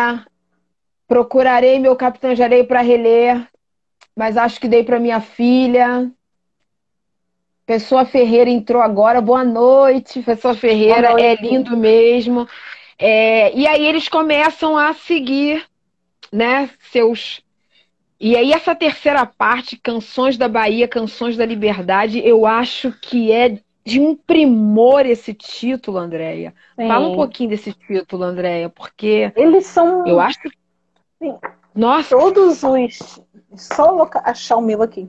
procurarei 1.09 1.79
meu 1.79 1.97
Capitão 1.97 2.35
Jarei 2.35 2.63
para 2.63 2.83
reler, 2.83 3.49
mas 4.15 4.37
acho 4.37 4.61
que 4.61 4.69
dei 4.69 4.85
para 4.85 5.01
minha 5.01 5.23
filha. 5.23 6.13
Pessoa 7.67 8.05
Ferreira 8.05 8.49
entrou 8.49 8.81
agora. 8.81 9.21
Boa 9.21 9.45
noite, 9.45 10.23
Pessoa 10.23 10.55
Ferreira. 10.55 11.11
Noite. 11.11 11.25
É 11.25 11.35
lindo 11.35 11.77
mesmo. 11.77 12.49
É, 12.97 13.53
e 13.53 13.67
aí 13.67 13.85
eles 13.85 14.09
começam 14.09 14.79
a 14.79 14.95
seguir, 14.95 15.67
né, 16.33 16.71
seus. 16.93 17.43
E 18.21 18.37
aí 18.37 18.53
essa 18.53 18.75
terceira 18.75 19.27
parte, 19.27 19.77
Canções 19.77 20.39
da 20.39 20.49
Bahia, 20.49 20.87
Canções 20.87 21.37
da 21.37 21.45
Liberdade, 21.45 22.23
eu 22.25 22.47
acho 22.47 22.93
que 23.03 23.33
é 23.33 23.59
de 23.85 24.01
um 24.01 24.17
primor 24.17 25.05
esse 25.05 25.35
título, 25.35 25.99
Andréia. 25.99 26.55
Fala 26.77 27.09
um 27.09 27.17
pouquinho 27.17 27.51
desse 27.51 27.73
título, 27.73 28.23
Andréia, 28.23 28.69
porque 28.69 29.33
eles 29.37 29.67
são. 29.67 30.07
Eu 30.07 30.21
acho. 30.21 30.39
Sim. 31.21 31.37
Nossa. 31.75 32.17
Todos 32.17 32.63
os. 32.63 33.21
Só 33.55 34.09
achar 34.25 34.57
o 34.57 34.63
meu 34.63 34.83
aqui. 34.83 35.09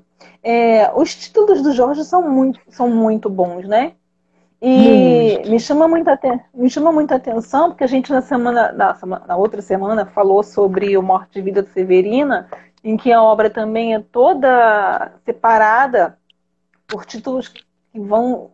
É, 0.50 0.90
os 0.96 1.14
títulos 1.14 1.62
do 1.62 1.74
Jorge 1.74 2.06
são 2.06 2.22
muito, 2.22 2.62
são 2.70 2.90
muito 2.90 3.30
bons, 3.30 3.68
né? 3.68 3.96
E 4.62 5.42
me 5.50 5.60
chama 5.60 5.90
muita 5.90 6.18
me 6.54 6.70
chama 6.70 6.90
muita 6.90 7.16
atenção 7.16 7.70
porque 7.70 7.84
a 7.84 7.88
gente 7.88 8.10
na 8.10 8.22
semana 8.22 8.72
na, 8.72 8.98
na 9.28 9.36
outra 9.36 9.62
semana 9.62 10.06
falou 10.06 10.42
sobre 10.42 10.98
o 10.98 11.04
Morte 11.04 11.38
e 11.38 11.42
Vida 11.42 11.62
de 11.62 11.70
Severina, 11.72 12.50
em 12.82 12.96
que 12.96 13.12
a 13.12 13.22
obra 13.22 13.50
também 13.50 13.94
é 13.94 14.00
toda 14.00 15.12
separada 15.26 16.18
por 16.88 17.06
títulos 17.06 17.50
que 17.50 17.66
vão 18.00 18.52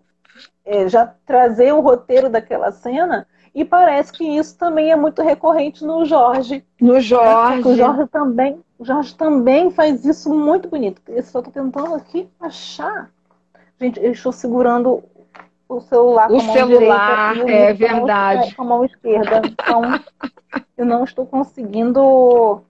é, 0.66 0.90
já 0.90 1.06
trazer 1.28 1.76
o 1.76 1.80
roteiro 1.80 2.28
daquela 2.28 2.72
cena. 2.72 3.28
E 3.54 3.64
parece 3.64 4.12
que 4.12 4.24
isso 4.24 4.58
também 4.58 4.92
é 4.92 4.96
muito 4.96 5.22
recorrente 5.22 5.86
no 5.86 6.06
Jorge. 6.06 6.66
No 6.82 7.00
Jorge. 7.00 7.68
o 7.68 7.76
Jorge 7.76 8.08
também 8.08 8.64
o 8.84 8.86
Jorge 8.86 9.16
também 9.16 9.72
faz 9.72 10.04
isso 10.04 10.30
muito 10.34 10.68
bonito. 10.68 11.02
Eu 11.08 11.24
só 11.24 11.40
estou 11.40 11.54
tentando 11.54 11.96
aqui 11.96 12.30
achar. 12.38 13.10
Gente, 13.80 13.98
eu 13.98 14.12
estou 14.12 14.34
segurando 14.34 15.02
o 15.70 15.80
celular 15.80 16.30
o 16.30 16.36
com 16.36 16.42
a 16.42 16.44
mão 16.44 16.54
celular, 16.54 17.34
direita. 17.34 17.52
é 17.52 17.74
verdade. 17.74 18.56
Com 18.56 18.62
a 18.62 18.66
mão 18.66 18.84
esquerda. 18.84 19.42
Então, 19.46 19.82
eu 20.78 20.86
não 20.86 21.06
estou 21.06 21.26
conseguindo 21.26 22.62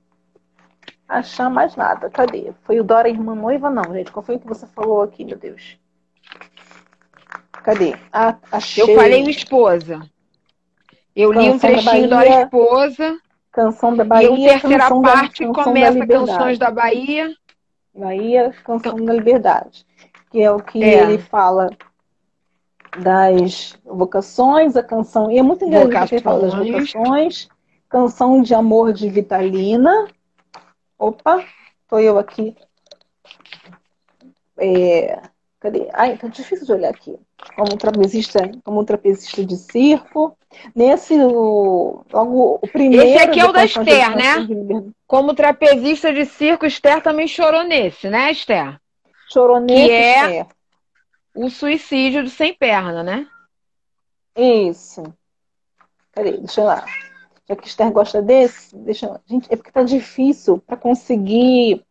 achar 1.07 1.49
mais 1.49 1.76
nada. 1.76 2.11
Cadê? 2.11 2.53
Foi 2.61 2.80
o 2.80 2.84
Dora 2.84 3.10
Irmã 3.10 3.34
Noiva? 3.34 3.72
Não, 3.72 3.91
gente. 3.91 4.11
Qual 4.11 4.23
foi 4.23 4.35
o 4.35 4.39
que 4.39 4.47
você 4.47 4.68
falou 4.68 5.01
aqui, 5.01 5.26
meu 5.26 5.38
Deus? 5.38 5.80
Cadê? 7.64 7.95
Ah, 8.11 8.35
achei. 8.51 8.84
Eu 8.84 8.95
falei 8.95 9.23
esposa. 9.23 10.07
Eu 11.15 11.31
li 11.31 11.49
um 11.49 11.60
trechinho 11.60 12.10
da 12.10 12.26
Esposa. 12.26 13.18
Canção 13.52 13.95
da 13.95 14.03
Bahia. 14.03 14.31
E 14.31 14.49
a 14.49 14.60
terceira 14.60 14.90
parte 15.02 15.45
da, 15.45 15.53
começa 15.53 16.07
Canções 16.07 16.57
da 16.57 16.72
Bahia. 16.72 17.35
Bahia, 17.94 18.52
Canção 18.64 18.95
Can... 18.95 19.06
da 19.06 19.14
Liberdade. 19.14 19.85
que 20.31 20.41
é 20.41 20.52
o 20.52 20.60
que 20.60 20.84
é. 20.84 21.03
ele 21.03 21.19
fala 21.19 21.69
das 22.98 23.77
vocações, 23.85 24.76
a 24.76 24.84
canção. 24.84 25.31
E 25.31 25.38
é 25.38 25.44
muito 25.44 25.64
interessante 25.64 26.10
que 26.10 26.15
ele 26.15 26.23
fala 26.23 26.41
das 26.41 26.53
vocações, 26.53 27.48
canção 27.88 28.41
de 28.41 28.56
amor 28.56 28.91
de 28.94 29.07
Vitalina. 29.10 30.07
Opa, 30.98 31.45
tô 31.88 31.99
eu 31.99 32.18
aqui. 32.18 32.56
É, 34.57 35.22
cadê? 35.60 35.90
Ai, 35.94 36.18
tá 36.18 36.27
difícil 36.27 36.65
de 36.65 36.73
olhar 36.73 36.90
aqui. 36.90 37.19
Como 37.56 37.78
trapezista, 37.78 38.52
como 38.64 38.84
trapezista 38.84 39.45
de 39.45 39.57
circo. 39.57 40.38
Nesse, 40.76 41.14
o, 41.15 42.03
logo 42.11 42.60
o 42.61 42.68
primeiro. 42.68 43.06
Esse 43.06 43.24
aqui 43.24 43.40
é 43.40 43.45
o 43.45 43.52
da 43.52 43.65
Esther, 43.65 44.15
né? 44.15 44.48
Como 45.07 45.34
trapezista 45.34 46.14
de 46.14 46.26
circo, 46.26 46.65
Esther 46.65 47.02
também 47.02 47.28
chorou 47.28 47.64
nesse, 47.64 48.10
né, 48.10 48.32
Esther? 48.32 48.80
Chorou 49.30 49.60
nesse. 49.60 49.86
Que 49.86 49.91
é 49.91 50.22
Esther 50.22 50.48
o 51.36 51.49
suicídio 51.49 52.24
do 52.24 52.30
sem 52.30 52.53
perna, 52.53 53.03
né? 53.03 53.28
Isso. 54.36 55.03
Peraí, 56.14 56.38
deixa 56.38 56.61
eu 56.61 56.65
lá. 56.65 56.86
Já 57.48 57.56
que 57.56 57.68
Esther 57.68 57.91
gosta 57.91 58.22
desse, 58.22 58.76
deixa 58.78 59.07
eu... 59.07 59.20
Gente, 59.26 59.52
é 59.52 59.56
porque 59.56 59.72
tá 59.72 59.84
difícil 59.84 60.60
para 60.60 60.78
conseguir 60.78 61.84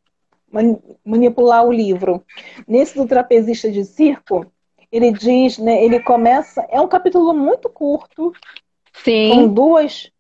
manipular 1.05 1.65
o 1.65 1.73
livro. 1.73 2.25
Nesse 2.67 2.95
do 2.95 3.07
trapezista 3.07 3.71
de 3.71 3.85
circo, 3.85 4.47
ele 4.93 5.11
diz, 5.11 5.59
né, 5.59 5.83
ele 5.83 5.99
começa, 6.01 6.65
é 6.69 6.81
um 6.81 6.87
capítulo 6.87 7.33
muito 7.33 7.69
curto. 7.69 8.33
Sim. 8.93 9.31
Com 9.31 9.49
duas 9.49 10.13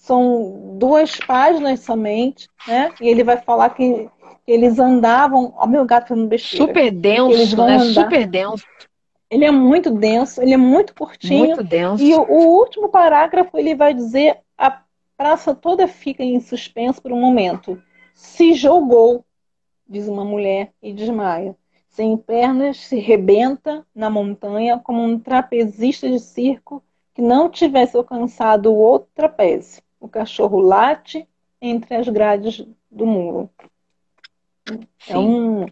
são 0.00 0.76
duas 0.78 1.16
páginas 1.16 1.80
somente, 1.80 2.48
né? 2.66 2.90
E 3.00 3.08
ele 3.08 3.22
vai 3.22 3.36
falar 3.36 3.68
que 3.70 4.08
eles 4.46 4.78
andavam. 4.78 5.52
Ó, 5.56 5.66
meu 5.66 5.84
gato 5.84 6.08
fazendo 6.08 6.26
besteira. 6.26 6.66
Super 6.66 6.90
denso, 6.90 7.56
né? 7.56 7.74
Andar. 7.74 8.04
Super 8.04 8.26
denso. 8.26 8.64
Ele 9.30 9.44
é 9.44 9.50
muito 9.50 9.90
denso, 9.90 10.40
ele 10.42 10.54
é 10.54 10.56
muito 10.56 10.94
curtinho. 10.94 11.46
Muito 11.46 11.62
denso. 11.62 12.02
E 12.02 12.14
o, 12.14 12.22
o 12.22 12.58
último 12.58 12.88
parágrafo 12.88 13.58
ele 13.58 13.74
vai 13.74 13.92
dizer: 13.92 14.38
a 14.56 14.80
praça 15.16 15.54
toda 15.54 15.86
fica 15.86 16.24
em 16.24 16.40
suspenso 16.40 17.02
por 17.02 17.12
um 17.12 17.20
momento. 17.20 17.80
Se 18.14 18.54
jogou, 18.54 19.22
diz 19.86 20.08
uma 20.08 20.24
mulher, 20.24 20.72
e 20.82 20.92
desmaia. 20.92 21.54
Sem 21.90 22.16
pernas, 22.16 22.78
se 22.78 22.98
rebenta 22.98 23.84
na 23.94 24.08
montanha 24.08 24.78
como 24.78 25.02
um 25.02 25.18
trapezista 25.18 26.08
de 26.08 26.18
circo 26.18 26.82
que 27.12 27.20
não 27.20 27.50
tivesse 27.50 27.96
alcançado 27.96 28.72
o 28.72 28.76
outro 28.76 29.08
trapézio. 29.14 29.82
O 29.98 30.08
cachorro 30.08 30.60
late 30.60 31.28
entre 31.60 31.96
as 31.96 32.08
grades 32.08 32.64
do 32.90 33.04
muro. 33.04 33.50
É 35.08 35.18
um 35.18 35.66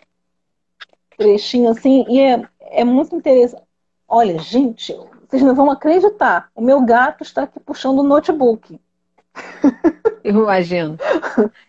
trechinho 1.16 1.70
assim, 1.70 2.05
e 2.09 2.20
é, 2.20 2.43
é 2.61 2.85
muito 2.85 3.15
interessante. 3.15 3.62
Olha, 4.07 4.39
gente, 4.39 4.93
vocês 5.28 5.43
não 5.43 5.55
vão 5.55 5.70
acreditar. 5.70 6.51
O 6.55 6.61
meu 6.61 6.85
gato 6.85 7.23
está 7.23 7.45
aqui 7.45 7.61
puxando 7.61 8.01
o 8.01 8.03
notebook. 8.03 8.81
Eu 10.29 10.43
imagino. 10.43 10.99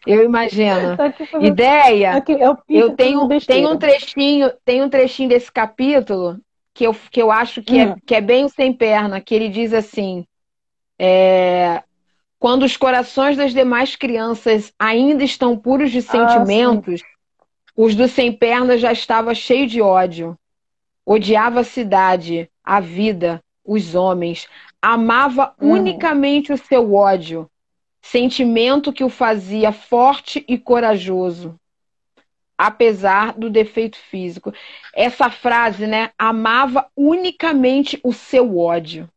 Eu 0.05 0.25
imagino. 0.25 0.97
Tá 0.97 1.13
Ideia. 1.39 2.13
Aqui 2.15 2.33
é 2.33 2.47
eu 2.69 2.95
tenho, 2.95 3.27
tenho 3.39 3.71
um 3.71 3.77
trechinho, 3.77 4.51
tem 4.65 4.83
um 4.83 4.89
trechinho 4.89 5.29
desse 5.29 5.49
capítulo 5.49 6.37
que 6.73 6.85
eu, 6.85 6.95
que 7.09 7.21
eu 7.21 7.31
acho 7.31 7.61
que, 7.61 7.79
é, 7.79 7.87
hum. 7.87 7.91
é, 7.91 7.95
que 8.05 8.15
é 8.15 8.21
bem 8.21 8.43
o 8.43 8.49
sem 8.49 8.73
perna, 8.73 9.21
que 9.21 9.33
ele 9.33 9.47
diz 9.47 9.73
assim: 9.73 10.25
é, 10.99 11.81
quando 12.37 12.63
os 12.63 12.75
corações 12.75 13.37
das 13.37 13.53
demais 13.53 13.95
crianças 13.95 14.73
ainda 14.77 15.23
estão 15.23 15.57
puros 15.57 15.89
de 15.91 15.99
ah, 15.99 16.01
sentimentos, 16.01 17.01
ah, 17.01 17.45
os 17.77 17.95
do 17.95 18.09
sem 18.09 18.33
pernas 18.33 18.81
já 18.81 18.91
estava 18.91 19.33
cheio 19.33 19.67
de 19.67 19.81
ódio. 19.81 20.37
Odiava 21.05 21.61
a 21.61 21.63
cidade, 21.63 22.49
a 22.63 22.79
vida, 22.79 23.41
os 23.65 23.95
homens. 23.95 24.47
Amava 24.81 25.55
uhum. 25.61 25.71
unicamente 25.71 26.51
o 26.51 26.57
seu 26.57 26.93
ódio, 26.93 27.49
sentimento 28.01 28.93
que 28.93 29.03
o 29.03 29.09
fazia 29.09 29.71
forte 29.71 30.43
e 30.47 30.57
corajoso, 30.57 31.59
apesar 32.57 33.33
do 33.33 33.49
defeito 33.49 33.97
físico. 33.97 34.53
Essa 34.93 35.29
frase, 35.29 35.85
né? 35.87 36.11
Amava 36.17 36.89
unicamente 36.95 37.99
o 38.03 38.13
seu 38.13 38.57
ódio. 38.57 39.09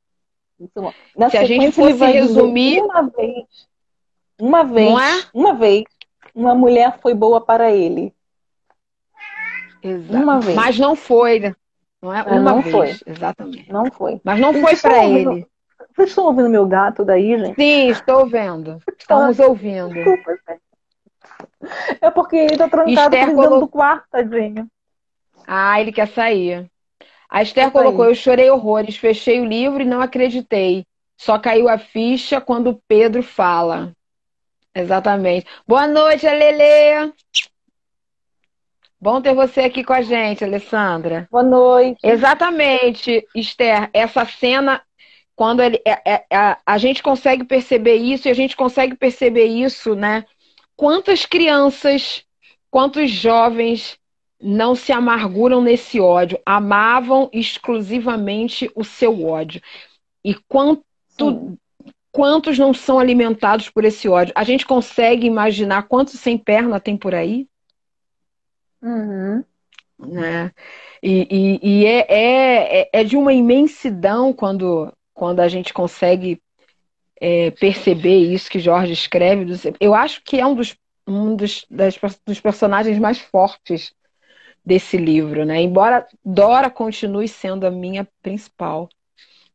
Na 1.16 1.28
Se 1.28 1.36
a 1.36 1.44
gente 1.44 1.72
fosse 1.72 2.04
resumir. 2.04 2.80
Uma 2.80 3.02
vez, 3.02 3.44
uma 4.40 4.64
vez, 4.64 4.98
é? 5.00 5.28
uma 5.34 5.54
vez, 5.54 5.84
uma 6.34 6.54
mulher 6.54 6.98
foi 7.00 7.14
boa 7.14 7.40
para 7.40 7.70
ele. 7.72 8.12
Exato. 9.82 10.22
Uma 10.22 10.40
vez. 10.40 10.56
Mas 10.56 10.78
não 10.78 10.94
foi, 10.94 11.40
né? 11.40 11.56
Não 12.00 12.14
é? 12.14 12.20
é 12.20 12.22
uma 12.22 12.40
não 12.40 12.60
vez. 12.60 12.72
Foi. 12.72 13.12
Exatamente. 13.12 13.72
Não 13.72 13.90
foi. 13.90 14.20
Mas 14.22 14.40
não 14.40 14.52
foi 14.54 14.76
para 14.76 15.04
ele. 15.04 15.46
Vocês 15.94 16.10
estão 16.10 16.26
ouvindo 16.26 16.48
meu 16.48 16.66
gato 16.66 17.04
daí, 17.04 17.38
gente? 17.38 17.54
Sim, 17.54 17.88
estou 17.88 18.26
vendo. 18.26 18.78
Estamos 18.98 19.38
ah, 19.40 19.46
ouvindo. 19.46 19.92
Desculpa, 19.92 20.38
É 22.00 22.10
porque 22.10 22.36
ele 22.36 22.52
está 22.52 22.68
trancado 22.68 23.10
dentro 23.10 23.34
colocou... 23.34 23.60
do 23.60 23.68
quarto, 23.68 24.06
tadinho. 24.10 24.66
Ah, 25.46 25.80
ele 25.80 25.92
quer 25.92 26.08
sair. 26.08 26.70
A 27.28 27.42
Esther 27.42 27.70
colocou: 27.70 28.04
Eu 28.04 28.14
chorei 28.14 28.50
horrores, 28.50 28.96
fechei 28.96 29.40
o 29.40 29.44
livro 29.44 29.82
e 29.82 29.86
não 29.86 30.00
acreditei. 30.00 30.84
Só 31.16 31.38
caiu 31.38 31.68
a 31.68 31.78
ficha 31.78 32.40
quando 32.40 32.80
Pedro 32.88 33.22
fala. 33.22 33.92
Exatamente. 34.74 35.46
Boa 35.66 35.86
noite, 35.86 36.26
Alele. 36.26 37.12
Bom 39.00 39.20
ter 39.20 39.34
você 39.34 39.62
aqui 39.62 39.82
com 39.82 39.92
a 39.92 40.02
gente, 40.02 40.44
Alessandra. 40.44 41.26
Boa 41.30 41.42
noite. 41.42 41.98
Exatamente, 42.02 43.26
Esther. 43.34 43.90
Essa 43.92 44.24
cena, 44.24 44.80
quando 45.34 45.60
ele, 45.60 45.80
é, 45.84 46.14
é, 46.14 46.24
é, 46.30 46.56
a 46.64 46.78
gente 46.78 47.02
consegue 47.02 47.44
perceber 47.44 47.96
isso, 47.96 48.28
e 48.28 48.30
a 48.30 48.34
gente 48.34 48.56
consegue 48.56 48.94
perceber 48.94 49.46
isso, 49.46 49.94
né? 49.94 50.24
Quantas 50.76 51.26
crianças, 51.26 52.24
quantos 52.70 53.10
jovens 53.10 53.98
não 54.40 54.74
se 54.74 54.92
amarguram 54.92 55.62
nesse 55.62 56.00
ódio, 56.00 56.38
amavam 56.44 57.30
exclusivamente 57.32 58.70
o 58.74 58.82
seu 58.82 59.24
ódio. 59.24 59.62
E 60.24 60.34
quanto, 60.48 61.56
quantos 62.10 62.58
não 62.58 62.74
são 62.74 62.98
alimentados 62.98 63.70
por 63.70 63.84
esse 63.84 64.08
ódio? 64.08 64.34
A 64.36 64.42
gente 64.42 64.66
consegue 64.66 65.26
imaginar 65.26 65.84
quantos 65.84 66.18
sem 66.18 66.36
perna 66.36 66.80
tem 66.80 66.96
por 66.96 67.14
aí? 67.14 67.46
Uhum. 68.82 69.44
Né? 69.98 70.50
E, 71.00 71.26
e, 71.30 71.60
e 71.62 71.86
é, 71.86 72.06
é, 72.08 72.90
é 72.92 73.04
de 73.04 73.16
uma 73.16 73.32
imensidão 73.32 74.32
quando, 74.32 74.92
quando 75.22 75.38
a 75.38 75.46
gente 75.46 75.72
consegue 75.72 76.42
é, 77.20 77.52
perceber 77.52 78.18
isso 78.18 78.50
que 78.50 78.58
Jorge 78.58 78.92
escreve. 78.92 79.46
Eu 79.78 79.94
acho 79.94 80.20
que 80.24 80.40
é 80.40 80.44
um 80.44 80.52
dos, 80.52 80.76
um 81.06 81.36
dos, 81.36 81.64
das, 81.70 81.96
dos 82.26 82.40
personagens 82.40 82.98
mais 82.98 83.20
fortes 83.20 83.94
desse 84.66 84.96
livro, 84.96 85.44
né? 85.44 85.62
Embora 85.62 86.08
Dora 86.24 86.68
continue 86.68 87.28
sendo 87.28 87.64
a 87.64 87.70
minha 87.70 88.04
principal, 88.20 88.88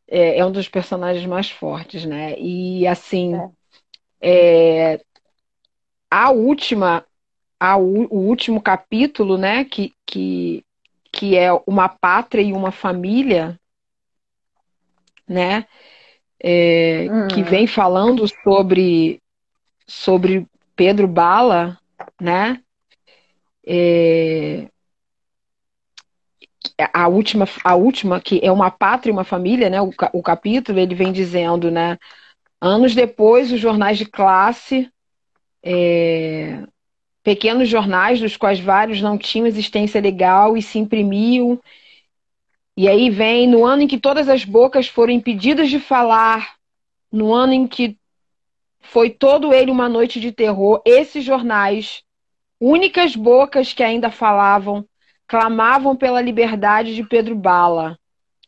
é, 0.08 0.40
é 0.40 0.46
um 0.46 0.54
dos 0.54 0.70
personagens 0.70 1.26
mais 1.26 1.52
fortes, 1.52 2.06
né? 2.06 2.40
E 2.40 2.88
assim, 2.88 3.36
é. 3.36 4.94
É, 4.96 5.02
a 6.10 6.32
última, 6.32 7.04
a, 7.60 7.76
o 7.76 8.08
último 8.16 8.62
capítulo, 8.62 9.38
né? 9.38 9.66
Que, 9.66 9.94
que, 10.06 10.64
que 11.12 11.36
é 11.36 11.50
uma 11.68 11.90
pátria 11.90 12.42
e 12.42 12.54
uma 12.54 12.72
família, 12.72 13.60
né? 15.28 15.66
É, 16.40 17.08
uhum. 17.10 17.28
Que 17.28 17.44
vem 17.44 17.68
falando 17.68 18.26
sobre 18.44 19.22
sobre 19.86 20.46
Pedro 20.76 21.08
Bala, 21.08 21.80
né? 22.22 22.62
É, 23.66 24.68
a 26.94 27.08
última, 27.08 27.48
a 27.64 27.76
última, 27.76 28.22
que 28.22 28.40
é 28.44 28.52
uma 28.52 28.70
pátria 28.70 29.12
e 29.12 29.14
uma 29.14 29.24
família, 29.24 29.70
né? 29.70 29.82
O, 29.82 29.92
o 30.14 30.22
capítulo, 30.22 30.80
ele 30.80 30.94
vem 30.94 31.12
dizendo, 31.12 31.72
né? 31.72 31.98
Anos 32.62 32.94
depois, 32.94 33.52
os 33.52 33.60
jornais 33.60 33.98
de 33.98 34.06
classe, 34.06 34.90
é, 35.64 36.64
pequenos 37.24 37.70
jornais, 37.70 38.20
dos 38.20 38.38
quais 38.38 38.60
vários 38.60 39.02
não 39.02 39.18
tinham 39.18 39.48
existência 39.48 40.02
legal 40.02 40.56
e 40.58 40.62
se 40.62 40.80
imprimiam. 40.80 41.60
E 42.78 42.88
aí 42.88 43.10
vem, 43.10 43.48
no 43.48 43.66
ano 43.66 43.82
em 43.82 43.88
que 43.88 44.00
todas 44.00 44.30
as 44.30 44.46
bocas 44.46 44.88
foram 44.88 45.12
impedidas 45.12 45.68
de 45.68 45.80
falar, 45.80 46.58
no 47.12 47.34
ano 47.34 47.52
em 47.52 47.68
que 47.68 47.98
foi 48.80 49.10
todo 49.10 49.52
ele 49.52 49.72
uma 49.72 49.90
noite 49.90 50.20
de 50.20 50.32
terror, 50.32 50.80
esses 50.86 51.24
jornais, 51.24 52.04
únicas 52.62 53.16
bocas 53.16 53.74
que 53.74 53.82
ainda 53.82 54.12
falavam, 54.12 54.86
clamavam 55.28 55.96
pela 55.96 56.22
liberdade 56.22 56.94
de 56.94 57.04
Pedro 57.04 57.36
Bala, 57.36 57.98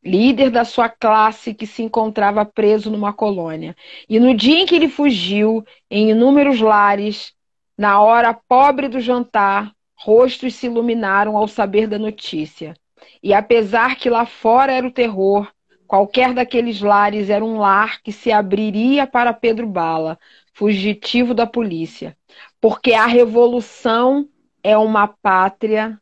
líder 0.03 0.51
da 0.51 0.64
sua 0.64 0.89
classe 0.89 1.51
que 1.56 1.65
se 1.65 1.81
encontrava 1.81 2.45
preso 2.45 2.91
numa 2.91 3.11
colônia. 3.11 3.76
E 4.07 4.19
no 4.19 4.35
dia 4.35 4.60
em 4.60 4.65
que 4.68 4.76
ele 4.76 4.89
fugiu, 4.89 5.65
em 5.89 6.11
inúmeros 6.11 6.61
lares, 6.61 7.34
na 7.76 7.99
hora 7.99 8.31
pobre 8.47 8.88
do 8.88 8.99
jantar, 8.99 9.73
rostos 9.95 10.53
se 10.53 10.68
iluminaram 10.68 11.35
ao 11.35 11.47
saber 11.47 11.88
da 11.88 11.97
notícia. 11.97 12.76
E 13.21 13.34
apesar 13.34 13.95
que 13.95 14.09
lá 14.09 14.26
fora 14.26 14.71
era 14.71 14.88
o 14.88 14.91
terror, 14.91 15.47
qualquer 15.88 16.34
daqueles 16.34 16.81
lares 16.81 17.30
era 17.30 17.43
um 17.43 17.57
lar 17.57 18.01
que 18.01 18.11
se 18.11 18.31
abriria 18.31 19.07
para 19.07 19.34
Pedro 19.34 19.67
Bala, 19.67 20.19
fugitivo 20.53 21.34
da 21.34 21.47
polícia. 21.47 22.15
Porque 22.61 22.93
a 22.93 23.05
revolução 23.05 24.27
é 24.63 24.77
uma 24.77 25.07
pátria 25.07 25.99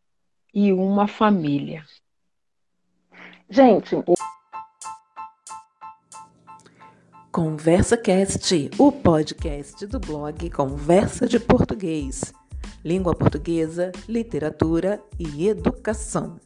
e 0.54 0.74
uma 0.74 1.08
família. 1.08 1.84
Gente, 3.50 3.96
Conversa 7.32 7.96
Cast, 7.96 8.72
o 8.80 8.92
podcast 8.92 9.86
do 9.86 10.00
blog 10.00 10.50
Conversa 10.50 11.28
de 11.28 11.40
Português. 11.40 12.34
Língua 12.84 13.16
portuguesa, 13.16 13.92
literatura 14.10 15.00
e 15.20 15.48
educação. 15.48 16.40